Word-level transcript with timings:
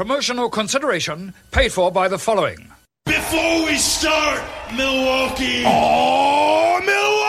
Promotional 0.00 0.48
consideration 0.48 1.34
paid 1.50 1.74
for 1.74 1.92
by 1.92 2.08
the 2.08 2.16
following. 2.18 2.72
Before 3.04 3.64
we 3.66 3.76
start, 3.76 4.40
Milwaukee, 4.74 5.62
Oh, 5.66 6.80
Milwaukee! 6.86 7.19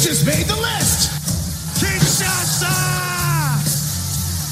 Just 0.00 0.24
made 0.24 0.46
the 0.46 0.56
list. 0.56 1.10
Kinshasa! 1.78 2.72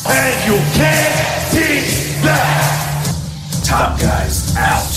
And 0.06 0.46
you 0.46 0.58
can't 0.74 1.52
beat 1.52 2.22
that. 2.22 3.64
Top 3.64 3.98
guys 3.98 4.54
out. 4.56 4.87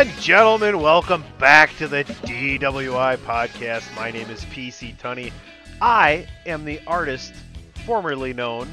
And 0.00 0.18
gentlemen, 0.18 0.80
welcome 0.80 1.22
back 1.38 1.76
to 1.76 1.86
the 1.86 2.04
DWI 2.04 3.18
podcast. 3.18 3.94
My 3.94 4.10
name 4.10 4.30
is 4.30 4.42
PC 4.46 4.96
Tunney. 4.96 5.30
I 5.82 6.26
am 6.46 6.64
the 6.64 6.80
artist 6.86 7.34
formerly 7.84 8.32
known 8.32 8.66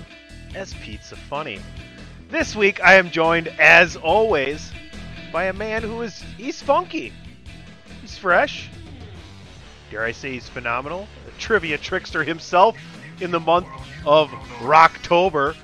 as 0.56 0.74
Pizza 0.76 1.18
Funny. 1.18 1.60
This 2.30 2.56
week 2.56 2.82
I 2.82 2.94
am 2.94 3.12
joined, 3.12 3.50
as 3.60 3.98
always, 3.98 4.72
by 5.34 5.48
a 5.48 5.54
man 5.54 5.84
who 5.84 6.02
is 6.02 6.24
he's 6.38 6.62
funky. 6.62 7.12
He's 8.00 8.18
fresh. 8.18 8.70
Dare 9.92 10.06
I 10.06 10.14
say 10.14 10.32
he's 10.32 10.48
phenomenal? 10.48 11.10
A 11.28 11.38
trivia 11.42 11.78
trickster 11.78 12.24
himself 12.24 12.78
in 13.20 13.32
the 13.32 13.42
month 13.42 13.68
of 14.06 14.30
Rocktober. 14.62 15.58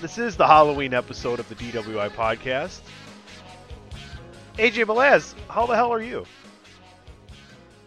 This 0.00 0.18
is 0.18 0.36
the 0.36 0.48
Halloween 0.48 0.92
episode 0.92 1.38
of 1.38 1.48
the 1.48 1.54
DWI 1.54 2.10
podcast. 2.10 2.80
AJ 4.58 4.86
Velez, 4.86 5.34
how 5.50 5.66
the 5.66 5.76
hell 5.76 5.92
are 5.92 6.00
you? 6.00 6.24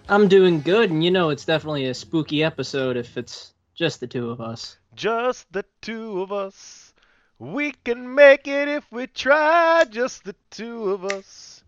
I'm 0.08 0.28
doing 0.28 0.62
good, 0.62 0.92
and 0.92 1.04
you 1.04 1.10
know 1.10 1.32
it's 1.32 1.44
definitely 1.44 1.86
a 1.86 1.96
spooky 1.96 2.44
episode 2.44 2.96
if 2.96 3.18
it's 3.18 3.54
just 3.74 4.00
the 4.00 4.06
two 4.06 4.30
of 4.30 4.40
us. 4.40 4.78
Just 4.94 5.52
the 5.52 5.66
two 5.82 6.22
of 6.22 6.32
us. 6.32 6.94
We 7.40 7.72
can 7.72 8.14
make 8.14 8.48
it 8.48 8.68
if 8.68 8.86
we 8.92 9.08
try. 9.08 9.86
Just 9.90 10.26
the 10.26 10.36
two 10.52 10.92
of 10.92 11.06
us. 11.06 11.64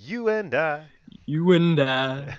You 0.00 0.28
and 0.28 0.54
I. 0.54 0.86
You 1.26 1.52
and 1.52 1.78
I. 1.78 2.38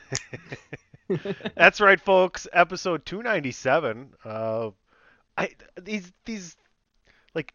That's 1.55 1.79
right, 1.79 2.01
folks. 2.01 2.47
Episode 2.51 3.05
297. 3.05 4.13
Uh, 4.25 4.71
I 5.37 5.49
these 5.79 6.11
these 6.25 6.57
like 7.35 7.53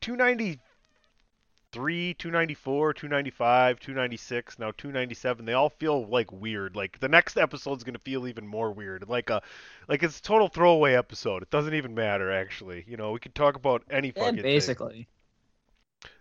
293, 1.79 2.15
294, 2.15 2.93
295, 2.95 3.81
296, 3.81 4.59
now 4.59 4.71
297. 4.73 5.45
They 5.45 5.53
all 5.53 5.71
feel 5.71 6.07
like 6.07 6.33
weird. 6.33 6.75
Like 6.75 6.99
the 6.99 7.09
next 7.09 7.37
episode's 7.37 7.85
gonna 7.85 7.99
feel 8.01 8.27
even 8.27 8.47
more 8.47 8.73
weird. 8.73 9.09
Like 9.09 9.31
a 9.31 9.43
like 9.89 10.03
it's 10.03 10.19
a 10.19 10.23
total 10.23 10.49
throwaway 10.49 10.95
episode. 10.95 11.43
It 11.43 11.51
doesn't 11.51 11.75
even 11.75 11.95
matter 11.95 12.33
actually. 12.33 12.85
You 12.89 12.97
know, 12.97 13.13
we 13.13 13.21
could 13.21 13.35
talk 13.35 13.55
about 13.57 13.85
any 13.91 14.11
fucking 14.11 14.29
And 14.29 14.37
thing. 14.39 14.43
basically. 14.43 15.09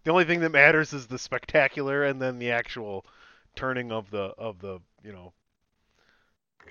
The 0.03 0.12
only 0.12 0.25
thing 0.25 0.41
that 0.41 0.51
matters 0.51 0.94
is 0.94 1.07
the 1.07 1.18
spectacular 1.19 2.03
and 2.03 2.22
then 2.22 2.39
the 2.39 2.51
actual 2.51 3.06
turning 3.56 3.91
of 3.91 4.09
the 4.12 4.34
of 4.38 4.59
the 4.59 4.79
you 5.03 5.12
know 5.12 5.34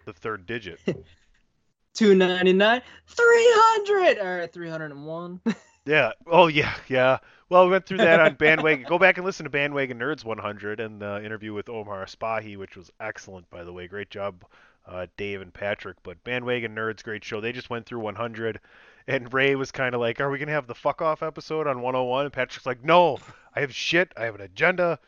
the 0.04 0.12
third 0.12 0.46
digit. 0.46 0.78
299, 1.94 2.82
300, 3.06 4.18
or 4.18 4.46
301. 4.46 5.40
Yeah. 5.86 6.12
Oh 6.26 6.48
yeah, 6.48 6.74
yeah. 6.88 7.18
Well, 7.48 7.64
we 7.64 7.70
went 7.70 7.86
through 7.86 7.98
that 7.98 8.18
on 8.20 8.34
Bandwagon. 8.34 8.84
Go 8.88 8.98
back 8.98 9.18
and 9.18 9.24
listen 9.24 9.44
to 9.44 9.50
Bandwagon 9.50 10.00
Nerds 10.00 10.24
100 10.24 10.80
and 10.80 11.00
the 11.00 11.24
interview 11.24 11.54
with 11.54 11.68
Omar 11.68 12.04
Aspahi, 12.04 12.56
which 12.56 12.76
was 12.76 12.90
excellent, 12.98 13.48
by 13.50 13.62
the 13.62 13.72
way. 13.72 13.86
Great 13.86 14.10
job, 14.10 14.44
uh, 14.84 15.06
Dave 15.16 15.40
and 15.40 15.54
Patrick. 15.54 15.96
But 16.02 16.22
Bandwagon 16.24 16.74
Nerds, 16.74 17.04
great 17.04 17.22
show. 17.22 17.40
They 17.40 17.52
just 17.52 17.70
went 17.70 17.86
through 17.86 18.00
100, 18.00 18.58
and 19.06 19.32
Ray 19.32 19.54
was 19.54 19.70
kind 19.70 19.94
of 19.94 20.00
like, 20.00 20.20
"Are 20.20 20.28
we 20.28 20.38
gonna 20.38 20.50
have 20.50 20.66
the 20.66 20.74
fuck 20.74 21.00
off 21.00 21.22
episode 21.22 21.68
on 21.68 21.80
101?" 21.80 22.24
And 22.24 22.32
Patrick's 22.32 22.66
like, 22.66 22.82
"No, 22.82 23.18
I 23.54 23.60
have 23.60 23.72
shit. 23.72 24.12
I 24.16 24.24
have 24.24 24.34
an 24.34 24.40
agenda." 24.40 24.98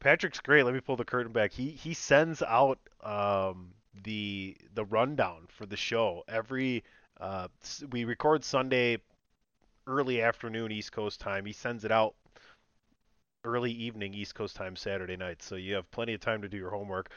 Patrick's 0.00 0.40
great. 0.40 0.64
Let 0.64 0.72
me 0.72 0.80
pull 0.80 0.96
the 0.96 1.04
curtain 1.04 1.32
back. 1.32 1.52
He 1.52 1.68
he 1.68 1.92
sends 1.92 2.42
out 2.42 2.78
um, 3.02 3.74
the 4.02 4.56
the 4.72 4.86
rundown 4.86 5.46
for 5.48 5.66
the 5.66 5.76
show 5.76 6.24
every. 6.26 6.84
Uh, 7.20 7.48
we 7.90 8.04
record 8.04 8.44
Sunday 8.44 8.98
early 9.86 10.22
afternoon 10.22 10.72
East 10.72 10.92
Coast 10.92 11.20
time. 11.20 11.44
He 11.44 11.52
sends 11.52 11.84
it 11.84 11.92
out 11.92 12.14
early 13.44 13.72
evening 13.72 14.14
East 14.14 14.34
Coast 14.34 14.56
time 14.56 14.76
Saturday 14.76 15.16
night, 15.16 15.42
so 15.42 15.56
you 15.56 15.74
have 15.74 15.90
plenty 15.90 16.14
of 16.14 16.20
time 16.20 16.42
to 16.42 16.48
do 16.48 16.56
your 16.56 16.70
homework. 16.70 17.10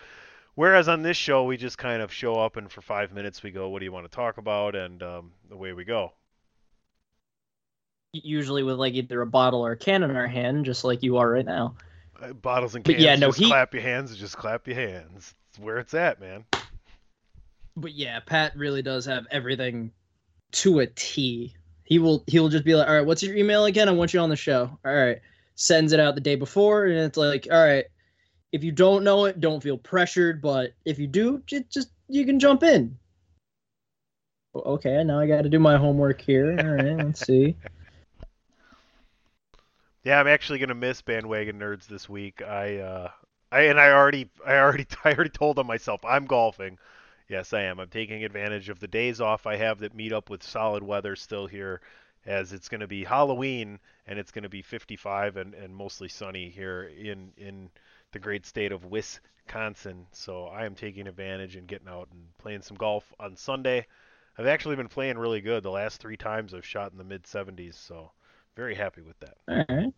Whereas 0.56 0.88
on 0.88 1.02
this 1.02 1.18
show, 1.18 1.44
we 1.44 1.58
just 1.58 1.78
kind 1.78 2.02
of 2.02 2.12
show 2.12 2.36
up 2.36 2.56
and 2.56 2.72
for 2.72 2.82
five 2.82 3.12
minutes 3.12 3.44
we 3.44 3.52
go, 3.52 3.70
"What 3.70 3.80
do 3.80 3.86
you 3.86 3.92
want 3.92 4.10
to 4.10 4.16
talk 4.16 4.38
about?" 4.38 4.76
and 4.76 5.04
um, 5.04 5.32
away 5.52 5.74
we 5.74 5.84
go. 5.84 6.14
Usually 8.14 8.64
with 8.64 8.78
like 8.78 8.94
either 8.94 9.22
a 9.22 9.28
bottle 9.28 9.66
or 9.66 9.74
a 9.74 9.78
can 9.78 10.04
in 10.04 10.16
our 10.16 10.28
hand, 10.28 10.66
just 10.66 10.86
like 10.86 11.04
you 11.04 11.18
are 11.18 11.30
right 11.30 11.46
now. 11.46 11.76
Uh, 12.22 12.32
bottles 12.32 12.76
and 12.76 12.86
cans. 12.86 12.96
But 12.96 13.02
yeah, 13.02 13.16
no, 13.16 13.28
just 13.28 13.40
he- 13.40 13.48
clap 13.48 13.74
your 13.74 13.84
hands. 13.84 14.16
Just 14.16 14.38
clap 14.38 14.66
your 14.68 14.78
hands. 14.78 15.34
It's 15.50 15.60
where 15.60 15.78
it's 15.78 15.94
at, 15.94 16.22
man. 16.22 16.46
But 17.76 17.92
yeah, 17.92 18.22
Pat 18.22 18.56
really 18.56 18.82
does 18.82 19.06
have 19.06 19.28
everything 19.32 19.92
to 20.54 20.80
a 20.80 20.88
T. 20.88 21.54
He 21.86 22.00
will 22.00 22.24
he 22.28 22.40
will 22.40 22.50
just 22.50 22.66
be 22.66 22.76
like, 22.76 22.88
all 22.88 22.96
right, 22.96 23.06
what's 23.06 23.24
your 23.24 23.36
email 23.36 23.66
again? 23.66 23.88
I 23.88 23.94
want 23.94 24.14
you 24.14 24.20
on 24.20 24.30
the 24.30 24.36
show. 24.36 24.78
All 24.84 24.94
right, 24.94 25.20
sends 25.56 25.94
it 25.94 26.00
out 26.00 26.16
the 26.16 26.22
day 26.22 26.36
before, 26.36 26.86
and 26.86 26.98
it's 26.98 27.18
like, 27.18 27.48
all 27.50 27.64
right, 27.64 27.86
if 28.52 28.64
you 28.64 28.72
don't 28.72 29.04
know 29.04 29.26
it, 29.26 29.40
don't 29.40 29.62
feel 29.62 29.78
pressured, 29.78 30.42
but 30.42 30.72
if 30.84 31.00
you 31.00 31.08
do, 31.08 31.42
just 31.46 31.70
just 31.70 31.90
you 32.08 32.26
can 32.26 32.40
jump 32.40 32.64
in. 32.64 32.98
Okay, 34.56 35.04
now 35.04 35.20
I 35.20 35.28
got 35.28 35.42
to 35.42 35.50
do 35.50 35.60
my 35.60 35.78
homework 35.78 36.22
here. 36.22 36.56
All 36.60 36.66
right, 36.66 36.98
let's 37.06 37.26
see. 37.26 37.56
Yeah, 40.04 40.20
I'm 40.20 40.28
actually 40.28 40.60
gonna 40.60 40.76
miss 40.76 41.02
bandwagon 41.02 41.60
nerds 41.60 41.88
this 41.88 42.08
week. 42.08 42.42
I 42.42 42.78
uh 42.78 43.10
I 43.52 43.62
and 43.62 43.80
I 43.80 43.92
already 43.92 44.30
I 44.46 44.58
already 44.58 44.86
I 45.04 45.14
already 45.14 45.32
told 45.32 45.58
them 45.58 45.68
myself 45.68 46.02
I'm 46.06 46.26
golfing. 46.26 46.78
Yes, 47.28 47.54
I 47.54 47.64
am. 47.64 47.80
I'm 47.80 47.90
taking 47.90 48.24
advantage 48.24 48.70
of 48.70 48.80
the 48.80 48.88
days 48.88 49.20
off 49.20 49.48
I 49.48 49.56
have 49.56 49.80
that 49.80 49.96
meet 49.96 50.14
up 50.14 50.30
with 50.30 50.44
solid 50.44 50.84
weather 50.84 51.16
still 51.16 51.48
here 51.48 51.82
as 52.26 52.54
it's 52.54 52.70
going 52.70 52.82
to 52.82 52.88
be 52.88 53.04
Halloween 53.04 53.80
and 54.08 54.20
it's 54.20 54.32
going 54.32 54.44
to 54.44 54.50
be 54.50 54.62
55 54.62 55.38
and, 55.38 55.54
and 55.54 55.76
mostly 55.76 56.08
sunny 56.08 56.50
here 56.50 56.84
in 56.84 57.32
in 57.38 57.70
the 58.12 58.20
great 58.20 58.46
state 58.46 58.72
of 58.72 58.86
Wisconsin. 58.86 60.08
So 60.12 60.46
I 60.46 60.66
am 60.66 60.76
taking 60.76 61.08
advantage 61.08 61.56
and 61.56 61.68
getting 61.68 61.88
out 61.88 62.10
and 62.12 62.26
playing 62.38 62.62
some 62.62 62.78
golf 62.78 63.12
on 63.20 63.36
Sunday. 63.36 63.86
I've 64.38 64.48
actually 64.48 64.76
been 64.76 64.88
playing 64.88 65.18
really 65.18 65.42
good. 65.42 65.64
The 65.64 65.72
last 65.72 66.02
three 66.02 66.18
times 66.18 66.54
I've 66.54 66.66
shot 66.66 66.92
in 66.92 66.98
the 66.98 67.04
mid 67.04 67.24
70s, 67.24 67.76
so 67.76 68.12
very 68.56 68.76
happy 68.76 69.02
with 69.02 69.20
that. 69.20 69.38
All 69.48 69.66
right. 69.76 69.94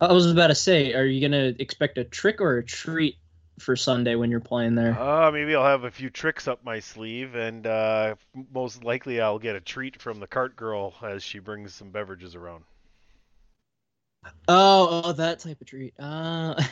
I 0.00 0.12
was 0.12 0.30
about 0.30 0.48
to 0.48 0.54
say, 0.54 0.94
are 0.94 1.04
you 1.04 1.20
gonna 1.20 1.54
expect 1.58 1.98
a 1.98 2.04
trick 2.04 2.40
or 2.40 2.58
a 2.58 2.64
treat 2.64 3.16
for 3.58 3.76
Sunday 3.76 4.14
when 4.14 4.30
you're 4.30 4.40
playing 4.40 4.74
there? 4.74 4.98
Uh, 4.98 5.30
maybe 5.30 5.54
I'll 5.54 5.64
have 5.64 5.84
a 5.84 5.90
few 5.90 6.10
tricks 6.10 6.48
up 6.48 6.64
my 6.64 6.80
sleeve, 6.80 7.34
and 7.34 7.66
uh, 7.66 8.14
most 8.52 8.84
likely 8.84 9.20
I'll 9.20 9.38
get 9.38 9.56
a 9.56 9.60
treat 9.60 10.00
from 10.00 10.20
the 10.20 10.26
cart 10.26 10.56
girl 10.56 10.94
as 11.02 11.22
she 11.22 11.38
brings 11.38 11.74
some 11.74 11.90
beverages 11.90 12.34
around. 12.34 12.64
Oh, 14.48 15.02
oh, 15.04 15.12
that 15.12 15.38
type 15.40 15.60
of 15.60 15.66
treat. 15.66 15.94
Uh, 15.98 16.60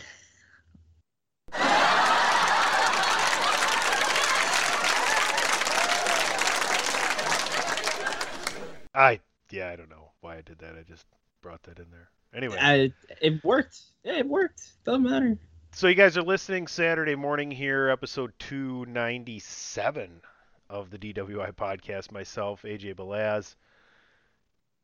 I 8.96 9.20
yeah, 9.50 9.70
I 9.70 9.76
don't 9.76 9.90
know 9.90 10.10
why 10.22 10.38
I 10.38 10.40
did 10.40 10.58
that. 10.60 10.74
I 10.74 10.82
just 10.82 11.04
brought 11.42 11.62
that 11.64 11.78
in 11.78 11.86
there. 11.90 12.08
Anyway, 12.34 12.56
I, 12.60 12.92
it 13.20 13.44
worked. 13.44 13.80
Yeah, 14.02 14.18
it 14.18 14.26
worked. 14.26 14.72
Doesn't 14.84 15.02
matter. 15.02 15.38
So 15.76 15.88
you 15.88 15.94
guys 15.94 16.16
are 16.16 16.22
listening 16.22 16.66
Saturday 16.66 17.14
morning 17.14 17.50
here, 17.50 17.90
episode 17.90 18.32
297 18.38 20.22
of 20.70 20.88
the 20.88 20.96
DWI 20.96 21.52
podcast. 21.52 22.10
Myself, 22.10 22.62
AJ 22.62 22.94
Belaz. 22.94 23.56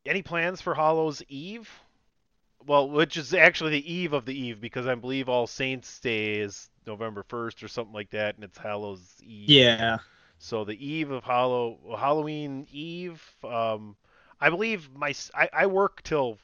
Any 0.04 0.20
plans 0.20 0.60
for 0.60 0.74
Hollow's 0.74 1.22
Eve? 1.30 1.70
Well, 2.66 2.90
which 2.90 3.16
is 3.16 3.32
actually 3.32 3.70
the 3.70 3.90
eve 3.90 4.12
of 4.12 4.26
the 4.26 4.38
eve 4.38 4.60
because 4.60 4.86
I 4.86 4.94
believe 4.94 5.30
All 5.30 5.46
Saints 5.46 5.98
Day 5.98 6.40
is 6.40 6.68
November 6.86 7.22
1st 7.22 7.62
or 7.62 7.68
something 7.68 7.94
like 7.94 8.10
that, 8.10 8.34
and 8.34 8.44
it's 8.44 8.58
Hallows 8.58 9.00
Eve. 9.22 9.48
Yeah. 9.48 9.96
So 10.40 10.66
the 10.66 10.86
eve 10.86 11.10
of 11.10 11.24
Hallow 11.24 11.96
Halloween 11.98 12.66
Eve, 12.70 13.22
um, 13.42 13.96
I 14.38 14.50
believe 14.50 14.90
my 14.94 15.14
I, 15.34 15.48
I 15.54 15.66
work 15.68 16.02
till 16.02 16.36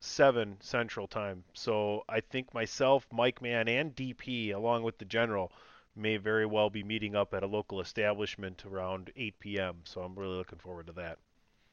seven 0.00 0.56
Central 0.60 1.06
Time, 1.06 1.44
so 1.54 2.04
I 2.08 2.20
think 2.20 2.54
myself, 2.54 3.06
Mike 3.12 3.42
Man, 3.42 3.68
and 3.68 3.94
DP, 3.94 4.54
along 4.54 4.82
with 4.82 4.98
the 4.98 5.04
General, 5.04 5.52
may 5.96 6.16
very 6.16 6.46
well 6.46 6.70
be 6.70 6.82
meeting 6.82 7.16
up 7.16 7.34
at 7.34 7.42
a 7.42 7.46
local 7.46 7.80
establishment 7.80 8.64
around 8.64 9.10
8 9.16 9.38
p.m. 9.40 9.76
So 9.84 10.00
I'm 10.00 10.14
really 10.14 10.36
looking 10.36 10.58
forward 10.58 10.86
to 10.86 10.92
that. 10.94 11.18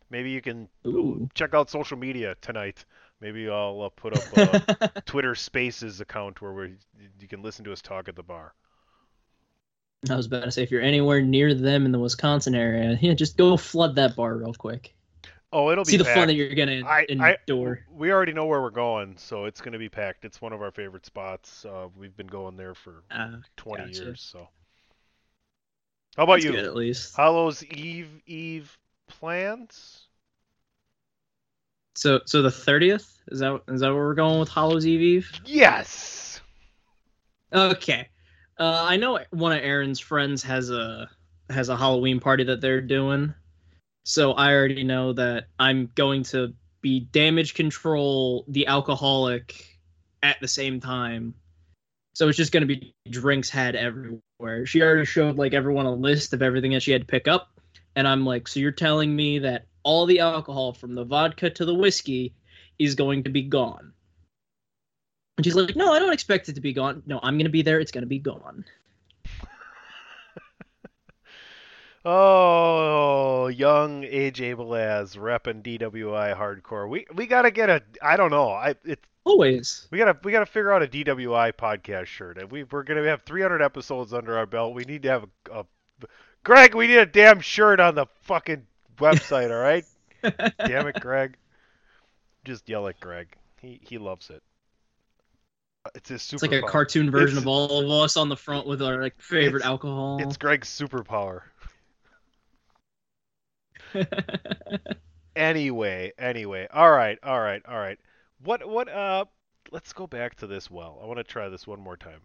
Maybe 0.09 0.31
you 0.31 0.41
can 0.41 0.67
Ooh. 0.85 1.29
check 1.33 1.53
out 1.53 1.69
social 1.69 1.97
media 1.97 2.35
tonight. 2.41 2.85
Maybe 3.21 3.49
I'll 3.49 3.81
uh, 3.81 3.89
put 3.89 4.17
up 4.17 4.37
a 4.37 5.01
Twitter 5.05 5.35
Spaces 5.35 6.01
account 6.01 6.41
where 6.41 6.53
we, 6.53 6.75
you 7.19 7.27
can 7.27 7.41
listen 7.41 7.65
to 7.65 7.73
us 7.73 7.81
talk 7.81 8.07
at 8.07 8.15
the 8.15 8.23
bar. 8.23 8.53
I 10.09 10.15
was 10.15 10.27
about 10.27 10.43
to 10.43 10.51
say, 10.51 10.61
if 10.63 10.71
you're 10.71 10.81
anywhere 10.81 11.21
near 11.21 11.53
them 11.53 11.85
in 11.85 11.91
the 11.91 11.99
Wisconsin 11.99 12.53
area, 12.53 12.97
yeah, 13.01 13.13
just 13.13 13.37
go 13.37 13.57
flood 13.57 13.95
that 13.95 14.15
bar 14.15 14.35
real 14.35 14.53
quick. 14.53 14.94
Oh, 15.57 15.69
it'll 15.71 15.85
be 15.85 15.91
See 15.91 15.97
the 15.97 16.03
fun 16.03 16.27
that 16.27 16.33
you're 16.33 16.53
gonna 16.53 16.81
I- 16.85 17.05
I- 17.17 17.37
endure. 17.47 17.79
We 17.89 18.11
already 18.11 18.33
know 18.33 18.45
where 18.45 18.61
we're 18.61 18.71
going, 18.71 19.15
so 19.17 19.45
it's 19.45 19.61
going 19.61 19.71
to 19.71 19.79
be 19.79 19.87
packed. 19.87 20.25
It's 20.25 20.41
one 20.41 20.51
of 20.51 20.61
our 20.61 20.69
favorite 20.71 21.05
spots. 21.05 21.63
Uh, 21.63 21.87
we've 21.95 22.15
been 22.17 22.27
going 22.27 22.57
there 22.57 22.73
for 22.75 23.03
Ah, 23.09 23.37
20 23.55 23.85
gotcha. 23.85 24.03
years. 24.03 24.21
So, 24.21 24.49
how 26.17 26.23
about 26.23 26.33
that's 26.33 26.45
you? 26.45 26.51
good 26.51 26.65
at 26.65 26.75
least. 26.75 27.15
Hallows 27.15 27.63
Eve 27.63 28.09
Eve 28.25 28.77
plans? 29.07 30.01
So, 31.95 32.19
so 32.25 32.41
the 32.41 32.51
thirtieth 32.51 33.21
is 33.29 33.39
that 33.39 33.61
is 33.69 33.79
that 33.79 33.93
where 33.93 34.03
we're 34.07 34.13
going 34.15 34.41
with 34.41 34.49
Hallows 34.49 34.85
Eve 34.85 34.99
Eve? 35.01 35.31
Yes. 35.45 36.41
Okay. 37.53 38.09
Uh, 38.59 38.85
I 38.89 38.97
know 38.97 39.19
one 39.29 39.53
of 39.53 39.59
Aaron's 39.63 40.01
friends 40.01 40.43
has 40.43 40.69
a 40.69 41.09
has 41.49 41.69
a 41.69 41.77
Halloween 41.77 42.19
party 42.19 42.43
that 42.43 42.59
they're 42.59 42.81
doing. 42.81 43.33
So 44.05 44.31
I 44.31 44.53
already 44.53 44.83
know 44.83 45.13
that 45.13 45.47
I'm 45.59 45.91
going 45.95 46.23
to 46.25 46.53
be 46.81 47.01
damage 47.01 47.53
control 47.55 48.45
the 48.47 48.67
alcoholic 48.67 49.79
at 50.23 50.39
the 50.39 50.47
same 50.47 50.79
time. 50.79 51.33
So 52.13 52.29
it's 52.29 52.37
just 52.37 52.51
going 52.53 52.65
to 52.65 52.67
be 52.67 52.93
drinks 53.09 53.49
had 53.49 53.75
everywhere. 53.75 54.65
She 54.65 54.81
already 54.81 55.05
showed 55.05 55.37
like 55.37 55.53
everyone 55.53 55.85
a 55.85 55.93
list 55.93 56.33
of 56.33 56.41
everything 56.41 56.71
that 56.71 56.83
she 56.83 56.91
had 56.91 57.01
to 57.01 57.07
pick 57.07 57.27
up 57.27 57.49
and 57.95 58.07
I'm 58.07 58.25
like, 58.25 58.47
"So 58.47 58.59
you're 58.59 58.71
telling 58.71 59.15
me 59.15 59.39
that 59.39 59.65
all 59.83 60.05
the 60.05 60.19
alcohol 60.19 60.73
from 60.73 60.95
the 60.95 61.03
vodka 61.03 61.49
to 61.49 61.65
the 61.65 61.73
whiskey 61.73 62.33
is 62.77 62.95
going 62.95 63.23
to 63.23 63.29
be 63.29 63.43
gone?" 63.43 63.93
And 65.37 65.45
she's 65.45 65.55
like, 65.55 65.75
"No, 65.75 65.91
I 65.93 65.99
don't 65.99 66.13
expect 66.13 66.49
it 66.49 66.55
to 66.55 66.61
be 66.61 66.73
gone. 66.73 67.03
No, 67.05 67.19
I'm 67.23 67.37
gonna 67.37 67.49
be 67.49 67.61
there. 67.61 67.79
It's 67.79 67.91
gonna 67.91 68.05
be 68.05 68.19
gone." 68.19 68.65
Oh, 72.07 73.47
young 73.47 74.03
AJ 74.03 74.55
Belaz 74.55 75.17
repping 75.17 75.63
DWI 75.63 76.37
hardcore. 76.37 76.87
We 76.87 77.05
we 77.15 77.25
got 77.25 77.43
to 77.43 77.51
get 77.51 77.69
a 77.69 77.81
I 78.01 78.15
don't 78.15 78.31
know. 78.31 78.49
I 78.49 78.75
it's 78.83 79.01
Always. 79.23 79.87
we 79.89 79.97
gotta 79.97 80.15
we 80.23 80.31
gotta 80.31 80.45
figure 80.45 80.71
out 80.71 80.83
a 80.83 80.87
DWI 80.87 81.53
podcast 81.53 82.05
shirt. 82.05 82.37
And 82.37 82.51
we 82.51 82.63
we're 82.63 82.83
gonna 82.83 83.03
have 83.05 83.23
300 83.23 83.59
episodes 83.61 84.13
under 84.13 84.37
our 84.37 84.45
belt. 84.45 84.75
We 84.75 84.83
need 84.83 85.01
to 85.01 85.09
have 85.09 85.23
a, 85.51 85.61
a 85.61 85.65
Greg. 86.43 86.75
We 86.75 86.85
need 86.87 86.97
a 86.97 87.07
damn 87.07 87.39
shirt 87.39 87.79
on 87.79 87.95
the 87.95 88.05
fucking 88.21 88.67
website. 88.97 89.49
all 89.49 89.57
right. 89.61 89.83
Damn 90.65 90.87
it, 90.87 90.99
Greg. 91.01 91.37
Just 92.45 92.67
yell 92.69 92.87
at 92.87 92.99
Greg. 92.99 93.27
He 93.61 93.79
he 93.83 93.97
loves 93.97 94.29
it. 94.29 94.41
Uh, 95.85 95.89
it's 95.95 96.09
his 96.09 96.21
super. 96.21 96.45
It's 96.45 96.51
like 96.53 96.63
a 96.63 96.67
cartoon 96.67 97.09
version 97.11 97.37
It's- 97.37 97.43
of 97.43 97.47
all 97.47 97.79
of 97.83 98.03
us 98.03 98.15
on 98.17 98.29
the 98.29 98.37
front 98.37 98.65
with 98.67 98.81
our 98.81 99.01
like 99.01 99.19
favorite 99.19 99.63
alcohol. 99.63 100.19
It's 100.21 100.37
Greg's 100.37 100.67
superpower. 100.69 101.41
Anyway, 105.35 106.13
anyway. 106.17 106.67
All 106.73 106.91
right, 106.91 107.19
all 107.21 107.41
right, 107.41 107.61
all 107.67 107.77
right. 107.77 107.99
What 108.41 108.67
what 108.67 108.87
uh 108.87 109.25
let's 109.71 109.91
go 109.91 110.07
back 110.07 110.35
to 110.35 110.47
this 110.47 110.71
well. 110.71 110.99
I 111.03 111.05
want 111.05 111.17
to 111.17 111.23
try 111.25 111.49
this 111.49 111.67
one 111.67 111.81
more 111.81 111.97
time. 111.97 112.21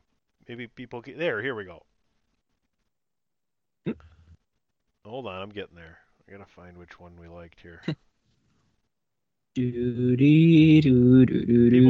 Maybe 0.49 0.69
people 0.69 1.01
get 1.01 1.19
there, 1.19 1.43
here 1.43 1.55
we 1.55 1.65
go. 1.65 1.83
Hold 5.05 5.27
on, 5.27 5.43
I'm 5.43 5.51
getting 5.51 5.75
there. 5.75 5.99
I 6.29 6.33
gotta 6.33 6.45
find 6.45 6.77
which 6.77 7.01
one 7.01 7.13
we 7.19 7.27
liked 7.27 7.61
here. 7.61 7.81
People 7.87 7.97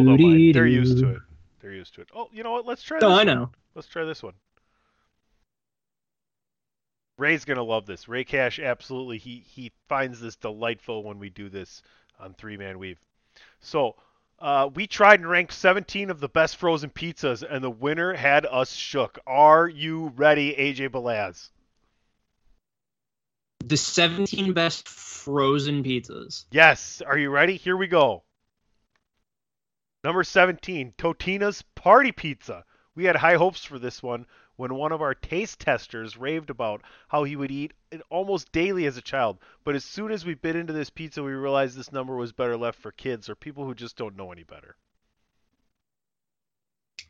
don't 0.05 0.21
mind. 0.21 0.55
They're 0.55 0.67
used 0.67 0.99
to 0.99 1.11
it. 1.11 1.19
They're 1.61 1.73
used 1.73 1.95
to 1.97 2.00
it. 2.00 2.09
Oh, 2.15 2.29
you 2.33 2.43
know 2.43 2.53
what? 2.53 2.65
Let's 2.65 2.83
try 2.83 2.99
No, 3.00 3.11
this 3.11 3.19
I 3.19 3.19
one. 3.19 3.27
know. 3.27 3.50
Let's 3.75 3.89
try 3.89 4.05
this 4.05 4.23
one. 4.23 4.33
Ray's 7.21 7.45
gonna 7.45 7.62
love 7.62 7.87
this. 7.87 8.09
Ray 8.09 8.25
Cash 8.25 8.59
absolutely 8.59 9.19
he 9.19 9.45
he 9.47 9.73
finds 9.89 10.21
this 10.21 10.37
delightful 10.37 11.05
when 11.05 11.19
we 11.19 11.29
do 11.29 11.49
this 11.49 11.83
on 12.19 12.35
Three 12.35 12.57
Man 12.57 12.79
Weave. 12.79 12.99
So 13.61 13.97
uh, 14.39 14.71
we 14.75 14.87
tried 14.87 15.21
and 15.21 15.29
ranked 15.29 15.53
17 15.53 16.11
of 16.11 16.19
the 16.19 16.29
best 16.29 16.57
frozen 16.57 16.89
pizzas, 16.89 17.43
and 17.43 17.62
the 17.62 17.71
winner 17.71 18.15
had 18.15 18.47
us 18.47 18.73
shook. 18.73 19.19
Are 19.27 19.69
you 19.69 20.12
ready, 20.17 20.55
AJ 20.55 20.89
Belaz? 20.89 21.50
The 23.67 23.77
17 23.77 24.55
best 24.55 24.89
frozen 24.89 25.85
pizzas. 25.85 26.47
Yes. 26.50 27.03
Are 27.07 27.19
you 27.19 27.29
ready? 27.29 27.57
Here 27.57 27.77
we 27.77 27.87
go. 27.87 28.25
Number 30.03 30.25
17, 30.25 30.95
Totino's 30.97 31.61
Party 31.75 32.11
Pizza. 32.11 32.65
We 32.95 33.05
had 33.05 33.17
high 33.17 33.37
hopes 33.37 33.62
for 33.62 33.79
this 33.79 34.03
one 34.03 34.27
when 34.61 34.75
one 34.75 34.93
of 34.93 35.00
our 35.00 35.14
taste 35.14 35.59
testers 35.59 36.19
raved 36.19 36.50
about 36.50 36.83
how 37.09 37.25
he 37.25 37.35
would 37.35 37.50
eat 37.50 37.73
it 37.90 38.02
almost 38.11 38.52
daily 38.52 38.85
as 38.85 38.99
a 38.99 39.02
child. 39.02 39.38
But 39.64 39.75
as 39.75 39.85
soon 39.85 40.12
as 40.12 40.26
we 40.26 40.35
bit 40.35 40.55
into 40.55 40.75
this 40.75 40.90
pizza, 40.90 41.23
we 41.23 41.33
realized 41.33 41.79
this 41.79 41.93
number 41.93 42.14
was 42.14 42.33
better 42.33 42.59
left 42.59 42.79
for 42.79 42.93
kids 42.93 43.31
or 43.31 43.35
people 43.35 43.64
who 43.64 43.75
just 43.75 43.97
don't 43.97 44.19
know 44.19 44.33
any 44.33 44.43
better. 44.43 44.76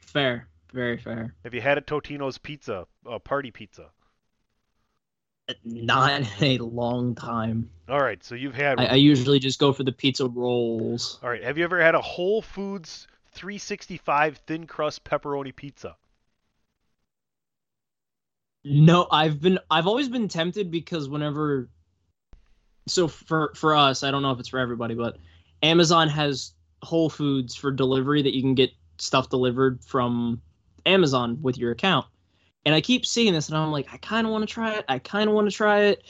Fair. 0.07 0.47
Very 0.73 0.97
fair. 0.97 1.35
Have 1.42 1.52
you 1.52 1.61
had 1.61 1.76
a 1.76 1.80
Totino's 1.80 2.38
Pizza, 2.38 2.87
uh, 3.04 3.19
Party 3.19 3.50
Pizza? 3.50 3.90
Not 5.64 6.21
in 6.40 6.61
a 6.61 6.64
long 6.64 7.16
time. 7.16 7.69
All 7.88 7.99
right, 7.99 8.23
so 8.23 8.37
you've 8.37 8.54
had 8.54 8.78
I. 8.78 8.85
I 8.85 8.95
usually 8.95 9.40
just 9.40 9.59
go 9.59 9.73
for 9.73 9.83
the 9.83 9.90
pizza 9.90 10.28
rolls. 10.28 11.19
All 11.21 11.28
right, 11.28 11.42
have 11.42 11.59
you 11.59 11.64
ever 11.64 11.83
had 11.83 11.97
a 11.97 12.00
Whole 12.00 12.42
Foods 12.42 13.09
365 13.33 14.37
thin 14.47 14.69
crust 14.69 15.02
pepperoni 15.02 15.54
pizza? 15.54 15.97
No, 18.64 19.07
I've 19.11 19.40
been 19.40 19.59
I've 19.71 19.87
always 19.87 20.09
been 20.09 20.29
tempted 20.29 20.71
because 20.71 21.09
whenever 21.09 21.69
so 22.87 23.09
for 23.09 23.52
for 23.55 23.75
us, 23.75 24.02
I 24.02 24.11
don't 24.11 24.23
know 24.23 24.33
if 24.33 24.40
it's 24.40 24.49
for 24.49 24.59
everybody, 24.59 24.95
but 24.95 25.17
Amazon 25.62 26.09
has 26.09 26.52
Whole 26.83 27.09
Foods 27.11 27.55
for 27.55 27.71
delivery 27.71 28.23
that 28.23 28.35
you 28.35 28.43
can 28.43 28.55
get 28.55 28.71
stuff 28.99 29.29
delivered 29.31 29.83
from 29.85 30.43
Amazon 30.87 31.38
with 31.40 31.57
your 31.59 31.73
account. 31.73 32.07
And 32.67 32.75
I 32.75 32.81
keep 32.83 33.07
seeing 33.07 33.33
this 33.33 33.49
and 33.49 33.57
I'm 33.57 33.73
like, 33.73 33.88
I 33.93 33.97
kind 33.97 34.26
of 34.26 34.33
want 34.33 34.47
to 34.47 34.52
try 34.52 34.75
it. 34.75 34.85
I 34.88 34.99
kind 34.99 35.29
of 35.29 35.35
want 35.35 35.50
to 35.50 35.57
try 35.57 35.81
it. 35.85 36.02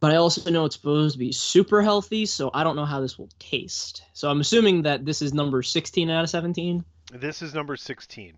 but 0.00 0.10
I 0.10 0.16
also 0.16 0.50
know 0.50 0.64
it's 0.64 0.74
supposed 0.74 1.14
to 1.14 1.18
be 1.18 1.32
super 1.32 1.80
healthy, 1.80 2.26
so 2.26 2.50
I 2.52 2.64
don't 2.64 2.76
know 2.76 2.84
how 2.84 3.00
this 3.00 3.16
will 3.18 3.30
taste. 3.38 4.02
So 4.14 4.28
I'm 4.28 4.40
assuming 4.40 4.82
that 4.82 5.04
this 5.04 5.22
is 5.22 5.32
number 5.32 5.62
16 5.62 6.10
out 6.10 6.24
of 6.24 6.30
17. 6.30 6.84
This 7.12 7.40
is 7.40 7.54
number 7.54 7.76
16. 7.76 8.34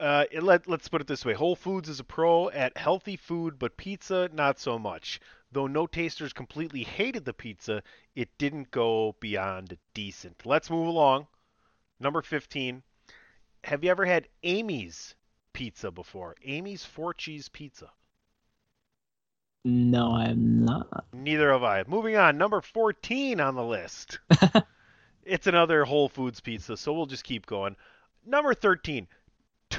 Uh, 0.00 0.24
it 0.30 0.42
let, 0.42 0.66
let's 0.66 0.88
put 0.88 1.02
it 1.02 1.06
this 1.06 1.26
way 1.26 1.34
Whole 1.34 1.54
Foods 1.54 1.90
is 1.90 2.00
a 2.00 2.04
pro 2.04 2.48
at 2.48 2.78
healthy 2.78 3.16
food, 3.16 3.58
but 3.58 3.76
pizza, 3.76 4.30
not 4.32 4.58
so 4.58 4.78
much. 4.78 5.20
Though 5.52 5.66
no 5.66 5.86
tasters 5.86 6.32
completely 6.32 6.84
hated 6.84 7.26
the 7.26 7.34
pizza, 7.34 7.82
it 8.14 8.30
didn't 8.38 8.70
go 8.70 9.14
beyond 9.20 9.76
decent. 9.92 10.46
Let's 10.46 10.70
move 10.70 10.86
along. 10.86 11.26
Number 11.98 12.22
15. 12.22 12.82
Have 13.64 13.84
you 13.84 13.90
ever 13.90 14.06
had 14.06 14.28
Amy's 14.42 15.14
pizza 15.52 15.90
before? 15.90 16.34
Amy's 16.44 16.84
four 16.84 17.12
cheese 17.12 17.50
pizza. 17.50 17.90
No, 19.66 20.14
I'm 20.14 20.64
not. 20.64 21.04
Neither 21.12 21.52
have 21.52 21.62
I. 21.62 21.84
Moving 21.86 22.16
on, 22.16 22.38
number 22.38 22.62
14 22.62 23.38
on 23.38 23.54
the 23.54 23.64
list. 23.64 24.18
it's 25.24 25.46
another 25.46 25.84
Whole 25.84 26.08
Foods 26.08 26.40
pizza, 26.40 26.78
so 26.78 26.94
we'll 26.94 27.04
just 27.04 27.24
keep 27.24 27.44
going. 27.44 27.76
Number 28.24 28.54
13, 28.54 29.06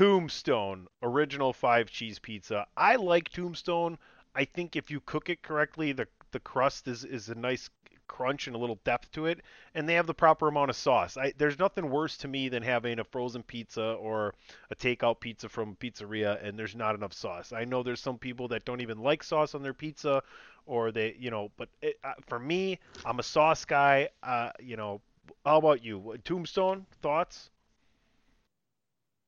Tombstone 0.02 0.88
original 1.04 1.54
five 1.54 1.92
cheese 1.92 2.18
pizza. 2.18 2.66
I 2.76 2.96
like 2.96 3.30
Tombstone. 3.30 4.00
I 4.34 4.46
think 4.46 4.76
if 4.76 4.90
you 4.90 5.00
cook 5.00 5.30
it 5.30 5.44
correctly, 5.44 5.92
the 5.92 6.08
the 6.32 6.40
crust 6.40 6.88
is 6.88 7.06
is 7.06 7.30
a 7.30 7.36
nice 7.36 7.70
crunch 8.08 8.48
and 8.48 8.56
a 8.56 8.60
little 8.60 8.80
depth 8.84 9.12
to 9.12 9.28
it, 9.28 9.42
and 9.76 9.88
they 9.88 9.94
have 9.94 10.08
the 10.08 10.16
proper 10.16 10.48
amount 10.48 10.72
of 10.72 10.76
sauce. 10.76 11.18
I, 11.18 11.34
there's 11.38 11.60
nothing 11.60 11.92
worse 11.92 12.18
to 12.18 12.28
me 12.28 12.50
than 12.50 12.64
having 12.64 12.98
a 12.98 13.04
frozen 13.04 13.44
pizza 13.44 13.92
or 13.92 14.34
a 14.72 14.76
takeout 14.76 15.20
pizza 15.20 15.48
from 15.48 15.70
a 15.70 15.76
pizzeria 15.76 16.44
and 16.44 16.58
there's 16.58 16.76
not 16.76 16.96
enough 16.96 17.14
sauce. 17.14 17.54
I 17.54 17.66
know 17.66 17.84
there's 17.84 18.02
some 18.02 18.18
people 18.18 18.48
that 18.48 18.66
don't 18.66 18.82
even 18.82 18.98
like 19.04 19.22
sauce 19.22 19.54
on 19.54 19.62
their 19.62 19.76
pizza, 19.76 20.24
or 20.66 20.92
they, 20.92 21.16
you 21.20 21.30
know, 21.30 21.52
but 21.58 21.70
it, 21.84 22.00
uh, 22.04 22.14
for 22.26 22.40
me, 22.40 22.80
I'm 23.06 23.20
a 23.20 23.24
sauce 23.24 23.66
guy. 23.66 24.10
Uh, 24.24 24.50
you 24.60 24.78
know, 24.78 25.00
how 25.46 25.60
about 25.60 25.84
you? 25.84 26.18
Tombstone 26.24 26.88
thoughts? 27.04 27.52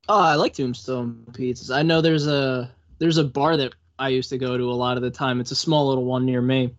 Oh, 0.10 0.22
I 0.22 0.36
like 0.36 0.54
Tombstone 0.54 1.26
pizzas. 1.32 1.74
I 1.74 1.82
know 1.82 2.02
there's 2.02 2.28
a 2.28 2.70
there's 3.00 3.18
a 3.18 3.24
bar 3.24 3.56
that 3.58 3.74
I 3.98 4.10
used 4.10 4.30
to 4.32 4.38
go 4.38 4.58
to 4.58 4.72
a 4.72 4.74
lot 4.74 4.98
of 4.98 5.04
the 5.04 5.12
time. 5.12 5.40
It's 5.40 5.52
a 5.52 5.56
small 5.56 5.88
little 5.88 6.06
one 6.06 6.26
near 6.26 6.42
me, 6.42 6.76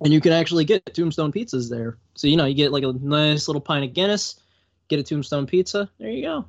and 0.00 0.12
you 0.12 0.20
can 0.20 0.32
actually 0.32 0.64
get 0.64 0.94
Tombstone 0.94 1.32
pizzas 1.32 1.70
there. 1.70 1.96
So 2.14 2.26
you 2.26 2.36
know, 2.36 2.44
you 2.44 2.54
get 2.54 2.72
like 2.72 2.84
a 2.84 2.92
nice 2.92 3.48
little 3.48 3.62
pint 3.62 3.84
of 3.84 3.94
Guinness, 3.94 4.40
get 4.88 5.00
a 5.00 5.02
Tombstone 5.02 5.46
pizza. 5.46 5.88
There 5.98 6.10
you 6.10 6.22
go. 6.22 6.44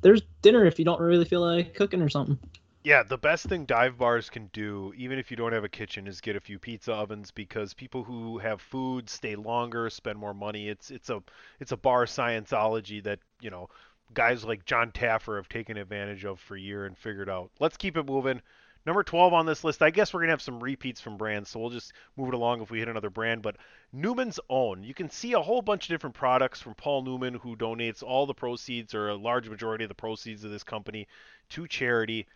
There's 0.00 0.22
dinner 0.40 0.64
if 0.64 0.78
you 0.78 0.86
don't 0.86 1.00
really 1.00 1.26
feel 1.26 1.42
like 1.42 1.74
cooking 1.74 2.00
or 2.00 2.08
something. 2.08 2.38
Yeah, 2.84 3.04
the 3.04 3.18
best 3.18 3.46
thing 3.46 3.64
dive 3.64 3.96
bars 3.96 4.28
can 4.28 4.50
do, 4.52 4.92
even 4.96 5.18
if 5.20 5.30
you 5.30 5.36
don't 5.36 5.52
have 5.52 5.62
a 5.62 5.68
kitchen, 5.68 6.08
is 6.08 6.20
get 6.20 6.34
a 6.34 6.40
few 6.40 6.58
pizza 6.58 6.92
ovens 6.92 7.30
because 7.30 7.74
people 7.74 8.02
who 8.02 8.38
have 8.38 8.60
food 8.60 9.08
stay 9.08 9.36
longer, 9.36 9.88
spend 9.88 10.18
more 10.18 10.34
money. 10.34 10.68
It's 10.68 10.90
it's 10.90 11.08
a 11.08 11.22
it's 11.60 11.70
a 11.70 11.76
bar 11.76 12.06
scienceology 12.06 13.04
that 13.04 13.20
you 13.40 13.50
know 13.50 13.68
guys 14.14 14.44
like 14.44 14.64
Jon 14.64 14.92
Taffer 14.92 15.36
have 15.36 15.48
taken 15.48 15.76
advantage 15.76 16.24
of 16.24 16.40
for 16.40 16.56
a 16.56 16.60
year 16.60 16.86
and 16.86 16.96
figured 16.96 17.30
out. 17.30 17.50
Let's 17.60 17.76
keep 17.76 17.96
it 17.96 18.06
moving. 18.06 18.42
Number 18.84 19.04
12 19.04 19.32
on 19.32 19.46
this 19.46 19.62
list, 19.62 19.80
I 19.80 19.90
guess 19.90 20.12
we're 20.12 20.20
going 20.20 20.28
to 20.28 20.32
have 20.32 20.42
some 20.42 20.60
repeats 20.60 21.00
from 21.00 21.16
brands, 21.16 21.48
so 21.48 21.60
we'll 21.60 21.70
just 21.70 21.92
move 22.16 22.28
it 22.28 22.34
along 22.34 22.62
if 22.62 22.70
we 22.70 22.80
hit 22.80 22.88
another 22.88 23.10
brand. 23.10 23.40
But 23.40 23.56
Newman's 23.92 24.40
Own, 24.50 24.82
you 24.82 24.92
can 24.92 25.08
see 25.08 25.34
a 25.34 25.40
whole 25.40 25.62
bunch 25.62 25.84
of 25.84 25.88
different 25.90 26.16
products 26.16 26.60
from 26.60 26.74
Paul 26.74 27.02
Newman, 27.02 27.34
who 27.34 27.54
donates 27.54 28.02
all 28.02 28.26
the 28.26 28.34
proceeds 28.34 28.92
or 28.92 29.08
a 29.08 29.14
large 29.14 29.48
majority 29.48 29.84
of 29.84 29.88
the 29.88 29.94
proceeds 29.94 30.42
of 30.42 30.50
this 30.50 30.64
company 30.64 31.06
to 31.50 31.68
charity. 31.68 32.26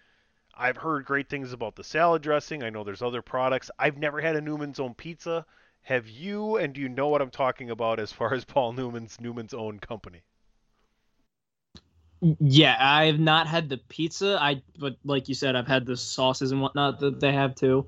I've 0.54 0.76
heard 0.76 1.04
great 1.04 1.28
things 1.28 1.52
about 1.52 1.74
the 1.74 1.82
salad 1.82 2.22
dressing. 2.22 2.62
I 2.62 2.70
know 2.70 2.84
there's 2.84 3.02
other 3.02 3.22
products. 3.22 3.70
I've 3.76 3.98
never 3.98 4.20
had 4.20 4.36
a 4.36 4.40
Newman's 4.40 4.78
Own 4.78 4.94
pizza. 4.94 5.44
Have 5.82 6.08
you, 6.08 6.58
and 6.58 6.72
do 6.72 6.80
you 6.80 6.88
know 6.88 7.08
what 7.08 7.22
I'm 7.22 7.30
talking 7.30 7.70
about 7.70 7.98
as 7.98 8.12
far 8.12 8.32
as 8.32 8.44
Paul 8.44 8.72
Newman's 8.72 9.20
Newman's 9.20 9.52
Own 9.52 9.80
company? 9.80 10.22
Yeah, 12.20 12.76
I 12.78 13.06
have 13.06 13.20
not 13.20 13.46
had 13.46 13.68
the 13.68 13.78
pizza. 13.78 14.38
I 14.40 14.62
but 14.78 14.96
like 15.04 15.28
you 15.28 15.34
said, 15.34 15.56
I've 15.56 15.66
had 15.66 15.86
the 15.86 15.96
sauces 15.96 16.52
and 16.52 16.62
whatnot 16.62 17.00
that 17.00 17.20
they 17.20 17.32
have 17.32 17.54
too. 17.54 17.86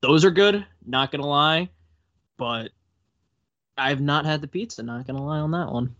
Those 0.00 0.24
are 0.24 0.30
good. 0.30 0.64
Not 0.86 1.10
gonna 1.10 1.26
lie, 1.26 1.68
but 2.36 2.70
I've 3.76 4.00
not 4.00 4.24
had 4.24 4.40
the 4.40 4.48
pizza. 4.48 4.82
Not 4.82 5.06
gonna 5.06 5.24
lie 5.24 5.38
on 5.38 5.50
that 5.50 5.70
one. 5.70 5.94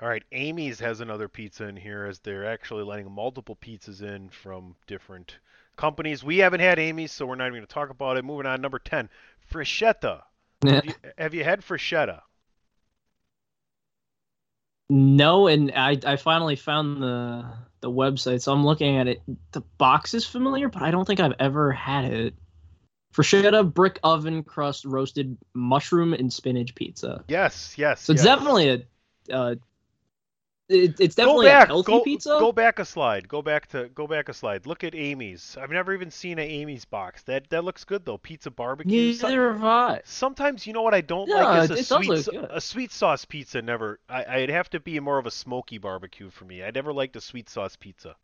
All 0.00 0.08
right, 0.08 0.24
Amy's 0.32 0.80
has 0.80 1.00
another 1.00 1.28
pizza 1.28 1.68
in 1.68 1.76
here 1.76 2.06
as 2.06 2.18
they're 2.18 2.44
actually 2.44 2.82
letting 2.82 3.08
multiple 3.08 3.54
pizzas 3.54 4.02
in 4.02 4.30
from 4.30 4.74
different 4.88 5.38
companies. 5.76 6.24
We 6.24 6.38
haven't 6.38 6.58
had 6.58 6.80
Amy's, 6.80 7.12
so 7.12 7.24
we're 7.24 7.36
not 7.36 7.44
even 7.46 7.58
going 7.58 7.66
to 7.66 7.72
talk 7.72 7.90
about 7.90 8.16
it. 8.16 8.24
Moving 8.24 8.46
on, 8.46 8.60
number 8.60 8.80
10, 8.80 9.08
Freschetta. 9.48 10.22
Have 10.64 10.84
you, 10.86 10.94
have 11.18 11.34
you 11.34 11.44
had 11.44 11.60
Freschetta? 11.60 12.22
No, 14.94 15.46
and 15.46 15.72
I 15.74 15.98
I 16.04 16.16
finally 16.16 16.54
found 16.54 17.02
the 17.02 17.46
the 17.80 17.90
website, 17.90 18.42
so 18.42 18.52
I'm 18.52 18.62
looking 18.62 18.98
at 18.98 19.08
it. 19.08 19.22
The 19.52 19.62
box 19.78 20.12
is 20.12 20.26
familiar, 20.26 20.68
but 20.68 20.82
I 20.82 20.90
don't 20.90 21.06
think 21.06 21.18
I've 21.18 21.32
ever 21.38 21.72
had 21.72 22.12
it. 22.12 22.34
Bruschetta 23.14 23.72
brick 23.72 23.98
oven 24.04 24.42
crust 24.42 24.84
roasted 24.84 25.38
mushroom 25.54 26.12
and 26.12 26.30
spinach 26.30 26.74
pizza. 26.74 27.24
Yes, 27.26 27.72
yes. 27.78 28.02
So 28.02 28.12
it's 28.12 28.22
yes. 28.22 28.36
definitely 28.36 28.68
a 29.30 29.34
uh, 29.34 29.54
it, 30.72 31.00
it's 31.00 31.14
Go 31.14 31.22
definitely 31.24 31.46
back. 31.46 31.64
a 31.64 31.66
healthy 31.68 31.92
Go, 31.92 32.00
pizza. 32.00 32.28
go 32.40 32.50
back 32.52 32.78
a 32.78 32.84
slide. 32.84 33.28
Go 33.28 33.42
back 33.42 33.66
to 33.68 33.88
go 33.94 34.06
back 34.06 34.28
a 34.28 34.32
slide. 34.34 34.66
Look 34.66 34.82
at 34.84 34.94
Amy's. 34.94 35.56
I've 35.60 35.70
never 35.70 35.92
even 35.92 36.10
seen 36.10 36.38
an 36.38 36.48
Amy's 36.48 36.84
box. 36.84 37.22
That 37.24 37.48
that 37.50 37.64
looks 37.64 37.84
good 37.84 38.04
though. 38.04 38.18
Pizza 38.18 38.50
barbecue. 38.50 39.12
Neither 39.12 39.52
have 39.52 39.62
I. 39.64 40.00
Sometimes 40.04 40.66
you 40.66 40.72
know 40.72 40.82
what 40.82 40.94
I 40.94 41.00
don't 41.02 41.28
Yeah, 41.28 41.44
like 41.44 41.70
is 41.70 41.80
a 41.80 41.84
sweet 41.84 42.08
look 42.08 42.24
so- 42.24 42.32
good. 42.32 42.48
a 42.50 42.60
sweet 42.60 42.90
sauce 42.92 43.24
pizza. 43.24 43.60
Never. 43.62 44.00
I, 44.08 44.24
I'd 44.40 44.50
have 44.50 44.70
to 44.70 44.80
be 44.80 44.98
more 45.00 45.18
of 45.18 45.26
a 45.26 45.30
smoky 45.30 45.78
barbecue 45.78 46.30
for 46.30 46.44
me. 46.44 46.62
I 46.64 46.70
never 46.70 46.92
liked 46.92 47.14
a 47.16 47.20
sweet 47.20 47.48
sauce 47.50 47.76
pizza. 47.76 48.16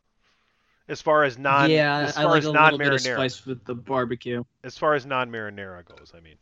As 0.89 1.03
far 1.03 1.25
as 1.25 1.37
non, 1.39 1.71
yeah, 1.71 1.99
as 1.99 2.17
I 2.17 2.23
far 2.23 2.31
like 2.31 2.39
as 2.39 2.47
a 2.47 2.53
non 2.53 2.63
little 2.73 2.79
bit 2.79 2.93
of 2.95 3.01
marinara, 3.03 3.15
spice 3.17 3.45
with 3.45 3.63
the 3.67 3.75
barbecue. 3.75 4.43
as 4.65 4.79
far 4.79 4.95
as 4.95 5.05
non 5.05 5.31
marinara 5.31 5.85
goes, 5.85 6.13
I 6.17 6.21
mean. 6.21 6.37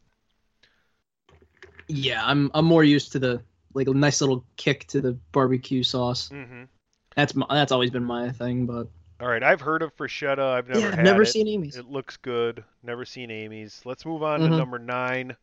Yeah, 1.89 2.25
I'm 2.25 2.51
I'm 2.55 2.65
more 2.65 2.85
used 2.85 3.13
to 3.13 3.19
the 3.19 3.43
like 3.75 3.89
a 3.89 3.95
nice 3.95 4.21
little 4.21 4.45
kick 4.57 4.87
to 4.89 5.01
the 5.01 5.13
barbecue 5.33 5.83
sauce. 5.83 6.31
hmm 6.31 6.69
That's 7.17 7.35
my, 7.35 7.47
that's 7.51 7.73
always 7.73 7.91
been 7.91 8.05
my 8.05 8.31
thing, 8.33 8.67
but 8.67 8.89
All 9.21 9.29
right, 9.29 9.43
I've 9.43 9.61
heard 9.61 9.83
of 9.83 9.95
Freschetta. 9.95 10.53
I've 10.55 10.69
never 10.69 10.91
yeah, 10.91 10.95
had 10.95 11.03
never 11.03 11.25
it. 11.25 11.37
seen 11.37 11.49
Amy's. 11.49 11.77
It 11.77 11.85
looks 11.85 12.17
good. 12.17 12.65
Never 12.83 13.05
seen 13.05 13.31
Amy's. 13.31 13.83
Let's 13.85 14.07
move 14.07 14.23
on 14.23 14.43
to 14.45 14.49
Mhm. 14.49 14.51
number 14.51 14.79
nine. 14.79 15.37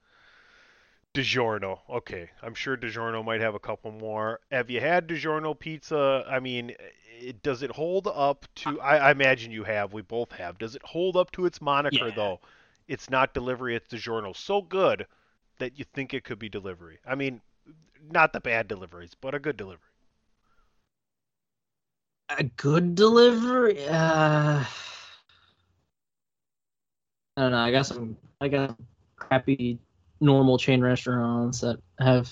DiGiorno. 1.15 1.80
Okay, 1.89 2.30
I'm 2.44 2.53
sure 2.53 2.77
DiGiorno 2.77 3.24
might 3.25 3.42
have 3.42 3.56
a 3.56 3.60
couple 3.60 3.92
more. 3.92 4.39
Have 4.51 4.70
you 4.70 4.80
had 4.80 5.08
DiGiorno 5.08 5.58
pizza? 5.58 6.24
I 6.27 6.39
mean, 6.39 6.75
it, 7.20 7.42
does 7.44 7.62
it 7.63 7.72
hold 7.72 8.08
up 8.08 8.46
to? 8.58 8.80
I, 8.82 8.98
I 8.98 9.12
imagine 9.12 9.51
you 9.51 9.63
have. 9.63 9.94
We 9.94 10.01
both 10.03 10.32
have. 10.34 10.58
Does 10.60 10.75
it 10.75 10.84
hold 10.84 11.15
up 11.18 11.32
to 11.32 11.46
its 11.46 11.62
moniker 11.62 12.12
Yeah. 12.12 12.12
though? 12.12 12.42
It's 12.88 13.10
not 13.10 13.34
delivery. 13.34 13.75
It's 13.75 13.88
DiGiorno. 13.88 14.36
So 14.36 14.62
good 14.62 15.08
that 15.60 15.77
you 15.80 15.86
think 15.94 16.13
it 16.13 16.24
could 16.24 16.39
be 16.39 16.50
delivery. 16.50 17.00
I 17.06 17.15
mean, 17.15 17.42
not 18.12 18.33
the 18.33 18.39
bad 18.39 18.67
deliveries, 18.67 19.15
but 19.19 19.36
a 19.36 19.39
good 19.39 19.57
delivery. 19.57 19.89
A 22.29 22.43
good 22.43 22.95
delivery? 22.95 23.86
Uh, 23.88 24.63
I 27.38 27.41
don't 27.41 27.51
know. 27.51 27.57
I 27.57 27.72
got 27.72 27.86
some. 27.86 28.17
I 28.41 28.48
got 28.48 28.77
crappy 29.15 29.79
normal 30.19 30.57
chain 30.57 30.81
restaurants 30.81 31.62
that 31.62 31.79
have 32.00 32.31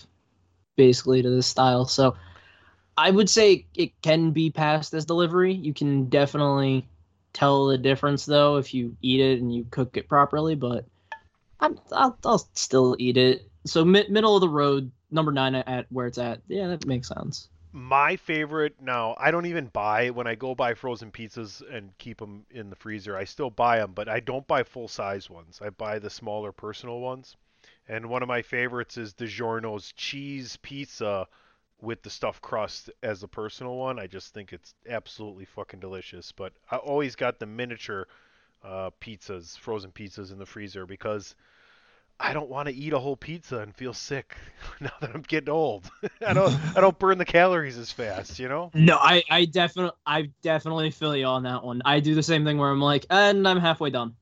basically 0.76 1.22
to 1.22 1.30
this 1.30 1.48
style. 1.48 1.86
So 1.86 2.16
I 2.98 3.12
would 3.12 3.30
say 3.30 3.66
it 3.76 4.00
can 4.02 4.32
be 4.32 4.50
passed 4.50 4.94
as 4.94 5.06
delivery. 5.06 5.54
You 5.54 5.74
can 5.74 6.10
definitely 6.10 6.88
tell 7.34 7.68
the 7.68 7.78
difference 7.78 8.26
though 8.26 8.58
if 8.58 8.74
you 8.74 8.96
eat 9.02 9.20
it 9.20 9.40
and 9.40 9.54
you 9.54 9.66
cook 9.72 9.98
it 9.98 10.08
properly. 10.08 10.56
But 10.56 10.86
I'm, 11.60 11.80
I'll 11.92 12.18
I'll 12.26 12.48
still 12.54 12.96
eat 13.00 13.18
it. 13.18 13.50
So 13.66 13.86
mid, 13.86 14.10
middle 14.10 14.36
of 14.36 14.42
the 14.42 14.50
road, 14.50 14.92
number 15.12 15.32
nine 15.32 15.56
at 15.56 15.86
where 15.90 16.08
it's 16.08 16.18
at. 16.18 16.42
Yeah, 16.48 16.68
that 16.68 16.86
makes 16.86 17.08
sense. 17.08 17.50
My 17.74 18.18
favorite 18.18 18.82
now, 18.82 19.16
I 19.18 19.32
don't 19.32 19.46
even 19.46 19.68
buy 19.68 20.10
when 20.10 20.28
I 20.28 20.36
go 20.36 20.54
buy 20.56 20.74
frozen 20.74 21.12
pizzas 21.12 21.62
and 21.74 21.98
keep 21.98 22.18
them 22.18 22.46
in 22.52 22.70
the 22.70 22.76
freezer. 22.76 23.16
I 23.16 23.24
still 23.24 23.50
buy 23.50 23.78
them, 23.78 23.94
but 23.94 24.10
I 24.10 24.20
don't 24.20 24.46
buy 24.46 24.64
full 24.64 24.90
size 24.90 25.30
ones. 25.30 25.62
I 25.64 25.70
buy 25.70 26.00
the 26.00 26.10
smaller 26.10 26.52
personal 26.52 27.00
ones. 27.00 27.38
And 27.88 28.10
one 28.10 28.24
of 28.24 28.28
my 28.28 28.42
favorites 28.42 28.98
is 28.98 29.14
DiGiorno's 29.14 29.94
cheese 29.94 30.58
pizza 30.62 31.28
with 31.80 32.04
the 32.04 32.10
stuffed 32.10 32.42
crust 32.42 32.90
as 33.02 33.24
a 33.24 33.28
personal 33.28 33.76
one. 33.76 34.00
I 34.00 34.08
just 34.08 34.34
think 34.34 34.52
it's 34.52 34.76
absolutely 34.90 35.46
fucking 35.46 35.80
delicious. 35.80 36.32
But 36.32 36.54
I 36.70 36.76
always 36.76 37.16
got 37.16 37.40
the 37.40 37.46
miniature 37.46 38.08
uh, 38.64 38.92
pizzas, 39.00 39.58
frozen 39.58 39.92
pizzas 39.92 40.32
in 40.32 40.40
the 40.40 40.46
freezer 40.46 40.86
because 40.86 41.36
I 42.22 42.34
don't 42.34 42.50
want 42.50 42.68
to 42.68 42.74
eat 42.74 42.94
a 42.94 43.00
whole 43.00 43.18
pizza 43.18 43.60
and 43.60 43.76
feel 43.76 43.94
sick 43.94 44.36
now 44.80 44.92
that 45.02 45.12
I'm 45.14 45.22
getting 45.24 45.50
old. 45.50 45.90
I 46.26 46.34
don't 46.34 46.54
I 46.76 46.82
don't 46.82 46.98
burn 47.00 47.18
the 47.18 47.26
calories 47.26 47.78
as 47.78 47.92
fast, 47.92 48.40
you 48.40 48.48
know? 48.48 48.72
No, 48.74 48.98
I 48.98 49.24
I 49.30 49.46
definitely 49.46 49.98
I 50.06 50.30
definitely 50.42 50.92
feel 50.92 51.16
you 51.16 51.26
on 51.26 51.44
that 51.44 51.64
one. 51.64 51.82
I 51.86 52.00
do 52.00 52.16
the 52.16 52.24
same 52.24 52.46
thing 52.46 52.58
where 52.58 52.70
I'm 52.70 52.82
like, 52.82 53.06
and 53.10 53.48
I'm 53.48 53.60
halfway 53.60 53.90
done. 53.90 54.16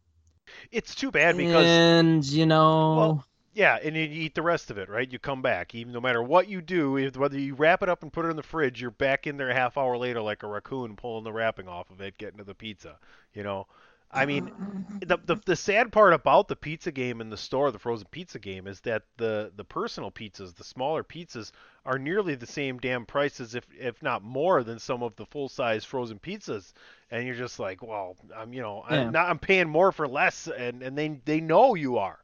It's 0.71 0.95
too 0.95 1.11
bad 1.11 1.37
because 1.37 1.65
and 1.65 2.25
you 2.25 2.45
know, 2.45 2.95
Well, 2.95 3.25
yeah, 3.53 3.77
and 3.83 3.95
you 3.95 4.03
eat 4.03 4.35
the 4.35 4.41
rest 4.41 4.71
of 4.71 4.77
it, 4.77 4.89
right? 4.89 5.11
You 5.11 5.19
come 5.19 5.41
back, 5.41 5.75
even 5.75 5.91
no 5.91 5.99
matter 5.99 6.23
what 6.23 6.47
you 6.47 6.61
do, 6.61 7.09
whether 7.15 7.37
you 7.37 7.55
wrap 7.55 7.83
it 7.83 7.89
up 7.89 8.03
and 8.03 8.13
put 8.13 8.25
it 8.25 8.29
in 8.29 8.35
the 8.35 8.43
fridge, 8.43 8.81
you're 8.81 8.91
back 8.91 9.27
in 9.27 9.37
there 9.37 9.49
a 9.49 9.53
half 9.53 9.77
hour 9.77 9.97
later 9.97 10.21
like 10.21 10.43
a 10.43 10.47
raccoon 10.47 10.95
pulling 10.95 11.23
the 11.23 11.33
wrapping 11.33 11.67
off 11.67 11.89
of 11.89 11.99
it, 12.01 12.17
getting 12.17 12.37
to 12.37 12.43
the 12.43 12.55
pizza. 12.55 12.97
You 13.33 13.43
know, 13.43 13.67
I 14.11 14.25
mean, 14.25 14.47
mm-hmm. 14.47 14.99
the, 14.99 15.17
the 15.17 15.35
the 15.45 15.55
sad 15.55 15.91
part 15.91 16.13
about 16.13 16.47
the 16.47 16.55
pizza 16.55 16.91
game 16.91 17.21
in 17.21 17.29
the 17.29 17.37
store, 17.37 17.71
the 17.71 17.79
frozen 17.79 18.07
pizza 18.09 18.39
game, 18.39 18.65
is 18.67 18.81
that 18.81 19.03
the 19.17 19.51
the 19.55 19.63
personal 19.63 20.11
pizzas, 20.11 20.55
the 20.55 20.63
smaller 20.63 21.03
pizzas, 21.03 21.51
are 21.85 21.99
nearly 21.99 22.35
the 22.35 22.47
same 22.47 22.79
damn 22.79 23.05
prices, 23.05 23.53
if 23.55 23.65
if 23.77 24.01
not 24.01 24.23
more, 24.23 24.63
than 24.63 24.79
some 24.79 25.03
of 25.03 25.15
the 25.15 25.25
full 25.27 25.47
size 25.49 25.85
frozen 25.85 26.19
pizzas. 26.19 26.73
And 27.11 27.25
you're 27.25 27.35
just 27.35 27.59
like, 27.59 27.83
well, 27.83 28.15
I'm 28.35 28.53
you 28.53 28.61
know, 28.61 28.83
Yeah. 28.89 29.01
I'm 29.01 29.11
not 29.11 29.29
I'm 29.29 29.39
paying 29.39 29.69
more 29.69 29.91
for 29.91 30.07
less, 30.07 30.47
and 30.47 30.81
and 30.81 30.97
they 30.97 31.09
they 31.25 31.39
know 31.41 31.75
you 31.75 31.97
are. 31.99 32.19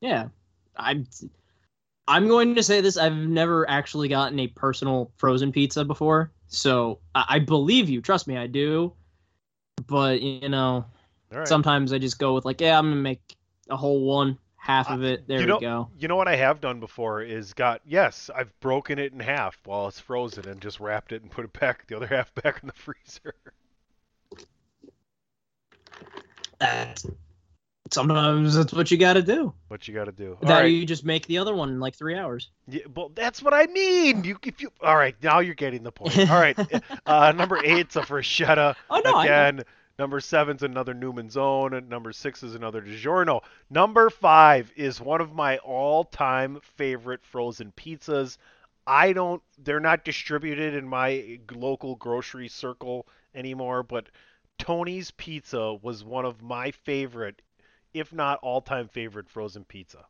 yeah, 0.00 0.28
I'm. 0.76 1.06
I'm 2.08 2.26
going 2.28 2.56
to 2.56 2.62
say 2.62 2.80
this. 2.80 2.96
I've 2.96 3.14
never 3.16 3.68
actually 3.70 4.08
gotten 4.08 4.38
a 4.40 4.48
personal 4.48 5.12
frozen 5.16 5.52
pizza 5.52 5.84
before, 5.84 6.32
so 6.48 6.98
I, 7.14 7.24
I 7.28 7.38
believe 7.38 7.88
you. 7.88 8.00
Trust 8.02 8.26
me, 8.26 8.36
I 8.36 8.46
do. 8.48 8.94
But 9.86 10.20
you 10.20 10.48
know, 10.48 10.84
All 11.32 11.38
right. 11.38 11.48
sometimes 11.48 11.92
I 11.92 11.98
just 11.98 12.18
go 12.18 12.34
with 12.34 12.44
like, 12.44 12.60
yeah, 12.60 12.78
I'm 12.78 12.90
gonna 12.90 12.96
make 12.96 13.36
a 13.68 13.76
whole 13.76 14.00
one, 14.02 14.38
half 14.56 14.90
of 14.90 15.02
it. 15.02 15.26
There 15.26 15.38
you 15.40 15.46
we 15.46 15.52
know, 15.52 15.60
go. 15.60 15.88
You 15.98 16.08
know 16.08 16.16
what 16.16 16.28
I 16.28 16.36
have 16.36 16.60
done 16.60 16.80
before 16.80 17.22
is 17.22 17.52
got 17.54 17.80
yes, 17.86 18.30
I've 18.34 18.58
broken 18.60 18.98
it 18.98 19.12
in 19.12 19.20
half 19.20 19.58
while 19.64 19.88
it's 19.88 20.00
frozen 20.00 20.48
and 20.48 20.60
just 20.60 20.80
wrapped 20.80 21.12
it 21.12 21.22
and 21.22 21.30
put 21.30 21.44
it 21.44 21.58
back 21.58 21.86
the 21.86 21.96
other 21.96 22.06
half 22.06 22.34
back 22.42 22.60
in 22.62 22.68
the 22.68 22.74
freezer. 22.74 23.34
That's, 26.58 27.06
sometimes 27.90 28.54
that's 28.54 28.72
what 28.72 28.90
you 28.90 28.96
got 28.96 29.14
to 29.14 29.22
do. 29.22 29.52
What 29.68 29.86
you 29.88 29.94
got 29.94 30.04
to 30.04 30.12
do? 30.12 30.36
All 30.42 30.48
That 30.48 30.60
right. 30.60 30.66
you 30.66 30.84
just 30.86 31.04
make 31.04 31.26
the 31.26 31.38
other 31.38 31.54
one 31.54 31.68
in 31.68 31.80
like 31.80 31.94
three 31.94 32.16
hours. 32.16 32.50
Yeah, 32.68 32.82
well, 32.94 33.10
that's 33.14 33.42
what 33.42 33.54
I 33.54 33.66
mean. 33.66 34.24
You 34.24 34.36
if 34.44 34.60
you 34.60 34.70
all 34.80 34.96
right, 34.96 35.14
now 35.22 35.40
you're 35.40 35.54
getting 35.54 35.82
the 35.82 35.92
point. 35.92 36.18
All 36.30 36.40
right. 36.40 36.58
uh, 37.06 37.32
number 37.32 37.58
eight's 37.64 37.96
a 37.96 38.02
Freschetta. 38.02 38.74
Oh, 38.88 39.00
no, 39.04 39.20
Again, 39.20 39.62
number 39.98 40.20
seven's 40.20 40.62
another 40.62 40.94
Newman's 40.94 41.36
Own, 41.36 41.74
and 41.74 41.88
number 41.88 42.12
six 42.12 42.42
is 42.42 42.54
another 42.54 42.80
DiGiorno. 42.82 43.40
Number 43.68 44.10
five 44.10 44.72
is 44.76 45.00
one 45.00 45.20
of 45.20 45.34
my 45.34 45.58
all-time 45.58 46.60
favorite 46.76 47.24
frozen 47.24 47.72
pizzas. 47.76 48.36
I 48.86 49.12
don't. 49.12 49.42
They're 49.58 49.80
not 49.80 50.04
distributed 50.04 50.74
in 50.74 50.88
my 50.88 51.38
local 51.54 51.96
grocery 51.96 52.48
circle 52.48 53.06
anymore, 53.34 53.82
but 53.82 54.08
Tony's 54.58 55.10
Pizza 55.12 55.74
was 55.74 56.02
one 56.04 56.24
of 56.24 56.42
my 56.42 56.70
favorite, 56.70 57.40
if 57.94 58.12
not 58.12 58.38
all-time 58.42 58.88
favorite 58.88 59.28
frozen 59.28 59.64
pizza. 59.64 60.06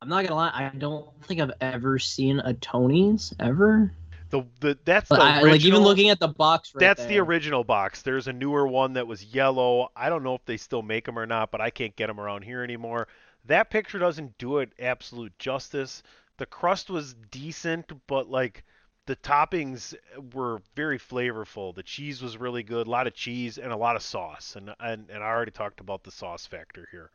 I'm 0.00 0.08
not 0.08 0.24
gonna 0.24 0.36
lie, 0.36 0.50
I 0.54 0.70
don't 0.76 1.08
think 1.24 1.40
I've 1.40 1.52
ever 1.60 1.98
seen 1.98 2.38
a 2.40 2.54
Tony's 2.54 3.34
ever. 3.40 3.92
The 4.30 4.44
the 4.60 4.78
that's 4.84 5.08
But 5.08 5.16
the 5.16 5.22
I, 5.22 5.40
like 5.40 5.64
even 5.64 5.80
looking 5.80 6.10
at 6.10 6.20
the 6.20 6.28
box 6.28 6.74
right 6.74 6.80
That's 6.80 7.04
the 7.06 7.18
original 7.18 7.64
box. 7.64 8.02
There's 8.02 8.28
a 8.28 8.32
newer 8.32 8.66
one 8.68 8.92
that 8.92 9.06
was 9.06 9.24
yellow. 9.24 9.90
I 9.96 10.08
don't 10.10 10.22
know 10.22 10.34
if 10.34 10.44
they 10.44 10.58
still 10.58 10.82
make 10.82 11.06
them 11.06 11.18
or 11.18 11.26
not, 11.26 11.50
but 11.50 11.60
I 11.60 11.70
can't 11.70 11.96
get 11.96 12.08
them 12.08 12.20
around 12.20 12.42
here 12.42 12.62
anymore. 12.62 13.08
That 13.46 13.70
picture 13.70 13.98
doesn't 13.98 14.36
do 14.36 14.58
it 14.58 14.72
absolute 14.78 15.36
justice. 15.38 16.02
The 16.36 16.46
crust 16.46 16.90
was 16.90 17.14
decent, 17.30 17.90
but 18.06 18.28
like 18.28 18.64
the 19.08 19.16
toppings 19.16 19.94
were 20.34 20.60
very 20.76 20.98
flavorful. 20.98 21.74
The 21.74 21.82
cheese 21.82 22.20
was 22.20 22.36
really 22.36 22.62
good, 22.62 22.86
a 22.86 22.90
lot 22.90 23.06
of 23.06 23.14
cheese 23.14 23.56
and 23.56 23.72
a 23.72 23.76
lot 23.76 23.96
of 23.96 24.02
sauce. 24.02 24.54
And 24.54 24.74
and, 24.78 25.08
and 25.10 25.24
I 25.24 25.26
already 25.26 25.50
talked 25.50 25.80
about 25.80 26.04
the 26.04 26.10
sauce 26.10 26.44
factor 26.46 26.86
here. 26.90 27.10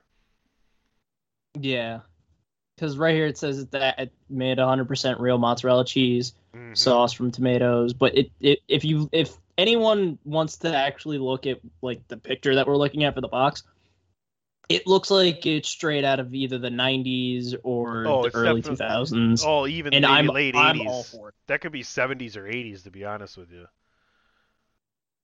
Yeah, 1.60 2.00
because 2.76 2.98
right 2.98 3.14
here 3.14 3.28
it 3.28 3.38
says 3.38 3.68
that 3.68 4.00
it 4.00 4.12
made 4.28 4.58
100% 4.58 5.20
real 5.20 5.38
mozzarella 5.38 5.86
cheese 5.86 6.34
Mhm. 6.56 6.76
sauce 6.76 7.14
from 7.14 7.30
tomatoes. 7.32 7.94
But 7.94 8.18
it, 8.18 8.32
it 8.40 8.60
if 8.68 8.84
you 8.84 9.08
if 9.12 9.38
anyone 9.60 10.18
wants 10.26 10.58
to 10.58 10.76
actually 10.76 11.20
look 11.20 11.46
at 11.46 11.60
like 11.84 12.08
the 12.08 12.18
picture 12.18 12.56
that 12.56 12.66
we're 12.66 12.76
looking 12.76 13.04
at 13.04 13.14
for 13.14 13.22
the 13.22 13.28
box, 13.28 13.62
it 14.70 14.88
looks 14.88 15.12
like 15.12 15.46
it's 15.46 15.70
straight 15.70 16.04
out 16.04 16.20
of 16.20 16.34
either 16.34 16.58
the 16.58 16.70
90s 16.70 17.56
or 17.64 18.08
Oh, 18.08 18.24
the 18.24 18.32
early 18.34 18.62
2000s. 18.62 19.44
Oh, 19.46 19.68
even 19.68 19.94
and 19.94 20.06
I'm 20.06 20.28
late 20.28 20.56
I'm 20.56 20.80
80s. 20.80 20.90
all 20.90 21.04
for 21.04 21.30
it. 21.30 21.36
That 21.48 21.62
could 21.62 21.72
be 21.72 21.84
70s 21.84 22.38
or 22.38 22.48
80s, 22.48 22.84
to 22.84 22.92
be 22.92 23.04
honest 23.06 23.38
with 23.38 23.52
you. 23.52 23.68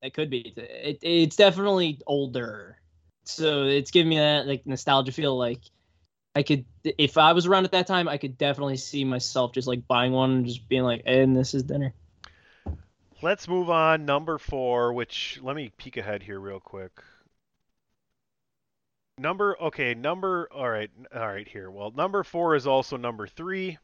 It 0.02 0.13
could 0.13 0.30
be. 0.30 0.54
It, 0.56 0.99
it's 1.02 1.36
definitely 1.36 1.99
older, 2.08 2.78
so 3.25 3.63
it's 3.63 3.91
giving 3.91 4.10
me 4.10 4.17
that 4.17 4.47
like 4.47 4.65
nostalgia 4.65 5.12
feel. 5.12 5.38
Like 5.38 5.60
I 6.36 6.43
could, 6.43 6.65
if 6.84 7.17
I 7.17 7.34
was 7.34 7.47
around 7.47 7.65
at 7.65 7.71
that 7.73 7.88
time, 7.88 8.08
I 8.08 8.17
could 8.17 8.38
definitely 8.38 8.78
see 8.78 9.04
myself 9.04 9.54
just 9.54 9.67
like 9.67 9.88
buying 9.88 10.13
one 10.13 10.32
and 10.32 10.45
just 10.45 10.69
being 10.69 10.84
like, 10.84 11.04
"And 11.06 11.36
this 11.36 11.54
is 11.54 11.63
dinner." 11.63 11.93
Let's 13.21 13.47
move 13.47 13.69
on. 13.69 14.06
Number 14.06 14.38
four, 14.38 14.93
which 14.93 15.39
let 15.41 15.56
me 15.56 15.71
peek 15.78 15.97
ahead 15.97 16.23
here 16.23 16.39
real 16.39 16.60
quick. 16.60 16.91
Number 19.19 19.62
okay, 19.62 19.95
number 19.95 20.47
all 20.49 20.69
right, 20.69 20.89
all 21.13 21.27
right 21.27 21.47
here. 21.47 21.69
Well, 21.69 21.91
number 21.91 22.23
four 22.23 22.55
is 22.55 22.65
also 22.65 22.95
number 22.95 23.27
three, 23.27 23.77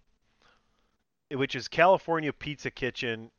which 1.30 1.56
is 1.56 1.68
California 1.68 2.32
Pizza 2.32 2.72
Kitchen. 2.72 3.30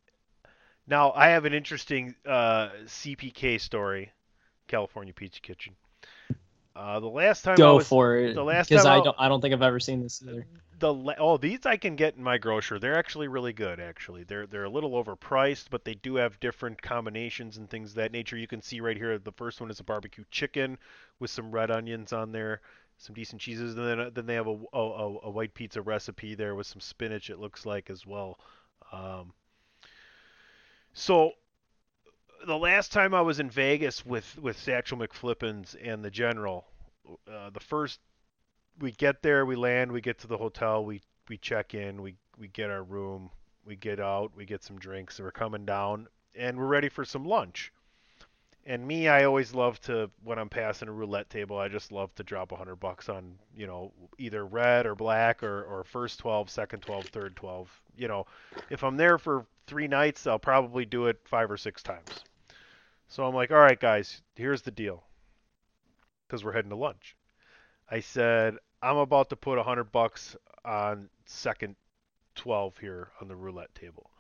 Now, 0.87 1.13
I 1.13 1.29
have 1.29 1.47
an 1.47 1.55
interesting 1.55 2.15
uh, 2.27 2.69
CPK 2.85 3.59
story, 3.59 4.13
California 4.69 5.15
Pizza 5.15 5.41
Kitchen. 5.41 5.75
Uh, 6.77 7.01
the 7.01 7.09
last 7.09 7.43
time 7.43 7.55
I 7.55 7.57
Go 7.57 7.77
was, 7.77 7.89
for 7.89 8.17
it, 8.17 8.35
the 8.35 8.45
last 8.45 8.69
because 8.69 8.85
time 8.85 8.93
I 8.93 9.01
I- 9.01 9.05
don't. 9.05 9.17
I 9.19 9.29
don't 9.29 9.41
think 9.41 9.55
I've 9.55 9.63
ever 9.63 9.81
seen 9.81 10.03
this 10.03 10.23
either. 10.23 10.47
the 10.79 10.93
oh 11.19 11.39
these 11.39 11.65
I 11.65 11.79
can 11.79 11.97
get 11.97 12.17
in 12.17 12.23
my 12.23 12.37
grocer. 12.37 12.79
They're 12.79 12.99
actually 12.99 13.29
really 13.29 13.55
good. 13.55 13.81
Actually, 13.81 14.25
they're 14.25 14.47
they're 14.47 14.65
a 14.65 14.71
little 14.71 14.91
overpriced, 15.03 15.67
but 15.71 15.85
they 15.85 15.95
do 15.95 16.17
have 16.17 16.39
different 16.39 16.83
combinations 16.83 17.57
and 17.57 17.71
things 17.71 17.91
of 17.91 17.97
that 17.97 18.13
nature. 18.13 18.37
You 18.37 18.47
can 18.47 18.61
see 18.61 18.81
right 18.81 18.97
here. 18.97 19.19
The 19.19 19.33
first 19.33 19.61
one 19.61 19.71
is 19.71 19.81
a 19.81 19.85
barbecue 19.85 20.25
chicken 20.31 20.77
with 21.19 21.31
some 21.31 21.51
red 21.51 21.71
onions 21.71 22.13
on 22.13 22.31
there, 22.31 22.61
some 22.99 23.15
decent 23.15 23.41
cheeses, 23.41 23.75
and 23.75 23.87
then 23.87 24.11
then 24.13 24.27
they 24.27 24.35
have 24.35 24.49
a 24.49 24.59
a, 24.75 24.79
a, 24.79 25.19
a 25.25 25.31
white 25.31 25.55
pizza 25.55 25.81
recipe 25.81 26.35
there 26.35 26.55
with 26.55 26.67
some 26.67 26.81
spinach. 26.81 27.31
It 27.31 27.39
looks 27.39 27.65
like 27.65 27.89
as 27.89 28.05
well. 28.07 28.39
Um, 28.93 29.33
so 30.93 31.33
the 32.47 32.57
last 32.57 32.93
time 32.93 33.13
I 33.13 33.21
was 33.23 33.41
in 33.41 33.51
Vegas 33.51 34.07
with 34.07 34.39
with 34.39 34.59
Satchel 34.59 34.99
McFlippins 34.99 35.75
and 35.83 36.05
the 36.05 36.11
General, 36.11 36.65
uh, 37.31 37.51
the 37.51 37.61
first 37.61 38.01
we 38.79 38.93
get 38.93 39.23
there, 39.23 39.45
we 39.45 39.57
land, 39.57 39.91
we 39.91 40.01
get 40.01 40.19
to 40.21 40.27
the 40.27 40.37
hotel, 40.37 40.85
we 40.85 41.03
we 41.29 41.37
check 41.39 41.75
in, 41.75 42.01
we 42.01 42.15
we 42.39 42.49
get 42.49 42.71
our 42.71 42.85
room, 42.85 43.31
we 43.65 43.75
get 43.75 43.99
out, 43.99 44.33
we 44.37 44.45
get 44.45 44.63
some 44.63 44.79
drinks, 44.79 45.19
we're 45.19 45.33
coming 45.33 45.67
down, 45.67 46.07
and 46.35 46.57
we're 46.57 46.67
ready 46.67 46.89
for 46.89 47.05
some 47.05 47.25
lunch. 47.25 47.73
And 48.65 48.87
me, 48.87 49.09
I 49.09 49.25
always 49.25 49.55
love 49.55 49.81
to 49.83 50.11
when 50.23 50.39
I'm 50.39 50.49
passing 50.49 50.89
a 50.89 50.93
roulette 50.93 51.31
table, 51.31 51.59
I 51.59 51.69
just 51.69 51.91
love 51.91 52.15
to 52.15 52.23
drop 52.23 52.53
a 52.53 52.57
hundred 52.57 52.77
bucks 52.77 53.09
on 53.09 53.39
you 53.57 53.67
know 53.67 53.93
either 54.19 54.47
red 54.47 54.87
or 54.87 54.95
black 54.95 55.43
or 55.43 55.65
or 55.65 55.83
first 55.83 56.21
twelve, 56.21 56.49
second 56.49 56.81
twelve, 56.81 57.07
third 57.07 57.35
twelve. 57.35 57.69
You 57.97 58.07
know, 58.07 58.27
if 58.71 58.85
I'm 58.85 58.97
there 58.97 59.19
for 59.19 59.47
three 59.67 59.89
nights, 59.89 60.29
I'll 60.29 60.39
probably 60.39 60.85
do 60.85 61.07
it 61.07 61.19
five 61.25 61.51
or 61.51 61.57
six 61.57 61.83
times. 61.83 62.23
So 63.09 63.25
I'm 63.25 63.35
like, 63.35 63.51
all 63.51 63.59
right, 63.59 63.79
guys, 63.79 64.21
here's 64.35 64.63
the 64.63 64.71
deal, 64.71 65.05
because 66.27 66.45
we're 66.45 66.53
heading 66.53 66.71
to 66.71 66.77
lunch. 66.77 67.17
I 67.89 68.01
said, 68.01 68.57
I'm 68.83 68.97
about 68.97 69.31
to 69.31 69.37
put 69.37 69.59
a 69.59 69.63
hundred 69.63 69.93
bucks 69.93 70.37
on 70.65 71.09
second 71.25 71.77
twelve 72.35 72.77
here 72.79 73.11
on 73.21 73.29
the 73.29 73.37
roulette 73.37 73.75
table. 73.75 74.11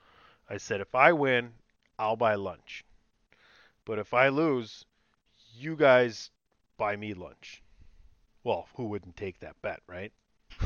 I 0.48 0.58
said, 0.58 0.80
if 0.80 0.94
I 0.94 1.12
win, 1.12 1.52
I'll 1.98 2.16
buy 2.16 2.36
lunch. 2.36 2.84
But 3.84 3.98
if 3.98 4.14
I 4.14 4.28
lose, 4.28 4.84
you 5.54 5.76
guys 5.76 6.30
buy 6.76 6.96
me 6.96 7.14
lunch. 7.14 7.62
Well, 8.44 8.68
who 8.76 8.84
wouldn't 8.84 9.16
take 9.16 9.40
that 9.40 9.60
bet, 9.62 9.80
right? 9.88 10.12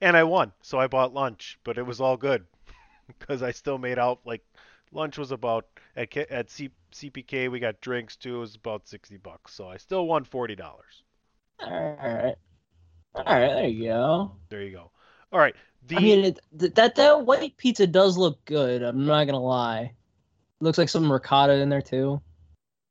and 0.00 0.16
I 0.16 0.22
won, 0.22 0.52
so 0.62 0.78
I 0.78 0.86
bought 0.86 1.12
lunch, 1.12 1.58
but 1.64 1.78
it 1.78 1.86
was 1.86 2.00
all 2.00 2.16
good 2.16 2.46
because 3.18 3.42
I 3.42 3.50
still 3.50 3.78
made 3.78 3.98
out 3.98 4.20
like 4.24 4.44
lunch 4.94 5.18
was 5.18 5.30
about 5.32 5.66
at 5.96 6.10
K- 6.10 6.26
at 6.30 6.50
C- 6.50 6.70
CPK 6.92 7.50
we 7.50 7.58
got 7.60 7.80
drinks 7.80 8.16
too. 8.16 8.36
It 8.36 8.40
was 8.40 8.54
about 8.54 8.88
sixty 8.88 9.16
bucks, 9.16 9.54
so 9.54 9.68
I 9.68 9.76
still 9.76 10.06
won 10.06 10.24
forty 10.24 10.54
dollars. 10.56 11.02
All 11.60 11.70
right, 11.70 12.34
all 13.14 13.24
right, 13.24 13.54
there 13.54 13.68
you 13.68 13.84
go. 13.84 14.32
There 14.48 14.62
you 14.62 14.72
go. 14.72 14.90
All 15.32 15.38
right. 15.38 15.54
The 15.86 15.96
I 15.96 16.00
mean, 16.00 16.24
it, 16.24 16.40
that 16.74 16.94
that 16.94 17.26
white 17.26 17.56
pizza 17.56 17.86
does 17.86 18.16
look 18.16 18.44
good. 18.44 18.82
I'm 18.82 19.04
not 19.06 19.24
gonna 19.26 19.40
lie. 19.40 19.92
Looks 20.60 20.78
like 20.78 20.88
some 20.88 21.12
ricotta 21.12 21.54
in 21.54 21.68
there 21.68 21.82
too. 21.82 22.20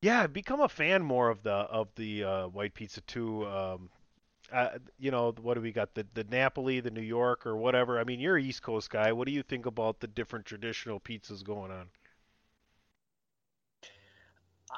yeah, 0.02 0.22
I've 0.24 0.34
become 0.34 0.62
a 0.62 0.70
fan 0.70 1.02
more 1.04 1.30
of 1.30 1.42
the 1.44 1.52
of 1.52 1.88
the 1.96 2.24
uh, 2.24 2.48
white 2.48 2.74
pizza 2.74 3.02
too. 3.02 3.48
Um, 3.48 3.89
uh, 4.54 4.78
you 5.00 5.12
know, 5.12 5.34
what 5.42 5.56
do 5.56 5.62
we 5.62 5.72
got? 5.72 5.94
The 5.96 6.06
the 6.13 6.24
Napoli, 6.26 6.80
the 6.80 6.92
New 6.92 7.02
York, 7.02 7.46
or 7.46 7.58
whatever. 7.58 8.00
I 8.00 8.04
mean, 8.04 8.20
you're 8.20 8.38
an 8.38 8.46
East 8.46 8.62
Coast 8.62 8.89
guy. 8.89 9.12
What 9.12 9.28
do 9.28 9.34
you 9.34 9.42
think 9.44 9.66
about 9.66 10.00
the 10.00 10.08
different 10.08 10.46
traditional 10.46 11.00
pizzas 11.00 11.44
going 11.44 11.72
on? 11.72 11.88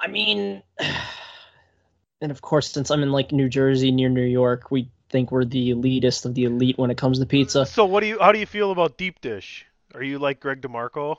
I 0.01 0.07
mean, 0.07 0.63
and 2.21 2.31
of 2.31 2.41
course, 2.41 2.71
since 2.71 2.89
I'm 2.89 3.03
in 3.03 3.11
like 3.11 3.31
New 3.31 3.49
Jersey 3.49 3.91
near 3.91 4.09
New 4.09 4.23
York, 4.25 4.71
we 4.71 4.89
think 5.09 5.31
we're 5.31 5.45
the 5.45 5.71
elitist 5.71 6.25
of 6.25 6.33
the 6.33 6.45
elite 6.45 6.77
when 6.77 6.89
it 6.89 6.97
comes 6.97 7.19
to 7.19 7.25
pizza. 7.25 7.65
So 7.65 7.85
what 7.85 7.99
do 7.99 8.07
you? 8.07 8.17
How 8.19 8.31
do 8.31 8.39
you 8.39 8.45
feel 8.45 8.71
about 8.71 8.97
deep 8.97 9.19
dish? 9.19 9.65
Are 9.93 10.03
you 10.03 10.19
like 10.19 10.39
Greg 10.39 10.61
DeMarco? 10.61 11.17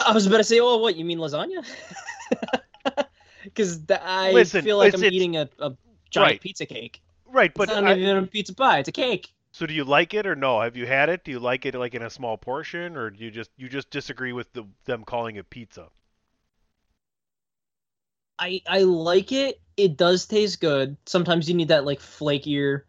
I 0.00 0.12
was 0.12 0.26
about 0.26 0.38
to 0.38 0.44
say, 0.44 0.60
oh, 0.60 0.78
what 0.78 0.96
you 0.96 1.04
mean 1.04 1.18
lasagna? 1.18 1.64
Because 3.44 3.80
I 3.90 4.32
Listen, 4.32 4.62
feel 4.62 4.76
like 4.76 4.94
I'm 4.94 5.04
eating 5.04 5.36
a, 5.36 5.48
a 5.58 5.72
giant 6.10 6.30
Right. 6.32 6.40
pizza 6.40 6.66
cake. 6.66 7.00
Right, 7.26 7.52
But 7.54 7.68
it's 7.68 7.80
not 7.80 7.84
I- 7.84 7.96
even 7.96 8.16
a 8.16 8.26
pizza 8.26 8.54
pie; 8.54 8.78
it's 8.80 8.88
a 8.88 8.92
cake. 8.92 9.32
so 9.52 9.64
do 9.66 9.72
you 9.74 9.84
like 9.84 10.14
it 10.14 10.26
or 10.26 10.34
no? 10.34 10.60
Have 10.60 10.76
you 10.76 10.86
had 10.86 11.08
it? 11.08 11.24
Do 11.24 11.30
you 11.30 11.38
like 11.38 11.64
it 11.66 11.74
like 11.74 11.94
in 11.94 12.02
a 12.02 12.10
small 12.10 12.36
portion, 12.36 12.96
or 12.96 13.10
do 13.10 13.22
you 13.24 13.30
just 13.30 13.50
you 13.56 13.68
just 13.68 13.90
disagree 13.90 14.32
with 14.32 14.52
the, 14.52 14.64
them 14.84 15.04
calling 15.04 15.36
it 15.36 15.48
pizza? 15.50 15.88
I 18.38 18.62
I 18.66 18.80
like 18.80 19.32
it. 19.32 19.60
It 19.76 19.96
does 19.96 20.26
taste 20.26 20.60
good. 20.60 20.96
Sometimes 21.06 21.48
you 21.48 21.54
need 21.54 21.68
that 21.68 21.84
like 21.84 22.00
flakier, 22.00 22.82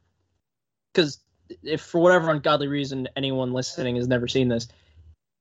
because 0.94 1.20
if 1.64 1.82
for 1.82 2.00
whatever 2.00 2.32
ungodly 2.32 2.68
reason 2.68 3.08
anyone 3.16 3.54
listening 3.54 3.96
has 3.98 4.08
never 4.08 4.28
seen 4.28 4.48
this, 4.48 4.68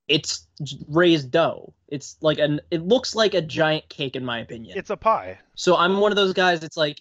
it's 0.08 0.46
raised 0.88 1.30
dough. 1.30 1.72
It's 1.88 2.16
like 2.20 2.38
an. 2.38 2.60
It 2.70 2.82
looks 2.86 3.14
like 3.14 3.34
a 3.34 3.40
giant 3.42 3.88
cake 3.88 4.16
in 4.16 4.24
my 4.24 4.40
opinion. 4.40 4.76
It's 4.76 4.90
a 4.90 4.96
pie. 4.96 5.38
so 5.54 5.76
I'm 5.76 5.98
one 6.00 6.12
of 6.12 6.16
those 6.16 6.32
guys. 6.32 6.62
It's 6.64 6.76
like 6.76 7.00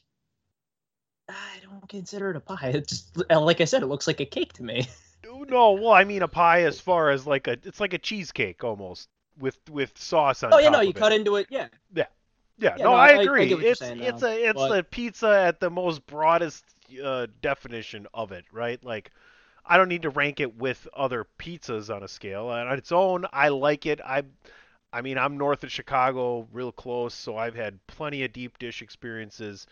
consider 1.90 2.30
it 2.32 2.38
a 2.38 2.40
pie. 2.40 2.72
It's 2.74 3.12
like 3.30 3.60
I 3.60 3.66
said, 3.66 3.84
it 3.84 3.88
looks 3.88 4.08
like 4.08 4.20
a 4.22 4.26
cake 4.26 4.54
to 4.54 4.64
me. 4.64 4.88
No, 5.48 5.72
well, 5.74 5.92
I 5.92 6.04
mean 6.06 6.22
a 6.22 6.28
pie 6.28 6.64
as 6.64 6.80
far 6.80 7.10
as 7.12 7.26
like 7.28 7.48
a 7.48 7.58
it's 7.64 7.80
like 7.80 7.94
a 7.94 7.98
cheesecake 7.98 8.64
almost 8.64 9.10
with 9.40 9.58
with 9.70 9.98
sauce 9.98 10.44
on 10.44 10.54
oh 10.54 10.60
yeah, 10.60 10.70
no, 10.70 10.82
you 10.82 10.94
cut 10.94 11.12
into 11.12 11.36
it. 11.38 11.48
Yeah, 11.50 11.68
Yeah, 11.94 12.06
Yeah, 12.58 12.76
no, 12.78 12.84
no, 12.86 12.94
I 12.94 13.08
I- 13.08 13.10
I 13.18 13.22
agree. 13.24 13.54
what 13.54 13.64
it's 13.64 13.80
saying 13.80 14.00
it's 14.00 14.24
a 14.24 14.50
it's 14.50 14.54
but- 14.54 14.76
the 14.76 14.84
pizza 14.84 15.30
at 15.30 15.60
the 15.60 15.70
most 15.70 16.06
broadest 16.08 16.64
uh, 17.04 17.28
definition 17.42 18.08
of 18.14 18.32
it, 18.32 18.46
right? 18.52 18.84
Like 18.84 19.12
I 19.66 19.78
don't 19.78 19.90
need 19.90 20.04
to 20.04 20.10
rank 20.10 20.40
it 20.40 20.56
with 20.58 20.88
other 20.96 21.26
pizzas 21.38 21.94
on 21.94 22.04
a 22.04 22.08
scale. 22.08 22.48
On 22.48 22.72
its 22.78 22.92
own, 22.92 23.26
I 23.34 23.50
like 23.50 23.86
it. 23.86 24.00
I 24.04 24.24
I 24.92 25.02
mean, 25.02 25.18
I'm 25.18 25.38
north 25.38 25.64
of 25.64 25.72
Chicago, 25.72 26.48
real 26.52 26.72
close, 26.72 27.14
so 27.14 27.38
I've 27.38 27.56
had 27.56 27.86
plenty 27.88 28.24
of 28.24 28.34
deep 28.34 28.58
dish 28.60 28.82
experiences. 28.82 29.68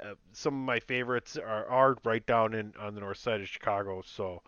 Uh, 0.00 0.14
some 0.32 0.54
of 0.54 0.60
my 0.60 0.80
favorites 0.80 1.36
are, 1.36 1.66
are 1.66 1.96
right 2.04 2.24
down 2.26 2.54
in 2.54 2.72
on 2.78 2.94
the 2.94 3.00
north 3.00 3.18
side 3.18 3.40
of 3.40 3.48
Chicago, 3.48 4.02
so 4.04 4.42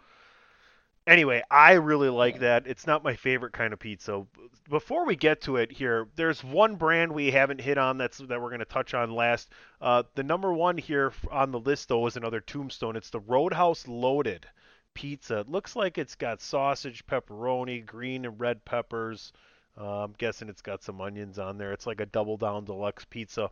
anyway, 1.06 1.42
I 1.50 1.72
really 1.72 2.08
like 2.08 2.40
that. 2.40 2.66
It's 2.66 2.86
not 2.86 3.04
my 3.04 3.14
favorite 3.14 3.52
kind 3.52 3.72
of 3.72 3.78
pizza. 3.78 4.26
Before 4.68 5.04
we 5.04 5.16
get 5.16 5.42
to 5.42 5.56
it 5.56 5.72
here, 5.72 6.08
there's 6.16 6.44
one 6.44 6.76
brand 6.76 7.12
we 7.12 7.30
haven't 7.30 7.60
hit 7.60 7.78
on 7.78 7.98
that's 7.98 8.18
that 8.18 8.40
we're 8.40 8.48
going 8.48 8.60
to 8.60 8.64
touch 8.64 8.94
on 8.94 9.10
last. 9.10 9.50
Uh, 9.80 10.04
the 10.14 10.22
number 10.22 10.52
one 10.52 10.78
here 10.78 11.12
on 11.30 11.50
the 11.50 11.60
list 11.60 11.88
though 11.88 12.06
is 12.06 12.16
another 12.16 12.40
Tombstone. 12.40 12.96
It's 12.96 13.10
the 13.10 13.20
Roadhouse 13.20 13.88
Loaded 13.88 14.46
Pizza. 14.94 15.40
It 15.40 15.48
looks 15.48 15.76
like 15.76 15.98
it's 15.98 16.14
got 16.14 16.40
sausage, 16.40 17.06
pepperoni, 17.06 17.84
green 17.84 18.24
and 18.24 18.38
red 18.38 18.64
peppers. 18.64 19.32
Uh, 19.78 20.04
I'm 20.04 20.14
guessing 20.18 20.48
it's 20.48 20.62
got 20.62 20.82
some 20.82 21.00
onions 21.00 21.38
on 21.38 21.58
there. 21.58 21.72
It's 21.72 21.86
like 21.86 22.00
a 22.00 22.06
double 22.06 22.36
down 22.36 22.64
deluxe 22.64 23.04
pizza. 23.04 23.50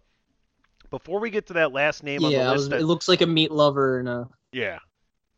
Before 0.90 1.20
we 1.20 1.30
get 1.30 1.46
to 1.48 1.54
that 1.54 1.72
last 1.72 2.02
name 2.02 2.24
on 2.24 2.32
yeah. 2.32 2.38
the 2.38 2.44
list, 2.44 2.70
was, 2.70 2.80
it 2.80 2.84
looks 2.84 3.08
like 3.08 3.20
a 3.20 3.26
meat 3.26 3.50
lover 3.50 3.98
and 3.98 4.08
a 4.08 4.28
yeah, 4.52 4.78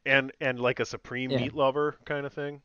and 0.06 0.32
and 0.40 0.60
like 0.60 0.80
a 0.80 0.86
supreme 0.86 1.30
Yeah. 1.30 1.38
meat 1.38 1.54
lover 1.54 1.96
kind 2.04 2.26
of 2.26 2.32
thing. 2.32 2.62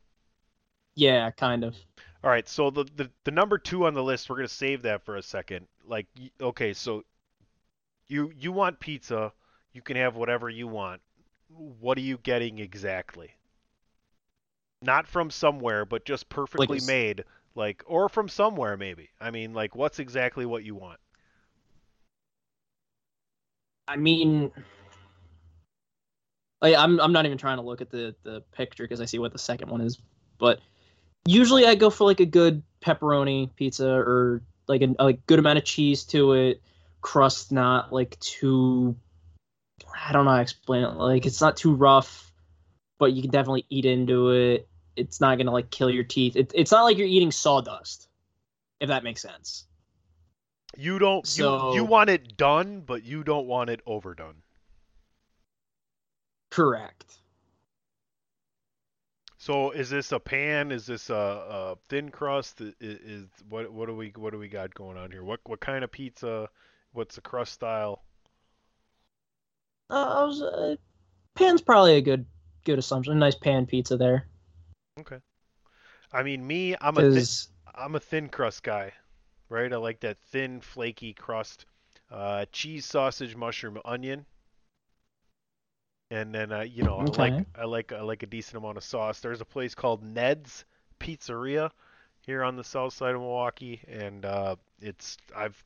yeah, 0.94 1.30
kind 1.30 1.64
of. 1.64 1.76
All 2.24 2.30
right, 2.30 2.48
so 2.48 2.70
the, 2.70 2.84
the 2.96 3.10
the 3.24 3.30
number 3.30 3.56
two 3.58 3.86
on 3.86 3.94
the 3.94 4.02
list, 4.02 4.28
we're 4.28 4.36
gonna 4.36 4.48
save 4.48 4.82
that 4.82 5.02
for 5.04 5.16
a 5.16 5.22
second. 5.22 5.66
Like, 5.84 6.06
okay, 6.40 6.72
so 6.74 7.04
you 8.08 8.32
you 8.36 8.50
want 8.52 8.80
pizza, 8.80 9.32
you 9.72 9.80
can 9.82 9.96
have 9.96 10.16
whatever 10.16 10.50
you 10.50 10.66
want. 10.66 11.00
What 11.48 11.98
are 11.98 12.02
you 12.02 12.18
getting 12.18 12.58
exactly? 12.58 13.30
Not 14.80 15.06
from 15.06 15.30
somewhere, 15.30 15.84
but 15.84 16.06
just 16.06 16.30
perfectly 16.30 16.78
s- 16.78 16.80
made, 16.80 17.24
like, 17.54 17.82
or 17.86 18.08
from 18.08 18.26
somewhere 18.26 18.76
maybe. 18.78 19.10
I 19.20 19.30
mean, 19.30 19.52
like, 19.52 19.74
what's 19.74 19.98
exactly 19.98 20.46
what 20.46 20.64
you 20.64 20.74
want? 20.74 20.98
I 23.88 23.96
mean, 23.96 24.52
I, 26.62 26.74
I'm 26.74 27.00
I'm 27.00 27.12
not 27.12 27.26
even 27.26 27.38
trying 27.38 27.58
to 27.58 27.62
look 27.62 27.80
at 27.80 27.90
the 27.90 28.14
the 28.22 28.42
picture 28.52 28.84
because 28.84 29.00
I 29.00 29.04
see 29.04 29.18
what 29.18 29.32
the 29.32 29.38
second 29.38 29.70
one 29.70 29.80
is. 29.80 29.98
But 30.38 30.60
usually 31.26 31.66
I 31.66 31.74
go 31.74 31.90
for 31.90 32.04
like 32.04 32.20
a 32.20 32.26
good 32.26 32.62
pepperoni 32.80 33.54
pizza 33.56 33.88
or 33.88 34.42
like 34.66 34.82
a, 34.82 34.94
a 34.98 35.04
like 35.04 35.26
good 35.26 35.38
amount 35.38 35.58
of 35.58 35.64
cheese 35.64 36.04
to 36.04 36.32
it, 36.32 36.62
crust 37.00 37.52
not 37.52 37.92
like 37.92 38.18
too. 38.20 38.96
I 40.08 40.12
don't 40.12 40.24
know 40.24 40.30
how 40.30 40.36
to 40.36 40.42
explain 40.42 40.84
it. 40.84 40.94
Like 40.94 41.26
it's 41.26 41.40
not 41.40 41.56
too 41.56 41.74
rough, 41.74 42.32
but 42.98 43.12
you 43.12 43.22
can 43.22 43.30
definitely 43.30 43.66
eat 43.68 43.84
into 43.84 44.30
it. 44.30 44.68
It's 44.96 45.20
not 45.20 45.38
gonna 45.38 45.52
like 45.52 45.70
kill 45.70 45.90
your 45.90 46.04
teeth. 46.04 46.36
It, 46.36 46.52
it's 46.54 46.72
not 46.72 46.84
like 46.84 46.96
you're 46.96 47.06
eating 47.06 47.30
sawdust, 47.30 48.08
if 48.80 48.88
that 48.88 49.04
makes 49.04 49.22
sense. 49.22 49.66
You 50.76 50.98
don't 50.98 51.24
you, 51.36 51.44
So- 51.44 51.74
you 51.74 51.84
want 51.84 52.10
it 52.10 52.36
done, 52.36 52.80
but 52.80 53.02
you 53.04 53.24
don't 53.24 53.46
want 53.46 53.70
it 53.70 53.80
overdone. 53.86 54.42
Correct. 56.50 57.20
So 59.38 59.70
is 59.70 59.90
this 59.90 60.10
a 60.12 60.18
pan? 60.18 60.72
Is 60.72 60.86
this 60.86 61.08
a, 61.08 61.14
a 61.14 61.76
thin 61.88 62.10
crust? 62.10 62.60
Is, 62.60 62.74
is 62.80 63.26
what 63.48 63.72
what 63.72 63.86
do 63.86 63.94
we 63.94 64.12
what 64.16 64.32
do 64.32 64.38
we 64.38 64.48
got 64.48 64.74
going 64.74 64.96
on 64.96 65.10
here? 65.10 65.22
What 65.22 65.40
what 65.44 65.60
kind 65.60 65.84
of 65.84 65.92
pizza? 65.92 66.48
What's 66.92 67.14
the 67.14 67.20
crust 67.20 67.52
style? 67.52 68.02
Uh, 69.88 70.20
I 70.20 70.24
was 70.24 70.42
uh, 70.42 70.76
pan's 71.36 71.60
probably 71.60 71.96
a 71.96 72.00
good 72.00 72.26
good 72.64 72.78
assumption. 72.78 73.12
A 73.12 73.16
nice 73.16 73.36
pan 73.36 73.66
pizza 73.66 73.96
there. 73.96 74.26
Okay. 74.98 75.18
I 76.12 76.22
mean, 76.22 76.44
me, 76.44 76.74
I'm 76.80 76.96
a 76.96 77.12
thi- 77.12 77.50
I'm 77.74 77.94
a 77.94 78.00
thin 78.00 78.28
crust 78.28 78.62
guy, 78.62 78.92
right? 79.48 79.72
I 79.72 79.76
like 79.76 80.00
that 80.00 80.18
thin, 80.30 80.60
flaky 80.60 81.12
crust. 81.12 81.66
Uh, 82.10 82.44
cheese, 82.52 82.86
sausage, 82.86 83.34
mushroom, 83.34 83.78
onion, 83.84 84.24
and 86.10 86.34
then 86.34 86.52
uh, 86.52 86.60
you 86.60 86.82
know 86.82 86.98
I 86.98 87.04
like 87.18 87.46
I 87.56 87.64
like 87.64 87.92
I 87.92 88.00
like 88.02 88.22
a 88.22 88.26
decent 88.26 88.56
amount 88.56 88.76
of 88.76 88.84
sauce. 88.84 89.20
There's 89.20 89.40
a 89.40 89.44
place 89.46 89.74
called 89.74 90.04
Ned's 90.04 90.64
Pizzeria 91.00 91.70
here 92.20 92.44
on 92.44 92.56
the 92.56 92.64
south 92.64 92.92
side 92.92 93.14
of 93.14 93.20
Milwaukee, 93.20 93.80
and 93.88 94.24
uh, 94.24 94.56
it's 94.80 95.16
I've 95.34 95.62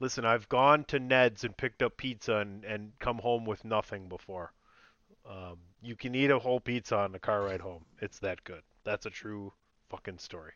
listen 0.00 0.24
I've 0.26 0.48
gone 0.48 0.84
to 0.84 0.98
Ned's 0.98 1.44
and 1.44 1.56
picked 1.56 1.82
up 1.82 1.96
pizza 1.96 2.36
and 2.36 2.64
and 2.64 2.92
come 2.98 3.18
home 3.18 3.44
with 3.44 3.64
nothing 3.64 4.08
before. 4.08 4.52
Um, 5.28 5.58
you 5.82 5.96
can 5.96 6.14
eat 6.14 6.30
a 6.30 6.38
whole 6.38 6.60
pizza 6.60 6.96
on 6.98 7.12
the 7.12 7.18
car 7.18 7.42
ride 7.44 7.60
home. 7.60 7.84
It's 8.00 8.18
that 8.20 8.44
good. 8.44 8.62
That's 8.84 9.06
a 9.06 9.10
true 9.10 9.52
fucking 9.88 10.18
story. 10.18 10.52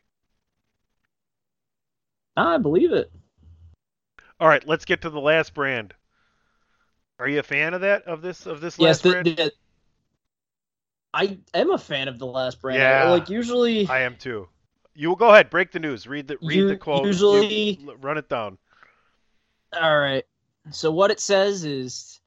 I 2.37 2.57
believe 2.57 2.91
it. 2.93 3.11
All 4.39 4.47
right, 4.47 4.65
let's 4.67 4.85
get 4.85 5.01
to 5.03 5.09
the 5.09 5.19
last 5.21 5.53
brand. 5.53 5.93
Are 7.19 7.27
you 7.29 7.39
a 7.39 7.43
fan 7.43 7.73
of 7.73 7.81
that 7.81 8.03
of 8.03 8.21
this 8.21 8.45
of 8.45 8.59
this 8.59 8.77
Yes, 8.77 8.87
last 8.97 9.03
the, 9.03 9.11
brand? 9.11 9.25
the, 9.37 9.51
I 11.13 11.37
am 11.53 11.71
a 11.71 11.77
fan 11.77 12.09
of 12.09 12.19
the 12.19 12.25
last 12.25 12.61
brand. 12.61 12.79
Yeah. 12.79 13.09
Like 13.11 13.29
usually, 13.29 13.87
I 13.87 14.01
am 14.01 14.17
too. 14.17 14.49
You 14.93 15.09
will 15.09 15.15
go 15.15 15.29
ahead, 15.29 15.49
break 15.49 15.71
the 15.71 15.79
news, 15.79 16.07
read 16.07 16.27
the 16.27 16.37
read 16.41 16.57
You- 16.57 16.67
the 16.67 16.77
quote, 16.77 17.05
usually- 17.05 17.79
l- 17.87 17.95
run 17.97 18.17
it 18.17 18.27
down. 18.27 18.57
all 19.73 19.97
right. 19.99 20.25
So 20.71 20.91
what 20.91 21.11
it 21.11 21.19
says 21.19 21.63
is, 21.63 22.19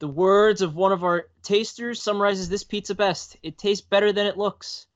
the 0.00 0.08
words 0.08 0.60
of 0.60 0.74
one 0.74 0.92
of 0.92 1.04
our 1.04 1.28
tasters 1.42 2.02
summarizes 2.02 2.48
this 2.50 2.64
pizza 2.64 2.94
best. 2.94 3.36
It 3.42 3.56
tastes 3.56 3.86
better 3.86 4.12
than 4.12 4.26
it 4.26 4.36
looks. 4.36 4.86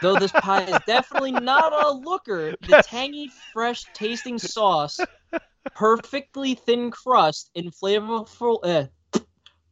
Though 0.00 0.16
this 0.16 0.32
pie 0.32 0.64
is 0.64 0.80
definitely 0.86 1.32
not 1.32 1.72
a 1.72 1.90
looker, 1.92 2.52
the 2.60 2.82
tangy, 2.82 3.30
fresh 3.52 3.84
tasting 3.92 4.38
sauce, 4.38 4.98
perfectly 5.74 6.54
thin 6.54 6.90
crust, 6.90 7.50
and 7.54 7.72
flavorful, 7.72 8.58
uh, 8.62 8.86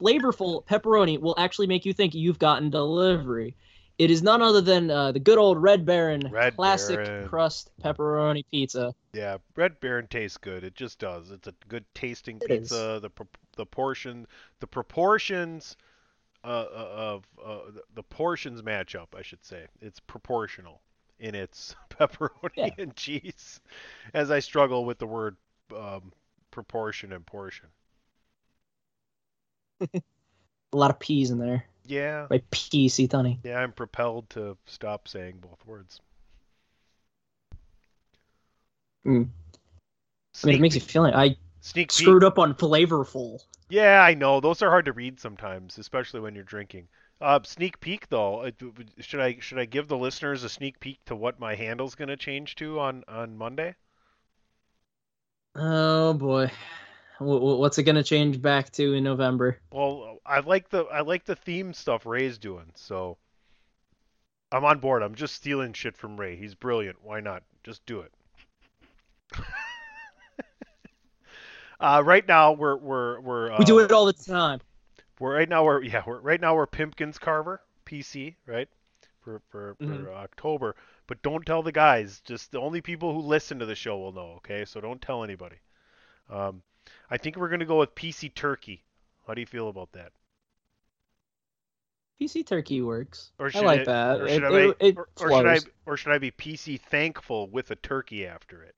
flavorful 0.00 0.64
pepperoni 0.66 1.20
will 1.20 1.34
actually 1.38 1.66
make 1.66 1.84
you 1.84 1.92
think 1.92 2.14
you've 2.14 2.38
gotten 2.38 2.70
delivery. 2.70 3.54
It 3.98 4.10
is 4.10 4.22
none 4.22 4.42
other 4.42 4.60
than 4.60 4.90
uh, 4.90 5.12
the 5.12 5.18
good 5.18 5.38
old 5.38 5.60
Red 5.60 5.84
Baron 5.84 6.28
Red 6.30 6.54
classic 6.56 6.96
Baron. 6.96 7.28
crust 7.28 7.70
pepperoni 7.82 8.44
pizza. 8.50 8.94
yeah, 9.12 9.38
Red 9.56 9.80
Baron 9.80 10.06
tastes 10.06 10.36
good. 10.36 10.62
It 10.62 10.74
just 10.76 10.98
does. 11.00 11.30
It's 11.30 11.48
a 11.48 11.54
good 11.68 11.84
tasting 11.94 12.38
It 12.42 12.50
is. 12.50 12.58
pizza. 12.68 12.98
The 13.02 13.10
pro- 13.10 13.26
the 13.56 13.66
portion 13.66 14.26
the 14.60 14.68
proportions 14.68 15.76
uh, 16.44 16.46
uh, 16.46 16.88
of 16.96 17.24
uh, 17.44 17.58
the- 17.94 18.02
portions 18.02 18.62
match 18.62 18.94
up, 18.94 19.14
I 19.16 19.22
should 19.22 19.44
say. 19.44 19.66
It's 19.80 20.00
proportional 20.00 20.80
in 21.18 21.34
its 21.34 21.74
pepperoni 21.90 22.50
Yeah. 22.56 22.68
and 22.78 22.94
cheese. 22.96 23.60
As 24.14 24.30
I 24.30 24.38
struggle 24.40 24.84
with 24.84 24.98
the 24.98 25.06
word 25.06 25.36
um, 25.76 26.12
proportion 26.50 27.12
and 27.12 27.24
portion. 27.26 27.66
A 29.94 30.76
lot 30.76 30.90
of 30.90 30.98
peas 30.98 31.30
in 31.30 31.38
there. 31.38 31.64
Yeah, 31.86 32.26
By 32.28 32.42
P. 32.50 32.88
C. 32.90 33.08
Tunney. 33.08 33.38
Yeah, 33.42 33.58
I'm 33.60 33.72
propelled 33.72 34.28
to 34.30 34.58
stop 34.66 35.08
saying 35.08 35.38
both 35.40 35.64
words. 35.64 36.00
I 39.06 39.10
mean, 39.10 39.30
it 40.56 40.60
makes 40.60 40.74
you 40.74 40.82
feel 40.82 41.02
like 41.02 41.14
I 41.14 41.36
Sneak 41.60 41.88
peek. 41.88 41.92
screwed 41.92 42.24
up 42.24 42.38
on 42.38 42.54
flavorful. 42.54 43.40
Yeah, 43.68 44.02
I 44.02 44.14
know. 44.14 44.40
Those 44.40 44.62
are 44.62 44.70
hard 44.70 44.86
to 44.86 44.92
read 44.92 45.20
sometimes, 45.20 45.78
especially 45.78 46.20
when 46.20 46.34
you're 46.34 46.44
drinking. 46.44 46.88
Uh, 47.20 47.40
sneak 47.42 47.80
peek 47.80 48.08
though, 48.08 48.42
uh, 48.42 48.50
should 49.00 49.20
I 49.20 49.38
should 49.40 49.58
I 49.58 49.64
give 49.64 49.88
the 49.88 49.98
listeners 49.98 50.44
a 50.44 50.48
sneak 50.48 50.78
peek 50.80 51.04
to 51.06 51.16
what 51.16 51.40
my 51.40 51.54
handle's 51.54 51.94
going 51.96 52.08
to 52.08 52.16
change 52.16 52.54
to 52.56 52.78
on 52.78 53.04
on 53.08 53.36
Monday? 53.36 53.74
Oh 55.56 56.14
boy, 56.14 56.50
Wh- 57.18 57.40
wh- 57.40 57.58
what's 57.58 57.78
it 57.78 57.82
gonna 57.82 58.04
change 58.04 58.40
back 58.40 58.70
to 58.72 58.94
in 58.94 59.02
November? 59.04 59.58
Well, 59.72 60.20
I 60.24 60.40
like 60.40 60.68
the 60.68 60.84
I 60.84 61.00
like 61.00 61.24
the 61.24 61.34
theme 61.34 61.74
stuff 61.74 62.06
Ray's 62.06 62.38
doing, 62.38 62.70
so 62.76 63.18
I'm 64.52 64.64
on 64.64 64.78
board. 64.78 65.02
I'm 65.02 65.16
just 65.16 65.34
stealing 65.34 65.72
shit 65.72 65.96
from 65.96 66.18
Ray. 66.18 66.36
He's 66.36 66.54
brilliant. 66.54 66.98
Why 67.02 67.20
not? 67.20 67.42
Just 67.64 67.84
do 67.86 68.00
it. 68.00 68.12
uh, 71.80 72.02
right 72.04 72.26
now 72.26 72.52
we're 72.52 72.76
we're 72.76 73.20
we're 73.20 73.52
uh, 73.52 73.56
We 73.58 73.64
do 73.64 73.78
it 73.80 73.92
all 73.92 74.06
the 74.06 74.12
time. 74.12 74.60
We're 75.20 75.34
right 75.34 75.48
now 75.48 75.64
we're 75.64 75.82
yeah 75.82 76.02
we're 76.06 76.20
right 76.20 76.40
now 76.40 76.54
we're 76.54 76.66
Pimpkins 76.66 77.18
Carver 77.18 77.60
PC 77.86 78.34
right 78.46 78.68
for 79.20 79.40
for, 79.50 79.74
for 79.78 79.84
Mhm. 79.84 80.08
October. 80.14 80.76
But 81.06 81.22
don't 81.22 81.44
tell 81.46 81.62
the 81.62 81.72
guys. 81.72 82.20
Just 82.24 82.52
the 82.52 82.60
only 82.60 82.80
people 82.82 83.14
who 83.14 83.20
listen 83.20 83.58
to 83.60 83.66
the 83.66 83.74
show 83.74 83.96
will 83.98 84.12
know. 84.12 84.34
Okay, 84.38 84.64
so 84.64 84.80
don't 84.80 85.00
tell 85.00 85.24
anybody. 85.24 85.56
Um, 86.30 86.62
I 87.10 87.16
think 87.16 87.36
we're 87.36 87.48
gonna 87.48 87.64
go 87.64 87.78
with 87.78 87.94
PC 87.94 88.34
Turkey. 88.34 88.84
How 89.26 89.34
do 89.34 89.40
you 89.40 89.46
feel 89.46 89.68
about 89.68 89.92
that? 89.92 90.12
PC 92.20 92.44
Turkey 92.44 92.82
works. 92.82 93.30
Or 93.38 93.50
I 93.54 93.60
like 93.60 93.80
it- 93.80 93.86
that. 93.86 94.20
Or 94.20 94.26
It- 94.26 94.34
should, 94.34 94.44
I, 94.44 94.58
it- 94.58 94.76
it 94.80 94.96
or, 94.98 95.08
or 95.20 95.30
should 95.30 95.46
I 95.46 95.58
or 95.86 95.96
should 95.96 96.12
I 96.12 96.18
be 96.18 96.30
PC 96.30 96.80
thankful 96.80 97.48
with 97.48 97.70
a 97.70 97.76
turkey 97.76 98.26
after 98.26 98.62
it? 98.62 98.74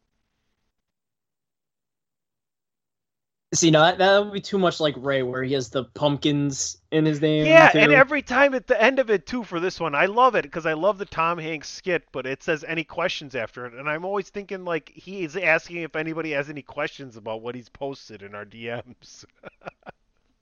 See, 3.52 3.72
no, 3.72 3.82
that, 3.82 3.98
that 3.98 4.24
would 4.24 4.32
be 4.32 4.40
too 4.40 4.58
much 4.58 4.78
like 4.78 4.94
Ray, 4.96 5.24
where 5.24 5.42
he 5.42 5.54
has 5.54 5.70
the 5.70 5.84
pumpkins 5.84 6.76
in 6.92 7.04
his 7.04 7.20
name. 7.20 7.46
Yeah, 7.46 7.70
too. 7.70 7.80
and 7.80 7.92
every 7.92 8.22
time 8.22 8.54
at 8.54 8.68
the 8.68 8.80
end 8.80 9.00
of 9.00 9.10
it 9.10 9.26
too 9.26 9.42
for 9.42 9.58
this 9.58 9.80
one, 9.80 9.92
I 9.92 10.06
love 10.06 10.36
it 10.36 10.42
because 10.42 10.66
I 10.66 10.74
love 10.74 10.98
the 10.98 11.04
Tom 11.04 11.36
Hanks 11.36 11.68
skit, 11.68 12.04
but 12.12 12.26
it 12.26 12.44
says 12.44 12.62
any 12.62 12.84
questions 12.84 13.34
after 13.34 13.66
it, 13.66 13.74
and 13.74 13.90
I'm 13.90 14.04
always 14.04 14.30
thinking 14.30 14.64
like 14.64 14.92
he 14.94 15.24
is 15.24 15.36
asking 15.36 15.78
if 15.78 15.96
anybody 15.96 16.30
has 16.30 16.48
any 16.48 16.62
questions 16.62 17.16
about 17.16 17.42
what 17.42 17.56
he's 17.56 17.68
posted 17.68 18.22
in 18.22 18.34
our 18.34 18.44
DMs. 18.44 19.24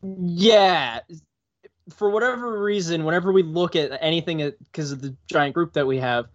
Yeah. 0.00 1.00
For 1.94 2.10
whatever 2.10 2.62
reason, 2.62 3.04
whenever 3.04 3.32
we 3.32 3.42
look 3.42 3.74
at 3.74 3.98
anything, 4.00 4.52
because 4.70 4.92
of 4.92 5.00
the 5.00 5.16
giant 5.26 5.54
group 5.54 5.72
that 5.72 5.88
we 5.88 5.98
have, 5.98 6.26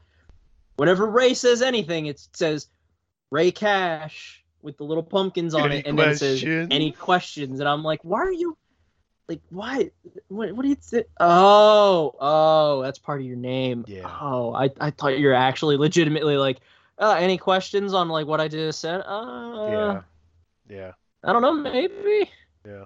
whenever 0.76 1.06
Ray 1.06 1.34
says 1.34 1.62
anything, 1.62 2.08
it 2.08 2.20
says 2.34 2.68
Ray 3.32 3.52
Cash 3.52 4.43
with 4.64 4.78
the 4.78 4.84
little 4.84 5.04
pumpkins 5.04 5.54
on 5.54 5.72
Any 5.72 5.80
it, 5.80 5.88
and 5.88 6.00
then 6.00 6.10
it 6.10 6.18
says 6.18 6.44
any 6.44 6.92
questions, 6.92 7.60
and 7.60 7.70
I'm 7.70 7.84
like, 7.84 8.00
why 8.04 8.20
are 8.20 8.32
you, 8.32 8.58
like, 9.28 9.42
why, 9.50 9.92
what, 10.30 10.54
what 10.54 10.64
do 10.64 10.70
you 10.70 10.76
think? 10.76 11.06
Oh, 11.20 12.16
oh, 12.20 12.82
that's 12.82 12.98
part 12.98 13.20
of 13.20 13.28
your 13.28 13.36
name. 13.36 13.86
Yeah. 13.88 14.10
Oh, 14.22 14.54
I, 14.54 14.70
I 14.80 14.90
thought 14.92 15.20
you 15.20 15.28
were 15.28 15.34
actually 15.34 15.78
legitimately 15.78 16.38
like, 16.38 16.60
uh, 16.98 17.16
any 17.20 17.38
questions 17.38 17.94
on 17.94 18.08
like 18.10 18.26
what 18.26 18.40
I 18.40 18.48
just 18.48 18.80
said? 18.80 19.02
Uh, 19.02 19.68
yeah, 19.70 20.02
yeah, 20.70 20.92
I 21.24 21.34
don't 21.34 21.42
know, 21.42 21.54
maybe. 21.54 22.32
yeah. 22.66 22.86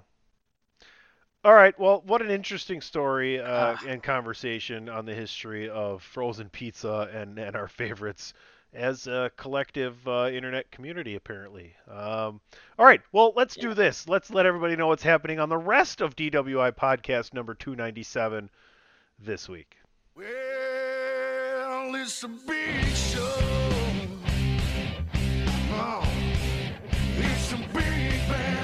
All 1.44 1.54
right. 1.54 1.78
Well, 1.78 2.02
what 2.04 2.20
an 2.20 2.30
interesting 2.30 2.80
story 2.80 3.40
uh, 3.40 3.76
and 3.86 4.02
conversation 4.02 4.88
on 4.88 5.06
the 5.06 5.14
history 5.14 5.70
of 5.70 6.02
frozen 6.02 6.48
pizza 6.48 7.08
and 7.14 7.38
and 7.38 7.54
our 7.54 7.68
favorites 7.68 8.34
as 8.74 9.06
a 9.06 9.30
collective 9.36 10.06
uh, 10.06 10.28
internet 10.32 10.70
community, 10.70 11.14
apparently. 11.14 11.74
Um, 11.90 12.40
all 12.78 12.86
right. 12.86 13.00
Well, 13.12 13.32
let's 13.36 13.54
do 13.56 13.74
this. 13.74 14.08
Let's 14.08 14.30
let 14.30 14.46
everybody 14.46 14.76
know 14.76 14.86
what's 14.86 15.02
happening 15.02 15.40
on 15.40 15.48
the 15.48 15.56
rest 15.56 16.00
of 16.00 16.16
DWI 16.16 16.72
podcast 16.72 17.34
number 17.34 17.54
297 17.54 18.50
this 19.18 19.48
week. 19.48 19.76
Well, 20.14 20.26
it's 21.94 22.22
a 22.22 22.28
big 22.28 22.84
show. 22.94 23.34
Oh, 25.80 26.08
it's 27.18 27.52
a 27.52 27.56
big 27.56 28.28
bad 28.28 28.57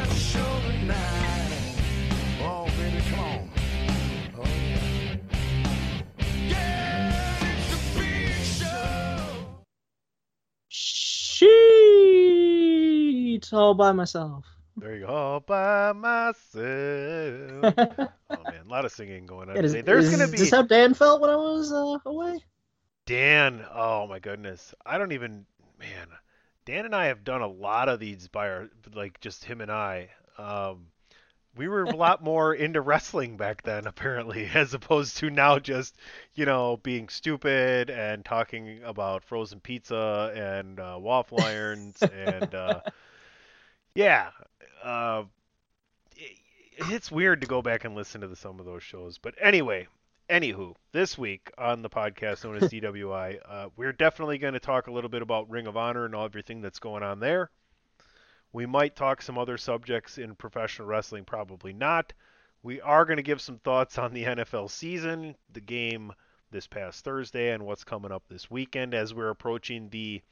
Sheet 13.44 13.56
all 13.56 13.74
by 13.74 13.92
myself. 13.92 14.44
There 14.76 14.94
you 14.94 15.06
go. 15.06 15.12
All 15.12 15.40
by 15.40 15.92
myself. 15.92 16.54
oh 18.30 18.44
man, 18.46 18.66
a 18.66 18.68
lot 18.70 18.84
of 18.84 18.92
singing 18.92 19.26
going 19.26 19.50
on 19.50 19.56
Yeah, 19.56 19.62
today. 19.62 19.80
There's 19.82 20.06
is 20.06 20.10
gonna 20.10 20.28
be 20.28 20.38
Is 20.38 20.40
this 20.40 20.50
how 20.50 20.62
Dan 20.62 20.94
felt 20.94 21.20
when 21.20 21.30
I 21.30 21.36
was 21.36 21.72
uh, 21.72 21.98
away? 22.06 22.40
Dan. 23.06 23.64
Oh 23.72 24.06
my 24.06 24.18
goodness. 24.18 24.74
I 24.84 24.98
don't 24.98 25.12
even. 25.12 25.46
Man, 25.78 26.08
Dan 26.64 26.84
and 26.86 26.94
I 26.94 27.06
have 27.06 27.24
done 27.24 27.42
a 27.42 27.48
lot 27.48 27.88
of 27.88 27.98
these 28.00 28.28
by 28.28 28.48
our 28.48 28.70
like 28.94 29.20
just 29.20 29.44
him 29.44 29.60
and 29.60 29.70
I. 29.72 30.10
Um, 30.38 30.86
we 31.56 31.68
were 31.68 31.86
a 31.86 31.96
lot 31.96 32.22
more 32.22 32.54
into 32.54 32.80
wrestling 32.80 33.36
back 33.36 33.62
then, 33.62 33.86
apparently, 33.86 34.46
as 34.54 34.74
opposed 34.74 35.16
to 35.18 35.30
now 35.30 35.58
just 35.58 35.96
you 36.34 36.46
know 36.46 36.78
being 36.78 37.08
stupid 37.08 37.90
and 37.90 38.24
talking 38.24 38.82
about 38.84 39.24
frozen 39.24 39.60
pizza 39.60 40.32
and 40.36 40.80
uh, 40.80 40.96
waffle 41.00 41.40
irons 41.42 42.04
and 42.04 42.54
uh, 42.54 42.80
yeah. 43.94 44.30
Uh, 44.82 45.24
it- 46.16 46.38
it's 46.90 47.10
weird 47.10 47.40
to 47.40 47.46
go 47.46 47.62
back 47.62 47.84
and 47.84 47.94
listen 47.94 48.20
to 48.22 48.28
the, 48.28 48.36
some 48.36 48.58
of 48.58 48.66
those 48.66 48.82
shows, 48.82 49.18
but 49.18 49.34
anyway, 49.40 49.86
anywho, 50.28 50.74
this 50.92 51.16
week 51.16 51.50
on 51.56 51.82
the 51.82 51.88
podcast 51.90 52.44
known 52.44 52.56
as 52.56 52.62
DWI, 52.70 53.38
uh, 53.48 53.68
we're 53.76 53.92
definitely 53.92 54.38
going 54.38 54.54
to 54.54 54.60
talk 54.60 54.88
a 54.88 54.92
little 54.92 55.10
bit 55.10 55.22
about 55.22 55.48
Ring 55.48 55.66
of 55.68 55.76
Honor 55.76 56.04
and 56.04 56.14
all 56.14 56.24
everything 56.24 56.60
that's 56.60 56.80
going 56.80 57.02
on 57.04 57.20
there. 57.20 57.50
We 58.52 58.66
might 58.66 58.96
talk 58.96 59.22
some 59.22 59.38
other 59.38 59.56
subjects 59.58 60.18
in 60.18 60.34
professional 60.34 60.88
wrestling, 60.88 61.24
probably 61.24 61.72
not. 61.72 62.12
We 62.62 62.80
are 62.80 63.04
going 63.04 63.16
to 63.18 63.22
give 63.22 63.40
some 63.40 63.58
thoughts 63.58 63.98
on 63.98 64.12
the 64.14 64.24
NFL 64.24 64.70
season, 64.70 65.34
the 65.52 65.60
game 65.60 66.12
this 66.50 66.66
past 66.66 67.04
Thursday, 67.04 67.50
and 67.52 67.64
what's 67.64 67.84
coming 67.84 68.12
up 68.12 68.22
this 68.28 68.50
weekend 68.50 68.94
as 68.94 69.12
we're 69.12 69.30
approaching 69.30 69.88
the 69.90 70.22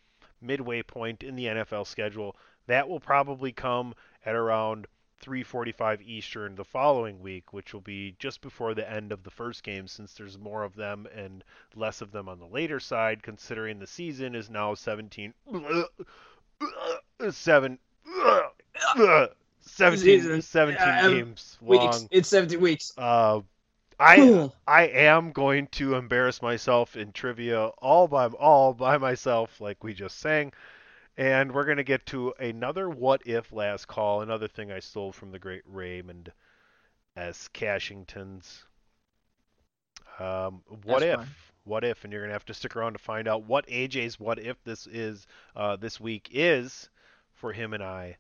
midway 0.41 0.83
point 0.83 1.23
in 1.23 1.37
the 1.37 1.47
NFL 1.47 1.87
schedule. 1.87 2.37
That 2.67 2.89
will 2.89 3.01
probably 3.01 3.53
come 3.53 3.95
at 4.25 4.35
around 4.35 4.87
3:45 5.23 6.03
Eastern 6.03 6.55
the 6.57 6.65
following 6.65 7.21
week, 7.21 7.53
which 7.53 7.73
will 7.73 7.81
be 7.81 8.17
just 8.19 8.41
before 8.41 8.75
the 8.75 8.89
end 8.91 9.13
of 9.13 9.23
the 9.23 9.31
first 9.31 9.63
game 9.63 9.87
since 9.87 10.15
there's 10.15 10.39
more 10.39 10.65
of 10.65 10.75
them 10.75 11.07
and 11.15 11.45
less 11.75 12.01
of 12.01 12.11
them 12.11 12.29
on 12.29 12.39
the 12.39 12.47
later 12.47 12.81
side 12.81 13.23
considering 13.23 13.79
the 13.79 13.87
season 13.87 14.35
is 14.35 14.51
now 14.51 14.75
17 14.75 15.33
7 17.31 17.79
17 19.65 19.99
Season. 19.99 20.43
17 20.43 20.81
Yeah, 20.81 21.07
um, 21.07 21.15
games 21.15 21.59
Weeks. 21.61 21.85
long. 21.85 22.09
It's 22.11 22.29
70 22.29 22.57
weeks. 22.57 22.93
Uh, 22.99 23.41
I 24.01 24.51
I 24.67 24.89
am 24.89 25.31
going 25.31 25.69
to 25.69 25.95
embarrass 25.95 26.43
myself 26.43 26.97
in 26.97 27.13
trivia 27.13 27.67
all 27.79 28.09
by 28.09 28.27
all 28.27 28.75
by 28.75 28.99
myself, 28.99 29.61
like 29.61 29.85
we 29.85 29.95
just 29.95 30.19
sang, 30.19 30.53
and 31.17 31.53
we're 31.53 31.65
gonna 31.65 31.83
get 31.85 32.05
to 32.07 32.33
another 32.39 32.89
what 32.89 33.23
if 33.27 33.53
last 33.53 33.87
call, 33.89 34.23
another 34.23 34.49
thing 34.49 34.71
I 34.73 34.79
stole 34.81 35.13
from 35.13 35.31
the 35.33 35.39
great 35.39 35.63
Raymond 35.67 36.33
S. 37.17 37.49
Cashington's. 37.49 38.65
Um, 40.19 40.63
what 40.85 41.01
That's 41.01 41.05
if? 41.05 41.17
fine. 41.21 41.29
What 41.65 41.85
if? 41.85 42.03
And 42.05 42.13
you're 42.13 42.23
gonna 42.23 42.33
have 42.33 42.45
to 42.47 42.55
stick 42.55 42.75
around 42.77 42.95
to 42.95 42.99
find 42.99 43.29
out 43.29 43.45
what 43.45 43.67
AJ's 43.69 44.19
what 44.19 44.39
if 44.39 44.63
this 44.65 44.87
is 44.87 45.27
uh, 45.55 45.77
this 45.77 46.01
week 46.01 46.29
is 46.33 46.89
for 47.35 47.53
him 47.53 47.73
and 47.73 47.83
I 47.83 48.17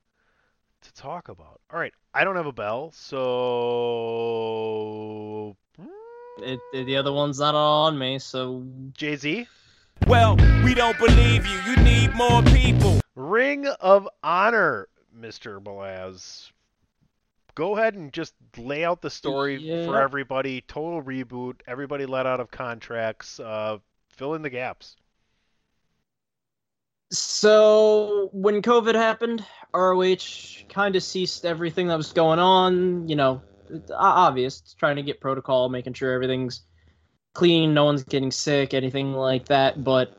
to 0.82 0.92
talk 0.94 1.28
about. 1.28 1.60
All 1.72 1.78
right, 1.78 1.92
I 2.14 2.24
don't 2.24 2.36
have 2.36 2.46
a 2.46 2.52
bell, 2.52 2.92
so 3.92 4.46
It, 6.38 6.58
it- 6.72 6.84
the 6.86 6.96
other 6.96 7.12
one's 7.12 7.38
not 7.40 7.54
on 7.54 7.98
me, 7.98 8.18
so 8.18 8.64
Jay 8.94 9.16
Z, 9.16 9.46
Well, 10.06 10.36
we 10.64 10.74
don't 10.74 10.98
believe 10.98 11.46
you. 11.46 11.58
You 11.66 11.76
need 11.76 12.14
more 12.14 12.42
people. 12.42 13.00
Ring 13.14 13.66
of 13.66 14.08
Honor, 14.22 14.88
Mister 15.14 15.60
Balaz. 15.60 16.50
Go 17.54 17.76
ahead 17.76 17.94
and 17.94 18.12
just 18.12 18.34
lay 18.56 18.84
out 18.84 19.02
the 19.02 19.10
story 19.10 19.56
Yeah. 19.56 19.86
for 19.86 20.00
everybody. 20.00 20.62
Total 20.62 21.02
reboot. 21.02 21.60
Everybody 21.66 22.06
let 22.06 22.26
out 22.26 22.40
of 22.40 22.50
contracts. 22.50 23.38
Uh, 23.38 23.78
fill 24.10 24.34
in 24.34 24.42
the 24.42 24.50
gaps. 24.50 24.96
So 27.10 28.30
when 28.32 28.62
COVID 28.62 28.94
happened, 28.94 29.44
ROH 29.74 30.64
kind 30.70 30.96
of 30.96 31.02
ceased 31.02 31.44
everything 31.44 31.88
that 31.88 31.96
was 31.96 32.12
going 32.12 32.38
on. 32.38 33.06
You 33.08 33.16
know, 33.16 33.42
obvious, 33.94 34.60
it's 34.60 34.74
trying 34.74 34.96
to 34.96 35.02
get 35.02 35.20
protocol, 35.20 35.68
making 35.68 35.92
sure 35.92 36.12
everything's 36.12 36.62
clean, 37.34 37.74
no 37.74 37.84
one's 37.84 38.04
getting 38.04 38.30
sick, 38.30 38.74
anything 38.74 39.12
like 39.12 39.46
that. 39.46 39.82
But 39.82 40.16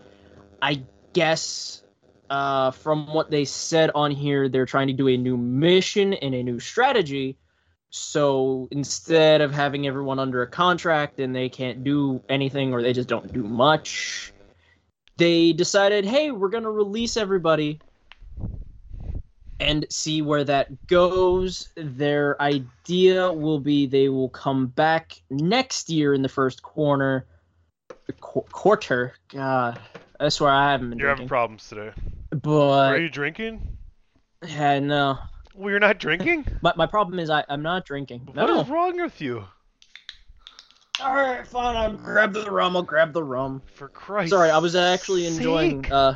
I 0.61 0.83
guess 1.13 1.83
uh, 2.29 2.71
from 2.71 3.13
what 3.13 3.29
they 3.29 3.45
said 3.45 3.91
on 3.93 4.11
here, 4.11 4.49
they're 4.49 4.65
trying 4.65 4.87
to 4.87 4.93
do 4.93 5.07
a 5.07 5.17
new 5.17 5.37
mission 5.37 6.13
and 6.13 6.33
a 6.33 6.43
new 6.43 6.59
strategy. 6.59 7.37
So 7.89 8.67
instead 8.71 9.41
of 9.41 9.53
having 9.53 9.85
everyone 9.85 10.17
under 10.17 10.41
a 10.41 10.47
contract 10.47 11.19
and 11.19 11.35
they 11.35 11.49
can't 11.49 11.83
do 11.83 12.23
anything 12.27 12.73
or 12.73 12.81
they 12.81 12.93
just 12.93 13.07
don't 13.07 13.31
do 13.31 13.43
much, 13.43 14.33
they 15.17 15.53
decided, 15.53 16.05
hey, 16.05 16.31
we're 16.31 16.49
going 16.49 16.63
to 16.63 16.71
release 16.71 17.17
everybody 17.17 17.79
and 19.63 19.85
see 19.89 20.21
where 20.21 20.43
that 20.43 20.87
goes. 20.87 21.69
Their 21.75 22.41
idea 22.41 23.31
will 23.31 23.59
be 23.59 23.85
they 23.87 24.09
will 24.09 24.29
come 24.29 24.67
back 24.67 25.21
next 25.29 25.89
year 25.89 26.13
in 26.13 26.21
the 26.21 26.29
first 26.29 26.61
corner. 26.61 27.25
Qu- 28.19 28.45
quarter. 28.51 29.13
God, 29.29 29.79
I 30.19 30.29
swear 30.29 30.51
I 30.51 30.71
haven't 30.71 30.89
been 30.91 30.99
You're 30.99 31.09
having 31.09 31.27
problems 31.27 31.67
today. 31.67 31.91
But 32.31 32.91
Are 32.93 32.97
you 32.97 33.09
drinking? 33.09 33.77
yeah, 34.45 34.79
no. 34.79 35.17
Well, 35.55 35.69
you're 35.69 35.79
not 35.79 35.99
drinking. 35.99 36.45
My, 36.61 36.73
my 36.75 36.85
problem 36.87 37.19
is 37.19 37.29
I, 37.29 37.45
I'm 37.47 37.61
not 37.61 37.85
drinking. 37.85 38.21
What 38.33 38.47
No. 38.47 38.59
is 38.61 38.69
wrong 38.69 38.99
with 39.01 39.21
you? 39.21 39.45
All 40.99 41.13
right, 41.13 41.45
fine. 41.45 41.75
I'll 41.75 41.93
grab 41.93 42.33
the 42.33 42.49
rum. 42.49 42.75
I'll 42.75 42.83
grab 42.83 43.13
the 43.13 43.23
rum. 43.23 43.61
For 43.73 43.87
Christ. 43.87 44.29
Sorry, 44.31 44.49
I 44.49 44.57
was 44.57 44.75
actually 44.75 45.27
enjoying. 45.27 45.83
sake. 45.83 45.91
Uh, 45.91 46.15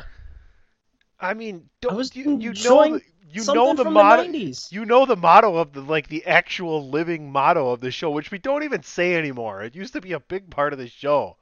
I 1.20 1.34
mean, 1.34 1.68
don't 1.80 1.96
was 1.96 2.14
you, 2.14 2.38
you 2.38 2.52
know 2.64 2.98
you 3.30 3.42
something 3.42 3.62
know 3.62 3.74
the 3.74 3.90
motto. 3.90 4.22
the 4.22 4.28
90s. 4.28 4.72
You 4.72 4.84
know 4.84 5.06
the 5.06 5.16
motto 5.16 5.56
of 5.56 5.72
the 5.72 5.80
like 5.80 6.08
the 6.08 6.26
actual 6.26 6.88
living 6.88 7.30
motto 7.30 7.70
of 7.70 7.80
the 7.80 7.90
show, 7.90 8.10
which 8.10 8.30
we 8.30 8.38
don't 8.38 8.62
even 8.62 8.82
say 8.82 9.14
anymore. 9.14 9.62
It 9.62 9.74
used 9.74 9.92
to 9.94 10.00
be 10.00 10.12
a 10.12 10.20
big 10.20 10.50
part 10.50 10.72
of 10.72 10.78
the 10.78 10.88
show. 10.88 11.36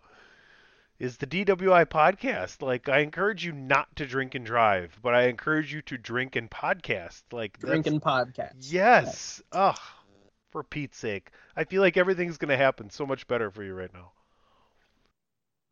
Is 0.99 1.19
the 1.19 1.27
DWI 1.27 1.85
podcast. 1.87 2.63
Like 2.63 2.89
I 2.89 3.01
encourage 3.01 3.45
you 3.45 3.53
not 3.53 3.95
to 3.97 4.07
drink 4.07 4.35
and 4.35 4.47
drive, 4.47 4.99
but 5.03 5.15
I 5.15 5.25
encourage 5.29 5.73
you 5.73 5.83
to 5.83 5.99
drink 5.99 6.37
and 6.37 6.51
podcast. 6.51 7.23
Like 7.33 7.59
that's- 7.59 7.83
drinking 7.83 8.01
podcast. 8.01 8.55
Yes. 8.61 9.43
Ugh. 9.53 9.79
For 10.51 10.63
Pete's 10.63 10.97
sake. 10.97 11.31
I 11.55 11.65
feel 11.65 11.83
like 11.83 11.99
everything's 11.99 12.39
gonna 12.39 12.57
happen 12.57 12.89
so 12.89 13.05
much 13.05 13.27
better 13.29 13.51
for 13.51 13.63
you 13.63 13.75
right 13.75 13.93
now. 13.93 14.13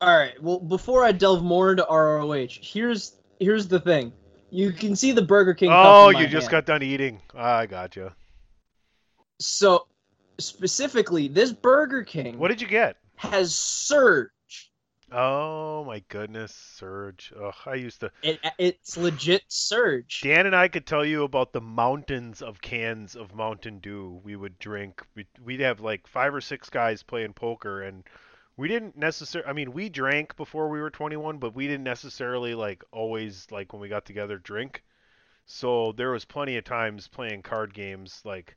All 0.03 0.15
right. 0.15 0.41
Well, 0.43 0.61
before 0.61 1.03
I 1.05 1.13
delve 1.13 1.43
more 1.43 1.71
into 1.71 1.87
ROH, 1.89 2.49
here's 2.61 3.17
here's 3.41 3.67
the 3.69 3.81
thing. 3.81 4.13
You 4.55 4.71
can 4.71 4.95
see 4.95 5.11
the 5.11 5.21
Burger 5.23 5.53
King. 5.53 5.71
cup 5.71 5.85
Oh, 5.85 6.09
in 6.11 6.13
my 6.15 6.21
you 6.21 6.29
just 6.29 6.45
hand. 6.45 6.53
got 6.53 6.67
done 6.67 6.83
eating. 6.85 7.21
Ah, 7.35 7.59
I 7.59 7.67
gotcha. 7.67 8.15
So 9.41 9.89
specifically, 10.39 11.27
this 11.27 11.51
Burger 11.53 12.05
King 12.05 12.39
What 12.39 12.49
did 12.49 12.61
you 12.61 12.69
get? 12.69 12.97
has 13.17 13.53
surge. 13.53 14.31
Oh 15.11 15.85
my 15.85 16.03
goodness, 16.09 16.53
Surge. 16.55 17.33
Ugh, 17.41 17.55
I 17.67 17.75
used 17.75 17.99
to. 18.01 18.13
It, 18.23 18.39
it's 18.59 18.97
legit 18.97 19.43
surge. 19.49 20.21
Dan 20.23 20.47
and 20.47 20.55
I 20.55 20.69
could 20.69 20.87
tell 20.87 21.05
you 21.05 21.25
about 21.25 21.53
the 21.53 21.61
mountains 21.61 22.41
of 22.41 22.61
cans 22.61 23.17
of 23.17 23.35
Mountain 23.35 23.81
Dew 23.81 24.21
we 24.23 24.37
would 24.37 24.59
drink. 24.61 25.03
We'd, 25.17 25.27
we'd 25.45 25.61
have 25.61 25.81
like 25.81 26.07
five 26.07 26.33
or 26.33 26.41
six 26.41 26.71
guys 26.71 27.03
playing 27.03 27.33
poker, 27.35 27.83
and 27.83 28.05
we 28.57 28.69
didn't 28.69 28.97
necessarily. 28.97 29.49
I 29.49 29.53
mean, 29.53 29.73
we 29.73 29.89
drank 29.89 30.37
before 30.37 30.69
we 30.69 30.81
were 30.81 30.91
21, 30.91 31.39
but 31.39 31.55
we 31.55 31.67
didn't 31.67 31.85
necessarily 31.85 32.55
like 32.55 32.85
always 32.93 33.47
like 33.51 33.73
when 33.73 33.81
we 33.81 33.89
got 33.89 34.05
together 34.05 34.39
drink. 34.39 34.83
So 35.47 35.93
there 35.93 36.11
was 36.11 36.25
plenty 36.25 36.57
of 36.57 36.65
times 36.65 37.09
playing 37.09 37.43
card 37.43 37.75
games 37.75 38.23
like 38.25 38.57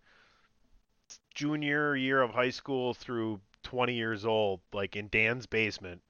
junior 1.33 1.95
year 1.95 2.21
of 2.21 2.31
high 2.31 2.49
school 2.49 2.93
through 2.93 3.39
20 3.63 3.93
years 3.93 4.25
old, 4.25 4.61
like 4.73 4.95
in 4.95 5.09
Dan's 5.09 5.45
basement, 5.45 6.01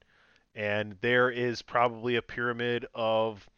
and 0.54 0.96
there 1.00 1.30
is 1.30 1.62
probably 1.62 2.16
a 2.16 2.22
pyramid 2.22 2.86
of 2.94 3.48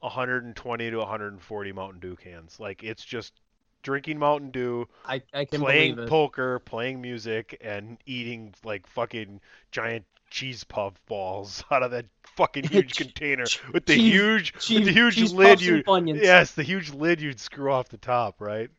120 0.00 0.90
to 0.90 0.98
140 0.98 1.72
Mountain 1.72 2.00
Dew 2.00 2.16
cans. 2.16 2.58
Like 2.58 2.82
it's 2.82 3.04
just 3.04 3.34
drinking 3.82 4.18
Mountain 4.18 4.50
Dew, 4.50 4.88
I, 5.06 5.22
I 5.32 5.44
can 5.44 5.60
playing 5.60 5.96
poker, 6.06 6.58
playing 6.60 7.00
music, 7.00 7.56
and 7.60 7.98
eating 8.06 8.54
like 8.64 8.86
fucking 8.86 9.40
giant 9.70 10.04
cheese 10.30 10.62
puff 10.64 10.94
balls 11.06 11.64
out 11.70 11.82
of 11.82 11.90
that 11.90 12.06
fucking 12.36 12.64
huge 12.68 12.94
container 12.96 13.44
with 13.72 13.84
the 13.86 13.96
Cheese- 13.96 14.12
huge 14.12 14.54
with 14.70 14.84
the 14.84 14.92
huge 14.92 15.32
lid 15.32 15.60
you 15.60 15.82
yes 16.14 16.52
the 16.52 16.62
huge 16.62 16.92
lid 16.92 17.20
you'd 17.20 17.40
screw 17.40 17.72
off 17.72 17.88
the 17.88 17.96
top 17.96 18.40
right 18.40 18.70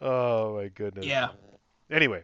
oh 0.00 0.54
my 0.56 0.68
goodness 0.68 1.04
Yeah. 1.04 1.30
anyway 1.90 2.22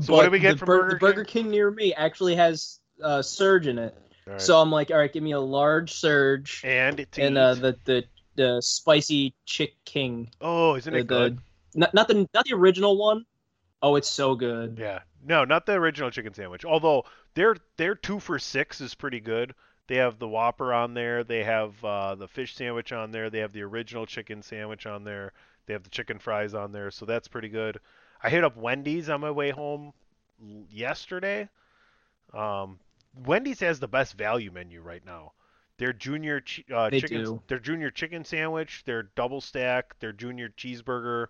so 0.00 0.06
but 0.08 0.12
what 0.14 0.24
do 0.24 0.30
we 0.30 0.38
get 0.38 0.52
the 0.52 0.58
from 0.60 0.66
Bur- 0.66 0.82
Burger 0.82 0.94
the 0.94 0.98
Burger 1.00 1.24
King? 1.24 1.42
King 1.44 1.50
near 1.50 1.70
me 1.70 1.92
actually 1.92 2.36
has 2.36 2.80
uh, 3.02 3.20
surge 3.22 3.66
in 3.66 3.78
it. 3.78 3.94
Right. 4.26 4.40
So 4.40 4.58
I'm 4.60 4.70
like, 4.70 4.90
all 4.90 4.96
right, 4.96 5.12
give 5.12 5.22
me 5.22 5.32
a 5.32 5.40
large 5.40 5.92
surge 5.92 6.62
and 6.64 7.06
and 7.18 7.36
uh, 7.38 7.54
the, 7.54 7.76
the 7.84 8.04
the 8.34 8.60
spicy 8.62 9.34
chick 9.46 9.74
king. 9.84 10.30
oh 10.40 10.74
isn't 10.76 10.92
The, 10.92 10.98
it 11.00 11.06
good 11.06 11.36
the 11.38 11.42
not, 11.76 11.94
not 11.94 12.08
the 12.08 12.28
not 12.34 12.44
the 12.44 12.54
original 12.54 12.96
one. 12.98 13.24
Oh, 13.82 13.96
it's 13.96 14.08
so 14.08 14.34
good. 14.34 14.78
Yeah, 14.80 15.00
no, 15.24 15.44
not 15.44 15.66
the 15.66 15.74
original 15.74 16.10
chicken 16.10 16.34
sandwich. 16.34 16.64
Although 16.64 17.04
their 17.34 17.56
their 17.76 17.94
two 17.94 18.18
for 18.18 18.38
six 18.38 18.80
is 18.80 18.94
pretty 18.94 19.20
good. 19.20 19.54
They 19.88 19.96
have 19.96 20.18
the 20.18 20.26
Whopper 20.26 20.72
on 20.72 20.94
there. 20.94 21.22
They 21.22 21.44
have 21.44 21.84
uh, 21.84 22.16
the 22.16 22.26
fish 22.26 22.56
sandwich 22.56 22.92
on 22.92 23.12
there. 23.12 23.30
They 23.30 23.38
have 23.38 23.52
the 23.52 23.62
original 23.62 24.06
chicken 24.06 24.42
sandwich 24.42 24.86
on 24.86 25.04
there. 25.04 25.32
They 25.66 25.74
have 25.74 25.84
the 25.84 25.90
chicken 25.90 26.18
fries 26.18 26.54
on 26.54 26.72
there, 26.72 26.90
so 26.90 27.06
that's 27.06 27.28
pretty 27.28 27.48
good. 27.48 27.78
I 28.22 28.30
hit 28.30 28.44
up 28.44 28.56
Wendy's 28.56 29.08
on 29.08 29.20
my 29.20 29.30
way 29.30 29.50
home 29.50 29.92
yesterday. 30.70 31.48
Um, 32.32 32.78
Wendy's 33.24 33.60
has 33.60 33.78
the 33.78 33.88
best 33.88 34.14
value 34.14 34.50
menu 34.50 34.80
right 34.80 35.04
now. 35.04 35.32
Their 35.78 35.92
junior 35.92 36.42
uh, 36.74 36.90
chicken, 36.90 37.24
do. 37.24 37.42
their 37.48 37.58
junior 37.58 37.90
chicken 37.90 38.24
sandwich, 38.24 38.82
their 38.86 39.04
double 39.14 39.40
stack, 39.40 39.98
their 39.98 40.12
junior 40.12 40.48
cheeseburger. 40.48 41.26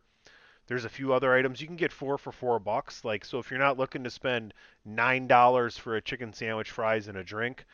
There's 0.66 0.84
a 0.84 0.88
few 0.88 1.12
other 1.12 1.32
items 1.34 1.60
you 1.60 1.66
can 1.66 1.76
get 1.76 1.92
four 1.92 2.18
for 2.18 2.32
four 2.32 2.58
bucks. 2.58 3.04
Like 3.04 3.24
so, 3.24 3.38
if 3.38 3.50
you're 3.50 3.60
not 3.60 3.78
looking 3.78 4.04
to 4.04 4.10
spend 4.10 4.52
nine 4.84 5.26
dollars 5.26 5.76
for 5.78 5.96
a 5.96 6.02
chicken 6.02 6.32
sandwich, 6.32 6.70
fries, 6.70 7.08
and 7.08 7.18
a 7.18 7.24
drink, 7.24 7.64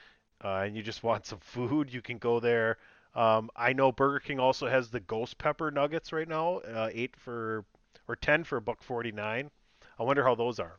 uh, 0.45 0.63
and 0.67 0.77
you 0.77 0.83
just 0.83 1.03
want 1.05 1.27
some 1.27 1.41
food, 1.41 1.93
you 1.93 2.03
can 2.03 2.19
go 2.19 2.41
there. 2.41 2.79
Um, 3.15 3.51
I 3.57 3.73
know 3.73 3.93
Burger 3.93 4.21
King 4.21 4.41
also 4.41 4.69
has 4.69 4.89
the 4.89 5.01
ghost 5.01 5.39
pepper 5.39 5.71
nuggets 5.71 6.13
right 6.13 6.29
now, 6.29 6.59
uh, 6.59 6.91
eight 6.93 7.17
for 7.17 7.65
or 8.09 8.17
ten 8.17 8.45
for 8.45 8.57
a 8.57 8.63
buck 8.63 8.83
forty 8.83 9.13
nine. 9.13 9.51
I 9.99 10.03
wonder 10.03 10.25
how 10.25 10.35
those 10.35 10.59
are. 10.59 10.79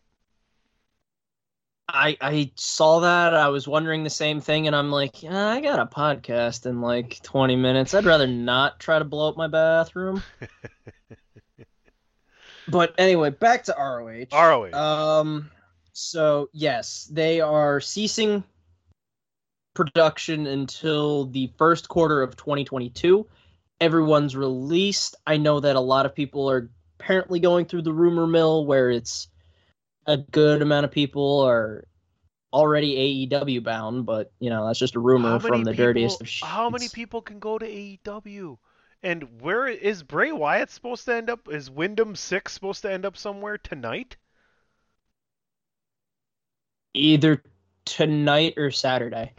I 1.90 2.18
I 2.22 2.52
saw 2.56 3.02
that. 3.02 3.34
I 3.34 3.50
was 3.50 3.68
wondering 3.68 4.04
the 4.04 4.10
same 4.10 4.40
thing, 4.42 4.68
and 4.68 4.76
I'm 4.76 4.92
like, 4.92 5.22
"Yeah, 5.22 5.50
I 5.50 5.62
got 5.62 5.80
a 5.80 5.86
podcast 5.86 6.66
in 6.66 6.82
like 6.82 7.22
20 7.24 7.56
minutes. 7.56 7.94
I'd 7.94 8.06
rather 8.06 8.28
not 8.28 8.80
try 8.80 9.00
to 9.00 9.06
blow 9.06 9.30
up 9.30 9.38
my 9.38 9.48
bathroom. 9.48 10.24
but 12.68 12.94
anyway, 12.98 13.30
back 13.30 13.64
to 13.66 13.76
ROH. 13.78 14.28
ROH. 14.32 14.74
Um, 14.74 15.50
so 15.94 16.50
yes, 16.54 17.10
they 17.12 17.42
are 17.42 17.80
ceasing 17.80 18.44
production 19.74 20.48
until 20.48 21.26
the 21.26 21.52
first 21.58 21.90
quarter 21.90 22.22
of 22.22 22.36
2022. 22.36 23.28
Everyone's 23.82 24.36
released. 24.36 25.16
I 25.26 25.38
know 25.38 25.60
that 25.60 25.76
a 25.76 25.80
lot 25.80 26.06
of 26.06 26.16
people 26.16 26.50
are 26.50 26.70
apparently 27.00 27.40
going 27.40 27.66
through 27.66 27.82
the 27.82 27.94
rumor 27.94 28.28
mill 28.28 28.66
where 28.66 28.90
it's 28.90 29.28
a 30.06 30.18
good 30.18 30.62
amount 30.62 30.86
of 30.86 30.92
people 30.92 31.42
are 31.42 31.86
already 32.52 33.28
AEW 33.28 33.64
bound, 33.64 34.06
but 34.06 34.32
you 34.40 34.50
know 34.50 34.68
that's 34.68 34.80
just 34.80 34.96
a 34.96 35.00
rumor 35.00 35.40
from 35.40 35.64
the 35.64 35.72
people- 35.72 35.86
dirtiest 35.86 36.22
of 36.22 36.30
How 36.48 36.70
many 36.70 36.88
people 36.88 37.22
can 37.22 37.40
go 37.40 37.58
to 37.58 37.66
AEW? 37.66 38.58
And 39.04 39.42
where 39.42 39.68
is 39.68 40.02
Bray 40.02 40.32
Wyatt 40.32 40.70
supposed 40.72 41.06
to 41.06 41.14
end 41.14 41.30
up? 41.30 41.50
Is 41.52 41.70
Wyndham 41.70 42.16
Six 42.16 42.54
supposed 42.54 42.82
to 42.84 42.92
end 42.92 43.06
up 43.06 43.18
somewhere 43.18 43.58
tonight? 43.58 44.16
Either 46.94 47.44
tonight 47.86 48.54
or 48.58 48.72
Saturday. 48.72 49.34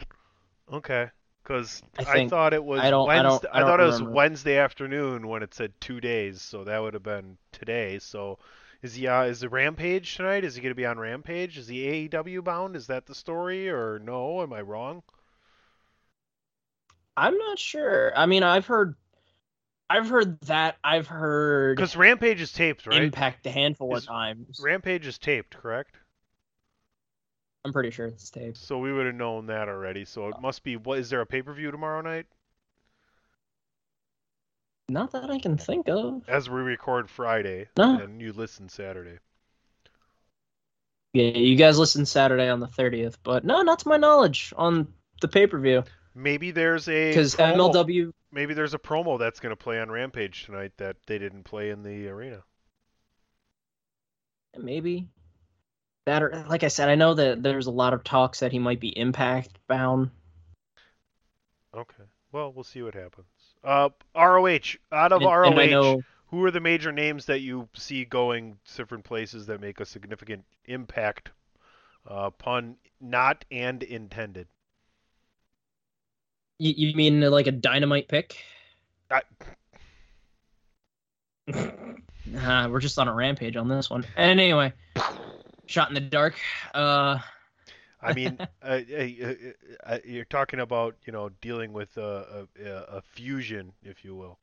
Okay, 0.71 1.09
because 1.43 1.81
I 1.97 2.03
I, 2.21 2.27
thought 2.27 2.53
it 2.53 2.63
was 2.63 2.79
I 2.81 2.89
don't- 2.89 3.09
I 3.09 3.21
don't- 3.21 3.31
Wednesday. 3.31 3.49
I 3.51 3.59
don't 3.59 3.69
thought 3.69 3.79
it 3.79 3.85
was. 3.85 4.03
Wednesday 4.03 4.57
afternoon 4.57 5.27
when 5.27 5.41
it 5.41 5.53
said 5.53 5.73
two 5.79 5.99
days, 5.99 6.41
so 6.41 6.63
that 6.63 6.79
would 6.81 6.93
have 6.93 7.03
been 7.03 7.37
today. 7.51 7.97
So, 7.99 8.37
is 8.83 8.93
he? 8.95 9.07
Uh, 9.07 9.23
is 9.23 9.39
the 9.39 9.49
Rampage 9.49 10.15
tonight? 10.15 10.43
Is 10.43 10.55
he 10.55 10.61
going 10.61 10.71
to 10.71 10.75
be 10.75 10.85
on 10.85 10.99
Rampage? 10.99 11.57
Is 11.57 11.67
he 11.67 11.85
AEW 12.09 12.43
bound? 12.43 12.75
Is 12.75 12.87
that 12.87 13.05
the 13.07 13.15
story, 13.15 13.69
or 13.69 13.97
no? 13.99 14.41
Am 14.41 14.53
I 14.53 14.61
wrong? 14.61 15.01
I'm 17.17 17.37
not 17.37 17.57
sure. 17.57 18.11
I 18.17 18.25
mean, 18.25 18.43
I've 18.43 18.65
heard, 18.67 18.95
I've 19.89 20.09
heard 20.09 20.39
that. 20.41 20.77
I've 20.83 21.07
heard 21.07 21.75
Because 21.77 21.95
Rampage 21.95 22.41
is 22.41 22.51
taped, 22.51 22.87
right? 22.87 23.01
Impact 23.03 23.45
a 23.45 23.51
handful 23.51 23.95
Is- 23.95 24.03
of 24.03 24.07
times. 24.07 24.59
Rampage 24.61 25.05
is 25.05 25.17
taped, 25.17 25.55
correct? 25.55 25.95
I'm 27.63 27.73
pretty 27.73 27.89
sure 27.91 28.05
it's 28.07 28.29
taped. 28.29 28.57
So 28.57 28.77
we 28.77 28.93
would 28.93 29.05
have 29.07 29.15
known 29.15 29.47
that 29.47 29.67
already. 29.69 30.05
So 30.05 30.27
it 30.29 30.39
must 30.39 30.63
be. 30.63 30.77
What 30.77 30.99
is 30.99 31.09
there 31.09 31.21
a 31.21 31.25
pay 31.25 31.41
per 31.41 31.53
view 31.53 31.71
tomorrow 31.71 32.01
night? 32.01 32.27
Not 34.87 35.11
that 35.13 35.31
I 35.31 35.39
can 35.39 35.57
think 35.57 35.89
of. 35.89 36.21
As 36.29 36.47
we 36.47 36.61
record 36.61 37.09
Friday, 37.09 37.67
No. 37.75 37.99
and 37.99 38.21
you 38.21 38.33
listen 38.33 38.69
Saturday. 38.69 39.17
Yeah, 41.13 41.29
you 41.31 41.55
guys 41.55 41.79
listen 41.79 42.05
Saturday 42.05 42.49
on 42.49 42.59
the 42.59 42.67
30th, 42.67 43.17
but 43.23 43.45
no, 43.45 43.61
not 43.63 43.79
to 43.79 43.87
my 43.87 43.97
knowledge 43.97 44.53
on 44.57 44.93
the 45.21 45.27
pay 45.27 45.47
per 45.47 45.57
view 45.57 45.83
Maybe 46.13 46.51
there's 46.51 46.87
a 46.87 47.09
because 47.09 47.35
MLW. 47.35 48.11
Maybe 48.35 48.53
there's 48.53 48.73
a 48.75 48.79
promo 48.79 49.17
that's 49.17 49.39
going 49.39 49.51
to 49.51 49.55
play 49.55 49.79
on 49.79 49.89
Rampage 49.89 50.45
tonight 50.45 50.73
that 50.77 50.97
they 51.07 51.17
didn't 51.17 51.43
play 51.43 51.69
in 51.71 51.81
the 51.81 52.07
arena. 52.09 52.43
Maybe. 54.57 55.07
That 56.05 56.21
or 56.21 56.45
like 56.47 56.63
I 56.63 56.67
said, 56.67 56.89
I 56.89 56.95
know 56.95 57.15
that 57.15 57.41
there's 57.41 57.65
a 57.65 57.71
lot 57.71 57.93
of 57.93 58.03
talks 58.03 58.41
that 58.41 58.51
he 58.51 58.59
might 58.59 58.79
be 58.79 58.95
impact 58.95 59.57
bound. 59.67 60.11
Okay. 61.75 62.03
Well, 62.31 62.53
we'll 62.53 62.63
see 62.63 62.83
what 62.83 62.93
happens. 62.93 63.25
Uh, 63.63 63.89
ROH. 64.15 64.77
Out 64.91 65.11
of 65.11 65.21
And- 65.21 65.31
ROH, 65.31 65.59
and 65.59 65.71
know 65.71 66.03
who 66.27 66.43
are 66.43 66.51
the 66.51 66.59
major 66.59 66.91
names 66.91 67.25
that 67.25 67.39
you 67.39 67.69
see 67.73 68.05
going 68.05 68.57
different 68.75 69.05
places 69.05 69.47
that 69.47 69.61
make 69.61 69.79
a 69.79 69.85
significant 69.85 70.45
impact? 70.65 71.31
Uh, 72.07 72.29
pun 72.29 72.75
not 73.01 73.45
and 73.49 73.81
intended. 73.81 74.47
You, 76.59 76.73
you 76.89 76.95
mean 76.95 77.21
like 77.21 77.47
a 77.47 77.51
dynamite 77.51 78.07
pick? 78.07 78.37
I, 79.11 79.21
Nah, 82.27 82.67
we're 82.67 82.79
just 82.79 82.97
on 82.97 83.07
a 83.07 83.13
rampage 83.13 83.55
on 83.55 83.67
this 83.67 83.89
one. 83.89 84.03
And 84.17 84.39
Anyway, 84.39 84.73
shot 85.67 85.89
in 85.89 85.93
the 85.93 85.99
dark. 86.01 86.33
Uh, 86.73 87.19
I 88.01 88.13
mean, 88.13 88.37
uh, 88.63 88.65
uh, 88.65 88.79
uh, 89.23 89.33
uh, 89.85 89.97
you're 90.03 90.25
talking 90.25 90.59
about 90.59 90.95
you 91.05 91.13
know 91.13 91.29
dealing 91.41 91.71
with 91.71 91.95
a, 91.97 92.47
a, 92.63 92.69
a 92.97 93.01
fusion, 93.13 93.71
if 93.83 94.03
you 94.03 94.15
will. 94.15 94.39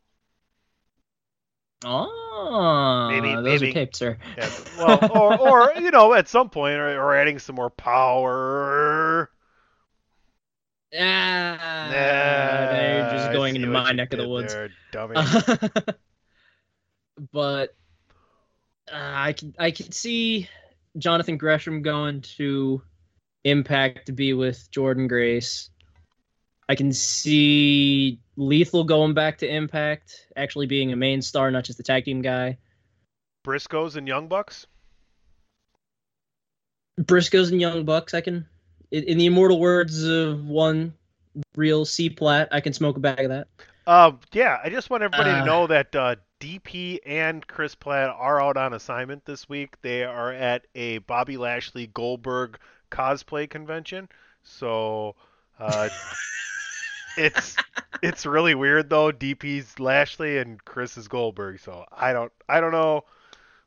oh, 1.85 3.09
Maybe- 3.11 3.35
those 3.35 3.61
maybe- 3.61 3.71
are 3.71 3.75
taped, 3.75 3.97
sir. 3.97 4.17
Yeah, 4.39 4.51
well, 4.79 5.11
or, 5.13 5.41
or 5.41 5.73
you 5.81 5.91
know, 5.91 6.15
at 6.15 6.29
some 6.29 6.51
point, 6.51 6.77
or, 6.77 7.01
or 7.03 7.17
adding 7.17 7.41
some 7.41 7.57
more 7.57 7.71
power. 7.71 9.29
Ah, 10.95 11.87
Nah, 11.87 11.91
they're 11.91 13.11
just 13.13 13.33
going 13.33 13.57
into 13.57 13.69
my 13.69 13.93
neck 13.93 14.13
of 14.13 14.19
the 14.19 14.29
woods. 14.29 14.53
there, 14.53 14.71
dummy. 14.93 15.17
but 17.33 17.75
uh, 18.93 18.97
I 18.97 19.33
can 19.33 19.55
I 19.59 19.71
can 19.71 19.91
see 19.93 20.49
Jonathan 20.99 21.39
Gresham 21.39 21.83
going 21.83 22.21
to 22.37 22.83
Impact 23.45 24.07
to 24.07 24.13
be 24.13 24.35
with 24.35 24.69
Jordynne 24.71 25.09
Grace. 25.09 25.71
I 26.69 26.75
can 26.75 26.93
see 26.93 28.21
Lethal 28.37 28.85
going 28.85 29.15
back 29.15 29.39
to 29.39 29.53
Impact, 29.53 30.29
actually 30.37 30.67
being 30.67 30.93
a 30.93 30.97
main 30.97 31.23
star, 31.23 31.51
not 31.51 31.65
just 31.65 31.77
the 31.77 31.83
tag 31.83 32.05
team 32.05 32.23
guy. 32.23 32.59
Briscoes 33.45 33.97
and 33.97 34.07
Young 34.07 34.29
Bucks. 34.29 34.67
Briscoes 37.01 37.51
and 37.51 37.61
Young 37.61 37.85
Bucks. 37.85 38.15
I 38.15 38.21
can, 38.21 38.47
in, 38.93 39.19
the 39.19 39.27
immortal 39.27 39.59
words 39.59 40.05
of 40.05 40.47
one 40.47 40.93
real 41.57 41.85
C 41.85 42.11
plat, 42.11 42.49
I 42.53 42.61
can 42.61 42.73
smoke 42.73 42.97
a 42.97 43.01
bag 43.01 43.21
of 43.21 43.31
that. 43.31 43.49
Um, 43.87 44.21
yeah, 44.33 44.59
I 44.63 44.69
just 44.71 44.91
want 44.91 45.03
everybody 45.03 45.31
to 45.31 45.41
Uh. 45.41 45.45
know 45.45 45.67
that 45.67 45.95
uh, 45.97 46.17
DP 46.41 46.99
and 47.05 47.47
Chris 47.47 47.75
Platt 47.75 48.15
are 48.17 48.41
out 48.41 48.57
on 48.57 48.73
assignment 48.75 49.25
this 49.25 49.49
week. 49.49 49.77
They 49.83 50.05
are 50.05 50.33
at 50.33 50.67
a 50.75 50.99
Bobby 50.99 51.37
Lashley 51.37 51.89
Goldberg 51.89 52.59
cosplay 52.91 53.49
convention. 53.51 54.09
So 54.45 55.15
uh, 55.59 55.89
it's 57.17 57.57
it's 58.03 58.27
really 58.27 58.55
weird 58.55 58.89
though. 58.91 59.11
DP's 59.13 59.79
Lashley 59.79 60.39
and 60.39 60.63
Chris 60.65 60.97
is 60.97 61.09
Goldberg. 61.09 61.61
So 61.61 61.85
I 61.93 62.13
don't 62.13 62.33
I 62.49 62.61
don't 62.61 62.73
know. 62.73 63.05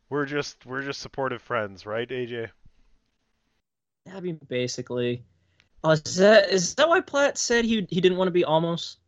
We're 0.09 0.25
just 0.25 0.65
we're 0.65 0.81
just 0.83 1.01
supportive 1.01 1.41
friends, 1.41 1.85
right, 1.85 2.07
AJ? 2.07 2.49
I 4.13 4.19
mean, 4.19 4.39
basically, 4.47 5.23
oh, 5.83 5.91
is 5.91 6.15
that 6.17 6.49
is 6.49 6.75
that 6.75 6.87
why 6.87 7.01
Platt 7.01 7.37
said 7.37 7.65
he 7.65 7.85
he 7.89 8.01
didn't 8.01 8.17
want 8.17 8.27
to 8.27 8.31
be 8.31 8.43
almost? 8.43 8.99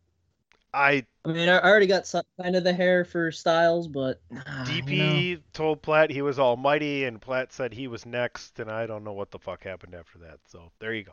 I 0.74 1.04
I 1.24 1.32
mean, 1.32 1.48
I 1.48 1.60
already 1.60 1.86
got 1.86 2.06
some, 2.06 2.24
kind 2.40 2.56
of 2.56 2.64
the 2.64 2.72
hair 2.72 3.04
for 3.04 3.30
Styles, 3.32 3.88
but 3.88 4.20
DP 4.30 5.40
told 5.52 5.82
Platt 5.82 6.10
he 6.10 6.22
was 6.22 6.38
almighty, 6.38 7.04
and 7.04 7.20
Platt 7.20 7.52
said 7.52 7.72
he 7.72 7.88
was 7.88 8.06
next, 8.06 8.60
and 8.60 8.70
I 8.70 8.86
don't 8.86 9.04
know 9.04 9.12
what 9.12 9.30
the 9.30 9.38
fuck 9.38 9.62
happened 9.62 9.94
after 9.94 10.18
that. 10.20 10.38
So 10.48 10.70
there 10.78 10.94
you 10.94 11.04
go. 11.04 11.12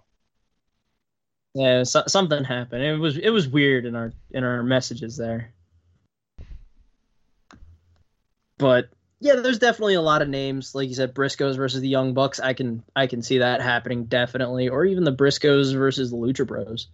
yeah, 1.53 1.83
so, 1.83 2.03
something 2.07 2.43
happened. 2.43 2.83
It 2.83 2.97
was 2.97 3.17
it 3.17 3.29
was 3.29 3.47
weird 3.47 3.85
in 3.85 3.95
our 3.95 4.13
in 4.31 4.43
our 4.43 4.63
messages 4.63 5.17
there. 5.17 5.53
But 8.57 8.89
yeah, 9.19 9.35
there's 9.35 9.59
definitely 9.59 9.95
a 9.95 10.01
lot 10.01 10.21
of 10.21 10.29
names, 10.29 10.75
like 10.75 10.89
you 10.89 10.95
said, 10.95 11.13
Briscoes 11.13 11.55
versus 11.55 11.81
the 11.81 11.87
Young 11.87 12.13
Bucks. 12.13 12.39
I 12.39 12.53
can 12.53 12.83
I 12.95 13.07
can 13.07 13.21
see 13.21 13.39
that 13.39 13.61
happening 13.61 14.05
definitely, 14.05 14.69
or 14.69 14.85
even 14.85 15.03
the 15.03 15.13
Briscoes 15.13 15.73
versus 15.73 16.11
the 16.11 16.17
Lucha 16.17 16.45
Bros. 16.45 16.87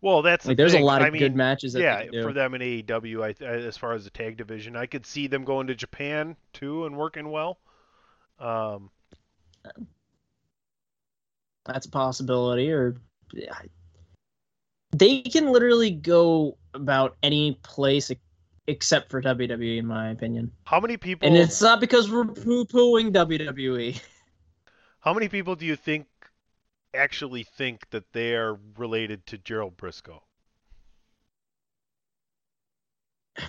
Well, 0.00 0.22
that's 0.22 0.44
the 0.44 0.50
Like, 0.50 0.56
there's 0.56 0.74
a 0.74 0.78
lot 0.78 1.02
of 1.02 1.08
I 1.08 1.10
mean, 1.10 1.20
good 1.20 1.36
matches. 1.36 1.74
That 1.74 1.82
yeah, 1.82 1.98
they 1.98 2.04
can 2.04 2.12
do. 2.12 2.22
for 2.22 2.32
them 2.32 2.54
in 2.54 2.62
AEW, 2.62 3.22
I, 3.22 3.44
as 3.44 3.76
far 3.76 3.92
as 3.92 4.04
the 4.04 4.10
tag 4.10 4.36
division, 4.36 4.76
I 4.76 4.86
could 4.86 5.04
see 5.04 5.26
them 5.26 5.44
going 5.44 5.66
to 5.66 5.74
Japan 5.74 6.36
too 6.52 6.86
and 6.86 6.96
working 6.96 7.30
well. 7.30 7.58
Um, 8.38 8.90
That's 11.66 11.84
a 11.86 11.90
possibility, 11.90 12.72
or 12.72 12.96
yeah. 13.34 13.54
they 14.92 15.20
can 15.20 15.52
literally 15.52 15.90
go 15.90 16.56
about 16.72 17.16
any 17.22 17.58
place 17.62 18.10
except 18.70 19.10
for 19.10 19.20
WWE, 19.20 19.78
in 19.78 19.86
my 19.86 20.10
opinion. 20.10 20.50
how 20.64 20.80
many 20.80 20.96
people? 20.96 21.26
And 21.28 21.36
it's 21.36 21.60
not 21.60 21.80
because 21.80 22.10
we're 22.10 22.24
poo 22.24 22.64
pooing 22.64 23.12
WWE. 23.12 24.00
How 25.00 25.12
many 25.14 25.28
people 25.28 25.56
do 25.56 25.64
you 25.66 25.76
think 25.76 26.06
actually 26.94 27.42
think 27.44 27.88
that 27.90 28.12
they 28.12 28.34
are 28.34 28.58
related 28.76 29.26
to 29.26 29.38
Gerald 29.38 29.76
Briscoe? 29.76 30.22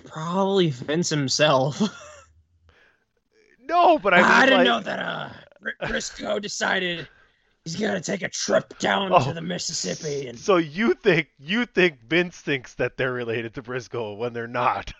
Probably 0.06 0.70
Vince 0.70 1.10
himself. 1.10 1.80
No, 3.64 3.96
but 3.96 4.12
I, 4.12 4.16
mean, 4.16 4.26
I, 4.26 4.44
didn't 4.44 4.58
like- 4.58 4.66
know 4.66 4.80
that. 4.80 4.98
Uh, 4.98 5.86
Briscoe 5.86 6.38
decided 6.40 7.08
he's 7.64 7.76
gonna 7.76 8.00
take 8.00 8.22
a 8.22 8.28
trip 8.28 8.76
down 8.80 9.12
Oh, 9.12 9.24
to 9.24 9.32
the 9.32 9.40
Mississippi, 9.40 10.26
and 10.26 10.36
So 10.36 10.56
you 10.56 10.94
think 10.94 11.28
you 11.38 11.64
think 11.64 12.00
Vince 12.02 12.38
thinks 12.38 12.74
that 12.74 12.96
they're 12.96 13.12
related 13.12 13.54
to 13.54 13.62
Briscoe 13.62 14.14
when 14.14 14.32
they're 14.32 14.48
not? 14.48 14.92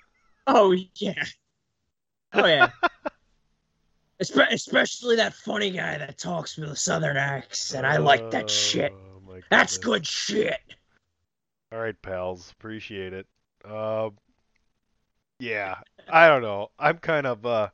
Oh 0.46 0.74
yeah, 0.96 1.24
oh 2.34 2.46
yeah. 2.46 2.70
Espe- 4.22 4.52
especially 4.52 5.16
that 5.16 5.34
funny 5.34 5.70
guy 5.70 5.98
that 5.98 6.16
talks 6.18 6.56
with 6.56 6.70
a 6.70 6.76
southern 6.76 7.16
accent. 7.16 7.84
I 7.84 7.96
like 7.96 8.30
that 8.30 8.48
shit. 8.48 8.92
Oh, 8.92 9.40
That's 9.50 9.78
good 9.78 10.06
shit. 10.06 10.60
All 11.72 11.80
right, 11.80 12.00
pals, 12.02 12.52
appreciate 12.52 13.12
it. 13.12 13.26
Um, 13.64 14.12
yeah, 15.38 15.76
I 16.08 16.28
don't 16.28 16.42
know. 16.42 16.70
I'm 16.78 16.98
kind 16.98 17.26
of 17.26 17.44
uh, 17.44 17.68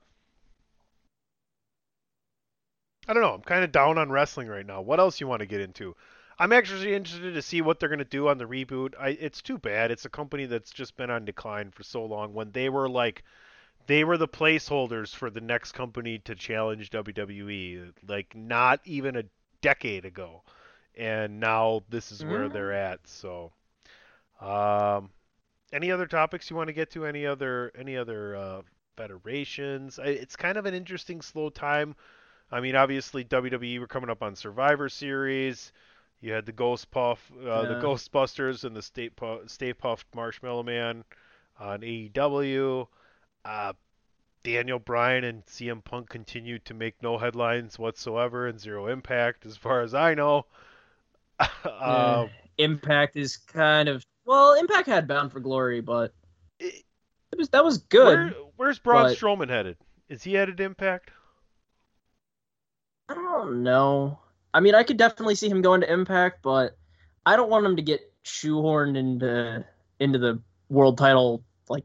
I 3.09 3.15
don't 3.15 3.23
know. 3.23 3.35
I'm 3.35 3.43
kind 3.43 3.65
of 3.65 3.73
down 3.73 3.99
on 3.99 4.11
wrestling 4.11 4.49
right 4.49 4.67
now. 4.67 4.81
What 4.83 5.01
else 5.01 5.21
you 5.21 5.27
want 5.27 5.41
to 5.41 5.47
get 5.47 5.61
into? 5.61 5.97
I'm 6.39 6.53
actually 6.53 6.95
interested 6.95 7.35
to 7.35 7.43
see 7.43 7.63
what 7.63 7.81
they're 7.81 7.89
gonna 7.89 8.05
do 8.05 8.29
on 8.29 8.39
the 8.39 8.45
reboot. 8.47 8.95
I, 8.99 9.11
it's 9.11 9.43
too 9.43 9.59
bad. 9.59 9.91
It's 9.91 10.05
a 10.05 10.11
company 10.11 10.47
that's 10.47 10.71
just 10.71 10.97
been 10.97 11.11
on 11.11 11.25
decline 11.25 11.71
for 11.73 11.83
so 11.83 12.05
long. 12.05 12.33
When 12.35 12.53
they 12.53 12.69
were 12.69 12.89
like, 12.89 13.25
they 13.87 14.05
were 14.05 14.19
the 14.19 14.29
placeholders 14.29 15.15
for 15.15 15.31
the 15.31 15.41
next 15.41 15.73
company 15.73 16.19
to 16.21 16.35
challenge 16.35 16.91
WWE, 16.91 17.93
like 18.09 18.35
not 18.37 18.81
even 18.85 19.17
a 19.17 19.25
decade 19.63 20.05
ago, 20.05 20.43
and 20.97 21.41
now 21.41 21.83
this 21.89 22.13
is 22.13 22.25
where 22.25 22.49
Mhm. 22.49 22.53
they're 22.53 22.73
at. 22.73 23.07
So. 23.09 23.53
Um, 24.41 25.11
any 25.73 25.91
other 25.91 26.07
topics 26.07 26.49
you 26.51 26.57
want 26.57 26.69
to 26.69 26.73
get 26.73 26.91
to? 26.93 27.05
Any 27.07 27.27
other 27.27 27.73
any 27.77 27.97
other 27.97 28.37
uh, 28.37 28.63
federations? 28.97 29.99
I, 29.99 30.07
it's 30.07 30.37
kind 30.37 30.57
of 30.57 30.67
an 30.67 30.75
interesting 30.75 31.21
slow 31.23 31.51
time. 31.51 31.95
I 32.51 32.61
mean, 32.61 32.77
obviously 32.77 33.25
WWE 33.25 33.79
were 33.81 33.87
coming 33.87 34.11
up 34.11 34.23
on 34.23 34.37
Survivor 34.37 34.89
Series. 34.89 35.73
You 36.21 36.33
had 36.33 36.47
the 36.47 36.53
Ghost 36.53 36.91
Puff, 36.91 37.31
uh, 37.41 37.63
the 37.63 37.81
Ghostbusters, 37.81 38.65
and 38.65 38.75
the 38.75 38.83
Stay, 38.83 39.09
Pu- 39.09 39.47
Stay 39.47 39.73
Puffed 39.73 40.07
Marshmallow 40.15 40.65
Man 40.65 41.05
on 41.61 41.81
AEW. 41.83 42.89
Uh, 43.45 43.73
Daniel 44.43 44.79
Bryan 44.79 45.25
and 45.25 45.47
CM 45.47 45.83
Punk 45.85 46.09
continued 46.09 46.65
to 46.65 46.75
make 46.75 47.01
no 47.03 47.19
headlines 47.19 47.79
whatsoever 47.79 48.47
and 48.47 48.59
zero 48.59 48.87
impact, 48.89 49.47
as 49.47 49.57
far 49.57 49.83
as 49.83 49.95
I 49.95 50.15
know. 50.15 50.47
Uh, 51.65 52.23
um, 52.25 52.31
Impact 52.57 53.17
is 53.17 53.37
kind 53.37 53.89
of 53.89 54.05
well. 54.27 54.55
Impact 54.55 54.89
had 54.89 55.07
Bound 55.07 55.31
for 55.31 55.39
Glory, 55.39 55.81
but 55.81 56.13
it- 56.59 56.83
it 57.31 57.39
was 57.39 57.49
that 57.51 57.65
was 57.65 57.79
good. 57.79 58.33
Where, 58.33 58.35
where's 58.57 58.79
Braun 58.81 59.05
but- 59.05 59.17
Strowman 59.17 59.49
headed? 59.49 59.77
Is 60.09 60.25
he 60.25 60.35
headed 60.35 60.59
Impact? 60.59 61.13
I 63.09 63.15
don't 63.15 63.63
know. 63.63 64.19
I 64.55 64.61
mean, 64.61 64.75
I 64.75 64.83
could 64.83 64.97
definitely 64.97 65.35
see 65.35 65.49
him 65.49 65.63
going 65.63 65.81
to 65.83 65.93
Impact, 65.93 66.43
but 66.43 66.77
I 67.27 67.37
don't 67.37 67.51
want 67.51 67.67
him 67.67 67.77
to 67.77 67.83
get 67.83 68.01
shoehorned 68.25 68.97
into 68.97 69.65
into 70.01 70.19
the 70.19 70.41
world 70.69 70.99
title 70.99 71.43
like 71.69 71.85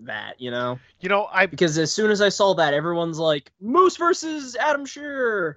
that, 0.00 0.40
you 0.40 0.50
know? 0.50 0.78
You 1.00 1.08
know, 1.08 1.28
I 1.30 1.46
Because 1.46 1.76
as 1.78 1.92
soon 1.92 2.10
as 2.10 2.20
I 2.20 2.28
saw 2.28 2.54
that, 2.54 2.74
everyone's 2.74 3.18
like, 3.18 3.52
Moose 3.60 3.96
versus 3.96 4.56
Adam 4.56 4.84
Scherr. 4.86 5.56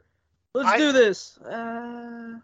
Let's 0.53 0.69
I- 0.69 0.77
do 0.77 0.91
this. 0.91 1.37
Uh, 1.39 2.39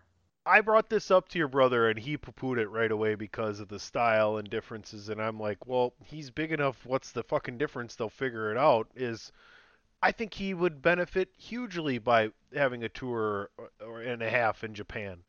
I 0.45 0.61
brought 0.61 0.89
this 0.89 1.11
up 1.11 1.29
to 1.29 1.37
your 1.37 1.47
brother 1.47 1.89
and 1.89 1.99
he 1.99 2.17
poo-pooed 2.17 2.57
it 2.57 2.69
right 2.69 2.91
away 2.91 3.13
because 3.13 3.59
of 3.59 3.67
the 3.67 3.77
style 3.79 4.37
and 4.37 4.49
differences 4.49 5.09
and 5.09 5.21
I'm 5.21 5.39
like, 5.39 5.67
well, 5.67 5.93
he's 6.03 6.31
big 6.31 6.51
enough. 6.51 6.85
What's 6.87 7.11
the 7.11 7.21
fucking 7.23 7.59
difference? 7.59 7.95
They'll 7.95 8.09
figure 8.09 8.49
it 8.51 8.57
out. 8.57 8.87
Is 8.95 9.31
I 10.01 10.11
think 10.11 10.33
he 10.33 10.53
would 10.53 10.81
benefit 10.81 11.29
hugely 11.37 11.97
by 11.97 12.31
having 12.53 12.83
a 12.83 12.89
tour 12.89 13.49
or- 13.57 13.71
or 13.81 14.01
and 14.01 14.21
a 14.21 14.29
half 14.29 14.63
in 14.63 14.73
Japan. 14.73 15.23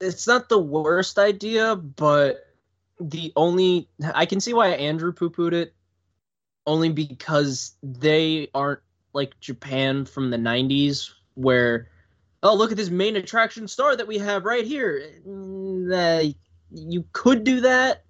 it's 0.00 0.26
not 0.26 0.48
the 0.48 0.58
worst 0.58 1.18
idea, 1.18 1.76
but 1.76 2.44
the 3.00 3.32
only 3.36 3.88
I 4.14 4.26
can 4.26 4.40
see 4.40 4.54
why 4.54 4.68
Andrew 4.68 5.12
poo 5.12 5.30
pooed 5.30 5.52
it, 5.52 5.74
only 6.66 6.90
because 6.90 7.74
they 7.82 8.48
aren't 8.54 8.80
like 9.12 9.38
Japan 9.40 10.04
from 10.04 10.30
the 10.30 10.38
'90s, 10.38 11.10
where 11.34 11.88
oh 12.42 12.54
look 12.54 12.70
at 12.70 12.76
this 12.76 12.90
main 12.90 13.16
attraction 13.16 13.68
star 13.68 13.96
that 13.96 14.06
we 14.06 14.18
have 14.18 14.44
right 14.44 14.64
here. 14.64 15.02
Uh, 15.92 16.24
you 16.70 17.04
could 17.12 17.44
do 17.44 17.60
that, 17.62 18.04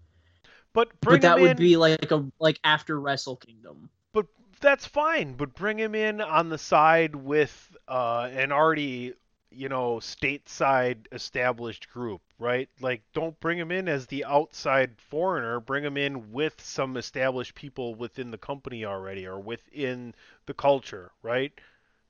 But 0.76 1.00
bring 1.00 1.20
but 1.22 1.22
that 1.22 1.40
would 1.40 1.52
in, 1.52 1.56
be 1.56 1.76
like 1.76 2.10
a 2.12 2.24
like 2.38 2.60
after 2.62 3.00
Wrestle 3.00 3.36
Kingdom. 3.36 3.90
but 4.12 4.26
that's 4.60 4.86
fine. 4.86 5.34
But 5.34 5.54
bring 5.54 5.78
him 5.78 5.94
in 5.94 6.20
on 6.20 6.48
the 6.50 6.58
side 6.58 7.14
with 7.16 7.76
uh, 7.88 8.28
an 8.32 8.52
already, 8.52 9.14
you 9.50 9.68
know, 9.68 9.96
stateside 9.96 11.06
established 11.12 11.88
group, 11.90 12.20
right? 12.38 12.68
Like, 12.80 13.02
don't 13.14 13.38
bring 13.40 13.58
him 13.58 13.70
in 13.72 13.88
as 13.88 14.06
the 14.06 14.24
outside 14.26 15.00
foreigner. 15.00 15.60
Bring 15.60 15.84
him 15.84 15.96
in 15.96 16.32
with 16.32 16.60
some 16.60 16.96
established 16.96 17.54
people 17.54 17.94
within 17.94 18.30
the 18.30 18.38
company 18.38 18.84
already, 18.84 19.26
or 19.26 19.40
within 19.40 20.14
the 20.46 20.54
culture, 20.54 21.12
right? 21.22 21.52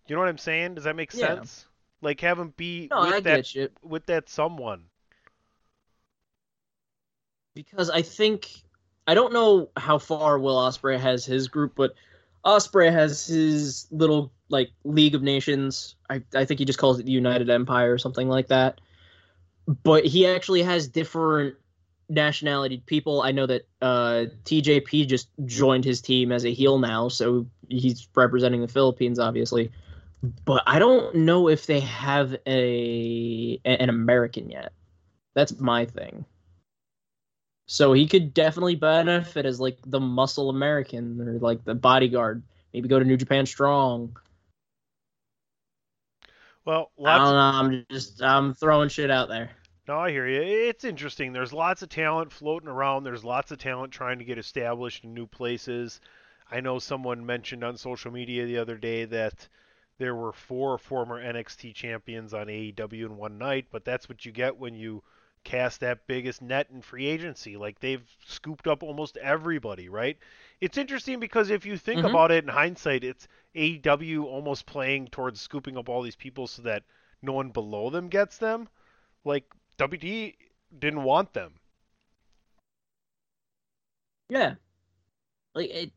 You 0.09 0.17
know 0.17 0.21
what 0.21 0.29
I'm 0.29 0.39
saying? 0.39 0.75
Does 0.75 0.85
that 0.85 0.97
make 0.97 1.13
Yeah. 1.13 1.37
sense? 1.37 1.67
Like, 2.03 2.21
have 2.21 2.39
him 2.39 2.53
be 2.57 2.89
No, 2.91 3.01
with 3.03 3.15
I 3.15 3.21
that 3.21 3.71
with 3.83 4.07
that 4.07 4.29
someone. 4.29 4.85
Because 7.57 7.89
I 7.89 8.03
think 8.03 8.51
I 9.07 9.15
don't 9.15 9.33
know 9.33 9.71
how 9.79 9.97
far 9.97 10.39
Will 10.39 10.57
Ospreay 10.57 11.01
has 11.01 11.25
his 11.25 11.49
group, 11.49 11.73
but 11.75 11.95
Ospreay 12.45 12.93
has 12.93 13.27
his 13.27 13.87
little 13.91 14.31
like 14.51 14.71
League 14.85 15.15
of 15.15 15.23
Nations. 15.23 15.97
I 16.11 16.23
I 16.35 16.45
think 16.45 16.61
he 16.61 16.67
just 16.67 16.79
calls 16.79 17.01
it 17.01 17.07
the 17.07 17.13
United 17.13 17.49
Empire 17.49 17.95
or 17.95 17.99
something 17.99 18.29
like 18.29 18.49
that. 18.49 18.83
But 19.83 20.05
he 20.05 20.27
actually 20.27 20.63
has 20.63 20.87
different 20.87 21.57
nationality 22.11 22.83
people. 22.85 23.23
I 23.23 23.33
know 23.33 23.47
that 23.47 23.63
uh, 23.81 24.27
TJP 24.45 25.09
just 25.09 25.29
joined 25.47 25.85
his 25.85 26.03
team 26.03 26.33
as 26.33 26.45
a 26.45 26.53
heel 26.53 26.79
now, 26.79 27.09
so 27.09 27.47
he's 27.69 28.07
representing 28.15 28.61
the 28.61 28.69
Philippines, 28.69 29.19
obviously. 29.19 29.73
But 30.45 30.63
I 30.67 30.79
don't 30.79 31.15
know 31.15 31.49
if 31.49 31.67
they 31.67 31.81
have 31.81 32.37
a 32.47 33.61
an 33.65 33.89
American 33.89 34.51
yet. 34.51 34.73
That's 35.35 35.59
my 35.59 35.87
thing. 35.87 36.27
So 37.67 37.93
he 37.93 38.07
could 38.07 38.33
definitely 38.33 38.77
benefit 38.77 39.45
as 39.45 39.61
like 39.61 39.79
the 39.87 40.01
muscle 40.01 40.51
American 40.51 41.21
or 41.21 41.39
like 41.39 41.65
the 41.65 41.75
bodyguard. 41.75 42.43
Maybe 42.73 42.89
go 42.89 42.99
to 42.99 43.05
New 43.05 43.17
Japan 43.17 43.45
Strong. 43.47 44.17
Well, 46.65 46.91
I 47.05 47.19
don't 47.19 47.33
know. 47.33 47.61
I'm 47.61 47.87
just 47.91 48.23
I'm 48.23 48.55
throwing 48.55 48.89
shit 48.89 49.11
out 49.11 49.29
there. 49.29 49.51
No, 49.89 50.01
I 50.01 50.11
hear 50.11 50.27
you. 50.29 50.41
It's 50.43 50.85
interesting. 50.85 51.33
There's 51.33 51.53
lots 51.53 51.83
of 51.83 51.89
talent 51.89 52.33
floating 52.33 52.69
around. 52.69 53.05
There's 53.05 53.25
lots 53.25 53.53
of 53.53 53.59
talent 53.59 53.93
trying 53.93 54.19
to 54.19 54.25
get 54.25 54.39
established 54.39 55.05
in 55.05 55.15
new 55.15 55.27
places. 55.27 56.01
I 56.51 56.61
know 56.61 56.79
someone 56.79 57.25
mentioned 57.25 57.63
on 57.63 57.77
social 57.77 58.11
media 58.11 58.47
the 58.47 58.59
other 58.59 58.77
day 58.77 59.05
that 59.05 59.49
there 59.99 60.15
were 60.15 60.33
four 60.33 60.77
former 60.79 61.23
NXT 61.23 61.75
champions 61.75 62.35
on 62.35 62.47
AEW 62.47 63.07
in 63.07 63.17
one 63.17 63.39
night, 63.39 63.67
but 63.71 63.85
that's 63.85 64.09
what 64.09 64.25
you 64.25 64.33
get 64.33 64.57
when 64.57 64.75
you 64.75 65.03
cast 65.47 65.81
that 65.81 66.07
biggest 66.09 66.43
net 66.43 66.69
in 66.71 66.83
free 66.83 67.07
agency. 67.07 67.57
Like 67.57 67.81
they've 67.81 68.05
scooped 68.27 68.67
up 68.67 68.83
almost 68.83 69.17
everybody, 69.19 69.89
right? 69.89 70.19
It's 70.61 70.77
interesting 70.79 71.21
because 71.21 71.51
if 71.51 71.65
you 71.67 71.79
think 71.79 72.03
Mhm. 72.03 72.07
about 72.07 72.33
it 72.33 72.45
in 72.45 72.49
hindsight, 72.51 73.05
it's 73.05 73.29
AEW 73.55 74.25
almost 74.27 74.67
playing 74.67 75.09
towards 75.09 75.41
scooping 75.41 75.77
up 75.79 75.89
all 75.89 76.03
these 76.03 76.17
people 76.17 76.47
so 76.49 76.63
that 76.63 76.85
no 77.23 77.33
one 77.33 77.51
below 77.51 77.91
them 77.91 78.09
gets 78.09 78.39
them. 78.39 78.69
Like 79.25 79.45
WD 79.79 80.37
didn't 80.79 81.05
want 81.05 81.33
them. 81.33 81.61
Yeah. 84.29 84.57
Like 85.55 85.71
it 85.71 85.93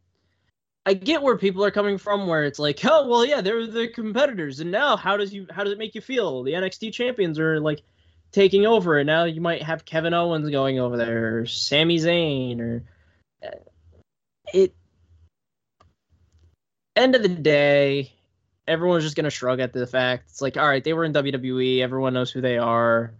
I 0.85 0.93
get 0.95 1.21
where 1.21 1.37
people 1.37 1.63
are 1.65 1.71
coming 1.71 1.97
from 1.97 2.27
where 2.27 2.45
it's 2.45 2.59
like, 2.59 2.79
"Oh, 2.85 3.07
well, 3.07 3.25
yeah, 3.25 3.41
they're 3.41 3.67
the 3.67 3.89
competitors." 3.89 4.59
And 4.61 4.71
now 4.71 4.97
how 4.97 5.17
does 5.17 5.33
you 5.33 5.47
how 5.51 5.63
does 5.63 5.73
it 5.73 5.79
make 5.79 5.95
you 5.95 6.01
feel? 6.01 6.43
The 6.43 6.53
NXT 6.55 6.91
champions 6.91 7.39
are 7.39 7.59
like 7.61 7.83
taking 8.31 8.65
over 8.65 8.97
and 8.97 9.07
now 9.07 9.23
you 9.23 9.41
might 9.41 9.63
have 9.63 9.85
Kevin 9.85 10.13
Owens 10.13 10.49
going 10.49 10.79
over 10.79 10.97
there 10.97 11.39
or 11.39 11.45
Sami 11.45 11.97
Zayn 11.97 12.59
or 12.59 12.83
uh, 13.43 13.57
it 14.53 14.75
end 16.95 17.15
of 17.15 17.21
the 17.21 17.29
day, 17.29 18.11
everyone's 18.67 19.03
just 19.03 19.15
gonna 19.15 19.29
shrug 19.29 19.59
at 19.59 19.73
the 19.73 19.87
fact. 19.87 20.25
It's 20.29 20.41
like, 20.41 20.57
all 20.57 20.67
right, 20.67 20.83
they 20.83 20.93
were 20.93 21.05
in 21.05 21.13
WWE, 21.13 21.79
everyone 21.79 22.13
knows 22.13 22.31
who 22.31 22.41
they 22.41 22.57
are. 22.57 23.13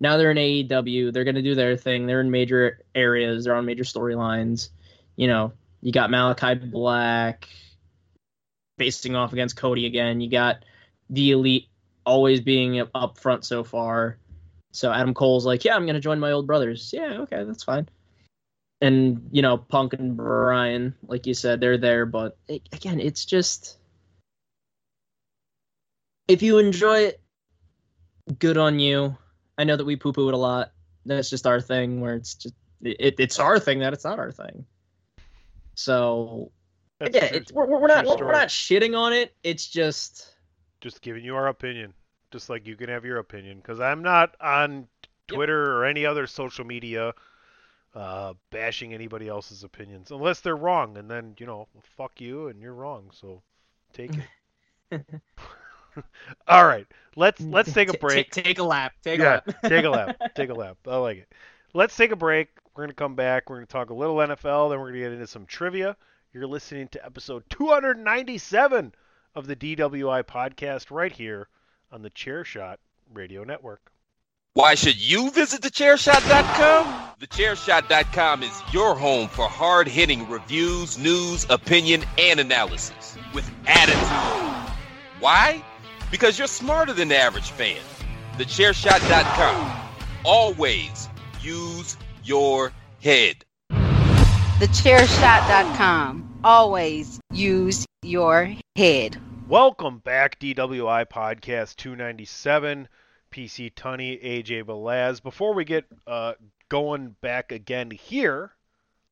Now 0.00 0.16
they're 0.16 0.30
in 0.30 0.36
AEW, 0.36 1.12
they're 1.12 1.24
gonna 1.24 1.42
do 1.42 1.54
their 1.54 1.76
thing. 1.76 2.06
They're 2.06 2.20
in 2.20 2.30
major 2.30 2.80
areas, 2.94 3.44
they're 3.44 3.54
on 3.54 3.66
major 3.66 3.84
storylines. 3.84 4.70
You 5.16 5.28
know, 5.28 5.52
you 5.80 5.92
got 5.92 6.10
Malakai 6.10 6.70
Black 6.70 7.48
facing 8.78 9.16
off 9.16 9.32
against 9.32 9.56
Cody 9.56 9.86
again. 9.86 10.20
You 10.20 10.30
got 10.30 10.64
the 11.08 11.30
Elite 11.30 11.68
always 12.04 12.40
being 12.40 12.82
up 12.94 13.18
front 13.18 13.44
so 13.44 13.64
far. 13.64 14.18
So 14.76 14.92
Adam 14.92 15.14
Cole's 15.14 15.46
like, 15.46 15.64
yeah, 15.64 15.74
I'm 15.74 15.86
gonna 15.86 16.00
join 16.00 16.20
my 16.20 16.32
old 16.32 16.46
brothers. 16.46 16.90
Yeah, 16.92 17.20
okay, 17.20 17.44
that's 17.44 17.64
fine. 17.64 17.88
And 18.82 19.28
you 19.32 19.40
know, 19.40 19.56
Punk 19.56 19.94
and 19.94 20.14
Bryan, 20.16 20.94
like 21.06 21.26
you 21.26 21.32
said, 21.32 21.60
they're 21.60 21.78
there. 21.78 22.04
But 22.04 22.36
it, 22.46 22.68
again, 22.72 23.00
it's 23.00 23.24
just 23.24 23.78
if 26.28 26.42
you 26.42 26.58
enjoy 26.58 26.98
it, 27.04 27.20
good 28.38 28.58
on 28.58 28.78
you. 28.78 29.16
I 29.56 29.64
know 29.64 29.76
that 29.76 29.86
we 29.86 29.96
poo 29.96 30.12
poo 30.12 30.28
it 30.28 30.34
a 30.34 30.38
lot. 30.38 30.72
That's 31.06 31.30
just 31.30 31.46
our 31.46 31.60
thing. 31.62 32.02
Where 32.02 32.14
it's 32.14 32.34
just 32.34 32.54
it, 32.82 33.14
it's 33.18 33.38
our 33.38 33.58
thing 33.58 33.78
that 33.78 33.94
it's 33.94 34.04
not 34.04 34.18
our 34.18 34.30
thing. 34.30 34.66
So 35.74 36.52
That's 37.00 37.14
yeah, 37.16 37.28
true- 37.28 37.38
it's, 37.38 37.52
we're, 37.52 37.66
we're 37.66 37.86
not 37.86 38.04
true 38.04 38.26
we're 38.26 38.32
not 38.32 38.48
shitting 38.48 38.94
on 38.94 39.14
it. 39.14 39.34
It's 39.42 39.66
just 39.66 40.34
just 40.82 41.00
giving 41.00 41.24
you 41.24 41.34
our 41.34 41.48
opinion, 41.48 41.94
just 42.30 42.50
like 42.50 42.66
you 42.66 42.76
can 42.76 42.88
have 42.88 43.04
your 43.04 43.18
opinion. 43.18 43.58
Because 43.58 43.80
I'm 43.80 44.02
not 44.02 44.34
on 44.40 44.88
Twitter 45.28 45.72
or 45.76 45.84
any 45.84 46.06
other 46.06 46.26
social 46.26 46.64
media 46.64 47.12
uh, 47.94 48.34
bashing 48.50 48.92
anybody 48.92 49.26
else's 49.26 49.64
opinions 49.64 50.10
unless 50.10 50.40
they're 50.40 50.56
wrong, 50.56 50.98
and 50.98 51.10
then 51.10 51.34
you 51.38 51.46
know, 51.46 51.66
fuck 51.96 52.20
you, 52.20 52.48
and 52.48 52.60
you're 52.60 52.74
wrong. 52.74 53.10
So 53.12 53.42
take 53.92 54.12
it. 54.90 55.02
All 56.46 56.66
right, 56.66 56.86
let's 57.16 57.40
let's 57.42 57.72
take 57.72 57.88
a 57.88 57.96
break. 57.96 58.30
t- 58.30 58.42
take 58.42 58.58
a 58.58 58.62
lap. 58.62 58.92
Take 59.02 59.20
yeah, 59.20 59.40
a 59.40 59.48
lap. 59.48 59.62
take 59.64 59.84
a 59.84 59.90
lap. 59.90 60.16
Take 60.34 60.50
a 60.50 60.54
lap. 60.54 60.76
I 60.86 60.96
like 60.96 61.18
it. 61.18 61.32
Let's 61.72 61.96
take 61.96 62.10
a 62.10 62.16
break. 62.16 62.48
We're 62.74 62.82
going 62.82 62.90
to 62.90 62.94
come 62.94 63.14
back. 63.14 63.48
We're 63.48 63.56
going 63.56 63.66
to 63.66 63.72
talk 63.72 63.88
a 63.88 63.94
little 63.94 64.16
NFL, 64.16 64.70
then 64.70 64.78
we're 64.78 64.90
going 64.90 64.94
to 64.94 65.00
get 65.00 65.12
into 65.12 65.26
some 65.26 65.46
trivia. 65.46 65.96
You're 66.34 66.46
listening 66.46 66.88
to 66.88 67.04
episode 67.04 67.44
297 67.48 68.92
of 69.34 69.46
the 69.46 69.56
DWI 69.56 70.22
podcast 70.24 70.90
right 70.90 71.12
here 71.12 71.48
on 71.92 72.02
the 72.02 72.10
Chairshot 72.10 72.76
Radio 73.12 73.44
Network. 73.44 73.92
Why 74.54 74.74
should 74.74 74.96
you 74.96 75.30
visit 75.32 75.60
thechairshot.com? 75.60 77.10
Thechairshot.com 77.20 78.42
is 78.42 78.62
your 78.72 78.94
home 78.94 79.28
for 79.28 79.46
hard 79.48 79.86
hitting 79.86 80.28
reviews, 80.30 80.98
news, 80.98 81.46
opinion, 81.50 82.04
and 82.18 82.40
analysis 82.40 83.18
with 83.34 83.50
attitude. 83.66 84.72
Why? 85.20 85.62
Because 86.10 86.38
you're 86.38 86.48
smarter 86.48 86.94
than 86.94 87.08
the 87.08 87.18
average 87.18 87.50
fan. 87.50 87.80
Thechairshot.com. 88.38 89.78
Always 90.24 91.08
use 91.42 91.98
your 92.24 92.72
head. 93.02 93.44
TheChairShot.com. 94.58 96.40
Always 96.42 97.20
use 97.30 97.84
your 98.02 98.54
head. 98.74 99.18
Welcome 99.48 99.98
back, 99.98 100.40
DWI 100.40 101.06
Podcast 101.06 101.76
297. 101.76 102.88
PC 103.30 103.72
Tunney, 103.72 104.20
AJ 104.20 104.64
Belaz. 104.64 105.22
Before 105.22 105.54
we 105.54 105.64
get 105.64 105.84
uh, 106.04 106.32
going 106.68 107.14
back 107.20 107.52
again 107.52 107.92
here, 107.92 108.50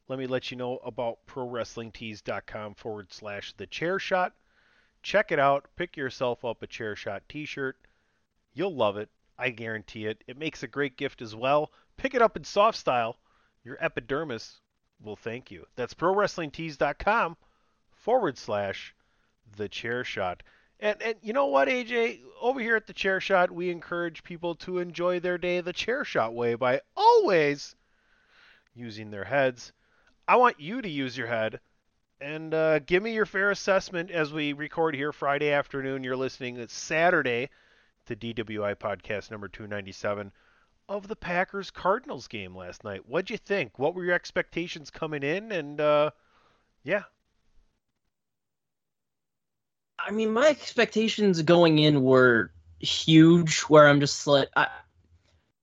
let 0.09 0.19
me 0.19 0.27
let 0.27 0.51
you 0.51 0.57
know 0.57 0.79
about 0.79 1.25
ProWrestlingTees.com 1.29 2.75
forward 2.75 3.13
slash 3.13 3.53
The 3.57 3.69
Chair 3.69 4.01
Shot. 4.01 4.33
Check 5.05 5.31
it 5.31 5.39
out. 5.39 5.67
Pick 5.77 5.97
yourself 5.97 6.45
up 6.45 6.63
a 6.63 6.67
Chair 6.67 6.97
Shot 6.97 7.23
t 7.29 7.45
shirt. 7.45 7.77
You'll 8.55 8.75
love 8.75 8.97
it. 8.97 9.11
I 9.39 9.51
guarantee 9.51 10.07
it. 10.07 10.25
It 10.27 10.37
makes 10.37 10.65
a 10.65 10.69
great 10.69 10.97
gift 10.97 11.23
as 11.23 11.37
well. 11.37 11.71
Pick 11.97 12.13
it 12.13 12.23
up 12.23 12.37
in 12.37 12.43
soft 12.43 12.77
style. 12.77 13.19
Your 13.63 13.77
epidermis 13.81 14.59
will 15.01 15.15
thank 15.15 15.53
you. 15.53 15.65
That's 15.77 15.95
ProWrestlingTees.com 15.95 17.37
forward 17.93 18.37
slash 18.37 18.97
the 19.57 19.69
chair 19.69 20.05
shot. 20.05 20.43
And 20.81 21.01
and 21.03 21.17
you 21.23 21.33
know 21.33 21.47
what, 21.47 21.69
AJ? 21.69 22.21
Over 22.41 22.61
here 22.61 22.77
at 22.77 22.87
the 22.87 22.93
Chair 22.93 23.21
Shot, 23.21 23.51
we 23.51 23.71
encourage 23.71 24.25
people 24.25 24.55
to 24.57 24.79
enjoy 24.79 25.21
their 25.21 25.39
day 25.39 25.61
the 25.61 25.73
Chair 25.73 26.05
Shot 26.05 26.35
way 26.35 26.57
by 26.57 26.81
always 26.97 27.75
using 28.75 29.11
their 29.11 29.25
heads. 29.25 29.73
I 30.27 30.37
want 30.37 30.61
you 30.61 30.83
to 30.83 30.89
use 30.89 31.17
your 31.17 31.29
head 31.29 31.61
and 32.21 32.55
uh, 32.55 32.79
give 32.81 33.03
me 33.03 33.13
your 33.13 33.27
fair 33.27 33.51
assessment 33.51 34.11
as 34.11 34.33
we 34.33 34.53
record 34.53 34.95
here 34.95 35.13
Friday 35.13 35.53
afternoon. 35.53 36.05
You're 36.05 36.17
listening 36.17 36.57
it's 36.57 36.75
Saturday 36.75 37.51
to 38.07 38.17
DWI 38.17 38.75
podcast 38.77 39.31
number 39.31 39.49
297 39.49 40.33
of 40.89 41.09
the 41.09 41.17
Packers 41.17 41.71
Cardinals 41.71 42.29
game 42.29 42.55
last 42.55 42.85
night. 42.85 43.09
What'd 43.09 43.31
you 43.31 43.39
think? 43.39 43.79
What 43.79 43.95
were 43.95 44.05
your 44.05 44.15
expectations 44.15 44.91
coming 44.91 45.23
in? 45.23 45.53
And 45.53 45.81
uh, 45.81 46.11
yeah, 46.83 47.05
I 50.07 50.11
mean, 50.11 50.33
my 50.33 50.49
expectations 50.49 51.41
going 51.43 51.79
in 51.79 52.03
were 52.03 52.51
huge. 52.81 53.61
Where 53.63 53.89
I'm 53.89 54.01
just 54.01 54.27
like, 54.27 54.49
I, 54.57 54.69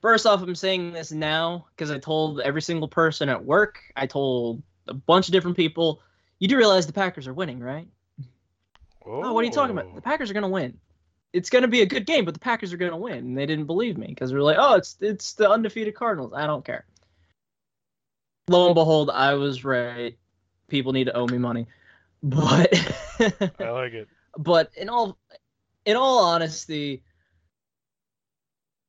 first 0.02 0.26
off, 0.26 0.42
I'm 0.42 0.56
saying 0.56 0.94
this 0.94 1.12
now 1.12 1.68
because 1.72 1.92
I 1.92 2.00
told 2.00 2.42
every 2.42 2.62
single 2.62 2.88
person 2.88 3.30
at 3.30 3.44
work. 3.44 3.80
I 3.96 4.08
told 4.08 4.64
a 4.88 4.94
bunch 4.94 5.28
of 5.28 5.32
different 5.32 5.58
people. 5.58 6.02
You 6.40 6.48
do 6.48 6.58
realize 6.58 6.88
the 6.88 6.94
Packers 6.94 7.28
are 7.28 7.34
winning, 7.34 7.60
right? 7.60 7.88
Oh, 9.06 9.34
what 9.34 9.42
are 9.42 9.46
you 9.46 9.52
talking 9.52 9.78
about? 9.78 9.94
The 9.96 10.02
Packers 10.02 10.30
are 10.30 10.34
going 10.34 10.44
to 10.44 10.50
win. 10.50 10.78
It's 11.34 11.50
going 11.50 11.62
to 11.62 11.68
be 11.68 11.82
a 11.82 11.86
good 11.86 12.06
game, 12.06 12.26
but 12.26 12.34
the 12.34 12.40
Packers 12.40 12.74
are 12.74 12.78
going 12.78 12.92
to 12.92 12.98
win. 12.98 13.20
And 13.20 13.38
they 13.38 13.46
didn't 13.46 13.66
believe 13.66 13.98
me 13.98 14.08
because 14.08 14.32
they're 14.32 14.42
like, 14.42 14.58
"Oh, 14.60 14.76
it's 14.76 14.98
it's 15.00 15.34
the 15.34 15.50
undefeated 15.50 15.96
Cardinals." 15.96 16.34
I 16.36 16.46
don't 16.46 16.66
care. 16.66 16.86
Lo 18.50 18.66
and 18.66 18.76
behold, 18.76 19.10
I 19.10 19.36
was 19.36 19.64
right. 19.64 20.18
People 20.68 20.94
need 20.94 21.06
to 21.06 21.16
owe 21.16 21.28
me 21.28 21.38
money, 21.38 21.68
but 22.22 22.74
I 23.60 23.70
like 23.70 23.94
it. 23.94 24.10
But 24.38 24.72
in 24.78 24.90
all 24.90 25.18
in 25.86 25.96
all 25.98 26.20
honesty 26.26 27.04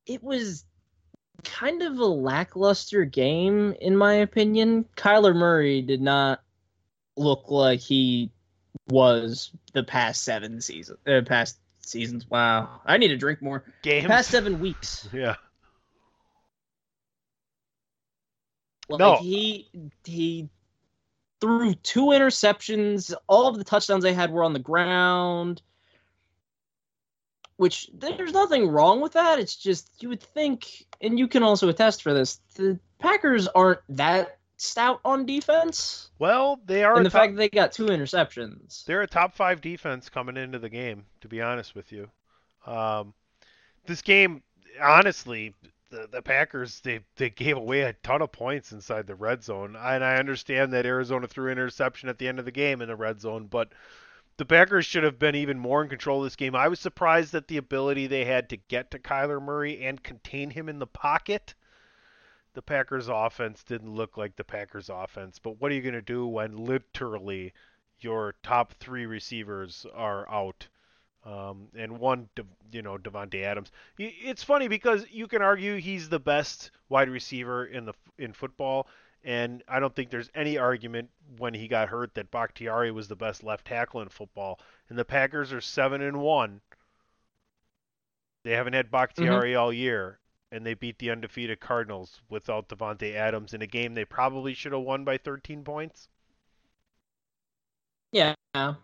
it 0.07 0.22
was 0.22 0.64
kind 1.45 1.82
of 1.82 1.99
a 1.99 2.05
lackluster 2.05 3.05
game 3.05 3.74
in 3.80 3.97
my 3.97 4.14
opinion 4.14 4.84
kyler 4.97 5.34
murray 5.34 5.82
did 5.82 6.01
not 6.01 6.40
look 7.16 7.45
like 7.51 7.80
he 7.80 8.30
was 8.88 9.51
the 9.72 9.82
past 9.82 10.22
seven 10.22 10.61
seasons 10.61 10.99
uh, 11.07 11.20
past 11.26 11.59
seasons 11.80 12.28
wow 12.30 12.80
i 12.86 12.97
need 12.97 13.09
to 13.09 13.16
drink 13.16 13.43
more 13.43 13.64
Games. 13.82 14.07
past 14.07 14.30
seven 14.30 14.61
weeks 14.61 15.09
Yeah. 15.12 15.36
Like 18.88 18.99
No. 18.99 19.16
he 19.16 19.68
he 20.05 20.49
threw 21.43 21.74
two 21.74 22.07
interceptions. 22.07 23.12
All 23.26 23.49
of 23.49 23.59
the 23.59 23.64
touchdowns 23.64 24.05
they 24.05 24.14
had 24.14 24.30
were 24.30 24.45
on 24.45 24.53
the 24.53 24.59
ground. 24.61 25.61
Which 27.57 27.90
there's 27.93 28.32
nothing 28.32 28.68
wrong 28.68 29.01
with 29.01 29.12
that. 29.12 29.38
It's 29.38 29.57
just 29.57 30.03
you 30.03 30.09
would 30.09 30.22
think, 30.22 30.86
and 31.01 31.18
you 31.18 31.28
can 31.28 31.43
also 31.43 31.68
attest 31.68 32.03
for 32.03 32.14
this. 32.14 32.40
The 32.55 32.78
Packers 32.99 33.47
aren't 33.49 33.80
that 33.90 34.38
stout 34.57 35.01
on 35.05 35.26
defense, 35.26 36.11
Well, 36.20 36.61
they 36.64 36.84
are 36.84 36.97
and 36.97 37.05
the 37.05 37.11
top, 37.11 37.20
fact 37.22 37.32
that 37.34 37.38
they 37.38 37.49
got 37.49 37.72
two 37.72 37.86
interceptions. 37.86 38.84
they're 38.84 39.03
a 39.03 39.09
top 39.09 39.34
five 39.34 39.61
defense 39.61 40.09
coming 40.09 40.36
into 40.36 40.61
the 40.61 40.68
game. 40.68 41.05
To 41.22 41.28
be 41.28 41.40
honest 41.43 41.74
with 41.74 41.90
you, 41.90 42.09
um, 42.64 43.12
this 43.86 44.03
game, 44.03 44.43
honestly, 44.80 45.55
the, 45.93 46.09
the 46.11 46.22
Packers 46.22 46.80
they 46.80 47.01
they 47.16 47.30
gave 47.30 47.57
away 47.57 47.82
a 47.82 47.93
ton 47.93 48.22
of 48.22 48.32
points 48.32 48.72
inside 48.72 49.07
the 49.07 49.14
red 49.14 49.45
zone, 49.45 49.76
and 49.76 50.03
I 50.03 50.16
understand 50.16 50.72
that 50.72 50.86
Arizona 50.86 51.28
threw 51.28 51.47
an 51.47 51.53
interception 51.53 52.09
at 52.09 52.18
the 52.18 52.26
end 52.26 52.38
of 52.38 52.47
the 52.47 52.51
game 52.51 52.80
in 52.80 52.88
the 52.88 52.97
red 52.97 53.20
zone, 53.20 53.47
but 53.47 53.72
the 54.38 54.47
Packers 54.47 54.86
should 54.86 55.05
have 55.05 55.18
been 55.18 55.34
even 55.34 55.59
more 55.59 55.82
in 55.82 55.90
control 55.90 56.18
of 56.18 56.24
this 56.24 56.36
game. 56.36 56.57
I 56.57 56.68
was 56.68 56.80
surprised 56.80 57.34
at 57.34 57.47
the 57.47 57.59
ability 57.59 58.07
they 58.07 58.24
had 58.24 58.49
to 58.49 58.57
get 58.57 58.90
to 58.90 58.99
Kyler 58.99 59.40
Murray 59.40 59.84
and 59.84 60.03
contain 60.03 60.49
him 60.51 60.70
in 60.70 60.78
the 60.78 60.86
pocket. 60.86 61.55
The 62.55 62.62
Packers 62.62 63.09
offense 63.09 63.62
didn't 63.62 63.95
look 63.95 64.16
like 64.16 64.36
the 64.36 64.45
Packers 64.45 64.88
offense, 64.88 65.38
but 65.38 65.61
what 65.61 65.70
are 65.70 65.74
you 65.74 65.82
going 65.82 65.95
to 65.95 66.03
do 66.03 66.26
when 66.26 66.57
literally 66.57 67.53
your 68.01 68.34
top 68.43 68.72
three 68.80 69.05
receivers 69.05 69.86
are 69.95 70.28
out? 70.30 70.66
Um, 71.24 71.68
and 71.76 71.98
one, 71.98 72.28
you 72.72 72.82
know, 72.82 72.98
Davante 72.98 73.44
Adams. 73.44 73.70
It's 73.96 74.42
funny 74.42 74.66
because 74.66 75.06
you 75.10 75.28
can 75.28 75.40
argue 75.40 75.76
he's 75.76 76.08
the 76.08 76.18
best 76.18 76.72
wide 76.88 77.08
receiver 77.08 77.64
in 77.66 77.84
the 77.84 77.94
in 78.18 78.32
football, 78.32 78.88
and 79.24 79.62
I 79.68 79.78
don't 79.78 79.94
think 79.94 80.10
there's 80.10 80.30
any 80.34 80.58
argument 80.58 81.10
when 81.38 81.54
he 81.54 81.68
got 81.68 81.88
hurt 81.88 82.14
that 82.14 82.32
Bakhtiari 82.32 82.90
was 82.90 83.06
the 83.06 83.16
best 83.16 83.44
left 83.44 83.66
tackle 83.66 84.02
in 84.02 84.08
football. 84.08 84.58
And 84.88 84.98
the 84.98 85.04
Packers 85.04 85.52
are 85.52 85.60
seven 85.60 86.02
and 86.02 86.20
one. 86.20 86.60
They 88.44 88.52
haven't 88.52 88.72
had 88.72 88.90
Bakhtiari 88.90 89.54
all 89.54 89.72
year, 89.72 90.18
and 90.50 90.66
they 90.66 90.74
beat 90.74 90.98
the 90.98 91.10
undefeated 91.10 91.60
Cardinals 91.60 92.20
without 92.28 92.68
Davante 92.68 93.14
Adams 93.14 93.54
in 93.54 93.62
a 93.62 93.66
game 93.66 93.94
they 93.94 94.04
probably 94.04 94.54
should 94.54 94.72
have 94.72 94.82
won 94.82 95.04
by 95.04 95.18
13 95.18 95.62
points. 95.62 96.08
Yeah, 98.54 98.74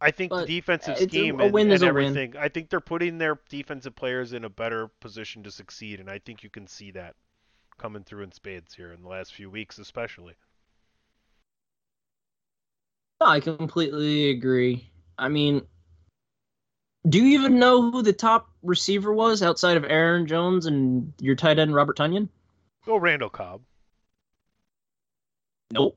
I 0.00 0.10
think 0.10 0.32
the 0.32 0.46
defensive 0.46 0.94
it's 0.94 1.02
a- 1.02 1.08
scheme 1.08 1.40
a 1.40 1.44
and, 1.44 1.54
and 1.54 1.72
is 1.72 1.82
a 1.82 1.86
win. 1.86 2.04
everything. 2.06 2.36
I 2.36 2.48
think 2.48 2.70
they're 2.70 2.80
putting 2.80 3.18
their 3.18 3.38
defensive 3.48 3.94
players 3.94 4.32
in 4.32 4.44
a 4.44 4.48
better 4.48 4.88
position 5.00 5.42
to 5.42 5.50
succeed, 5.50 6.00
and 6.00 6.10
I 6.10 6.18
think 6.18 6.42
you 6.42 6.50
can 6.50 6.66
see 6.66 6.90
that 6.92 7.16
coming 7.78 8.04
through 8.04 8.22
in 8.22 8.32
spades 8.32 8.74
here 8.74 8.92
in 8.92 9.02
the 9.02 9.08
last 9.08 9.34
few 9.34 9.50
weeks, 9.50 9.78
especially. 9.78 10.34
No, 13.20 13.26
I 13.26 13.40
completely 13.40 14.30
agree. 14.30 14.90
I 15.18 15.28
mean, 15.28 15.62
do 17.08 17.18
you 17.18 17.38
even 17.38 17.58
know 17.58 17.90
who 17.90 18.02
the 18.02 18.12
top 18.12 18.50
receiver 18.62 19.12
was 19.12 19.42
outside 19.42 19.76
of 19.76 19.84
Aaron 19.84 20.26
Jones 20.26 20.66
and 20.66 21.12
your 21.20 21.34
tight 21.34 21.58
end 21.58 21.74
Robert 21.74 21.98
Tonyan? 21.98 22.28
Go 22.86 22.94
oh, 22.94 22.98
Randall 22.98 23.28
Cobb. 23.28 23.60
Nope. 25.72 25.96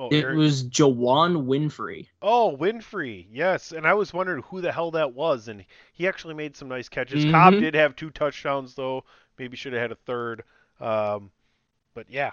Oh, 0.00 0.10
It 0.10 0.30
was 0.34 0.62
Juwann 0.62 1.46
Winfree. 1.46 2.06
oh, 2.22 2.56
Winfree. 2.56 3.26
Yes, 3.32 3.72
and 3.72 3.84
I 3.86 3.94
was 3.94 4.12
wondering 4.12 4.42
who 4.44 4.60
the 4.60 4.70
hell 4.70 4.92
that 4.92 5.12
was, 5.12 5.48
and 5.48 5.64
he 5.92 6.06
actually 6.06 6.34
made 6.34 6.56
some 6.56 6.68
nice 6.68 6.88
catches. 6.88 7.24
Mhm. 7.24 7.32
Cobb 7.32 7.54
did 7.54 7.74
have 7.74 7.96
two 7.96 8.10
touchdowns 8.10 8.74
though. 8.74 9.04
Maybe 9.38 9.56
should 9.56 9.72
have 9.72 9.82
had 9.82 9.92
a 9.92 9.96
third. 9.96 10.44
Um, 10.80 11.32
but 11.94 12.06
yeah, 12.08 12.30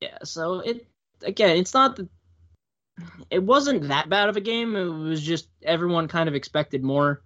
Yeah, 0.00 0.18
so 0.22 0.60
it 0.60 0.86
again, 1.22 1.56
it's 1.56 1.74
not 1.74 1.96
the 1.96 2.08
it 3.30 3.42
wasn't 3.42 3.88
that 3.88 4.08
bad 4.08 4.28
of 4.28 4.36
a 4.36 4.40
game. 4.40 4.76
It 4.76 4.84
was 4.84 5.22
just 5.22 5.48
everyone 5.62 6.08
kind 6.08 6.28
of 6.28 6.34
expected 6.34 6.82
more. 6.84 7.22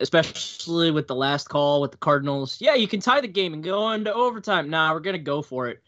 Especially 0.00 0.90
with 0.90 1.06
the 1.06 1.14
last 1.14 1.48
call 1.48 1.80
with 1.80 1.92
the 1.92 1.96
Cardinals. 1.98 2.60
Yeah, 2.60 2.74
you 2.74 2.88
can 2.88 2.98
tie 2.98 3.20
the 3.20 3.28
game 3.28 3.54
and 3.54 3.62
go 3.62 3.90
into 3.92 4.12
overtime. 4.12 4.68
Nah, 4.70 4.92
we're 4.92 4.98
gonna 5.00 5.18
go 5.18 5.42
for 5.42 5.68
it. 5.68 5.80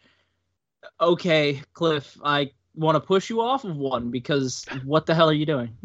Okay, 1.00 1.62
Cliff, 1.72 2.16
I 2.22 2.50
want 2.74 2.96
to 2.96 3.00
push 3.00 3.30
you 3.30 3.40
off 3.40 3.64
of 3.64 3.76
one 3.76 4.10
because 4.10 4.66
what 4.84 5.06
the 5.06 5.14
hell 5.14 5.28
are 5.28 5.34
you 5.34 5.46
doing? 5.46 5.76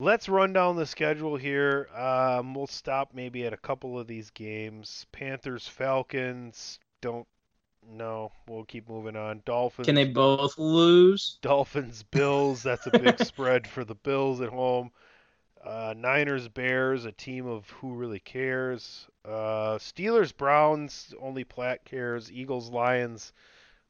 Let's 0.00 0.28
run 0.28 0.52
down 0.52 0.76
the 0.76 0.86
schedule 0.86 1.36
here. 1.36 1.88
Um, 1.94 2.54
we'll 2.54 2.68
stop 2.68 3.10
maybe 3.14 3.44
at 3.44 3.52
a 3.52 3.56
couple 3.56 3.98
of 3.98 4.06
these 4.06 4.30
games. 4.30 5.06
Panthers, 5.10 5.66
Falcons. 5.66 6.78
Don't 7.00 7.26
know. 7.90 8.30
We'll 8.46 8.64
keep 8.64 8.88
moving 8.88 9.16
on. 9.16 9.42
Dolphins. 9.44 9.86
Can 9.86 9.96
they 9.96 10.04
both 10.04 10.56
lose? 10.56 11.38
Dolphins, 11.42 12.04
Bills. 12.04 12.62
That's 12.62 12.86
a 12.86 12.96
big 12.96 13.18
spread 13.24 13.66
for 13.66 13.84
the 13.84 13.96
Bills 13.96 14.40
at 14.40 14.50
home. 14.50 14.92
Uh, 15.68 15.92
Niners, 15.96 16.48
Bears. 16.48 17.04
A 17.04 17.12
team 17.12 17.46
of 17.46 17.68
who 17.70 17.92
really 17.94 18.20
cares. 18.20 19.06
Uh, 19.24 19.76
Steelers, 19.78 20.34
Browns. 20.34 21.14
Only 21.20 21.44
Platt 21.44 21.84
cares. 21.84 22.32
Eagles, 22.32 22.70
Lions. 22.70 23.32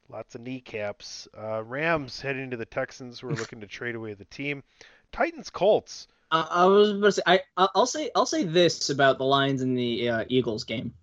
Lots 0.09 0.35
of 0.35 0.41
kneecaps. 0.41 1.27
Uh, 1.37 1.63
Rams 1.63 2.19
heading 2.19 2.49
to 2.51 2.57
the 2.57 2.65
Texans, 2.65 3.19
who 3.19 3.29
are 3.29 3.33
looking 3.35 3.61
to 3.61 3.67
trade 3.67 3.95
away 3.95 4.13
the 4.13 4.25
team. 4.25 4.63
Titans, 5.11 5.49
Colts. 5.49 6.07
I, 6.31 6.41
I 6.51 6.65
was 6.65 6.91
about 6.91 7.05
to 7.05 7.11
say 7.13 7.21
I 7.25 7.39
I- 7.57 7.69
I'll 7.73 7.85
say 7.87 8.11
I'll 8.15 8.25
say 8.25 8.43
this 8.43 8.89
about 8.89 9.17
the 9.17 9.23
Lions 9.23 9.61
and 9.61 9.77
the 9.77 10.09
uh, 10.09 10.25
Eagles 10.27 10.63
game. 10.63 10.93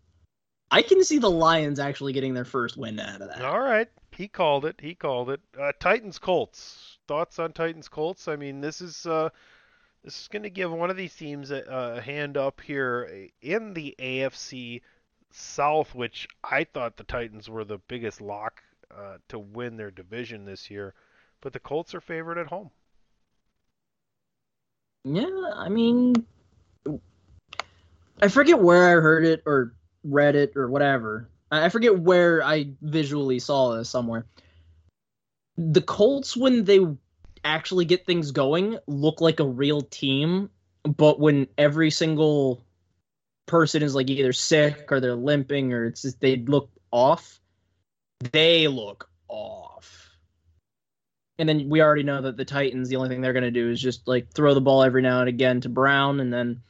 I 0.70 0.82
can 0.82 1.02
see 1.02 1.18
the 1.18 1.30
Lions 1.30 1.78
actually 1.78 2.12
getting 2.12 2.34
their 2.34 2.44
first 2.44 2.76
win 2.76 3.00
out 3.00 3.20
of 3.22 3.28
that. 3.28 3.42
All 3.42 3.60
right, 3.60 3.88
he 4.12 4.28
called 4.28 4.64
it. 4.64 4.76
He 4.80 4.94
called 4.94 5.30
it. 5.30 5.40
Uh, 5.58 5.72
Titans 5.80 6.18
Colts. 6.18 6.98
Thoughts 7.08 7.38
on 7.38 7.52
Titans 7.52 7.88
Colts? 7.88 8.26
I 8.28 8.36
mean, 8.36 8.60
this 8.60 8.80
is 8.80 9.06
uh, 9.06 9.30
this 10.06 10.22
is 10.22 10.28
going 10.28 10.44
to 10.44 10.50
give 10.50 10.72
one 10.72 10.88
of 10.88 10.96
these 10.96 11.16
teams 11.16 11.50
a, 11.50 11.64
a 11.68 12.00
hand 12.00 12.36
up 12.36 12.60
here 12.60 13.28
in 13.42 13.74
the 13.74 13.96
AFC 13.98 14.80
South, 15.32 15.96
which 15.96 16.28
I 16.44 16.64
thought 16.64 16.96
the 16.96 17.04
Titans 17.04 17.50
were 17.50 17.64
the 17.64 17.78
biggest 17.88 18.20
lock 18.20 18.62
uh, 18.96 19.18
to 19.28 19.40
win 19.40 19.76
their 19.76 19.90
division 19.90 20.44
this 20.44 20.70
year, 20.70 20.94
but 21.40 21.52
the 21.52 21.58
Colts 21.58 21.92
are 21.92 22.00
favored 22.00 22.38
at 22.38 22.46
home. 22.46 22.70
Yeah, 25.04 25.26
I 25.54 25.68
mean, 25.68 26.14
I 28.22 28.28
forget 28.28 28.60
where 28.60 28.88
I 28.88 29.00
heard 29.00 29.24
it 29.24 29.42
or 29.44 29.74
read 30.04 30.36
it 30.36 30.56
or 30.56 30.70
whatever. 30.70 31.28
I 31.50 31.68
forget 31.68 31.98
where 31.98 32.44
I 32.44 32.70
visually 32.80 33.40
saw 33.40 33.74
this 33.76 33.90
somewhere. 33.90 34.24
the 35.56 35.82
Colts 35.82 36.36
when 36.36 36.64
they 36.64 36.80
actually 37.46 37.84
get 37.84 38.04
things 38.04 38.30
going 38.32 38.78
look 38.86 39.20
like 39.20 39.40
a 39.40 39.46
real 39.46 39.80
team, 39.80 40.50
but 40.84 41.20
when 41.20 41.46
every 41.56 41.90
single 41.90 42.64
person 43.46 43.82
is 43.82 43.94
like 43.94 44.10
either 44.10 44.32
sick 44.32 44.90
or 44.90 45.00
they're 45.00 45.14
limping 45.14 45.72
or 45.72 45.86
it's 45.86 46.02
just 46.02 46.20
they 46.20 46.36
look 46.36 46.68
off, 46.90 47.40
they 48.32 48.68
look 48.68 49.08
off. 49.28 50.10
And 51.38 51.48
then 51.48 51.68
we 51.68 51.82
already 51.82 52.02
know 52.02 52.22
that 52.22 52.36
the 52.36 52.44
Titans, 52.44 52.88
the 52.88 52.96
only 52.96 53.08
thing 53.08 53.20
they're 53.20 53.32
going 53.32 53.42
to 53.44 53.50
do 53.50 53.70
is 53.70 53.80
just 53.80 54.08
like 54.08 54.32
throw 54.32 54.54
the 54.54 54.60
ball 54.60 54.82
every 54.82 55.02
now 55.02 55.20
and 55.20 55.28
again 55.28 55.60
to 55.60 55.68
Brown 55.68 56.20
and 56.20 56.32
then 56.32 56.62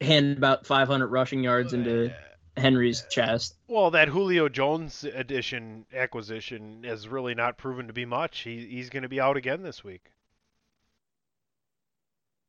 hand 0.00 0.38
about 0.38 0.66
500 0.66 1.06
rushing 1.08 1.44
yards 1.44 1.72
oh, 1.72 1.76
into 1.78 2.12
Henry's 2.56 3.04
chest. 3.10 3.56
Well, 3.68 3.90
that 3.92 4.08
Julio 4.08 4.48
Jones 4.48 5.04
addition 5.04 5.86
acquisition 5.94 6.82
has 6.84 7.08
really 7.08 7.34
not 7.34 7.56
proven 7.58 7.86
to 7.86 7.92
be 7.92 8.04
much. 8.04 8.40
He, 8.40 8.66
he's 8.66 8.90
going 8.90 9.02
to 9.04 9.08
be 9.08 9.20
out 9.20 9.36
again 9.36 9.62
this 9.62 9.82
week. 9.84 10.10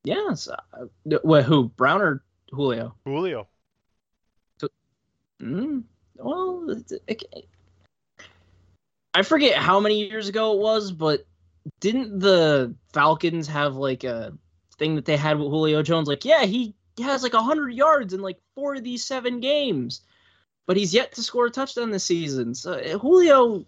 Yes. 0.04 0.47
Uh, 0.47 0.86
what, 1.22 1.43
who? 1.43 1.70
Brown 1.70 2.02
or 2.02 2.24
Julio? 2.52 2.95
Julio. 3.06 3.47
Mm, 5.41 5.84
well, 6.18 6.68
it- 7.08 7.47
I 9.14 9.24
forget 9.24 9.56
how 9.58 9.80
many 9.80 10.08
years 10.08 10.30
ago 10.30 10.54
it 10.54 10.60
was, 10.60 10.91
but 10.91 11.26
didn't 11.80 12.20
the 12.20 12.74
Falcons 12.93 13.47
have 13.47 13.76
like 13.76 14.04
a 14.04 14.34
thing 14.78 14.95
that 14.95 15.06
they 15.06 15.18
had 15.18 15.38
with 15.38 15.49
Julio 15.49 15.84
Jones? 15.84 16.08
Like, 16.08 16.24
yeah, 16.26 16.45
he 16.45 16.76
has 17.04 17.24
like 17.24 17.34
100 17.34 17.74
yards 17.74 18.14
and 18.14 18.22
like 18.24 18.38
four 18.62 18.76
of 18.76 18.84
these 18.84 19.03
seven 19.03 19.39
games, 19.39 20.01
but 20.68 20.78
he's 20.78 20.93
yet 20.93 21.14
to 21.14 21.24
score 21.24 21.47
a 21.47 21.51
touchdown 21.51 21.89
this 21.89 22.03
season. 22.03 22.53
So, 22.53 22.74
uh, 22.74 22.99
Julio, 22.99 23.66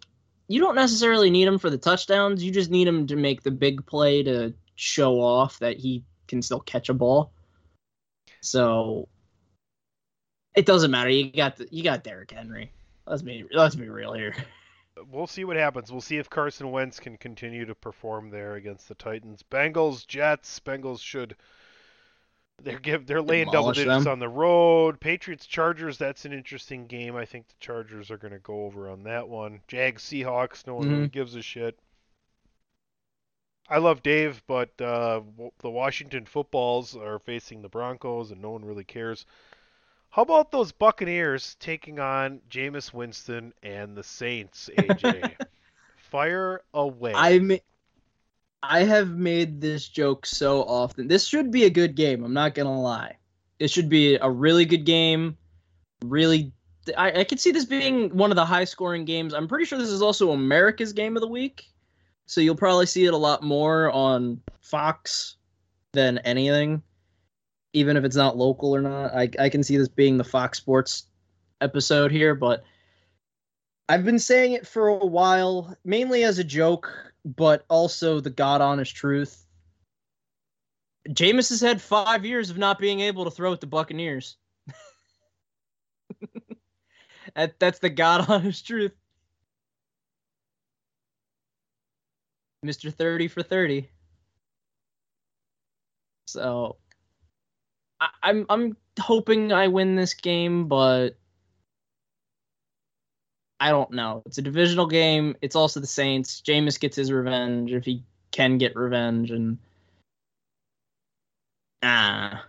you 0.48 0.62
don't 0.62 0.76
necessarily 0.76 1.32
need 1.32 1.48
him 1.48 1.58
for 1.58 1.72
the 1.72 1.80
touchdowns. 1.80 2.44
You 2.44 2.52
just 2.52 2.70
need 2.70 2.88
him 2.88 3.08
to 3.08 3.16
make 3.16 3.42
the 3.42 3.50
big 3.50 3.88
play 3.88 4.22
to 4.22 4.54
show 4.76 5.20
off 5.20 5.58
that 5.60 5.78
he 5.78 6.04
can 6.28 6.44
still 6.44 6.60
catch 6.60 6.90
a 6.90 6.94
ball. 6.94 7.34
So, 8.42 9.08
it 10.56 10.68
doesn't 10.68 10.92
matter. 10.92 11.10
You 11.10 11.32
got 11.32 11.58
the, 11.58 11.68
you 11.72 11.84
got 11.84 12.04
Derrick 12.04 12.30
Henry. 12.30 12.72
Let's 13.08 13.24
be 13.24 13.46
let's 13.52 13.76
be 13.76 13.90
real 13.90 14.14
here. 14.14 14.36
We'll 15.12 15.26
see 15.26 15.44
what 15.44 15.58
happens. 15.58 15.92
We'll 15.92 16.02
see 16.02 16.18
if 16.18 16.30
Carson 16.30 16.70
Wentz 16.70 17.00
can 17.00 17.18
continue 17.18 17.66
to 17.66 17.74
perform 17.74 18.30
there 18.30 18.54
against 18.54 18.88
the 18.88 18.94
Titans. 18.94 19.44
Bengals, 19.52 20.06
Jets. 20.06 20.60
Bengals 20.60 21.02
should. 21.02 21.36
They're 22.62 22.80
give 22.80 23.06
they're 23.08 23.22
laying 23.22 23.50
double 23.52 23.72
digits 23.74 24.04
them. 24.06 24.12
on 24.12 24.20
the 24.20 24.30
road. 24.30 25.00
Patriots, 25.00 25.46
Chargers. 25.46 25.98
That's 25.98 26.24
an 26.26 26.32
interesting 26.34 26.88
game. 26.88 27.16
I 27.16 27.26
think 27.26 27.48
the 27.48 27.56
Chargers 27.60 28.10
are 28.12 28.18
going 28.18 28.34
to 28.34 28.40
go 28.40 28.66
over 28.66 28.90
on 28.90 29.04
that 29.04 29.28
one. 29.28 29.60
Jags, 29.68 30.04
Seahawks. 30.04 30.66
No 30.68 30.76
one 30.76 30.90
really 30.90 31.08
Mhm. 31.08 31.12
gives 31.12 31.36
a 31.36 31.42
shit. 31.42 31.78
I 33.70 33.78
love 33.80 34.04
Dave, 34.04 34.44
but 34.46 34.70
uh, 34.82 35.22
the 35.60 35.70
Washington 35.70 36.26
Footballs 36.26 36.96
are 36.96 37.20
facing 37.20 37.62
the 37.62 37.70
Broncos, 37.70 38.32
and 38.32 38.42
no 38.42 38.52
one 38.52 38.64
really 38.66 38.84
cares. 38.84 39.26
How 40.10 40.22
about 40.22 40.52
those 40.52 40.72
Buccaneers 40.72 41.56
taking 41.60 42.00
on 42.00 42.42
Jameis 42.50 42.94
Winston 42.94 43.54
and 43.64 43.96
the 43.98 44.04
Saints, 44.04 44.70
AJ? 44.78 45.36
Fire 45.98 46.62
away. 46.74 47.14
I 47.16 47.40
ma- 47.40 47.56
I 48.64 48.84
have 48.84 49.10
made 49.10 49.60
this 49.60 49.90
joke 49.90 50.26
so 50.26 50.64
often. 50.64 51.10
This 51.10 51.28
should 51.28 51.52
be 51.52 51.66
a 51.66 51.70
good 51.70 51.96
game. 51.96 52.24
I'm 52.24 52.34
not 52.34 52.56
gonna 52.56 52.82
lie. 52.82 53.18
It 53.60 53.70
should 53.70 53.90
be 53.90 54.16
a 54.16 54.30
really 54.30 54.64
good 54.64 54.86
game. 54.86 55.38
Really, 56.06 56.54
I, 56.98 57.20
I 57.20 57.24
could 57.26 57.42
see 57.42 57.52
this 57.52 57.66
being 57.66 58.16
one 58.16 58.32
of 58.32 58.38
the 58.38 58.46
high 58.46 58.64
scoring 58.64 59.04
games. 59.04 59.34
I'm 59.34 59.50
pretty 59.50 59.66
sure 59.66 59.78
this 59.78 59.90
is 59.90 60.02
also 60.02 60.32
America's 60.32 60.94
game 60.94 61.18
of 61.18 61.22
the 61.22 61.28
week, 61.28 61.66
so 62.26 62.40
you'll 62.40 62.56
probably 62.56 62.86
see 62.86 63.06
it 63.06 63.14
a 63.14 63.18
lot 63.18 63.44
more 63.44 63.92
on 63.92 64.40
Fox 64.62 65.36
than 65.92 66.20
anything, 66.20 66.82
even 67.74 67.98
if 67.98 68.06
it's 68.06 68.16
not 68.16 68.38
local 68.38 68.74
or 68.74 68.82
not. 68.82 69.14
I 69.14 69.30
I 69.40 69.50
can 69.50 69.62
see 69.62 69.76
this 69.76 69.90
being 69.90 70.18
the 70.18 70.24
Fox 70.24 70.58
Sports 70.58 71.08
episode 71.60 72.12
here, 72.12 72.34
but 72.34 72.64
I've 73.90 74.06
been 74.06 74.20
saying 74.20 74.54
it 74.54 74.66
for 74.66 74.88
a 74.88 75.06
while, 75.06 75.76
mainly 75.84 76.24
as 76.24 76.40
a 76.40 76.44
joke, 76.46 77.13
but 77.26 77.66
also 77.70 78.20
the 78.20 78.30
god 78.30 78.62
honest 78.62 78.96
truth. 78.96 79.46
Jameis 81.10 81.50
has 81.50 81.62
had 81.62 81.82
five 81.82 82.26
years 82.26 82.50
of 82.50 82.58
not 82.58 82.80
being 82.80 83.02
able 83.02 83.26
to 83.26 83.32
throw 83.32 83.52
at 83.52 83.60
the 83.60 83.68
Buccaneers. 83.68 84.38
that, 87.36 87.60
that's 87.60 87.80
the 87.80 87.90
god 87.90 88.26
honest 88.30 88.66
truth. 88.66 88.94
Mr. 92.66 92.94
30 92.94 93.28
for 93.28 93.44
30. 93.44 93.90
So 96.28 96.78
I, 98.00 98.08
I'm 98.24 98.46
I'm 98.50 98.78
hoping 99.00 99.52
I 99.52 99.68
win 99.68 99.96
this 99.96 100.14
game, 100.14 100.68
but 100.68 101.18
I 103.64 103.70
don't 103.70 103.92
know. 103.92 104.24
It's 104.26 104.38
a 104.38 104.42
divisional 104.42 104.88
game. 104.88 105.38
It's 105.42 105.56
also 105.56 105.80
the 105.80 105.88
Saints. 105.88 106.42
Jameis 106.46 106.78
gets 106.78 106.98
his 106.98 107.14
revenge 107.14 107.72
if 107.72 107.86
he 107.86 108.04
can 108.32 108.58
get 108.58 108.76
revenge, 108.76 109.32
and 109.32 109.58
ah, 111.82 112.44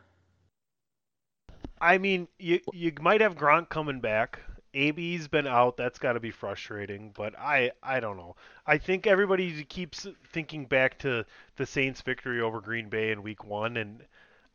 I 1.81 1.99
mean, 1.99 2.27
you 2.41 2.59
you 2.73 2.91
might 3.01 3.21
have 3.21 3.37
Gronk 3.37 3.69
coming 3.69 4.01
back. 4.01 4.41
AB's 4.75 5.29
been 5.29 5.47
out. 5.47 5.77
That's 5.77 6.01
got 6.01 6.15
to 6.15 6.21
be 6.21 6.33
frustrating. 6.33 7.13
But 7.17 7.39
I 7.39 7.71
I 7.81 8.01
don't 8.01 8.17
know. 8.17 8.35
I 8.67 8.79
think 8.79 9.07
everybody 9.07 9.63
keeps 9.63 10.09
thinking 10.33 10.65
back 10.65 10.99
to 10.99 11.25
the 11.55 11.65
Saints' 11.65 12.03
victory 12.03 12.41
over 12.41 12.61
Green 12.61 12.89
Bay 12.89 13.13
in 13.13 13.23
Week 13.23 13.45
One, 13.45 13.77
and 13.77 14.03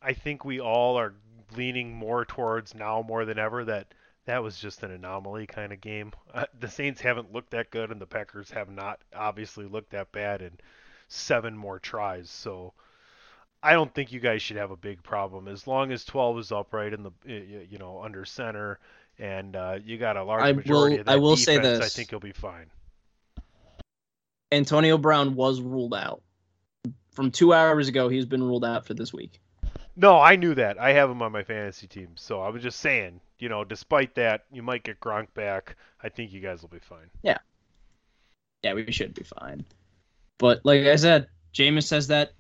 I 0.02 0.12
think 0.12 0.44
we 0.44 0.60
all 0.60 0.98
are 0.98 1.14
leaning 1.56 1.96
more 1.96 2.26
towards 2.26 2.76
now 2.76 3.02
more 3.02 3.24
than 3.24 3.40
ever 3.40 3.64
that 3.64 3.94
that 4.30 4.44
was 4.44 4.60
just 4.60 4.84
an 4.84 4.92
anomaly 4.92 5.48
kind 5.48 5.74
of 5.74 5.82
game. 5.82 6.12
Uh, 6.32 6.46
the 6.60 6.70
Saints 6.70 7.02
haven't 7.02 7.34
looked 7.34 7.50
that 7.50 7.72
good, 7.72 7.90
and 7.90 8.00
the 8.00 8.06
Packers 8.06 8.52
have 8.52 8.70
not 8.70 9.00
obviously 9.16 9.66
looked 9.66 9.90
that 9.90 10.12
bad 10.12 10.44
in 10.44 10.52
seven 11.08 11.58
more 11.58 11.80
tries. 11.80 12.30
So. 12.30 12.74
I 13.62 13.74
don't 13.74 13.94
think 13.94 14.14
you 14.14 14.22
guys 14.22 14.42
should 14.42 14.56
have 14.56 14.72
a 14.72 14.78
big 14.78 15.04
problem 15.04 15.50
as 15.50 15.68
long 15.68 15.92
as 15.92 16.06
12 16.06 16.40
is 16.40 16.52
upright 16.54 16.94
in 16.94 17.04
the 17.04 17.12
you 17.26 17.78
know 17.78 18.02
under 18.02 18.24
center 18.24 18.80
and 19.18 19.54
uh, 19.54 19.80
you 19.84 19.98
got 19.98 20.16
a 20.16 20.24
large 20.24 20.44
I 20.44 20.54
majority 20.54 20.96
will- 20.96 21.00
of 21.02 21.06
that 21.08 21.12
I 21.12 21.18
will 21.18 21.36
say 21.36 21.58
defense, 21.58 21.84
I 21.84 21.90
think 21.90 22.12
you'll 22.12 22.22
be 22.22 22.32
fine. 22.32 22.68
Antonio 24.50 24.98
Brown 24.98 25.36
was 25.36 25.60
ruled 25.60 25.94
out 25.94 26.22
from 27.12 27.32
two 27.32 27.54
hours 27.54 27.90
ago. 27.90 28.08
He's 28.08 28.26
been 28.26 28.42
ruled 28.42 28.64
out 28.64 28.86
for 28.86 28.94
this 28.94 29.14
week. 29.14 29.42
No, 29.98 30.18
I 30.18 30.38
knew 30.38 30.56
that. 30.56 30.80
I 30.80 30.94
have 30.94 31.10
him 31.10 31.22
on 31.22 31.34
my 31.34 31.44
fantasy 31.44 31.88
team, 31.88 32.12
so 32.16 32.42
I 32.42 32.48
was 32.48 32.64
just 32.64 32.80
saying, 32.80 33.20
you 33.40 33.50
know, 33.50 33.64
despite 33.64 34.16
that, 34.16 34.46
you 34.52 34.62
might 34.62 34.84
get 34.84 35.00
Gronk 35.00 35.34
back. 35.34 35.76
I 36.04 36.10
think 36.10 36.32
you 36.32 36.42
guys 36.42 36.62
will 36.62 36.70
be 36.70 36.80
fine. 36.80 37.10
Yeah, 37.24 37.38
Yeah, 38.64 38.74
we 38.74 38.92
should 38.92 39.14
be 39.14 39.24
fine. 39.24 39.66
But 40.38 40.62
like 40.64 40.86
I 40.86 40.96
said, 40.96 41.28
Jameis 41.54 41.90
has 41.92 42.08
that 42.08 42.34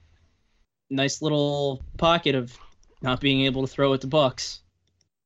nice 0.89 1.21
little 1.21 1.83
pocket 1.97 2.35
of 2.35 2.57
not 3.01 3.21
being 3.21 3.41
able 3.41 3.65
to 3.65 3.71
throw 3.71 3.93
at 3.93 4.01
the 4.01 4.07
Bucks. 4.07 4.61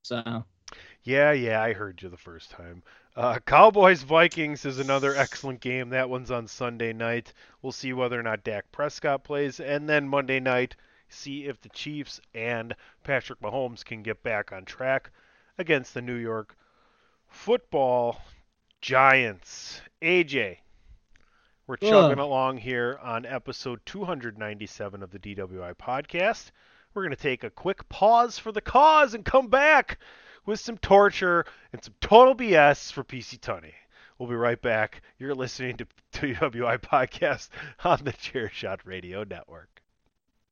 So 0.04 0.46
Yeah, 1.04 1.32
yeah, 1.32 1.62
I 1.62 1.74
heard 1.74 2.02
you 2.02 2.10
the 2.10 2.18
first 2.18 2.52
time. 2.52 2.84
Uh, 3.16 3.38
Cowboys 3.46 4.02
Vikings 4.02 4.66
is 4.66 4.80
another 4.80 5.16
excellent 5.16 5.60
game. 5.60 5.90
That 5.90 6.10
one's 6.10 6.32
on 6.32 6.48
Sunday 6.48 6.94
night. 6.94 7.34
We'll 7.62 7.72
see 7.72 7.94
whether 7.94 8.20
or 8.20 8.24
not 8.24 8.44
Dak 8.44 8.72
Prescott 8.72 9.24
plays, 9.24 9.60
and 9.60 9.88
then 9.88 10.08
Monday 10.08 10.40
night, 10.40 10.76
see 11.10 11.46
if 11.46 11.62
the 11.62 11.70
Chiefs 11.70 12.20
and 12.34 12.76
Patrick 13.04 13.40
Mahomes 13.40 13.86
can 13.86 14.02
get 14.02 14.24
back 14.24 14.52
on 14.52 14.66
track 14.66 15.12
against 15.58 15.94
the 15.94 16.02
New 16.02 16.16
York 16.16 16.56
Football 17.28 18.22
Giants. 18.82 19.82
AJ, 20.02 20.58
we're 21.68 21.78
chugging 21.78 22.20
along 22.20 22.58
here 22.58 23.00
on 23.02 23.26
episode 23.26 23.80
297 23.86 25.04
of 25.04 25.12
the 25.12 25.20
DWI 25.20 25.76
podcast. 25.76 26.52
We're 26.94 27.04
going 27.04 27.16
to 27.16 27.22
take 27.22 27.44
a 27.44 27.50
quick 27.50 27.88
pause 27.90 28.38
for 28.38 28.52
the 28.52 28.62
cause 28.62 29.14
and 29.14 29.26
come 29.26 29.48
back 29.48 30.00
with 30.46 30.60
some 30.60 30.78
torture 30.78 31.46
and 31.72 31.84
some 31.84 31.96
total 32.02 32.36
BS 32.36 32.92
for 32.92 33.04
PC 33.04 33.40
Tunney. 33.40 33.74
We'll 34.18 34.30
be 34.30 34.36
right 34.36 34.62
back. 34.62 35.02
You're 35.18 35.36
listening 35.36 35.78
to 35.78 35.88
DWI 36.14 36.80
podcast 36.80 37.50
on 37.84 38.02
the 38.04 38.14
Chairshot 38.14 38.80
Radio 38.86 39.24
Network. 39.24 39.73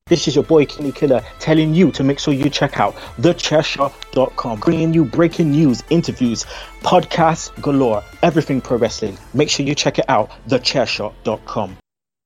This 0.08 0.28
is 0.28 0.36
your 0.36 0.43
boy 0.43 0.66
Kenny 0.66 0.91
Killer 0.91 1.22
telling 1.39 1.74
you 1.74 1.91
to 1.93 2.04
make 2.04 2.20
sure 2.20 2.34
you 2.34 2.49
check 2.49 2.80
out 2.80 2.95
thechairshot.com, 3.18 4.60
bringing 4.60 4.93
you 4.93 5.06
breaking 5.06 5.52
news, 5.52 5.84
interviews, 5.89 6.43
podcasts 6.82 7.49
galore, 7.62 8.04
everything 8.22 8.60
pro 8.60 8.78
wrestling. 8.78 9.18
Make 9.34 9.49
sure 9.49 9.66
you 9.66 9.76
check 9.76 9.99
it 9.99 10.06
out, 10.10 10.32
thechairshot.com. 10.47 11.78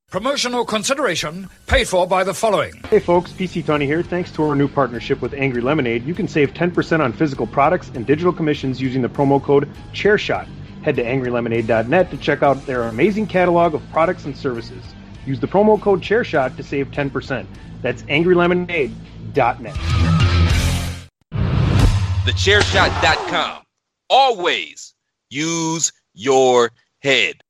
Promotional 0.10 0.66
consideration 0.66 1.50
paid 1.68 1.88
for 1.88 2.08
by 2.08 2.24
the 2.24 2.34
following. 2.34 2.74
Hey 2.90 3.00
folks, 3.00 3.32
PC 3.34 3.64
Tunney 3.64 3.86
here. 3.86 4.02
Thanks 4.02 4.32
to 4.32 4.44
our 4.44 4.56
new 4.56 4.68
partnership 4.68 5.22
with 5.22 5.34
Angry 5.34 5.62
Lemonade, 5.62 6.06
you 6.06 6.16
can 6.16 6.28
save 6.28 6.54
10% 6.54 7.02
on 7.02 7.12
physical 7.12 7.46
products 7.46 7.92
and 7.94 8.06
digital 8.06 8.32
commissions 8.32 8.82
using 8.82 9.02
the 9.02 9.10
promo 9.10 9.44
code 9.44 9.70
ChairShot. 9.94 10.48
Head 10.84 10.96
to 10.96 11.04
angrylemonade.net 11.04 12.10
to 12.12 12.18
check 12.18 12.42
out 12.42 12.66
their 12.66 12.84
amazing 12.84 13.28
catalog 13.28 13.74
of 13.74 13.88
products 13.92 14.26
and 14.26 14.38
services. 14.38 14.82
Use 15.26 15.40
the 15.40 15.48
promo 15.48 15.80
code 15.82 16.02
ChairShot 16.02 16.56
to 16.58 16.64
save 16.64 16.92
10%. 16.92 17.46
That's 17.82 18.04
angrylemonade.net. 18.04 19.76
TheChairShot.com. 22.26 23.64
Always 24.10 24.94
use 25.30 25.92
your 26.14 26.72
head. 27.00 27.42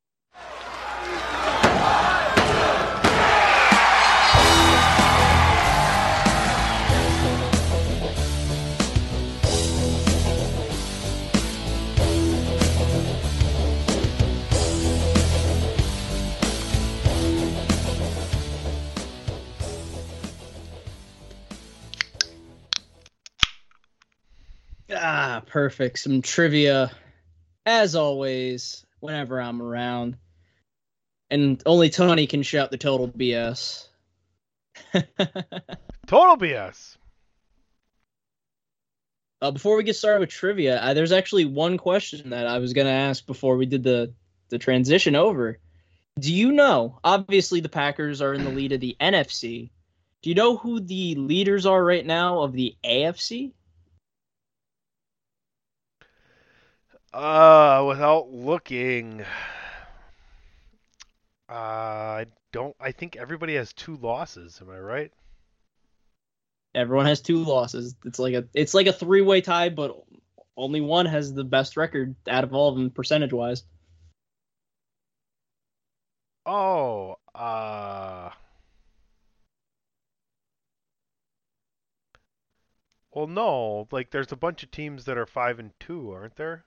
Ah, 24.95 25.43
perfect. 25.45 25.99
Some 25.99 26.21
trivia, 26.21 26.91
as 27.65 27.95
always, 27.95 28.85
whenever 28.99 29.41
I'm 29.41 29.61
around. 29.61 30.17
And 31.29 31.61
only 31.65 31.89
Tony 31.89 32.27
can 32.27 32.43
shout 32.43 32.71
the 32.71 32.77
total 32.77 33.07
BS. 33.07 33.87
Total 36.07 36.37
BS. 36.37 36.97
Uh, 39.41 39.51
before 39.51 39.75
we 39.75 39.83
get 39.83 39.95
started 39.95 40.19
with 40.19 40.29
trivia, 40.29 40.79
uh, 40.79 40.93
there's 40.93 41.11
actually 41.11 41.45
one 41.45 41.77
question 41.77 42.29
that 42.29 42.47
I 42.47 42.59
was 42.59 42.73
going 42.73 42.85
to 42.85 42.91
ask 42.91 43.25
before 43.25 43.57
we 43.57 43.65
did 43.65 43.83
the, 43.83 44.13
the 44.49 44.59
transition 44.59 45.15
over. 45.15 45.59
Do 46.19 46.33
you 46.33 46.51
know? 46.51 46.99
Obviously, 47.03 47.59
the 47.59 47.69
Packers 47.69 48.21
are 48.21 48.33
in 48.33 48.43
the 48.43 48.49
lead 48.49 48.71
of 48.71 48.79
the 48.79 48.95
NFC. 49.01 49.71
Do 50.21 50.29
you 50.29 50.35
know 50.35 50.57
who 50.57 50.79
the 50.79 51.15
leaders 51.15 51.65
are 51.65 51.83
right 51.83 52.05
now 52.05 52.41
of 52.41 52.53
the 52.53 52.75
AFC? 52.85 53.51
Uh, 57.15 57.85
without 57.87 58.33
looking, 58.33 59.21
uh, 61.49 61.53
I 61.53 62.25
don't. 62.51 62.75
I 62.77 62.91
think 62.91 63.15
everybody 63.15 63.55
has 63.55 63.71
two 63.71 63.95
losses. 63.95 64.59
Am 64.61 64.69
I 64.69 64.77
right? 64.77 65.13
Everyone 66.75 67.05
has 67.05 67.21
two 67.21 67.37
losses. 67.37 67.95
It's 68.03 68.19
like 68.19 68.33
a 68.33 68.43
it's 68.53 68.73
like 68.73 68.87
a 68.87 68.91
three 68.91 69.21
way 69.21 69.39
tie, 69.39 69.69
but 69.69 69.95
only 70.57 70.81
one 70.81 71.05
has 71.05 71.33
the 71.33 71.45
best 71.45 71.77
record 71.77 72.15
out 72.27 72.43
of 72.43 72.53
all 72.53 72.67
of 72.67 72.75
them 72.75 72.89
percentage 72.89 73.31
wise. 73.31 73.63
Oh, 76.45 77.15
uh. 77.33 78.31
Well, 83.13 83.27
no. 83.27 83.87
Like, 83.89 84.11
there's 84.11 84.33
a 84.33 84.35
bunch 84.35 84.63
of 84.63 84.71
teams 84.71 85.05
that 85.05 85.17
are 85.17 85.25
five 85.25 85.59
and 85.59 85.71
two, 85.79 86.11
aren't 86.11 86.35
there? 86.35 86.65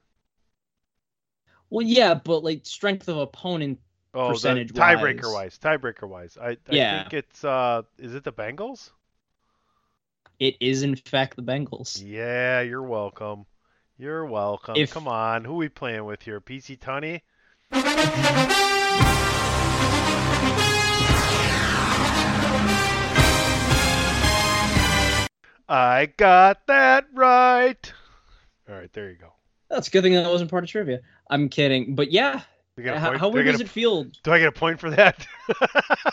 Well, 1.71 1.87
yeah, 1.87 2.14
but 2.14 2.43
like 2.45 2.61
strength 2.64 3.09
of 3.09 3.19
opponent 3.19 3.79
Oh, 4.14 4.29
the 4.29 4.35
percentage 4.35 4.73
tiebreaker 4.73 5.33
wise, 5.33 5.59
tiebreaker 5.59 6.09
wise. 6.09 6.39
I, 6.41 6.51
I 6.51 6.57
Yeah. 6.71 7.03
think 7.03 7.12
it's 7.14 7.45
uh, 7.45 7.83
is 7.99 8.14
it 8.14 8.25
the 8.25 8.33
Bengals? 8.33 8.91
It 10.41 10.57
is 10.61 10.83
in 10.83 10.97
fact 10.97 11.37
the 11.37 11.43
Bengals. 11.43 12.03
Yeah, 12.05 12.61
you're 12.62 12.83
welcome. 12.83 13.45
You're 13.99 14.25
welcome. 14.25 14.77
If- 14.77 14.93
Come 14.93 15.09
on, 15.09 15.45
who 15.45 15.55
we 15.57 15.69
playing 15.69 16.05
with 16.05 16.23
here? 16.23 16.41
PC 16.41 16.79
Tunney? 16.79 17.21
I 25.71 26.09
got 26.16 26.66
that 26.66 27.07
right. 27.14 27.93
All 28.69 28.75
right, 28.75 28.93
there 28.93 29.11
you 29.11 29.16
go. 29.16 29.33
That's 29.69 29.89
a 29.89 29.91
good 29.91 30.03
thing 30.03 30.14
that 30.14 30.31
wasn't 30.31 30.51
part 30.51 30.64
of 30.64 30.71
trivia. 30.71 31.01
I'm 31.31 31.49
kidding, 31.49 31.95
but 31.95 32.11
yeah. 32.12 32.41
You 32.76 32.85
get 32.85 32.95
a 32.95 33.01
How, 33.01 33.18
how 33.18 33.29
weird 33.29 33.47
does 33.47 33.61
a- 33.61 33.64
it 33.64 33.68
feel? 33.70 34.05
Do 34.22 34.33
I 34.33 34.39
get 34.39 34.49
a 34.49 34.53
point 34.53 34.81
for 34.81 34.91
that? 34.91 35.26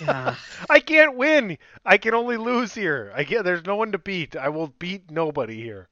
Yeah. 0.00 0.36
I 0.70 0.78
can't 0.78 1.16
win. 1.16 1.58
I 1.84 1.98
can 1.98 2.14
only 2.14 2.36
lose 2.36 2.72
here. 2.72 3.10
I 3.16 3.24
get 3.24 3.42
there's 3.44 3.64
no 3.66 3.74
one 3.74 3.90
to 3.92 3.98
beat. 3.98 4.36
I 4.36 4.48
will 4.48 4.68
beat 4.78 5.10
nobody 5.10 5.60
here 5.60 5.88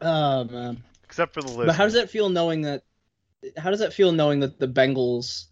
Oh 0.00 0.44
man. 0.44 0.82
except 1.04 1.34
for 1.34 1.42
the 1.42 1.48
list. 1.48 1.66
But 1.66 1.74
how 1.74 1.84
does 1.84 1.92
that 1.94 2.10
feel 2.10 2.28
knowing 2.28 2.62
that? 2.62 2.84
How 3.56 3.70
does 3.70 3.80
that 3.80 3.92
feel 3.92 4.12
knowing 4.12 4.40
that 4.40 4.58
the 4.58 4.68
Bengals 4.68 5.46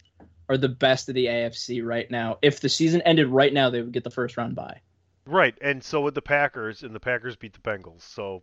are 0.49 0.57
the 0.57 0.69
best 0.69 1.09
of 1.09 1.15
the 1.15 1.27
AFC 1.27 1.85
right 1.85 2.11
now? 2.11 2.39
If 2.43 2.61
the 2.61 2.69
season 2.69 3.03
ended 3.03 3.29
right 3.29 3.53
now, 3.53 3.69
they 3.71 3.83
would 3.83 3.93
get 3.93 4.05
the 4.05 4.11
first 4.11 4.37
round 4.37 4.55
bye. 4.55 4.81
Right, 5.27 5.57
and 5.61 5.85
so 5.85 6.01
would 6.03 6.15
the 6.15 6.23
Packers, 6.23 6.83
and 6.83 6.95
the 6.95 7.01
Packers 7.01 7.37
beat 7.37 7.53
the 7.53 7.61
Bengals. 7.61 8.01
So, 8.03 8.43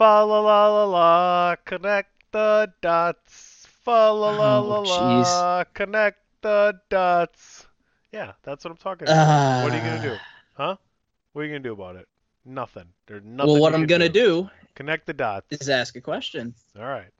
fa 0.00 0.22
la 0.24 0.40
la 0.40 0.66
la 0.66 0.84
la, 0.84 1.56
connect 1.66 2.08
the 2.32 2.72
dots. 2.80 3.66
Fa 3.84 4.08
la 4.10 4.30
la 4.30 4.58
la 4.60 4.78
Oh, 4.78 4.82
la, 4.82 5.64
connect 5.74 6.16
the 6.40 6.72
dots. 6.88 7.66
Yeah, 8.10 8.32
that's 8.42 8.64
what 8.64 8.70
I'm 8.70 8.78
talking 8.78 9.06
about. 9.08 9.28
Uh, 9.28 9.62
what 9.62 9.72
are 9.74 9.76
you 9.76 9.82
gonna 9.82 10.02
do, 10.02 10.16
huh? 10.56 10.76
What 11.34 11.42
are 11.42 11.44
you 11.44 11.50
gonna 11.50 11.60
do 11.60 11.74
about 11.74 11.96
it? 11.96 12.08
Nothing. 12.46 12.86
There's 13.06 13.22
nothing. 13.24 13.52
well, 13.52 13.60
what 13.60 13.74
I'm 13.74 13.84
gonna 13.86 14.08
do. 14.08 14.44
do 14.44 14.50
Connect 14.74 15.04
the 15.06 15.12
dots. 15.12 15.48
is 15.50 15.68
ask 15.68 15.94
a 15.96 16.00
question. 16.00 16.54
All 16.78 16.86
right. 16.86 17.10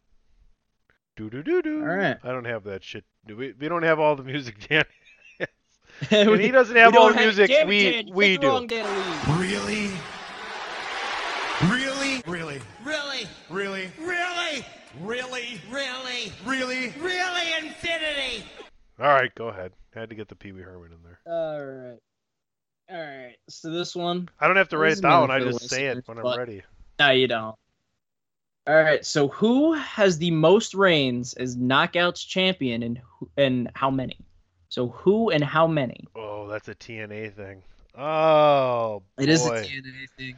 Do 1.16 1.28
do 1.28 1.42
do 1.42 1.60
do. 1.60 1.80
All 1.80 1.86
right. 1.86 2.16
I 2.24 2.28
don't 2.32 2.46
have 2.46 2.64
that 2.64 2.82
shit. 2.82 3.04
Do 3.26 3.36
we? 3.36 3.52
We 3.60 3.68
don't 3.68 3.82
have 3.82 4.00
all 4.00 4.16
the 4.16 4.22
music, 4.24 4.56
Dan. 4.68 4.84
We- 5.38 5.46
and 6.16 6.40
he 6.40 6.50
doesn't 6.50 6.76
have 6.76 6.96
all 6.96 7.08
don't 7.08 7.16
the 7.16 7.22
music. 7.24 7.48
damn 7.50 7.66
it, 7.66 7.68
we 7.68 7.90
Dan, 7.90 8.06
you 8.08 8.14
we 8.14 8.36
the 8.36 8.40
do. 8.40 8.48
wrong 8.48 8.66
day. 8.66 8.82
Really? 9.36 9.90
Really? 12.26 12.60
Really? 12.84 13.26
Really? 13.48 13.90
Really? 13.98 14.64
Really? 15.00 15.60
Really? 15.70 16.32
Really? 16.44 16.94
Really 17.00 17.52
infinity. 17.58 18.44
All 18.98 19.08
right, 19.08 19.34
go 19.34 19.48
ahead. 19.48 19.72
I 19.94 20.00
had 20.00 20.10
to 20.10 20.14
get 20.14 20.28
the 20.28 20.34
Pee 20.34 20.52
Wee 20.52 20.62
Herman 20.62 20.92
in 20.92 20.98
there. 21.02 21.18
All 21.26 21.64
right. 21.64 21.98
All 22.90 22.98
right. 22.98 23.36
So 23.48 23.70
this 23.70 23.96
one. 23.96 24.28
I 24.40 24.46
don't 24.46 24.56
have 24.56 24.68
to 24.70 24.78
write 24.78 24.98
it 24.98 25.02
down. 25.02 25.30
I 25.30 25.40
just 25.40 25.68
say 25.68 25.86
it 25.86 26.06
when 26.06 26.18
I'm 26.18 26.38
ready. 26.38 26.62
No, 26.98 27.10
you 27.10 27.26
don't. 27.26 27.56
All 28.66 28.74
right. 28.74 29.04
So 29.04 29.28
who 29.28 29.72
has 29.72 30.18
the 30.18 30.30
most 30.30 30.74
reigns 30.74 31.34
as 31.34 31.56
knockouts 31.56 32.26
champion, 32.26 32.82
and 32.82 33.00
who, 33.18 33.30
and 33.36 33.70
how 33.74 33.90
many? 33.90 34.18
So 34.68 34.88
who 34.88 35.30
and 35.30 35.42
how 35.42 35.66
many? 35.66 36.06
Oh, 36.14 36.46
that's 36.46 36.68
a 36.68 36.74
TNA 36.74 37.34
thing. 37.34 37.62
Oh, 37.96 39.02
boy. 39.16 39.22
it 39.22 39.28
is 39.28 39.44
a 39.46 39.50
TNA 39.50 40.10
thing. 40.16 40.36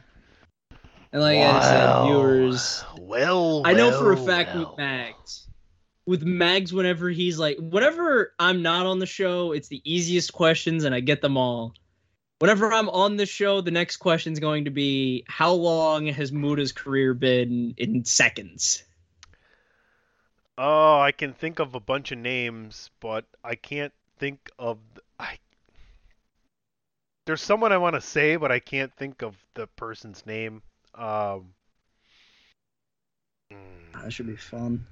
And 1.13 1.21
like 1.21 1.37
I 1.37 1.61
said, 1.61 2.05
viewers, 2.05 2.83
Well, 2.99 3.61
I 3.65 3.73
know 3.73 3.91
for 3.99 4.11
a 4.13 4.17
fact 4.17 4.55
well. 4.55 4.69
with 4.69 4.77
Mags, 4.79 5.47
with 6.07 6.23
Mags, 6.23 6.73
whenever 6.73 7.07
he's 7.09 7.37
like, 7.37 7.57
whenever 7.59 8.33
I'm 8.39 8.63
not 8.63 8.87
on 8.87 8.97
the 8.97 9.05
show, 9.05 9.51
it's 9.51 9.67
the 9.67 9.81
easiest 9.85 10.33
questions 10.33 10.83
and 10.83 10.95
I 10.95 11.01
get 11.01 11.21
them 11.21 11.37
all. 11.37 11.75
Whenever 12.39 12.73
I'm 12.73 12.89
on 12.89 13.17
the 13.17 13.27
show, 13.27 13.61
the 13.61 13.69
next 13.69 13.97
question 13.97 14.33
is 14.33 14.39
going 14.39 14.65
to 14.65 14.71
be, 14.71 15.23
how 15.27 15.53
long 15.53 16.07
has 16.07 16.31
Muda's 16.31 16.71
career 16.71 17.13
been 17.13 17.75
in 17.77 18.03
seconds? 18.03 18.83
Oh, 20.57 20.99
I 20.99 21.11
can 21.11 21.31
think 21.33 21.59
of 21.59 21.75
a 21.75 21.79
bunch 21.79 22.11
of 22.11 22.17
names, 22.17 22.89
but 22.99 23.25
I 23.43 23.53
can't 23.53 23.93
think 24.17 24.49
of. 24.57 24.79
I. 25.19 25.37
There's 27.25 27.41
someone 27.41 27.71
I 27.71 27.77
want 27.77 27.95
to 27.95 28.01
say, 28.01 28.35
but 28.35 28.51
I 28.51 28.59
can't 28.59 28.93
think 28.95 29.21
of 29.21 29.35
the 29.53 29.67
person's 29.67 30.25
name. 30.25 30.63
Um. 30.95 31.53
That 34.01 34.11
should 34.11 34.27
be 34.27 34.35
fun. 34.35 34.85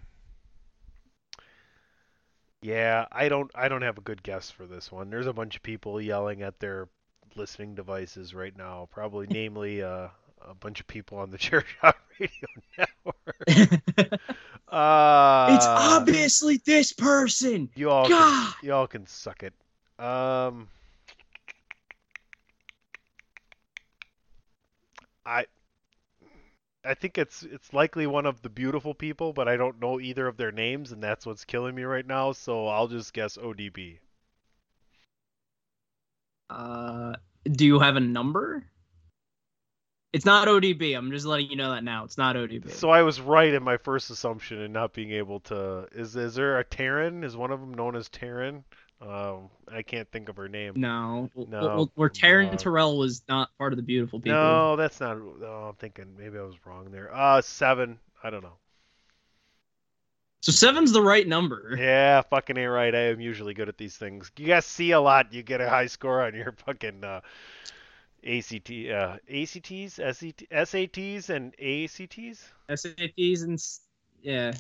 Yeah, 2.62 3.06
I 3.12 3.28
don't. 3.28 3.50
I 3.56 3.68
don't 3.68 3.82
have 3.82 3.98
a 3.98 4.02
good 4.02 4.22
guess 4.22 4.52
for 4.52 4.68
this 4.68 4.92
one. 4.92 5.10
There's 5.10 5.28
a 5.28 5.34
bunch 5.34 5.56
of 5.56 5.64
people 5.64 6.00
yelling 6.00 6.44
at 6.44 6.60
their 6.60 6.88
listening 7.36 7.76
devices 7.76 8.34
right 8.34 8.56
now. 8.56 8.88
Probably, 8.92 9.28
namely, 9.30 9.82
uh, 9.82 10.10
a 10.48 10.54
bunch 10.60 10.80
of 10.80 10.88
people 10.88 11.18
on 11.18 11.32
the 11.32 11.38
Chair 11.40 11.64
Chairshot 11.82 11.94
Radio 12.20 12.48
Network. 12.78 13.48
uh, 14.68 15.48
it's 15.56 15.66
obviously 15.66 16.58
this 16.58 16.94
person. 16.94 17.70
You 17.76 17.90
all, 17.90 18.08
God. 18.08 18.54
can, 18.54 18.68
you 18.68 18.74
all 18.74 18.88
can 18.88 19.08
suck 19.08 19.44
it. 19.44 19.54
Um, 19.98 20.68
I, 25.26 25.46
I 26.84 26.96
think 26.96 27.18
it's 27.18 27.44
it's 27.44 27.74
likely 27.74 28.08
one 28.08 28.26
of 28.26 28.42
the 28.42 28.50
beautiful 28.50 28.94
people, 28.94 29.34
but 29.34 29.48
I 29.48 29.56
don't 29.56 29.80
know 29.80 30.00
either 30.00 30.28
of 30.28 30.38
their 30.38 30.52
names, 30.52 30.92
and 30.92 31.04
that's 31.04 31.26
what's 31.26 31.46
killing 31.46 31.76
me 31.76 31.84
right 31.84 32.06
now. 32.06 32.32
So 32.32 32.68
I'll 32.68 32.88
just 32.88 33.14
guess 33.14 33.38
ODB. 33.38 34.00
Uh, 36.50 37.14
do 37.46 37.66
you 37.66 37.80
have 37.80 37.96
a 37.96 38.02
number? 38.02 38.66
It's 40.12 40.26
not 40.26 40.48
ODB. 40.48 40.98
I'm 40.98 41.12
just 41.12 41.26
letting 41.26 41.50
you 41.50 41.56
know 41.56 41.72
that 41.72 41.86
now. 41.86 42.04
It's 42.04 42.18
not 42.18 42.36
ODB. 42.36 42.72
So 42.72 42.90
I 42.90 43.04
was 43.04 43.22
right 43.22 43.54
in 43.54 43.64
my 43.64 43.78
first 43.78 44.10
assumption 44.10 44.60
and 44.60 44.74
not 44.74 44.94
being 44.94 45.12
able 45.12 45.40
to. 45.42 45.88
Is 45.94 46.16
is 46.16 46.36
there 46.36 46.60
a 46.60 46.66
Taryn? 46.66 47.24
Is 47.24 47.38
one 47.38 47.52
of 47.52 47.62
them 47.62 47.74
known 47.74 47.96
as 47.96 48.10
Taryn? 48.10 48.64
Um, 49.02 49.50
I 49.68 49.82
can't 49.82 50.08
think 50.12 50.30
of 50.30 50.38
her 50.38 50.48
name. 50.48 50.74
no, 50.76 51.30
No, 51.36 51.62
Well, 51.62 51.92
where 51.96 52.10
Taryn. 52.10 52.56
Terrell 52.58 52.98
was 53.00 53.24
not 53.28 53.50
part 53.58 53.74
of 53.74 53.78
the 53.78 53.84
beautiful 53.84 54.20
people. 54.20 54.38
No, 54.40 54.76
that's 54.76 55.00
not. 55.00 55.18
Oh, 55.18 55.68
I'm 55.70 55.76
thinking 55.76 56.06
maybe 56.18 56.38
I 56.38 56.44
was 56.44 56.56
wrong 56.66 56.92
there. 56.92 57.14
Uh, 57.14 57.42
seven. 57.42 57.98
I 58.24 58.30
don't 58.30 58.44
know. 58.44 58.58
So 60.42 60.52
seven's 60.52 60.92
the 60.92 61.02
right 61.02 61.28
number. 61.28 61.76
Yeah, 61.78 62.22
fucking 62.24 62.58
ain't 62.58 62.72
right. 62.72 62.94
I 62.94 63.10
am 63.10 63.22
usually 63.22 63.54
good 63.54 63.70
at 63.70 63.78
these 63.78 63.96
things. 63.96 64.32
You 64.38 64.48
guys 64.48 64.66
see 64.66 64.92
a 64.92 65.00
lot. 65.00 65.34
You 65.34 65.44
get 65.44 65.62
a 65.62 65.70
high 65.70 65.86
score 65.86 66.24
on 66.24 66.34
your 66.34 66.52
fucking 66.66 67.04
uh, 67.04 67.22
ACT, 68.26 68.72
uh, 68.92 69.18
ACTs, 69.30 69.96
SAT, 69.96 70.44
SATs, 70.52 71.30
and 71.30 71.54
ACTs. 71.60 72.44
SATs 72.70 73.44
and 73.44 73.64
yeah, 74.24 74.52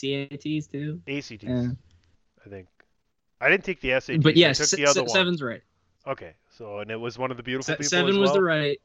CATs 0.00 0.66
too. 0.68 1.00
ACTs, 1.06 1.42
Yeah. 1.42 1.68
I 2.44 2.48
think. 2.48 2.66
I 3.40 3.48
didn't 3.48 3.64
take 3.64 3.80
the 3.80 3.90
SATs. 3.90 4.22
But 4.22 4.36
yes, 4.36 4.58
took 4.58 4.66
se- 4.68 4.76
the 4.76 4.84
other 4.84 4.94
se- 4.94 5.00
one. 5.00 5.08
seven's 5.10 5.42
right. 5.42 5.62
Okay, 6.06 6.32
so 6.56 6.78
and 6.80 6.90
it 6.90 6.96
was 7.00 7.18
one 7.18 7.30
of 7.30 7.36
the 7.36 7.42
beautiful 7.42 7.64
Se- 7.72 7.76
people. 7.76 7.88
seven 7.88 8.10
as 8.12 8.18
was 8.18 8.32
the 8.32 8.42
right. 8.42 8.78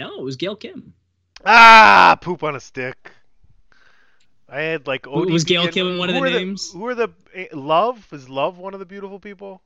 No, 0.00 0.18
it 0.18 0.22
was 0.24 0.36
Gail 0.36 0.56
Kim. 0.56 0.94
Ah, 1.44 2.16
poop 2.20 2.42
on 2.42 2.56
a 2.56 2.60
stick. 2.60 3.10
I 4.48 4.60
had 4.60 4.86
like 4.86 5.06
Who- 5.06 5.28
was 5.32 5.44
ODB 5.44 5.48
Gail 5.48 5.62
and- 5.62 5.72
Kim 5.72 5.98
one 5.98 6.08
of 6.10 6.14
the 6.14 6.20
names? 6.30 6.70
who 6.72 6.86
are 6.86 6.94
the 6.94 7.08
eh, 7.34 7.46
Love? 7.52 8.06
Is 8.12 8.28
Love 8.28 8.58
one 8.58 8.74
of 8.74 8.80
the 8.80 8.86
beautiful 8.86 9.18
people? 9.18 9.62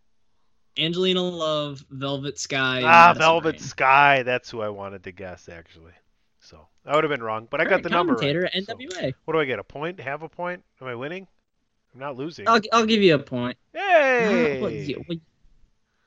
Angelina 0.79 1.23
Love, 1.23 1.85
Velvet 1.91 2.39
Sky. 2.39 2.83
ah, 2.85 3.15
Velvet 3.17 3.53
Rain. 3.55 3.61
Sky. 3.61 4.23
That's 4.23 4.51
who 4.51 4.61
I 4.61 4.69
wanted 4.69 5.05
to 5.05 5.13
guess 5.13 5.49
actually. 5.49 5.93
So 6.41 6.67
I 6.85 6.95
would 6.95 7.03
have 7.03 7.11
been 7.11 7.23
wrong, 7.23 7.49
but 7.51 7.61
I 7.61 7.65
got 7.65 7.83
the 7.83 7.89
number 7.89 8.13
right. 8.13 8.21
commentator, 8.21 8.51
So, 8.65 9.11
what 9.25 9.33
do 9.33 9.41
I 9.41 9.45
get? 9.47 9.59
A 9.59 9.65
point? 9.65 9.99
Half 9.99 10.23
a 10.23 10.29
point? 10.29 10.63
Am 10.81 10.87
I 10.87 10.95
winning? 10.95 11.27
I'm 11.97 12.01
not 12.01 12.17
losing. 12.19 12.47
I'll, 12.47 12.61
I'll 12.75 12.85
give 12.85 13.01
you 13.01 13.15
a 13.15 13.19
point. 13.19 13.57
Hey! 13.73 14.59
Well, 14.61 14.71
you, 14.71 15.03
well, 15.09 15.15
you 15.17 15.21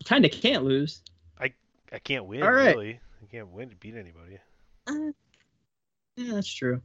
kind 0.06 0.24
of 0.24 0.32
can't 0.32 0.64
lose. 0.64 1.02
I 1.40 1.52
I 1.92 1.98
can't 1.98 2.26
win 2.26 2.44
All 2.44 2.52
right. 2.52 2.76
really. 2.76 3.00
I 3.24 3.26
can't 3.32 3.48
win 3.48 3.70
to 3.72 3.76
beat 3.76 3.96
anybody. 3.96 4.38
Uh, 4.86 5.12
yeah, 6.16 6.34
that's 6.36 6.52
true. 6.54 6.80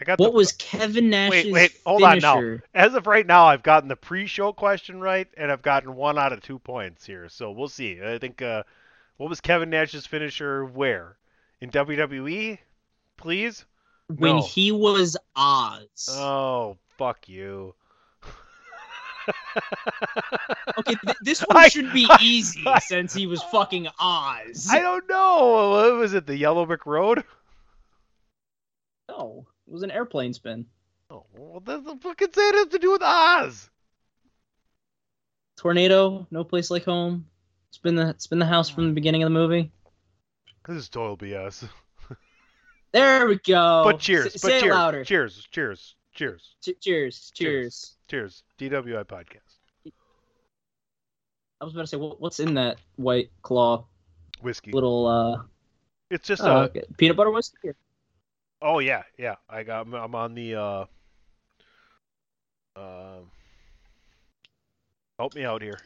I 0.00 0.04
got 0.04 0.20
What 0.20 0.30
the, 0.30 0.36
was 0.36 0.52
Kevin 0.52 1.10
Nash's 1.10 1.46
Wait, 1.46 1.52
wait, 1.52 1.76
hold 1.84 2.02
on 2.04 2.18
now. 2.20 2.58
As 2.74 2.94
of 2.94 3.06
right 3.08 3.26
now, 3.26 3.46
I've 3.46 3.62
gotten 3.64 3.88
the 3.88 3.96
pre-show 3.96 4.52
question 4.52 5.00
right, 5.00 5.26
and 5.36 5.50
I've 5.50 5.62
gotten 5.62 5.94
one 5.96 6.16
out 6.18 6.32
of 6.32 6.40
two 6.42 6.58
points 6.60 7.04
here. 7.04 7.28
So 7.28 7.50
we'll 7.50 7.68
see. 7.68 8.00
I 8.04 8.18
think. 8.18 8.40
Uh, 8.40 8.62
what 9.16 9.28
was 9.30 9.40
Kevin 9.40 9.70
Nash's 9.70 10.06
finisher? 10.06 10.64
Where? 10.64 11.16
In 11.60 11.70
WWE? 11.70 12.58
Please. 13.16 13.64
when 14.06 14.36
No. 14.36 14.42
he 14.42 14.70
was 14.72 15.16
Oz. 15.34 16.08
Oh, 16.10 16.76
fuck 16.98 17.28
you. 17.28 17.74
Okay, 20.78 20.94
th- 21.04 21.16
this 21.22 21.40
one 21.48 21.56
I- 21.56 21.68
should 21.68 21.92
be 21.92 22.06
I- 22.10 22.18
easy 22.20 22.62
I- 22.66 22.78
since 22.80 23.12
he 23.14 23.26
was 23.26 23.42
fucking 23.44 23.88
Oz. 23.98 24.68
I 24.70 24.80
don't 24.80 25.08
know. 25.08 25.70
What 25.70 25.94
was 25.96 26.14
it? 26.14 26.26
The 26.26 26.36
Yellow 26.36 26.66
Brick 26.66 26.86
Road? 26.86 27.24
know. 29.08 29.46
It 29.66 29.72
was 29.72 29.82
an 29.82 29.90
airplane 29.90 30.32
spin. 30.32 30.66
Oh, 31.10 31.26
well, 31.36 31.60
that's 31.60 31.84
the 31.84 31.96
fucking 31.96 32.32
say 32.32 32.48
it 32.48 32.54
has 32.54 32.66
to 32.68 32.78
do 32.78 32.92
with 32.92 33.02
Oz. 33.02 33.68
Tornado, 35.58 36.26
no 36.30 36.44
place 36.44 36.70
like 36.70 36.84
home. 36.84 37.26
Spin 37.70 37.94
the 37.94 38.14
spin 38.18 38.38
the 38.38 38.46
house 38.46 38.68
from 38.68 38.88
the 38.88 38.92
beginning 38.92 39.22
of 39.22 39.26
the 39.26 39.34
movie. 39.34 39.70
This 40.66 40.76
is 40.76 40.88
total 40.88 41.16
BS. 41.16 41.68
There 42.92 43.26
we 43.26 43.36
go. 43.38 43.82
but 43.84 43.98
cheers. 43.98 44.26
S- 44.26 44.32
but 44.34 44.40
say 44.42 44.60
cheers. 44.60 44.72
it 44.72 44.74
louder. 44.74 45.04
Cheers. 45.04 45.46
Cheers. 45.50 45.94
Cheers. 46.14 46.56
Che- 46.62 46.76
cheers. 46.80 47.32
Cheers. 47.34 47.96
Cheers. 48.08 48.42
DWI 48.58 49.04
podcast. 49.04 49.58
I 51.60 51.64
was 51.64 51.74
about 51.74 51.82
to 51.82 51.86
say, 51.86 51.96
what's 51.96 52.40
in 52.40 52.54
that 52.54 52.78
white 52.96 53.30
claw 53.42 53.86
Whiskey. 54.42 54.72
little 54.72 55.06
uh? 55.06 55.42
It's 56.10 56.26
just 56.26 56.42
oh, 56.42 56.46
a. 56.46 56.62
okay. 56.64 56.82
peanut 56.96 57.16
butter 57.16 57.30
whiskey. 57.30 57.70
Oh 58.60 58.80
yeah, 58.80 59.04
yeah. 59.16 59.36
I 59.48 59.62
got. 59.62 59.86
I'm- 59.92 60.14
on 60.14 60.34
the. 60.34 60.56
uh 60.56 60.84
um, 62.74 63.30
help 65.18 65.34
me 65.34 65.44
out 65.44 65.62
here. 65.62 65.78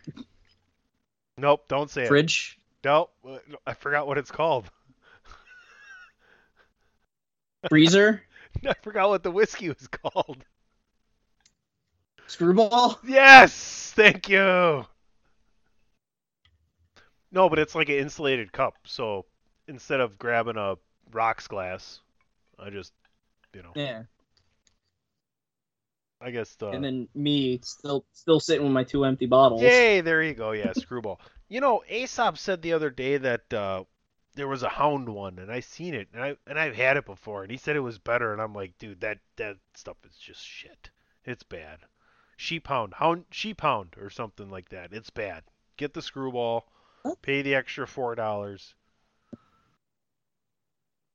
Nope, 1.38 1.64
don't 1.68 1.90
say 1.90 2.04
it. 2.04 2.08
Fridge. 2.08 2.58
Nope, 2.84 3.10
uh, 3.28 3.38
I 3.66 3.74
forgot 3.74 4.06
what 4.06 4.18
it's 4.18 4.30
called. 4.30 4.70
Freezer. 7.68 8.22
I 8.68 8.74
forgot 8.82 9.08
what 9.08 9.22
the 9.22 9.30
whiskey 9.30 9.68
was 9.68 9.88
called. 9.88 10.44
Skrewball. 12.28 12.98
Yes, 13.06 13.92
thank 13.94 14.28
you. 14.28 14.84
No, 17.32 17.48
but 17.48 17.58
it's 17.58 17.74
like 17.74 17.88
an 17.88 17.96
insulated 17.96 18.52
cup. 18.52 18.74
So 18.84 19.26
instead 19.68 20.00
of 20.00 20.18
grabbing 20.18 20.56
a 20.56 20.76
rocks 21.12 21.46
glass, 21.48 22.00
I 22.58 22.70
just, 22.70 22.92
you 23.54 23.62
know, 23.62 23.72
Yeah. 23.74 24.02
I 26.20 26.30
guess 26.30 26.54
the. 26.54 26.68
and 26.68 26.82
then 26.82 27.08
me 27.14 27.60
still 27.62 28.06
still 28.12 28.40
sitting 28.40 28.64
with 28.64 28.72
my 28.72 28.84
two 28.84 29.04
empty 29.04 29.26
bottles. 29.26 29.60
Yay, 29.60 30.00
there 30.00 30.22
you 30.22 30.32
go. 30.32 30.52
Yeah, 30.52 30.72
Skrewball. 30.76 31.18
you 31.48 31.60
know, 31.60 31.82
Aesop 31.90 32.38
said 32.38 32.62
the 32.62 32.72
other 32.72 32.88
day 32.88 33.18
that 33.18 33.52
uh, 33.52 33.84
there 34.36 34.46
was 34.46 34.62
a 34.62 34.68
hound 34.68 35.08
one, 35.08 35.38
and 35.38 35.50
I 35.50 35.60
seen 35.60 35.94
it, 35.94 36.08
and 36.12 36.22
I 36.22 36.36
and 36.46 36.58
I've 36.58 36.76
had 36.76 36.96
it 36.96 37.06
before, 37.06 37.42
and 37.42 37.50
he 37.50 37.56
said 37.56 37.74
it 37.74 37.80
was 37.80 37.98
better, 37.98 38.32
and 38.32 38.40
I'm 38.40 38.54
like, 38.54 38.78
dude, 38.78 39.00
that 39.00 39.18
that 39.36 39.56
stuff 39.74 39.96
is 40.08 40.16
just 40.16 40.46
shit. 40.46 40.90
It's 41.24 41.42
bad. 41.42 41.78
Sheep 42.36 42.68
hound, 42.68 42.94
hound, 42.94 43.24
sheep 43.30 43.62
hound, 43.62 43.96
or 43.98 44.10
something 44.10 44.50
like 44.50 44.68
that. 44.68 44.92
It's 44.92 45.10
bad. 45.10 45.42
Get 45.78 45.94
the 45.94 46.00
Skrewball. 46.00 46.62
Oh. 47.04 47.16
Pay 47.22 47.42
the 47.42 47.54
extra 47.54 47.86
four 47.86 48.14
dollars. 48.14 48.74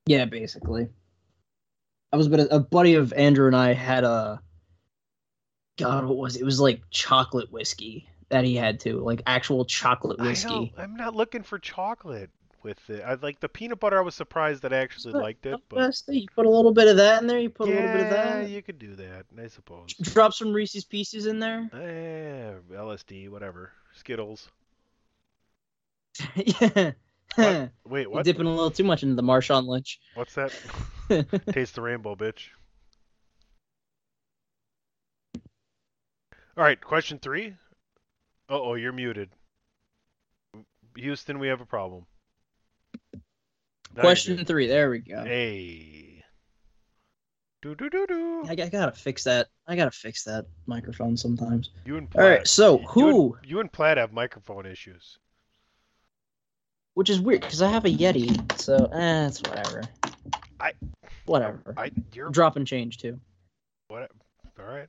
Yeah, 0.07 0.25
basically. 0.25 0.89
I 2.11 2.17
was, 2.17 2.27
but 2.27 2.41
a, 2.41 2.55
a 2.55 2.59
buddy 2.59 2.95
of 2.95 3.13
Andrew 3.13 3.47
and 3.47 3.55
I 3.55 3.73
had 3.73 4.03
a. 4.03 4.41
God, 5.77 6.05
what 6.05 6.17
was 6.17 6.35
it? 6.35 6.41
It 6.41 6.45
was 6.45 6.59
like 6.59 6.81
chocolate 6.89 7.51
whiskey 7.51 8.09
that 8.29 8.43
he 8.43 8.55
had 8.55 8.79
too, 8.79 8.99
like 8.99 9.21
actual 9.27 9.63
chocolate 9.65 10.19
I 10.19 10.23
whiskey. 10.23 10.73
I'm 10.77 10.95
not 10.95 11.15
looking 11.15 11.43
for 11.43 11.59
chocolate 11.59 12.31
with 12.63 12.89
it. 12.89 13.03
I 13.05 13.15
like 13.15 13.39
the 13.39 13.49
peanut 13.49 13.79
butter. 13.79 13.97
I 13.97 14.01
was 14.01 14.15
surprised 14.15 14.63
that 14.63 14.73
I 14.73 14.77
actually 14.77 15.13
liked 15.13 15.45
it, 15.45 15.59
but 15.69 15.95
You 16.07 16.27
put 16.35 16.45
a 16.45 16.49
little 16.49 16.73
bit 16.73 16.87
of 16.87 16.97
that 16.97 17.21
in 17.21 17.27
there. 17.27 17.39
You 17.39 17.49
put 17.49 17.69
a 17.69 17.71
little 17.71 17.87
bit 17.87 18.05
of 18.07 18.11
yeah, 18.11 18.39
that. 18.41 18.49
you 18.49 18.61
could 18.61 18.79
do 18.79 18.95
that, 18.95 19.25
I 19.41 19.47
suppose. 19.47 19.93
Drop 20.01 20.33
some 20.33 20.53
Reese's 20.53 20.85
Pieces 20.85 21.25
in 21.25 21.39
there. 21.39 21.69
Eh, 21.73 22.75
LSD, 22.75 23.29
whatever. 23.29 23.71
Skittles. 23.93 24.49
yeah. 26.35 26.91
What? 27.35 27.69
Wait, 27.85 28.01
You're 28.01 28.09
what? 28.09 28.25
dipping 28.25 28.45
a 28.45 28.49
little 28.49 28.71
too 28.71 28.83
much 28.83 29.03
into 29.03 29.15
the 29.15 29.23
Marshawn 29.23 29.65
Lynch. 29.65 29.99
What's 30.15 30.35
that? 30.35 30.53
Taste 31.51 31.75
the 31.75 31.81
rainbow, 31.81 32.15
bitch. 32.15 32.47
All 36.57 36.63
right, 36.65 36.79
question 36.79 37.19
three. 37.19 37.55
Uh 38.49 38.59
oh, 38.59 38.73
you're 38.75 38.91
muted. 38.91 39.29
Houston, 40.95 41.39
we 41.39 41.47
have 41.47 41.61
a 41.61 41.65
problem. 41.65 42.05
Question 43.99 44.45
three. 44.45 44.67
There 44.67 44.89
we 44.89 44.99
go. 44.99 45.23
Hey. 45.23 46.23
Do 47.61 47.75
do 47.75 47.89
do 47.89 48.07
do. 48.07 48.43
I, 48.47 48.53
I 48.53 48.69
gotta 48.69 48.91
fix 48.91 49.23
that. 49.25 49.47
I 49.67 49.75
gotta 49.75 49.91
fix 49.91 50.23
that 50.23 50.45
microphone 50.65 51.15
sometimes. 51.15 51.69
You 51.85 51.97
and 51.97 52.07
All 52.07 52.21
Platt. 52.21 52.29
right. 52.29 52.47
So 52.47 52.79
You 52.79 52.87
who? 52.87 53.33
and, 53.35 53.45
you 53.49 53.59
and 53.59 53.71
Platt 53.71 53.97
have 53.97 54.11
microphone 54.13 54.65
issues. 54.65 55.19
Which 56.95 57.09
is 57.09 57.19
weird 57.21 57.41
because 57.41 57.61
I 57.61 57.69
have 57.69 57.85
a 57.85 57.89
Yeti. 57.89 58.59
So 58.59 58.75
eh, 58.91 59.27
it's 59.27 59.41
whatever. 59.41 59.83
I. 60.59 60.73
Whatever. 61.25 61.73
I. 61.77 61.91
You're. 62.13 62.29
Dropping 62.29 62.65
change 62.65 62.97
too. 62.97 63.19
What? 63.89 64.09
All 64.59 64.65
right. 64.65 64.87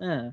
Eh. 0.00 0.30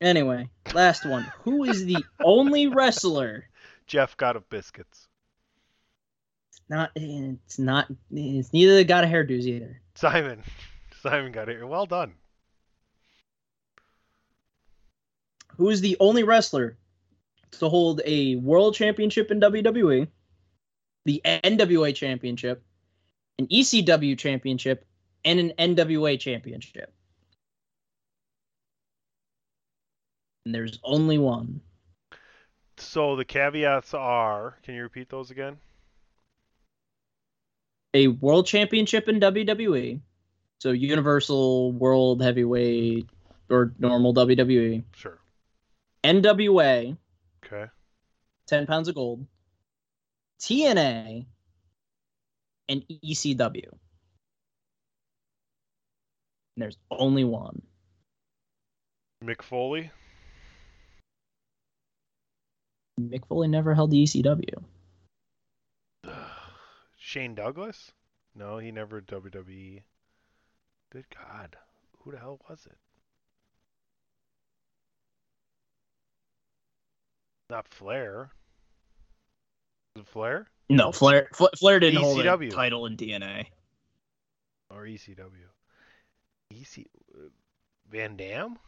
Anyway, 0.00 0.48
last 0.74 1.06
one. 1.06 1.26
Who 1.40 1.64
is 1.64 1.84
the 1.86 2.04
only 2.22 2.68
wrestler? 2.68 3.48
Jeff 3.86 4.16
got 4.16 4.36
of 4.36 4.48
biscuits. 4.48 5.05
Not. 6.68 6.90
It's 6.94 7.58
not. 7.58 7.86
It's 8.10 8.52
neither 8.52 8.82
got 8.84 9.04
a 9.04 9.06
hairdos 9.06 9.44
either. 9.44 9.80
Simon. 9.94 10.42
Simon 11.02 11.32
got 11.32 11.48
it. 11.48 11.66
Well 11.66 11.86
done. 11.86 12.14
Who 15.56 15.70
is 15.70 15.80
the 15.80 15.96
only 16.00 16.22
wrestler 16.22 16.76
to 17.52 17.68
hold 17.68 18.02
a 18.04 18.36
world 18.36 18.74
championship 18.74 19.30
in 19.30 19.40
WWE, 19.40 20.08
the 21.04 21.22
NWA 21.24 21.94
championship, 21.94 22.62
an 23.38 23.46
ECW 23.46 24.18
championship, 24.18 24.84
and 25.24 25.38
an 25.40 25.52
NWA 25.58 26.18
championship? 26.18 26.92
And 30.44 30.54
there's 30.54 30.78
only 30.84 31.18
one. 31.18 31.60
So 32.76 33.16
the 33.16 33.24
caveats 33.24 33.94
are. 33.94 34.58
Can 34.62 34.74
you 34.74 34.82
repeat 34.82 35.08
those 35.08 35.30
again? 35.30 35.56
A 37.96 38.08
world 38.08 38.46
championship 38.46 39.08
in 39.08 39.18
WWE, 39.20 40.00
so 40.60 40.70
Universal 40.70 41.72
World 41.72 42.20
Heavyweight 42.22 43.08
or 43.48 43.72
normal 43.78 44.12
WWE, 44.14 44.84
Sure. 44.94 45.18
NWA, 46.04 46.96
Okay. 47.44 47.66
10 48.48 48.66
pounds 48.66 48.88
of 48.88 48.94
gold, 48.96 49.26
TNA, 50.40 51.24
and 52.68 52.84
ECW. 53.02 53.70
And 56.54 56.58
there's 56.58 56.76
only 56.90 57.24
one. 57.24 57.62
Mick 59.24 59.42
Foley. 59.42 59.90
Mick 63.00 63.26
Foley 63.26 63.48
never 63.48 63.74
held 63.74 63.90
the 63.90 64.02
ECW. 64.02 64.62
Shane 67.06 67.36
Douglas? 67.36 67.92
No, 68.34 68.58
he 68.58 68.72
never 68.72 69.00
WWE. 69.00 69.84
Good 70.90 71.04
God. 71.14 71.56
Who 72.00 72.10
the 72.10 72.18
hell 72.18 72.40
was 72.50 72.66
it? 72.66 72.76
Not 77.48 77.68
Flair. 77.68 78.32
Was 79.94 80.02
it 80.02 80.08
Flair? 80.08 80.48
No, 80.68 80.90
Flair 80.90 81.28
Fla- 81.32 81.50
Flair 81.56 81.78
didn't 81.78 82.02
hold 82.02 82.18
a 82.18 82.50
title 82.50 82.86
in 82.86 82.96
TNA. 82.96 83.46
Or 84.70 84.82
ECW? 84.82 85.46
EC. 86.50 86.88
Van 87.88 88.16
Dam? 88.16 88.58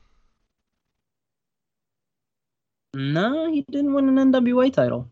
No, 2.95 3.53
he 3.53 3.62
didn't 3.68 3.95
win 3.95 4.16
an 4.16 4.32
NWA 4.32 4.72
title. 4.72 5.11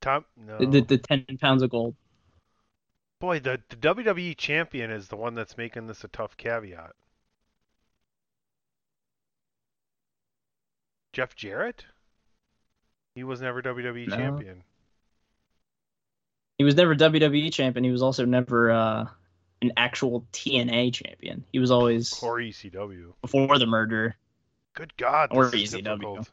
Tom? 0.00 0.24
No. 0.36 0.58
The, 0.58 0.80
the, 0.80 0.98
10 0.98 1.24
pounds 1.40 1.62
of 1.62 1.70
gold. 1.70 1.94
Boy, 3.20 3.40
the, 3.40 3.60
the 3.68 3.76
WWE 3.76 4.36
champion 4.36 4.90
is 4.90 5.08
the 5.08 5.16
one 5.16 5.34
that's 5.34 5.56
making 5.56 5.86
this 5.88 6.04
a 6.04 6.08
tough 6.08 6.36
caveat. 6.36 6.92
Jeff 11.12 11.34
Jarrett? 11.34 11.84
He 13.14 13.24
was 13.24 13.40
never 13.40 13.60
WWE 13.60 14.06
No. 14.08 14.16
champion. 14.16 14.62
He 16.58 16.64
was 16.64 16.76
never 16.76 16.94
WWE 16.94 17.52
champion. 17.52 17.84
He 17.84 17.90
was 17.90 18.02
also 18.02 18.24
never 18.24 18.70
uh, 18.70 19.06
an 19.62 19.72
actual 19.76 20.26
TNA 20.32 20.92
champion. 20.94 21.44
He 21.52 21.58
was 21.58 21.70
always 21.70 22.20
Or 22.22 22.38
ECW. 22.38 23.14
before 23.22 23.58
the 23.58 23.66
merger. 23.66 24.16
Good 24.74 24.96
God, 24.96 25.30
Or 25.32 25.50
ECW. 25.50 25.82
difficult. 25.84 26.30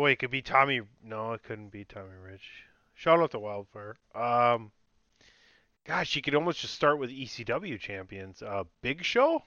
Boy, 0.00 0.12
it 0.12 0.18
could 0.18 0.30
be 0.30 0.40
Tommy. 0.40 0.80
No, 1.04 1.34
it 1.34 1.42
couldn't 1.42 1.68
be 1.68 1.84
Tommy 1.84 2.16
Rich. 2.24 2.64
Shout 2.94 3.20
out 3.20 3.32
to 3.32 3.38
Wildfire. 3.38 3.98
Um, 4.14 4.70
gosh, 5.86 6.16
you 6.16 6.22
could 6.22 6.34
almost 6.34 6.60
just 6.60 6.72
start 6.72 6.98
with 6.98 7.10
ECW 7.10 7.78
champions. 7.78 8.40
Uh, 8.40 8.64
Big 8.80 9.04
Show. 9.04 9.42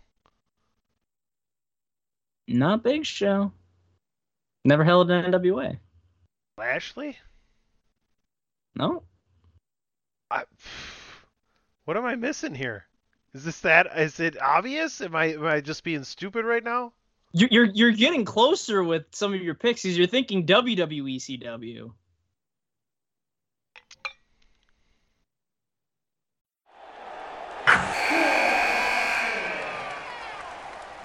Not 2.47 2.83
Big 2.83 3.03
Show. 3.03 3.51
Never 4.63 4.83
held 4.83 5.09
an 5.09 5.31
NWA. 5.31 5.79
Lashley. 6.59 7.17
No. 8.75 9.01
I, 10.29 10.43
what 11.85 11.97
am 11.97 12.05
I 12.05 12.13
missing 12.13 12.53
here? 12.53 12.85
Is 13.33 13.43
this 13.43 13.61
that? 13.61 13.87
Is 13.97 14.19
it 14.19 14.39
obvious? 14.39 15.01
Am 15.01 15.15
I 15.15 15.33
am 15.33 15.47
I 15.47 15.61
just 15.61 15.83
being 15.83 16.03
stupid 16.03 16.45
right 16.45 16.63
now? 16.63 16.93
You're, 17.33 17.49
you're 17.51 17.65
you're 17.65 17.91
getting 17.91 18.25
closer 18.25 18.83
with 18.83 19.05
some 19.11 19.33
of 19.33 19.41
your 19.41 19.55
picks. 19.55 19.81
'cause 19.81 19.97
You're 19.97 20.07
thinking 20.07 20.45
WWE 20.45 21.17
CW. 21.19 21.91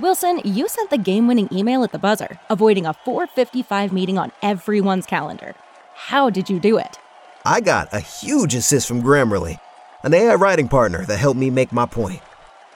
Wilson, 0.00 0.40
you 0.44 0.68
sent 0.68 0.90
the 0.90 0.98
game 0.98 1.26
winning 1.26 1.48
email 1.50 1.82
at 1.82 1.90
the 1.90 1.98
buzzer, 1.98 2.38
avoiding 2.50 2.86
a 2.86 2.94
455 3.04 3.92
meeting 3.92 4.16
on 4.16 4.30
everyone's 4.42 5.06
calendar. 5.06 5.54
How 5.94 6.30
did 6.30 6.48
you 6.48 6.60
do 6.60 6.78
it? 6.78 6.98
I 7.44 7.60
got 7.60 7.92
a 7.92 7.98
huge 7.98 8.54
assist 8.54 8.86
from 8.86 9.02
Grammarly, 9.02 9.58
an 10.04 10.14
AI 10.14 10.34
writing 10.36 10.68
partner 10.68 11.04
that 11.06 11.16
helped 11.16 11.40
me 11.40 11.50
make 11.50 11.72
my 11.72 11.86
point. 11.86 12.20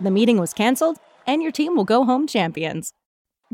The 0.00 0.10
meeting 0.10 0.38
was 0.38 0.54
canceled, 0.54 0.98
and 1.26 1.42
your 1.42 1.52
team 1.52 1.76
will 1.76 1.84
go 1.84 2.04
home 2.04 2.26
champions. 2.26 2.92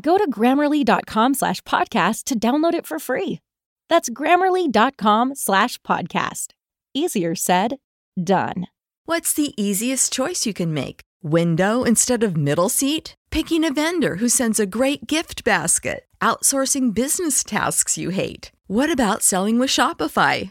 Go 0.01 0.19
to 0.19 0.31
grammarly.com 0.31 1.35
slash 1.35 1.61
podcast 1.63 2.25
to 2.25 2.39
download 2.39 2.75
it 2.75 2.87
for 2.87 2.99
free. 2.99 3.41
That's 3.89 4.11
grammarly.com 4.11 5.35
slash 5.35 5.79
podcast. 5.83 6.49
Easier 6.95 7.35
said, 7.35 7.77
done. 8.23 8.67
What's 9.05 9.33
the 9.33 9.55
easiest 9.57 10.13
choice 10.13 10.47
you 10.47 10.55
can 10.55 10.75
make? 10.75 11.01
Window 11.23 11.85
instead 11.85 12.23
of 12.23 12.37
middle 12.37 12.69
seat? 12.69 13.15
Picking 13.31 13.65
a 13.65 13.73
vendor 13.73 14.17
who 14.17 14.29
sends 14.29 14.61
a 14.61 14.67
great 14.67 15.07
gift 15.07 15.45
basket? 15.45 16.07
Outsourcing 16.21 16.95
business 16.95 17.45
tasks 17.45 17.99
you 17.99 18.11
hate? 18.11 18.51
What 18.67 18.91
about 18.91 19.23
selling 19.23 19.59
with 19.59 19.71
Shopify? 19.71 20.51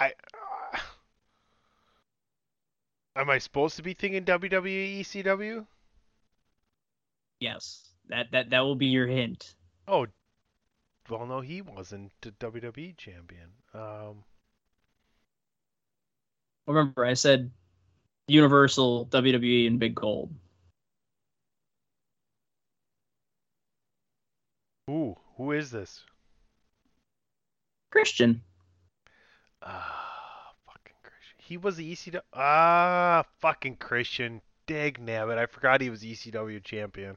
I. 0.00 0.12
Uh, 0.74 0.78
am 3.16 3.30
I 3.30 3.38
supposed 3.38 3.76
to 3.76 3.82
be 3.82 3.94
thinking 3.94 4.24
WWE 4.24 5.00
ECW? 5.00 5.66
Yes. 7.40 7.88
That 8.08 8.32
that 8.32 8.50
that 8.50 8.60
will 8.60 8.76
be 8.76 8.86
your 8.86 9.06
hint. 9.06 9.54
Oh, 9.88 10.06
well, 11.08 11.26
no, 11.26 11.40
he 11.40 11.62
wasn't 11.62 12.12
the 12.22 12.30
WWE 12.32 12.96
champion. 12.96 13.50
Um, 13.74 14.24
Remember, 16.66 17.04
I 17.04 17.14
said 17.14 17.50
Universal, 18.26 19.06
WWE, 19.06 19.66
and 19.66 19.78
Big 19.78 19.94
Gold. 19.94 20.34
who? 24.86 25.16
Who 25.36 25.52
is 25.52 25.70
this? 25.70 26.02
Christian. 27.90 28.42
Ah, 29.64 30.52
fucking 30.66 30.94
Christian. 31.02 31.36
He 31.38 31.56
was 31.56 31.76
the 31.76 31.92
ECW. 31.92 32.20
Ah, 32.32 33.24
fucking 33.40 33.76
Christian. 33.76 34.40
Dig 34.66 34.98
nabbit. 35.04 35.38
I 35.38 35.46
forgot 35.46 35.80
he 35.80 35.90
was 35.90 36.02
ECW 36.02 36.62
champion. 36.62 37.16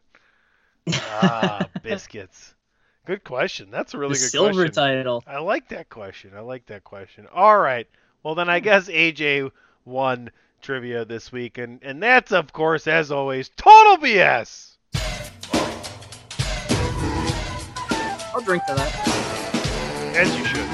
Ah, 0.93 1.67
biscuits. 1.83 2.53
Good 3.05 3.23
question. 3.23 3.69
That's 3.71 3.93
a 3.93 3.97
really 3.97 4.13
the 4.13 4.19
good 4.19 4.31
silver 4.31 4.65
question. 4.65 4.73
title. 4.73 5.23
I 5.25 5.39
like 5.39 5.69
that 5.69 5.89
question. 5.89 6.31
I 6.35 6.41
like 6.41 6.65
that 6.67 6.83
question. 6.83 7.27
All 7.33 7.57
right. 7.57 7.87
Well, 8.23 8.35
then 8.35 8.49
I 8.49 8.59
guess 8.59 8.89
AJ 8.89 9.51
won 9.85 10.29
trivia 10.61 11.05
this 11.05 11.31
week, 11.31 11.57
and 11.57 11.79
and 11.83 12.03
that's 12.03 12.33
of 12.33 12.51
course, 12.51 12.87
as 12.87 13.11
always, 13.11 13.49
total 13.55 13.97
BS. 13.97 14.75
I'll 18.33 18.41
drink 18.41 18.65
to 18.65 18.75
that. 18.75 20.13
As 20.17 20.37
you 20.37 20.45
should. 20.45 20.66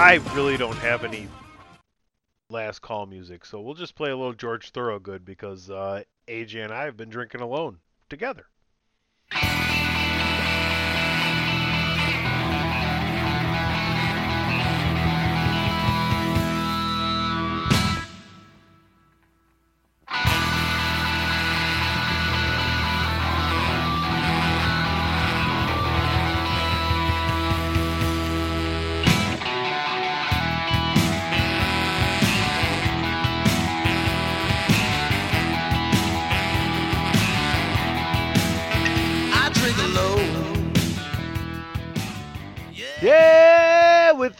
I 0.00 0.20
really 0.34 0.56
don't 0.56 0.76
have 0.76 1.04
any 1.04 1.28
last 2.50 2.78
call 2.78 3.06
music, 3.06 3.44
so 3.44 3.60
we'll 3.60 3.74
just 3.74 3.94
play 3.94 4.10
a 4.10 4.16
little 4.16 4.32
George 4.32 4.70
Thorogood 4.70 5.24
because 5.24 5.68
uh, 5.70 6.04
AJ 6.28 6.64
and 6.64 6.72
I 6.72 6.84
have 6.84 6.96
been 6.96 7.10
drinking 7.10 7.40
alone 7.40 7.80
together. 8.08 8.46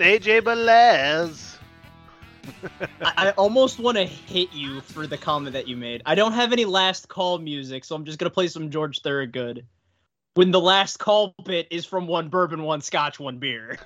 AJ 0.08 0.40
Belez. 0.40 1.58
I, 3.02 3.28
I 3.28 3.30
almost 3.32 3.78
want 3.78 3.98
to 3.98 4.06
hit 4.06 4.50
you 4.54 4.80
for 4.80 5.06
the 5.06 5.18
comment 5.18 5.52
that 5.52 5.68
you 5.68 5.76
made. 5.76 6.00
I 6.06 6.14
don't 6.14 6.32
have 6.32 6.50
any 6.50 6.64
last 6.64 7.10
call 7.10 7.36
music, 7.38 7.84
so 7.84 7.94
I'm 7.94 8.06
just 8.06 8.18
gonna 8.18 8.30
play 8.30 8.48
some 8.48 8.70
George 8.70 9.02
Thorogood. 9.02 9.66
When 10.32 10.50
the 10.50 10.62
last 10.62 10.98
call 10.98 11.34
bit 11.44 11.68
is 11.70 11.84
from 11.84 12.06
one 12.06 12.30
bourbon, 12.30 12.62
one 12.62 12.80
scotch, 12.80 13.20
one 13.20 13.36
beer. 13.36 13.76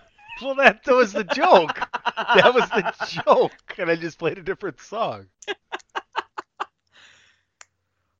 Well, 0.41 0.55
that, 0.55 0.85
that 0.85 0.95
was 0.95 1.13
the 1.13 1.25
joke. 1.25 1.77
that 2.17 2.55
was 2.55 2.69
the 2.71 3.23
joke, 3.25 3.75
and 3.77 3.91
I 3.91 3.97
just 3.97 4.17
played 4.17 4.39
a 4.39 4.43
different 4.43 4.81
song. 4.81 5.27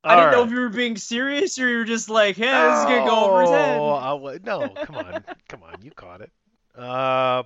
I 0.03 0.17
didn't 0.17 0.27
All 0.27 0.33
know 0.33 0.43
if 0.43 0.51
you 0.51 0.59
were 0.59 0.71
being 0.71 0.97
serious 0.97 1.57
or 1.57 1.69
you 1.69 1.79
were 1.79 1.85
just 1.85 2.11
like, 2.11 2.35
"Hey, 2.35 2.51
this 2.51 2.79
is 2.81 2.85
gonna 2.85 3.07
go 3.07 3.27
over 3.27 3.43
his 3.43 3.51
head." 3.51 3.79
Oh, 3.79 4.39
no, 4.45 4.75
come 4.83 4.97
on, 4.97 5.25
come 5.49 5.63
on, 5.63 5.77
you 5.83 5.93
caught 5.93 6.21
it. 6.21 6.33
Uh, 6.77 7.45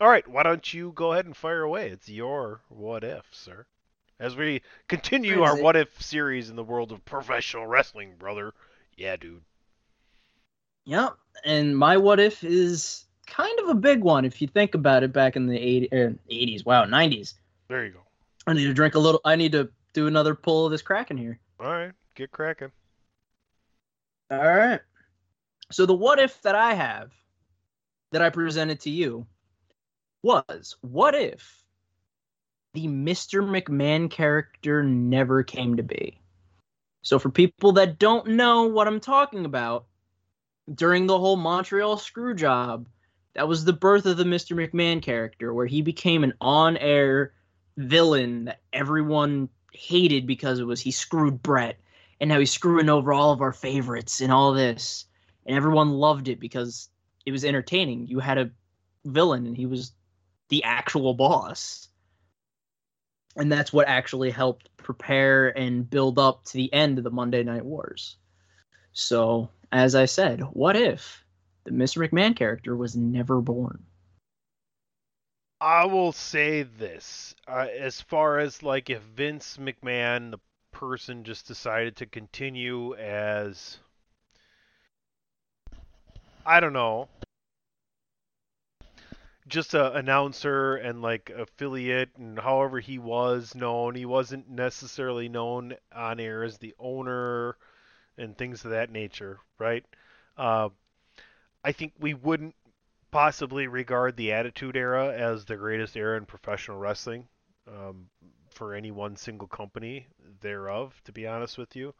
all 0.00 0.08
right, 0.08 0.26
why 0.26 0.42
don't 0.42 0.72
you 0.72 0.92
go 0.94 1.12
ahead 1.12 1.26
and 1.26 1.36
fire 1.36 1.62
away? 1.62 1.88
It's 1.88 2.08
your 2.08 2.60
what 2.68 3.04
if, 3.04 3.24
sir. 3.30 3.66
As 4.18 4.36
we 4.36 4.62
continue 4.88 5.42
our 5.42 5.60
what 5.60 5.76
if 5.76 6.00
series 6.00 6.48
in 6.48 6.56
the 6.56 6.64
world 6.64 6.92
of 6.92 7.04
professional 7.04 7.66
wrestling, 7.66 8.14
brother. 8.18 8.52
Yeah, 8.96 9.16
dude. 9.16 9.42
Yep. 10.84 11.14
And 11.44 11.76
my 11.76 11.96
what 11.96 12.20
if 12.20 12.44
is 12.44 13.04
kind 13.26 13.58
of 13.60 13.68
a 13.68 13.74
big 13.74 14.02
one 14.02 14.24
if 14.24 14.42
you 14.42 14.48
think 14.48 14.74
about 14.74 15.02
it 15.02 15.12
back 15.12 15.36
in 15.36 15.46
the 15.46 15.58
80, 15.58 15.88
er, 15.92 16.14
80s, 16.30 16.64
wow, 16.64 16.84
90s. 16.84 17.34
There 17.68 17.84
you 17.84 17.92
go. 17.92 18.00
I 18.46 18.52
need 18.52 18.66
to 18.66 18.74
drink 18.74 18.94
a 18.94 18.98
little, 18.98 19.20
I 19.24 19.36
need 19.36 19.52
to 19.52 19.70
do 19.92 20.06
another 20.06 20.34
pull 20.34 20.66
of 20.66 20.72
this 20.72 20.82
Kraken 20.82 21.16
here. 21.16 21.38
All 21.60 21.70
right, 21.70 21.92
get 22.14 22.30
cracking. 22.32 22.72
All 24.30 24.38
right. 24.38 24.80
So 25.70 25.86
the 25.86 25.94
what 25.94 26.18
if 26.18 26.40
that 26.42 26.54
I 26.54 26.74
have 26.74 27.12
that 28.10 28.22
I 28.22 28.30
presented 28.30 28.80
to 28.80 28.90
you 28.90 29.26
was 30.22 30.76
what 30.80 31.14
if 31.14 31.62
the 32.74 32.86
Mr. 32.86 33.42
McMahon 33.42 34.10
character 34.10 34.82
never 34.82 35.42
came 35.42 35.76
to 35.76 35.82
be? 35.82 36.20
So 37.02 37.18
for 37.18 37.30
people 37.30 37.72
that 37.72 37.98
don't 37.98 38.28
know 38.28 38.64
what 38.64 38.86
I'm 38.86 39.00
talking 39.00 39.44
about, 39.44 39.86
during 40.72 41.06
the 41.06 41.18
whole 41.18 41.36
Montreal 41.36 41.96
screw 41.96 42.34
job, 42.34 42.88
that 43.34 43.48
was 43.48 43.64
the 43.64 43.72
birth 43.72 44.06
of 44.06 44.16
the 44.16 44.24
Mr. 44.24 44.56
McMahon 44.56 45.02
character 45.02 45.52
where 45.52 45.66
he 45.66 45.82
became 45.82 46.22
an 46.22 46.34
on-air 46.40 47.32
villain 47.76 48.44
that 48.44 48.60
everyone 48.72 49.48
hated 49.72 50.26
because 50.26 50.58
it 50.58 50.66
was 50.66 50.80
he 50.80 50.90
screwed 50.90 51.42
Brett 51.42 51.78
and 52.20 52.28
now 52.28 52.38
he's 52.38 52.52
screwing 52.52 52.88
over 52.88 53.12
all 53.12 53.32
of 53.32 53.40
our 53.40 53.52
favorites 53.52 54.20
and 54.20 54.32
all 54.32 54.52
this. 54.52 55.06
And 55.44 55.56
everyone 55.56 55.90
loved 55.90 56.28
it 56.28 56.38
because 56.38 56.88
it 57.26 57.32
was 57.32 57.44
entertaining. 57.44 58.06
You 58.06 58.20
had 58.20 58.38
a 58.38 58.50
villain 59.04 59.46
and 59.46 59.56
he 59.56 59.66
was 59.66 59.92
the 60.52 60.64
actual 60.64 61.14
boss. 61.14 61.88
And 63.36 63.50
that's 63.50 63.72
what 63.72 63.88
actually 63.88 64.30
helped 64.30 64.68
prepare 64.76 65.48
and 65.48 65.88
build 65.88 66.18
up 66.18 66.44
to 66.44 66.52
the 66.52 66.70
end 66.74 66.98
of 66.98 67.04
the 67.04 67.10
Monday 67.10 67.42
Night 67.42 67.64
Wars. 67.64 68.16
So, 68.92 69.48
as 69.72 69.94
I 69.94 70.04
said, 70.04 70.40
what 70.52 70.76
if 70.76 71.24
the 71.64 71.70
Mr. 71.70 72.06
McMahon 72.06 72.36
character 72.36 72.76
was 72.76 72.94
never 72.94 73.40
born? 73.40 73.82
I 75.58 75.86
will 75.86 76.12
say 76.12 76.64
this: 76.64 77.34
uh, 77.48 77.68
as 77.74 78.02
far 78.02 78.38
as 78.38 78.62
like 78.62 78.90
if 78.90 79.00
Vince 79.00 79.56
McMahon, 79.56 80.32
the 80.32 80.40
person, 80.70 81.24
just 81.24 81.46
decided 81.46 81.96
to 81.96 82.04
continue 82.06 82.94
as 82.96 83.78
I 86.44 86.60
don't 86.60 86.74
know, 86.74 87.08
just 89.52 89.74
a 89.74 89.92
announcer 89.92 90.76
and 90.76 91.02
like 91.02 91.28
affiliate 91.28 92.08
and 92.16 92.38
however 92.38 92.80
he 92.80 92.98
was 92.98 93.54
known, 93.54 93.94
he 93.94 94.06
wasn't 94.06 94.48
necessarily 94.48 95.28
known 95.28 95.74
on 95.94 96.18
air 96.18 96.42
as 96.42 96.56
the 96.56 96.74
owner 96.78 97.58
and 98.16 98.36
things 98.36 98.64
of 98.64 98.70
that 98.70 98.90
nature, 98.90 99.40
right? 99.58 99.84
Uh, 100.38 100.70
I 101.62 101.72
think 101.72 101.92
we 102.00 102.14
wouldn't 102.14 102.54
possibly 103.10 103.66
regard 103.66 104.16
the 104.16 104.32
Attitude 104.32 104.74
Era 104.74 105.12
as 105.12 105.44
the 105.44 105.56
greatest 105.56 105.98
era 105.98 106.16
in 106.16 106.24
professional 106.24 106.78
wrestling 106.78 107.28
um, 107.68 108.06
for 108.48 108.72
any 108.74 108.90
one 108.90 109.16
single 109.16 109.48
company 109.48 110.06
thereof, 110.40 110.98
to 111.04 111.12
be 111.12 111.26
honest 111.26 111.58
with 111.58 111.76
you. 111.76 111.92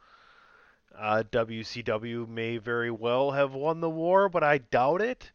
Uh, 0.97 1.21
WCW 1.31 2.27
may 2.27 2.57
very 2.57 2.89
well 2.89 3.29
have 3.29 3.53
won 3.53 3.79
the 3.79 3.89
war, 3.91 4.27
but 4.27 4.43
I 4.43 4.57
doubt 4.57 5.01
it. 5.01 5.31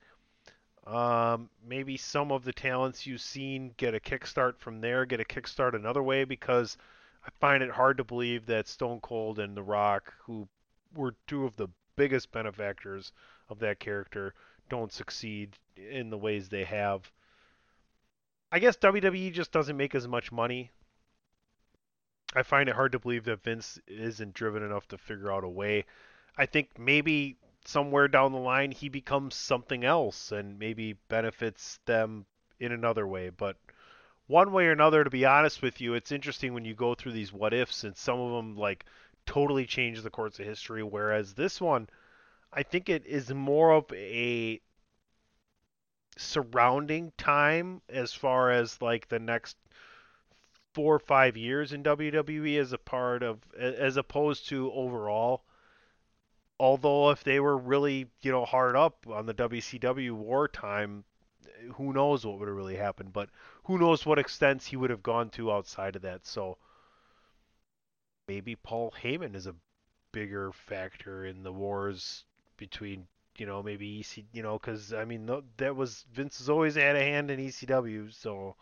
Um, 0.89 1.51
maybe 1.67 1.99
some 1.99 2.33
of 2.33 2.45
the 2.45 2.53
talents 2.53 3.07
you've 3.07 3.21
seen 3.21 3.75
get 3.77 3.95
a 3.95 4.01
kickstart 4.01 4.59
from 4.59 4.81
there, 4.81 5.05
get 5.05 5.21
a 5.21 5.25
kickstart 5.25 5.75
another 5.75 6.03
way, 6.03 6.25
because 6.25 6.79
I 7.27 7.29
find 7.41 7.63
it 7.63 7.71
hard 7.71 7.99
to 7.99 8.05
believe 8.05 8.47
that 8.47 8.69
Stone 8.69 9.01
Cold 9.01 9.39
and 9.39 9.55
The 9.55 9.63
Rock, 9.63 10.15
who 10.25 10.49
were 10.95 11.15
two 11.27 11.45
of 11.45 11.57
the 11.57 11.69
biggest 11.97 12.33
benefactors 12.33 13.13
of 13.51 13.59
that 13.59 13.81
character, 13.81 14.33
don't 14.71 14.93
succeed 14.93 15.59
in 15.77 16.09
the 16.09 16.17
ways 16.17 16.49
they 16.49 16.65
have. 16.65 17.11
I 18.51 18.59
guess 18.59 18.79
WWE 18.79 19.31
just 19.33 19.53
doesn't 19.53 19.77
make 19.77 19.95
as 19.95 20.09
much 20.09 20.33
money. 20.33 20.71
I 22.35 22.43
find 22.43 22.69
it 22.69 22.75
hard 22.75 22.93
to 22.93 22.99
believe 22.99 23.25
that 23.25 23.43
Vince 23.43 23.79
isn't 23.87 24.33
driven 24.33 24.63
enough 24.63 24.89
to 24.89 24.97
figure 24.97 25.31
out 25.31 25.45
a 25.45 25.49
way. 25.49 25.85
I 26.37 26.47
think 26.47 26.79
maybe 26.79 27.37
somewhere 27.69 28.09
down 28.09 28.33
the 28.33 28.39
line 28.39 28.73
he 28.73 28.89
becomes 28.89 29.35
something 29.35 29.85
else 29.85 30.33
and 30.33 30.59
maybe 30.59 30.95
benefits 31.09 31.79
them 31.85 32.25
in 32.59 32.73
another 32.73 33.07
way. 33.07 33.29
But 33.29 33.57
one 34.27 34.53
way 34.53 34.67
or 34.67 34.73
another, 34.73 35.05
to 35.05 35.11
be 35.11 35.27
honest 35.27 35.61
with 35.61 35.79
you, 35.79 35.93
it's 35.93 36.11
interesting 36.11 36.55
when 36.55 36.65
you 36.65 36.75
go 36.75 36.95
through 36.95 37.13
these 37.13 37.31
what 37.31 37.53
ifs 37.53 37.85
and 37.85 37.95
some 37.95 38.19
of 38.19 38.33
them 38.33 38.57
like 38.57 38.87
totally 39.27 39.67
change 39.67 40.01
the 40.01 40.09
course 40.09 40.39
of 40.39 40.47
history. 40.47 40.83
Whereas 40.83 41.35
this 41.35 41.61
one, 41.61 41.91
I 42.51 42.63
think 42.63 42.89
it 42.89 43.05
is 43.05 43.31
more 43.35 43.73
of 43.73 43.85
a 43.93 44.63
surrounding 46.17 47.13
time 47.19 47.83
as 47.91 48.15
far 48.15 48.51
as 48.51 48.81
like 48.81 49.09
the 49.09 49.19
next 49.19 49.59
four 50.73 50.95
or 50.95 51.01
five 51.01 51.37
years 51.37 51.75
in 51.75 51.83
WWE 51.83 52.59
as 52.59 52.73
a 52.73 52.79
part 52.79 53.23
of 53.23 53.41
as 53.55 53.99
opposed 53.99 54.49
to 54.49 54.73
overall. 54.73 55.43
Although 56.61 57.11
if 57.11 57.23
they 57.25 57.41
were 57.41 57.57
really 57.57 58.07
you 58.21 58.33
know 58.33 58.45
hard 58.45 58.77
up 58.77 59.07
on 59.09 59.27
the 59.27 59.35
WCW 59.35 60.13
wartime, 60.13 61.05
who 61.75 61.93
knows 61.93 62.27
what 62.27 62.39
would 62.39 62.49
have 62.49 62.57
really 62.57 62.77
happened? 62.77 63.13
But 63.13 63.31
who 63.65 63.79
knows 63.79 64.05
what 64.05 64.19
extents 64.19 64.67
he 64.67 64.77
would 64.77 64.91
have 64.91 65.03
gone 65.03 65.31
to 65.31 65.53
outside 65.53 65.97
of 65.97 66.03
that? 66.03 66.27
So 66.27 66.59
maybe 68.27 68.57
Paul 68.57 68.93
Heyman 69.03 69.35
is 69.35 69.47
a 69.47 69.55
bigger 70.13 70.53
factor 70.53 71.27
in 71.27 71.43
the 71.43 71.53
wars 71.53 72.25
between 72.57 73.07
you 73.37 73.47
know 73.47 73.63
maybe 73.63 74.01
EC 74.01 74.25
you 74.33 74.43
know 74.43 74.59
because 74.59 74.93
I 74.93 75.05
mean 75.05 75.31
that 75.59 75.77
was 75.77 76.05
Vince 76.13 76.39
has 76.39 76.49
always 76.49 76.75
had 76.75 76.97
a 76.97 77.03
hand 77.03 77.31
in 77.31 77.39
ECW 77.41 78.13
so 78.13 78.57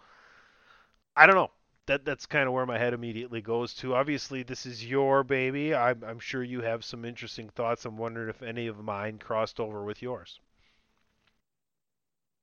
I 1.17 1.27
don't 1.27 1.37
know 1.37 1.51
that 1.87 2.05
that's 2.05 2.27
kind 2.27 2.47
of 2.47 2.53
where 2.53 2.67
my 2.67 2.79
head 2.79 2.95
immediately 2.95 3.41
goes 3.41 3.75
to. 3.75 3.95
Obviously 3.95 4.43
this 4.43 4.67
is 4.67 4.85
your 4.85 5.25
baby. 5.25 5.75
I'm, 5.75 6.03
I'm 6.05 6.19
sure 6.19 6.43
you 6.43 6.61
have 6.63 6.85
some 6.85 7.05
interesting 7.05 7.49
thoughts. 7.49 7.85
I'm 7.85 7.97
wondering 7.97 8.29
if 8.29 8.43
any 8.43 8.67
of 8.67 8.83
mine 8.83 9.19
crossed 9.19 9.61
over 9.61 9.85
with 9.85 10.03
yours. 10.03 10.41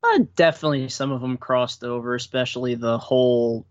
Uh, 0.03 0.20
definitely 0.36 0.90
some 0.90 1.11
of 1.11 1.22
them 1.22 1.38
crossed 1.38 1.84
over, 1.84 2.15
especially 2.15 2.76
the 2.76 2.98
whole. 2.98 3.65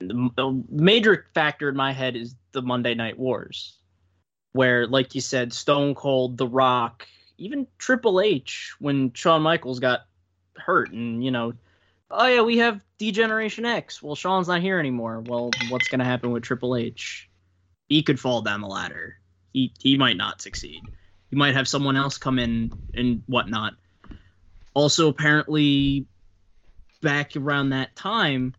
The 0.00 0.64
major 0.68 1.26
factor 1.34 1.68
in 1.68 1.76
my 1.76 1.92
head 1.92 2.16
is 2.16 2.34
the 2.52 2.62
Monday 2.62 2.94
Night 2.94 3.18
Wars, 3.18 3.78
where, 4.52 4.86
like 4.86 5.14
you 5.14 5.20
said, 5.20 5.52
Stone 5.52 5.94
Cold, 5.94 6.36
The 6.36 6.48
Rock, 6.48 7.06
even 7.38 7.66
Triple 7.78 8.20
H, 8.20 8.74
when 8.80 9.12
Shawn 9.12 9.42
Michaels 9.42 9.78
got 9.78 10.00
hurt, 10.56 10.90
and 10.92 11.24
you 11.24 11.30
know, 11.30 11.52
oh 12.14 12.26
yeah, 12.26 12.42
we 12.42 12.58
have 12.58 12.82
Degeneration 12.98 13.64
X. 13.64 14.02
Well, 14.02 14.14
Shawn's 14.14 14.48
not 14.48 14.60
here 14.60 14.78
anymore. 14.78 15.22
Well, 15.26 15.50
what's 15.68 15.88
gonna 15.88 16.04
happen 16.04 16.30
with 16.30 16.42
Triple 16.42 16.76
H? 16.76 17.28
He 17.88 18.02
could 18.02 18.18
fall 18.18 18.42
down 18.42 18.60
the 18.60 18.68
ladder. 18.68 19.16
He 19.52 19.72
he 19.78 19.98
might 19.98 20.16
not 20.16 20.40
succeed. 20.40 20.80
You 21.30 21.38
might 21.38 21.54
have 21.54 21.68
someone 21.68 21.96
else 21.96 22.18
come 22.18 22.38
in 22.38 22.72
and 22.94 23.22
whatnot. 23.26 23.74
Also, 24.72 25.08
apparently, 25.08 26.06
back 27.02 27.36
around 27.36 27.70
that 27.70 27.94
time, 27.96 28.54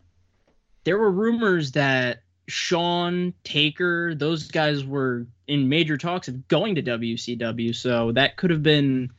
there 0.84 0.98
were 0.98 1.12
rumors 1.12 1.72
that 1.74 2.24
Shawn 2.48 3.34
Taker, 3.44 4.16
those 4.16 4.50
guys 4.50 4.86
were 4.86 5.28
in 5.48 5.70
major 5.70 5.98
talks 5.98 6.28
of 6.28 6.48
going 6.48 6.76
to 6.76 6.84
WCW. 6.84 7.76
So 7.76 8.12
that 8.14 8.38
could 8.38 8.52
have 8.52 8.64
been 8.64 9.12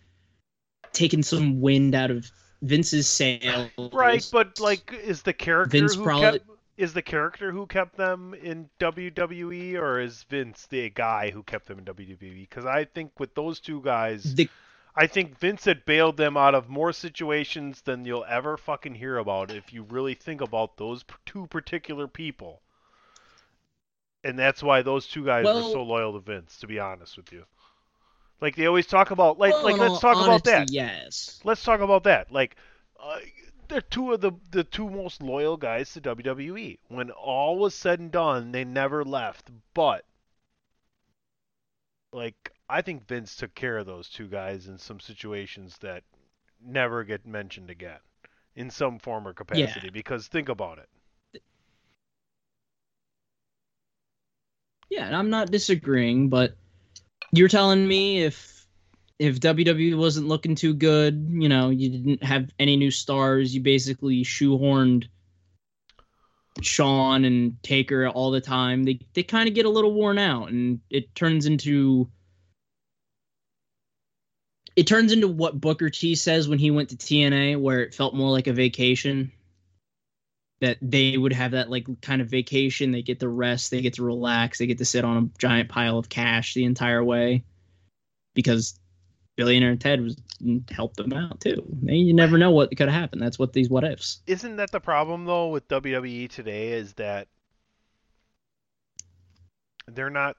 taking 0.92 1.22
some 1.22 1.60
wind 1.60 1.94
out 1.94 2.10
of 2.10 2.30
Vince's 2.62 3.08
sails. 3.08 3.70
Right, 3.92 4.26
but 4.32 4.58
like, 4.60 4.92
is 4.92 5.22
the 5.22 5.32
character 5.32 5.78
Vince 5.78 5.94
who 5.94 6.04
probably- 6.04 6.38
kept 6.40 6.50
is 6.76 6.92
the 6.92 7.02
character 7.02 7.52
who 7.52 7.66
kept 7.66 7.96
them 7.96 8.34
in 8.34 8.68
WWE, 8.78 9.76
or 9.76 9.98
is 9.98 10.24
Vince 10.24 10.66
the 10.66 10.90
guy 10.90 11.30
who 11.30 11.42
kept 11.42 11.66
them 11.68 11.78
in 11.78 11.84
WWE? 11.86 12.40
Because 12.42 12.66
I 12.66 12.84
think 12.84 13.18
with 13.18 13.34
those 13.34 13.60
two 13.60 13.80
guys, 13.80 14.34
The- 14.34 14.50
I 14.94 15.06
think 15.06 15.38
Vince 15.38 15.64
had 15.64 15.84
bailed 15.86 16.16
them 16.18 16.36
out 16.36 16.54
of 16.54 16.68
more 16.68 16.92
situations 16.92 17.80
than 17.82 18.04
you'll 18.04 18.26
ever 18.28 18.56
fucking 18.58 18.94
hear 18.94 19.16
about 19.16 19.50
if 19.50 19.72
you 19.72 19.84
really 19.84 20.14
think 20.14 20.40
about 20.42 20.76
those 20.76 21.04
two 21.24 21.46
particular 21.46 22.08
people. 22.08 22.60
And 24.24 24.38
that's 24.38 24.62
why 24.62 24.82
those 24.82 25.06
two 25.06 25.24
guys 25.24 25.44
were 25.44 25.62
so 25.62 25.82
loyal 25.82 26.12
to 26.14 26.20
Vince, 26.20 26.58
to 26.58 26.66
be 26.66 26.78
honest 26.78 27.16
with 27.16 27.32
you. 27.32 27.44
Like 28.40 28.56
they 28.56 28.66
always 28.66 28.86
talk 28.86 29.10
about, 29.10 29.38
like, 29.38 29.52
Well, 29.52 29.64
like 29.64 29.78
let's 29.78 30.00
talk 30.00 30.22
about 30.22 30.44
that. 30.44 30.70
Yes. 30.70 31.40
Let's 31.44 31.62
talk 31.62 31.80
about 31.80 32.04
that. 32.04 32.30
Like, 32.30 32.56
uh, 33.00 33.18
they're 33.68 33.80
two 33.80 34.12
of 34.12 34.20
the 34.20 34.32
the 34.50 34.64
two 34.64 34.88
most 34.88 35.22
loyal 35.22 35.56
guys 35.56 35.92
to 35.94 36.00
WWE. 36.00 36.78
When 36.88 37.10
all 37.10 37.58
was 37.58 37.74
said 37.74 37.98
and 37.98 38.10
done, 38.12 38.52
they 38.52 38.64
never 38.64 39.04
left. 39.04 39.50
But 39.74 40.04
like, 42.12 42.52
I 42.68 42.82
think 42.82 43.06
Vince 43.08 43.36
took 43.36 43.54
care 43.54 43.78
of 43.78 43.86
those 43.86 44.08
two 44.08 44.28
guys 44.28 44.66
in 44.68 44.78
some 44.78 45.00
situations 45.00 45.78
that 45.78 46.04
never 46.60 47.04
get 47.04 47.26
mentioned 47.26 47.70
again 47.70 48.00
in 48.54 48.70
some 48.70 48.98
form 48.98 49.26
or 49.26 49.32
capacity. 49.32 49.90
Because 49.90 50.28
think 50.28 50.48
about 50.48 50.78
it. 50.78 50.88
Yeah, 54.88 55.06
and 55.06 55.16
I'm 55.16 55.30
not 55.30 55.50
disagreeing, 55.50 56.28
but 56.28 56.56
you're 57.36 57.48
telling 57.48 57.86
me 57.86 58.22
if 58.22 58.66
if 59.18 59.40
WWE 59.40 59.96
wasn't 59.96 60.28
looking 60.28 60.54
too 60.54 60.74
good, 60.74 61.28
you 61.30 61.48
know, 61.48 61.70
you 61.70 61.90
didn't 61.90 62.22
have 62.22 62.50
any 62.58 62.76
new 62.76 62.90
stars, 62.90 63.54
you 63.54 63.62
basically 63.62 64.22
shoehorned 64.22 65.08
Shawn 66.60 67.24
and 67.24 67.62
Taker 67.62 68.08
all 68.08 68.30
the 68.30 68.40
time. 68.40 68.84
They 68.84 69.00
they 69.14 69.22
kind 69.22 69.48
of 69.48 69.54
get 69.54 69.66
a 69.66 69.70
little 69.70 69.92
worn 69.92 70.18
out, 70.18 70.50
and 70.50 70.80
it 70.90 71.14
turns 71.14 71.46
into 71.46 72.10
it 74.76 74.86
turns 74.86 75.12
into 75.12 75.28
what 75.28 75.60
Booker 75.60 75.88
T 75.88 76.14
says 76.14 76.48
when 76.48 76.58
he 76.58 76.70
went 76.70 76.90
to 76.90 76.96
TNA, 76.96 77.60
where 77.60 77.80
it 77.80 77.94
felt 77.94 78.14
more 78.14 78.30
like 78.30 78.46
a 78.46 78.52
vacation. 78.52 79.32
That 80.62 80.78
they 80.80 81.18
would 81.18 81.34
have 81.34 81.50
that 81.50 81.68
like 81.68 81.86
kind 82.00 82.22
of 82.22 82.28
vacation. 82.28 82.90
They 82.90 83.02
get 83.02 83.20
to 83.20 83.28
rest, 83.28 83.70
they 83.70 83.82
get 83.82 83.94
to 83.94 84.02
relax, 84.02 84.58
they 84.58 84.66
get 84.66 84.78
to 84.78 84.86
sit 84.86 85.04
on 85.04 85.16
a 85.16 85.38
giant 85.38 85.68
pile 85.68 85.98
of 85.98 86.08
cash 86.08 86.54
the 86.54 86.64
entire 86.64 87.04
way, 87.04 87.44
because 88.32 88.80
billionaire 89.36 89.76
Ted 89.76 90.00
was 90.00 90.16
helped 90.70 90.96
them 90.96 91.12
out 91.12 91.42
too. 91.42 91.62
You 91.82 92.14
never 92.14 92.38
know 92.38 92.52
what 92.52 92.70
could 92.70 92.88
have 92.88 92.98
happened. 92.98 93.20
That's 93.20 93.38
what 93.38 93.52
these 93.52 93.68
what 93.68 93.84
ifs. 93.84 94.22
Isn't 94.26 94.56
that 94.56 94.72
the 94.72 94.80
problem 94.80 95.26
though 95.26 95.48
with 95.48 95.68
WWE 95.68 96.30
today? 96.30 96.72
Is 96.72 96.94
that 96.94 97.28
they're 99.86 100.08
not. 100.08 100.36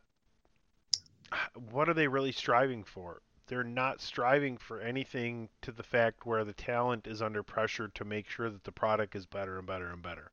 What 1.72 1.90
are 1.90 1.94
they 1.94 2.08
really 2.08 2.32
striving 2.32 2.84
for? 2.84 3.22
They're 3.48 3.64
not 3.64 4.02
striving 4.02 4.58
for 4.58 4.80
anything 4.82 5.50
to 5.62 5.72
the 5.72 5.84
fact 5.84 6.26
where 6.26 6.44
the 6.46 6.54
talent 6.54 7.08
is 7.08 7.22
under 7.22 7.44
pressure 7.44 7.88
to 7.90 8.06
make 8.06 8.30
sure 8.30 8.50
that 8.50 8.64
the 8.64 8.72
product 8.72 9.16
is 9.16 9.26
better 9.26 9.58
and 9.58 9.68
better 9.68 9.90
and 9.92 10.02
better. 10.04 10.32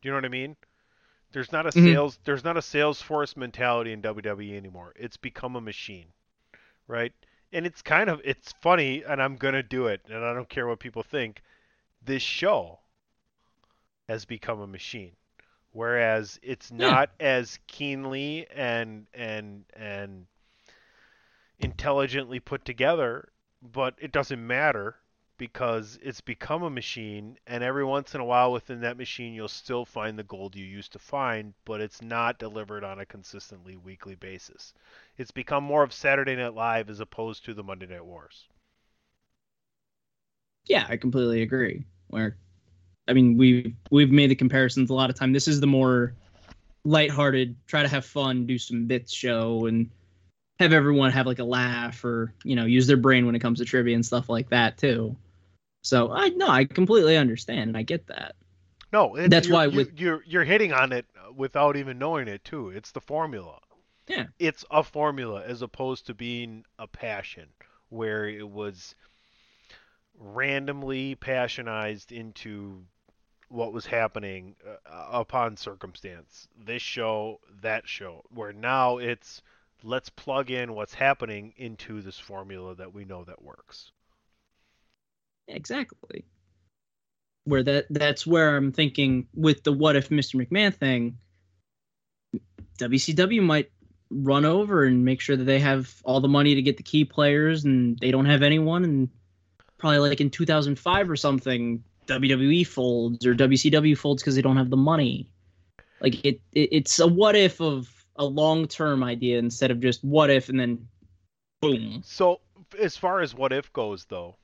Do 0.00 0.08
you 0.08 0.12
know 0.12 0.16
what 0.18 0.24
I 0.26 0.28
mean? 0.28 0.56
There's 1.32 1.52
not 1.52 1.66
a 1.66 1.72
Mhm. 1.74 2.02
sales 2.02 2.18
there's 2.24 2.44
not 2.44 2.56
a 2.56 2.60
Salesforce 2.60 3.36
mentality 3.36 3.92
in 3.92 4.00
WWE 4.02 4.56
anymore. 4.56 4.92
It's 4.96 5.16
become 5.16 5.56
a 5.56 5.60
machine, 5.60 6.12
right? 6.86 7.12
And 7.52 7.66
it's 7.66 7.82
kind 7.82 8.10
of 8.10 8.20
it's 8.24 8.52
funny, 8.52 9.02
and 9.04 9.22
I'm 9.22 9.36
gonna 9.36 9.62
do 9.62 9.86
it, 9.88 10.02
and 10.08 10.24
I 10.24 10.34
don't 10.34 10.48
care 10.48 10.66
what 10.68 10.80
people 10.80 11.02
think. 11.02 11.42
This 12.02 12.22
show 12.22 12.80
has 14.08 14.24
become 14.24 14.60
a 14.60 14.66
machine, 14.66 15.12
whereas 15.72 16.38
it's 16.42 16.70
Yeah. 16.76 16.94
not 16.94 17.10
as 17.20 17.58
keenly 17.66 18.46
and 18.50 19.06
and 19.14 19.64
and 19.74 20.26
intelligently 21.58 22.40
put 22.40 22.64
together, 22.64 23.28
but 23.62 23.94
it 23.98 24.12
doesn't 24.12 24.44
matter 24.44 24.96
because 25.38 25.98
it's 26.02 26.20
become 26.20 26.62
a 26.62 26.70
machine 26.70 27.36
and 27.46 27.64
every 27.64 27.84
once 27.84 28.14
in 28.14 28.20
a 28.20 28.24
while 28.24 28.52
within 28.52 28.80
that 28.80 28.96
machine 28.96 29.34
you'll 29.34 29.48
still 29.48 29.84
find 29.84 30.16
the 30.16 30.22
gold 30.22 30.54
you 30.54 30.64
used 30.64 30.92
to 30.92 30.98
find, 30.98 31.52
but 31.64 31.80
it's 31.80 32.00
not 32.00 32.38
delivered 32.38 32.84
on 32.84 33.00
a 33.00 33.06
consistently 33.06 33.76
weekly 33.76 34.14
basis. 34.14 34.72
It's 35.16 35.32
become 35.32 35.64
more 35.64 35.82
of 35.82 35.92
Saturday 35.92 36.36
Night 36.36 36.54
Live 36.54 36.88
as 36.90 37.00
opposed 37.00 37.44
to 37.44 37.54
the 37.54 37.62
Monday 37.64 37.86
Night 37.86 38.04
Wars. 38.04 38.46
Yeah, 40.66 40.86
I 40.88 40.96
completely 40.96 41.42
agree. 41.42 41.84
Where, 42.08 42.36
I 43.08 43.12
mean, 43.12 43.36
we've 43.36 43.74
we've 43.90 44.12
made 44.12 44.30
the 44.30 44.36
comparisons 44.36 44.90
a 44.90 44.94
lot 44.94 45.10
of 45.10 45.16
time. 45.16 45.32
This 45.32 45.48
is 45.48 45.60
the 45.60 45.66
more 45.66 46.14
lighthearted, 46.84 47.56
try 47.66 47.82
to 47.82 47.88
have 47.88 48.04
fun, 48.04 48.46
do 48.46 48.58
some 48.58 48.86
bits 48.86 49.12
show, 49.12 49.66
and 49.66 49.90
have 50.58 50.72
everyone 50.72 51.10
have 51.12 51.26
like 51.26 51.38
a 51.38 51.44
laugh 51.44 52.04
or 52.04 52.32
you 52.44 52.56
know 52.56 52.64
use 52.64 52.86
their 52.86 52.96
brain 52.96 53.26
when 53.26 53.34
it 53.34 53.40
comes 53.40 53.58
to 53.58 53.64
trivia 53.64 53.94
and 53.94 54.04
stuff 54.06 54.28
like 54.28 54.50
that 54.50 54.78
too. 54.78 55.16
So 55.82 56.12
I 56.12 56.28
no, 56.30 56.48
I 56.48 56.64
completely 56.64 57.16
understand 57.16 57.68
and 57.68 57.76
I 57.76 57.82
get 57.82 58.06
that. 58.08 58.34
No, 58.92 59.16
it, 59.16 59.30
That's 59.30 59.48
you're- 59.48 59.54
why 59.56 59.66
with- 59.68 59.98
you're 59.98 60.22
you're 60.26 60.44
hitting 60.44 60.72
on 60.72 60.92
it 60.92 61.06
without 61.34 61.76
even 61.76 61.98
knowing 61.98 62.28
it 62.28 62.44
too. 62.44 62.68
It's 62.70 62.92
the 62.92 63.00
formula. 63.00 63.58
Yeah. 64.08 64.26
It's 64.38 64.64
a 64.70 64.82
formula 64.82 65.42
as 65.44 65.62
opposed 65.62 66.06
to 66.06 66.14
being 66.14 66.64
a 66.78 66.86
passion 66.86 67.48
where 67.88 68.28
it 68.28 68.48
was 68.48 68.94
randomly 70.18 71.16
passionized 71.16 72.12
into 72.12 72.84
what 73.48 73.72
was 73.72 73.86
happening 73.86 74.56
uh, 74.66 75.06
upon 75.12 75.56
circumstance. 75.56 76.48
This 76.64 76.82
show, 76.82 77.40
that 77.60 77.86
show, 77.88 78.24
where 78.30 78.52
now 78.52 78.98
it's 78.98 79.42
let's 79.84 80.08
plug 80.08 80.50
in 80.50 80.74
what's 80.74 80.94
happening 80.94 81.52
into 81.56 82.00
this 82.00 82.18
formula 82.18 82.74
that 82.74 82.92
we 82.92 83.04
know 83.04 83.24
that 83.24 83.42
works. 83.42 83.92
Exactly. 85.48 86.24
Where 87.44 87.62
that 87.64 87.86
that's 87.90 88.26
where 88.26 88.56
I'm 88.56 88.72
thinking 88.72 89.26
with 89.34 89.64
the 89.64 89.72
what 89.72 89.96
if 89.96 90.08
Mr. 90.10 90.34
McMahon 90.36 90.74
thing, 90.74 91.18
WCW 92.78 93.42
might 93.42 93.70
run 94.10 94.44
over 94.44 94.84
and 94.84 95.04
make 95.04 95.20
sure 95.20 95.36
that 95.36 95.44
they 95.44 95.58
have 95.58 95.94
all 96.04 96.20
the 96.20 96.28
money 96.28 96.54
to 96.54 96.62
get 96.62 96.76
the 96.76 96.82
key 96.82 97.04
players 97.04 97.64
and 97.64 97.98
they 97.98 98.10
don't 98.10 98.26
have 98.26 98.42
anyone 98.42 98.84
and 98.84 99.08
probably 99.78 99.98
like 99.98 100.20
in 100.20 100.30
2005 100.30 101.10
or 101.10 101.16
something 101.16 101.82
WWE 102.06 102.66
folds 102.66 103.26
or 103.26 103.34
WCW 103.34 103.96
folds 103.96 104.22
because 104.22 104.34
they 104.34 104.42
don't 104.42 104.56
have 104.56 104.70
the 104.70 104.76
money. 104.76 105.28
Like 106.00 106.24
it, 106.24 106.40
it 106.52 106.68
it's 106.72 106.98
a 106.98 107.06
what 107.06 107.36
if 107.36 107.60
of 107.60 107.91
a 108.16 108.24
long-term 108.24 109.02
idea 109.02 109.38
instead 109.38 109.70
of 109.70 109.80
just 109.80 110.04
what 110.04 110.30
if 110.30 110.48
and 110.48 110.58
then 110.60 110.88
boom. 111.60 112.02
So, 112.04 112.40
as 112.78 112.96
far 112.96 113.20
as 113.20 113.34
what 113.34 113.52
if 113.52 113.72
goes, 113.72 114.04
though, 114.06 114.36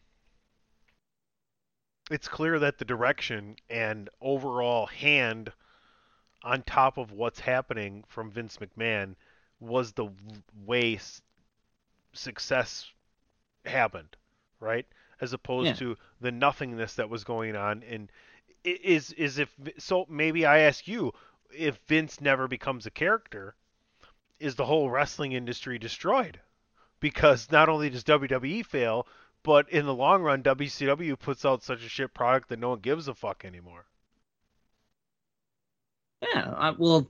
it's 2.11 2.29
clear 2.29 2.59
that 2.59 2.79
the 2.79 2.85
direction 2.85 3.57
and 3.69 4.09
overall 4.21 4.87
hand 4.87 5.53
on 6.43 6.63
top 6.63 6.97
of 6.97 7.13
what's 7.13 7.41
happening 7.41 8.05
from 8.09 8.31
Vince 8.31 8.59
McMahon 8.59 9.15
was 9.61 9.93
the 9.93 10.09
way 10.65 10.95
s- 10.95 11.21
success 12.13 12.91
happened, 13.67 14.17
right? 14.61 14.87
As 15.21 15.33
opposed 15.33 15.67
Yeah. 15.67 15.75
to 15.75 15.97
the 16.21 16.31
nothingness 16.31 16.95
that 16.95 17.11
was 17.11 17.25
going 17.25 17.57
on. 17.57 17.83
And 17.83 18.11
is 18.65 19.13
is 19.13 19.39
if 19.39 19.55
so? 19.79 20.07
Maybe 20.09 20.47
I 20.47 20.61
ask 20.61 20.87
you, 20.89 21.13
if 21.51 21.79
Vince 21.87 22.21
never 22.21 22.49
becomes 22.49 22.87
a 22.87 22.91
character, 22.91 23.55
is 24.39 24.55
the 24.57 24.67
whole 24.67 24.91
wrestling 24.91 25.33
industry 25.33 25.79
destroyed? 25.79 26.41
because 27.01 27.51
not 27.51 27.69
only 27.69 27.91
does 27.91 28.05
WWE 28.05 28.65
fail, 28.65 29.07
but 29.43 29.69
in 29.71 29.87
the 29.87 29.95
long 29.95 30.23
run, 30.23 30.43
WCW 30.43 31.19
puts 31.19 31.45
out 31.45 31.63
such 31.63 31.85
a 31.85 31.89
shit 31.89 32.13
product 32.13 32.49
that 32.49 32.59
no 32.59 32.71
one 32.71 32.81
gives 32.81 33.09
a 33.09 33.15
fuck 33.15 33.45
anymore. 33.45 33.85
Yeah, 36.23 36.53
I, 36.57 36.71
well, 36.77 37.09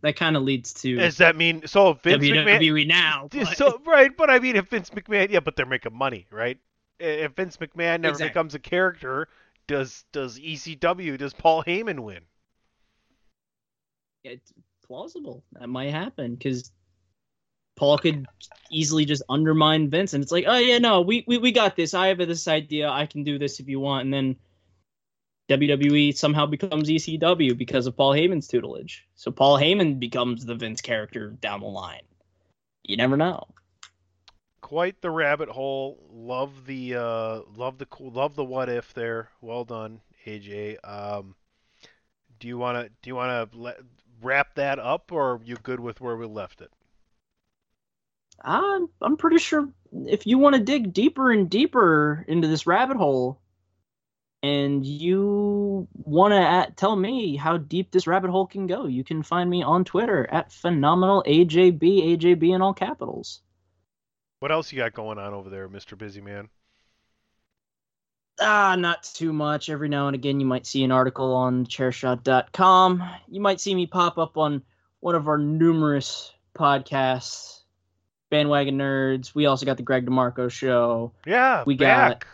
that 0.00 0.16
kind 0.16 0.36
of 0.36 0.42
leads 0.42 0.72
to 0.74 0.96
Does 0.96 1.18
that 1.18 1.36
mean 1.36 1.66
so? 1.66 1.90
If 1.90 2.00
Vince 2.00 2.24
WWE 2.24 2.46
McMahon, 2.46 2.86
now. 2.86 3.28
but- 3.32 3.56
So 3.56 3.80
right, 3.86 4.10
but 4.16 4.30
I 4.30 4.38
mean, 4.38 4.56
if 4.56 4.68
Vince 4.68 4.90
McMahon, 4.90 5.30
yeah, 5.30 5.40
but 5.40 5.56
they're 5.56 5.66
making 5.66 5.94
money, 5.94 6.26
right? 6.30 6.58
If 6.98 7.32
Vince 7.32 7.56
McMahon 7.58 8.00
never 8.00 8.08
Exactly. 8.14 8.28
becomes 8.28 8.54
a 8.54 8.58
character, 8.58 9.28
does 9.66 10.04
does 10.12 10.38
ECW, 10.38 11.18
does 11.18 11.34
Paul 11.34 11.62
Heyman 11.64 12.00
win? 12.00 12.20
It's 14.24 14.52
plausible 14.86 15.44
that 15.52 15.68
might 15.68 15.90
happen 15.90 16.34
because 16.34 16.72
Paul 17.76 17.96
could 17.98 18.26
easily 18.70 19.04
just 19.04 19.22
undermine 19.28 19.88
Vince, 19.88 20.12
and 20.12 20.22
it's 20.22 20.32
like, 20.32 20.44
oh 20.46 20.58
yeah, 20.58 20.78
no, 20.78 21.00
we, 21.00 21.24
we 21.26 21.38
we 21.38 21.52
got 21.52 21.76
this. 21.76 21.94
I 21.94 22.08
have 22.08 22.18
this 22.18 22.46
idea. 22.46 22.90
I 22.90 23.06
can 23.06 23.24
do 23.24 23.38
this 23.38 23.58
if 23.58 23.68
you 23.68 23.80
want, 23.80 24.04
and 24.04 24.12
then 24.12 24.36
WWE 25.48 26.16
somehow 26.16 26.46
becomes 26.46 26.88
ECW 26.88 27.56
because 27.56 27.86
of 27.86 27.96
Paul 27.96 28.12
Heyman's 28.12 28.46
tutelage. 28.46 29.06
So 29.14 29.30
Paul 29.32 29.58
Heyman 29.58 29.98
becomes 29.98 30.44
the 30.44 30.54
Vince 30.54 30.80
character 30.80 31.30
down 31.30 31.60
the 31.60 31.66
line. 31.66 32.02
You 32.84 32.96
never 32.96 33.16
know. 33.16 33.48
Quite 34.60 35.00
the 35.00 35.10
rabbit 35.10 35.48
hole. 35.48 36.06
Love 36.12 36.66
the 36.66 36.96
uh, 36.96 37.40
love 37.56 37.78
the 37.78 37.86
cool, 37.86 38.10
love 38.10 38.36
the 38.36 38.44
what 38.44 38.68
if 38.68 38.94
there. 38.94 39.30
Well 39.40 39.64
done, 39.64 40.00
AJ. 40.26 40.76
Um, 40.84 41.34
do 42.38 42.46
you 42.46 42.58
want 42.58 42.78
to 42.78 42.90
do 43.02 43.10
you 43.10 43.14
want 43.16 43.50
to 43.50 43.58
let, 43.58 43.80
wrap 44.22 44.54
that 44.54 44.78
up, 44.78 45.12
or 45.12 45.32
are 45.32 45.40
you 45.44 45.56
good 45.56 45.80
with 45.80 46.00
where 46.00 46.16
we 46.16 46.26
left 46.26 46.60
it? 46.60 46.70
I'm 48.42 48.88
I'm 49.02 49.16
pretty 49.16 49.38
sure 49.38 49.68
if 50.06 50.26
you 50.26 50.38
want 50.38 50.56
to 50.56 50.62
dig 50.62 50.92
deeper 50.92 51.30
and 51.30 51.50
deeper 51.50 52.24
into 52.26 52.48
this 52.48 52.66
rabbit 52.66 52.96
hole, 52.96 53.40
and 54.42 54.84
you 54.84 55.86
want 55.92 56.32
to 56.32 56.72
tell 56.74 56.96
me 56.96 57.36
how 57.36 57.58
deep 57.58 57.90
this 57.90 58.06
rabbit 58.06 58.30
hole 58.30 58.46
can 58.46 58.66
go, 58.66 58.86
you 58.86 59.04
can 59.04 59.22
find 59.22 59.48
me 59.50 59.62
on 59.62 59.84
Twitter 59.84 60.26
at 60.30 60.52
phenomenal 60.52 61.22
AJB 61.26 61.80
AJB 61.80 62.54
in 62.54 62.62
all 62.62 62.72
capitals. 62.72 63.42
What 64.38 64.50
else 64.50 64.72
you 64.72 64.78
got 64.78 64.94
going 64.94 65.18
on 65.18 65.34
over 65.34 65.50
there, 65.50 65.68
Mr. 65.68 65.98
Busy 65.98 66.22
Man? 66.22 66.48
Ah, 68.40 68.74
not 68.78 69.02
too 69.02 69.32
much. 69.32 69.68
Every 69.68 69.88
now 69.88 70.06
and 70.08 70.14
again, 70.14 70.40
you 70.40 70.46
might 70.46 70.66
see 70.66 70.82
an 70.82 70.92
article 70.92 71.34
on 71.34 71.66
chairshot.com. 71.66 73.02
You 73.28 73.40
might 73.40 73.60
see 73.60 73.74
me 73.74 73.86
pop 73.86 74.16
up 74.18 74.36
on 74.38 74.62
one 75.00 75.14
of 75.14 75.28
our 75.28 75.36
numerous 75.38 76.32
podcasts, 76.54 77.60
Bandwagon 78.30 78.78
Nerds. 78.78 79.34
We 79.34 79.46
also 79.46 79.66
got 79.66 79.76
the 79.76 79.82
Greg 79.82 80.06
DeMarco 80.06 80.50
show. 80.50 81.12
Yeah, 81.26 81.64
We 81.66 81.76
got- 81.76 82.20
back 82.20 82.26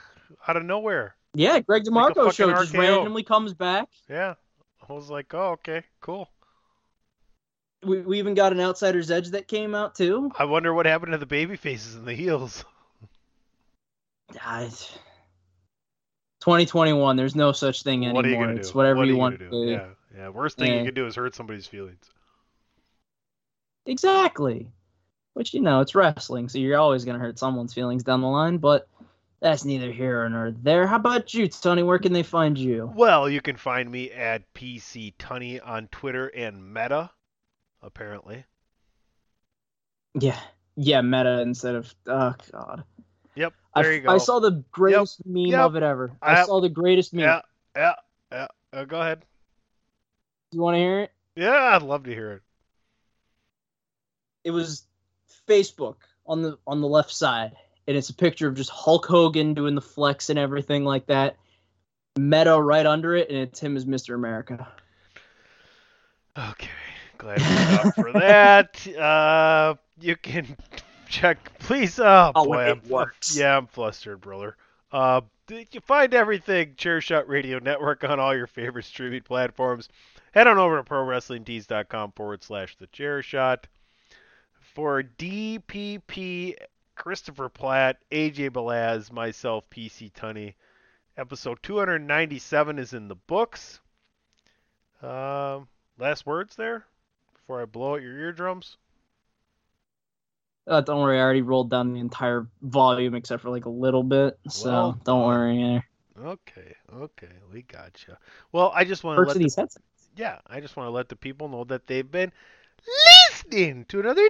out 0.46 0.56
of 0.56 0.64
nowhere. 0.64 1.14
Yeah, 1.34 1.58
Greg 1.60 1.86
Like 1.86 2.14
DeMarco 2.14 2.32
show 2.32 2.48
fucking 2.50 2.62
just 2.64 2.74
randomly 2.74 3.22
comes 3.22 3.52
back. 3.52 3.88
Yeah, 4.08 4.34
I 4.88 4.92
was 4.92 5.10
like, 5.10 5.34
oh, 5.34 5.52
okay, 5.52 5.82
cool. 6.00 6.30
We, 7.84 8.00
we 8.00 8.18
even 8.20 8.34
got 8.34 8.52
an 8.52 8.60
Outsider's 8.60 9.10
Edge 9.10 9.28
that 9.30 9.46
came 9.46 9.74
out 9.74 9.94
too. 9.96 10.30
I 10.38 10.44
wonder 10.46 10.72
what 10.72 10.86
happened 10.86 11.12
to 11.12 11.18
the 11.18 11.26
baby 11.26 11.56
faces 11.56 11.94
and 11.94 12.06
the 12.06 12.14
heels. 12.14 12.64
It's- 14.30 14.98
2021. 16.46 17.16
There's 17.16 17.34
no 17.34 17.50
such 17.50 17.82
thing 17.82 18.04
anymore. 18.04 18.14
What 18.14 18.26
are 18.26 18.28
you 18.28 18.36
gonna 18.36 18.54
it's 18.54 18.70
do? 18.70 18.78
whatever 18.78 18.98
What 18.98 19.08
you 19.08 19.14
you 19.14 19.18
want 19.18 19.38
gonna 19.40 19.50
do? 19.50 19.64
do. 19.66 19.70
Yeah, 19.72 19.86
yeah. 20.16 20.28
Worst 20.28 20.56
thing 20.56 20.70
Yeah. 20.72 20.78
you 20.78 20.84
can 20.84 20.94
do 20.94 21.04
is 21.06 21.16
hurt 21.16 21.34
somebody's 21.34 21.66
feelings. 21.66 22.08
Exactly. 23.84 24.68
Which 25.34 25.54
you 25.54 25.60
know, 25.60 25.80
it's 25.80 25.96
wrestling, 25.96 26.48
so 26.48 26.58
you're 26.58 26.78
always 26.78 27.04
gonna 27.04 27.18
hurt 27.18 27.40
someone's 27.40 27.74
feelings 27.74 28.04
down 28.04 28.20
the 28.20 28.28
line. 28.28 28.58
But 28.58 28.86
that's 29.40 29.64
neither 29.64 29.90
here 29.90 30.28
nor 30.28 30.52
there. 30.52 30.86
How 30.86 30.96
about 30.96 31.34
you, 31.34 31.48
Tony? 31.48 31.82
Where 31.82 31.98
can 31.98 32.12
they 32.12 32.22
find 32.22 32.56
you? 32.56 32.92
Well, 32.94 33.28
you 33.28 33.40
can 33.40 33.56
find 33.56 33.90
me 33.90 34.12
at 34.12 34.54
PC 34.54 35.14
Tunney 35.18 35.60
on 35.66 35.88
Twitter 35.88 36.28
and 36.28 36.72
Meta, 36.72 37.10
apparently. 37.82 38.44
Yeah, 40.14 40.38
yeah, 40.76 41.00
meta 41.00 41.40
instead 41.42 41.74
of 41.74 41.92
oh 42.06 42.34
god. 42.52 42.84
Yep, 43.36 43.52
I, 43.74 43.82
there 43.82 43.92
you 43.92 44.00
go. 44.00 44.10
I 44.10 44.18
saw 44.18 44.40
the 44.40 44.64
greatest 44.72 45.24
meme 45.26 45.46
yep. 45.46 45.60
of 45.60 45.76
it 45.76 45.82
ever. 45.82 46.12
I 46.22 46.36
Yep. 46.38 46.46
saw 46.46 46.60
the 46.60 46.68
greatest 46.68 47.12
meme. 47.14 47.24
Yeah, 47.24 47.40
yeah, 47.76 47.92
yeah. 48.32 48.46
Uh, 48.72 48.84
go 48.84 49.00
ahead. 49.00 49.20
Do 50.50 50.56
you 50.58 50.62
want 50.62 50.74
to 50.74 50.78
hear 50.78 51.00
it? 51.00 51.12
Yeah, 51.34 51.76
I'd 51.76 51.82
love 51.82 52.04
to 52.04 52.10
hear 52.10 52.32
it. 52.32 52.42
it 54.44 54.50
was 54.52 54.86
Facebook 55.48 55.96
on 56.26 56.40
the 56.42 56.56
on 56.66 56.80
the 56.80 56.86
left 56.88 57.10
side, 57.12 57.56
and 57.86 57.96
it's 57.96 58.10
a 58.10 58.14
picture 58.14 58.48
of 58.48 58.54
just 58.54 58.70
Hulk 58.70 59.04
Hogan 59.06 59.54
doing 59.54 59.74
the 59.74 59.80
flex 59.82 60.30
and 60.30 60.38
everything 60.38 60.84
like 60.84 61.06
that. 61.06 61.36
Meta 62.18 62.58
right 62.60 62.86
under 62.86 63.14
it, 63.16 63.28
and 63.28 63.38
it's 63.38 63.60
him 63.60 63.76
as 63.76 63.84
Mr. 63.84 64.14
America. 64.14 64.66
Okay, 66.38 66.70
glad 67.18 67.38
we 67.84 67.90
for 68.02 68.12
that. 68.12 68.86
Uh, 68.96 69.74
you 70.00 70.16
can 70.16 70.56
check, 71.06 71.58
please. 71.58 71.98
Oh, 71.98 72.32
Oh, 72.34 72.44
boy, 72.44 72.70
I'm. 72.70 72.80
Yeah, 73.34 73.56
I'm 73.56 73.66
flustered, 73.66 74.20
brother. 74.20 74.56
Uh, 74.92 75.20
you 75.48 75.80
find 75.80 76.12
everything 76.14 76.74
Chairshot 76.76 77.28
Radio 77.28 77.58
Network 77.58 78.04
on 78.04 78.18
all 78.20 78.34
your 78.36 78.46
favorite 78.46 78.84
streaming 78.84 79.22
platforms. 79.22 79.88
Head 80.32 80.46
on 80.46 80.58
over 80.58 80.76
to 80.76 80.82
ProWrestlingTees.com 80.82 82.12
forward 82.12 82.42
slash 82.42 82.76
The 82.76 82.86
Chair 82.88 83.22
Shot. 83.22 83.66
For 84.74 85.02
DPP, 85.02 86.54
Christopher 86.94 87.48
Platt, 87.48 87.98
AJ 88.12 88.50
Belaz, 88.50 89.10
myself, 89.10 89.68
PC 89.70 90.12
Tunney. 90.12 90.54
Episode 91.16 91.58
297 91.62 92.78
is 92.78 92.92
in 92.92 93.08
the 93.08 93.14
books. 93.14 93.80
Um, 95.02 95.68
last 95.98 96.26
words 96.26 96.56
there 96.56 96.84
before 97.34 97.62
I 97.62 97.64
blow 97.64 97.94
out 97.94 98.02
your 98.02 98.18
eardrums. 98.18 98.76
Uh, 100.66 100.80
don't 100.80 101.00
worry, 101.00 101.18
I 101.18 101.22
already 101.22 101.42
rolled 101.42 101.70
down 101.70 101.92
the 101.92 102.00
entire 102.00 102.48
volume 102.62 103.14
except 103.14 103.42
for 103.42 103.50
like 103.50 103.66
a 103.66 103.70
little 103.70 104.02
bit, 104.02 104.38
so 104.48 104.68
Well 104.70 105.00
don't 105.04 105.24
worry. 105.24 105.62
eh. 105.62 105.80
Okay, 106.24 106.74
okay, 106.92 107.28
we 107.52 107.62
got 107.62 107.92
gotcha. 107.92 108.10
You. 108.12 108.16
Well, 108.52 108.72
I 108.74 108.84
just 108.84 109.04
want 109.04 109.18
to 109.18 109.28
let 109.28 109.36
the, 109.36 109.68
yeah, 110.16 110.38
I 110.46 110.60
just 110.60 110.76
want 110.76 110.86
to 110.86 110.90
let 110.90 111.08
the 111.08 111.16
people 111.16 111.48
know 111.48 111.64
that 111.64 111.86
they've 111.86 112.10
been 112.10 112.32
listening 113.30 113.84
to 113.90 114.00
another 114.00 114.28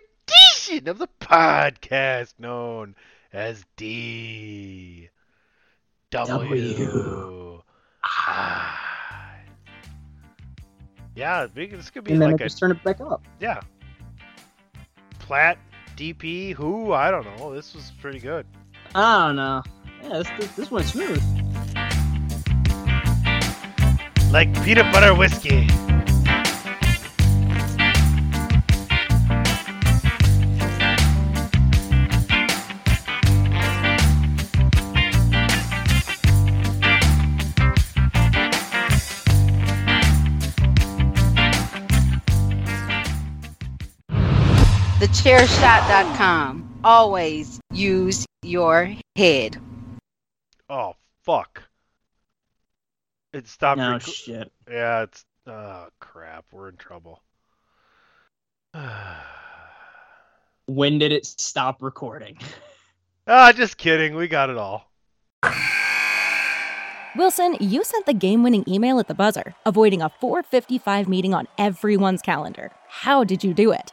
edition 0.59 0.89
of 0.89 0.99
the 0.99 1.09
podcast 1.21 2.35
known 2.39 2.97
as 3.33 3.65
D 3.77 5.09
W. 6.11 7.63
Yeah, 11.15 11.47
this 11.55 11.89
could 11.91 12.05
be 12.05 12.13
And 12.13 12.21
then 12.21 12.33
like 12.33 12.43
I 12.43 12.45
a 12.45 12.49
just 12.49 12.59
turn 12.59 12.73
it 12.73 12.83
back 12.85 13.01
up. 13.01 13.23
yeah. 13.41 13.61
Platt, 15.19 15.59
DP, 15.97 16.53
who 16.53 16.93
I 16.93 17.11
don't 17.11 17.25
know. 17.25 17.55
This 17.55 17.75
was 17.75 17.93
pretty 18.01 18.19
good. 18.19 18.47
I 18.95 19.27
don't 19.29 19.37
know. 19.37 19.63
Yeah, 20.03 20.19
this, 20.19 20.29
this, 20.39 20.53
this 20.57 20.71
went 20.71 20.87
smooth. 20.87 21.23
Like 24.31 24.53
peanut 24.63 24.93
butter 24.93 25.15
whiskey. 25.15 25.67
TheChairShot.com. 45.17 46.81
Always 46.85 47.59
use 47.73 48.27
your 48.43 48.93
head. 49.17 49.57
Oh 50.69 50.95
fuck! 51.25 51.63
It 53.33 53.49
stopped. 53.49 53.79
No 53.79 53.93
rec- 53.93 54.03
shit. 54.03 54.53
Yeah, 54.71 55.03
it's. 55.05 55.25
Oh 55.47 55.87
crap! 56.01 56.45
We're 56.53 56.69
in 56.69 56.77
trouble. 56.77 57.23
When 60.69 60.99
did 60.99 61.13
it 61.13 61.25
stop 61.25 61.81
recording? 61.81 62.39
ah, 63.29 63.53
just 63.53 63.79
kidding. 63.79 64.17
We 64.17 64.27
got 64.27 64.51
it 64.51 64.57
all. 64.57 64.91
Wilson, 67.17 67.57
you 67.61 67.85
sent 67.85 68.05
the 68.05 68.13
game 68.13 68.43
winning 68.43 68.65
email 68.67 68.99
at 68.99 69.07
the 69.07 69.15
buzzer, 69.15 69.55
avoiding 69.65 70.03
a 70.03 70.09
455 70.21 71.09
meeting 71.09 71.35
on 71.35 71.47
everyone's 71.57 72.21
calendar. 72.21 72.73
How 72.89 73.23
did 73.23 73.45
you 73.45 73.55
do 73.55 73.71
it? 73.71 73.93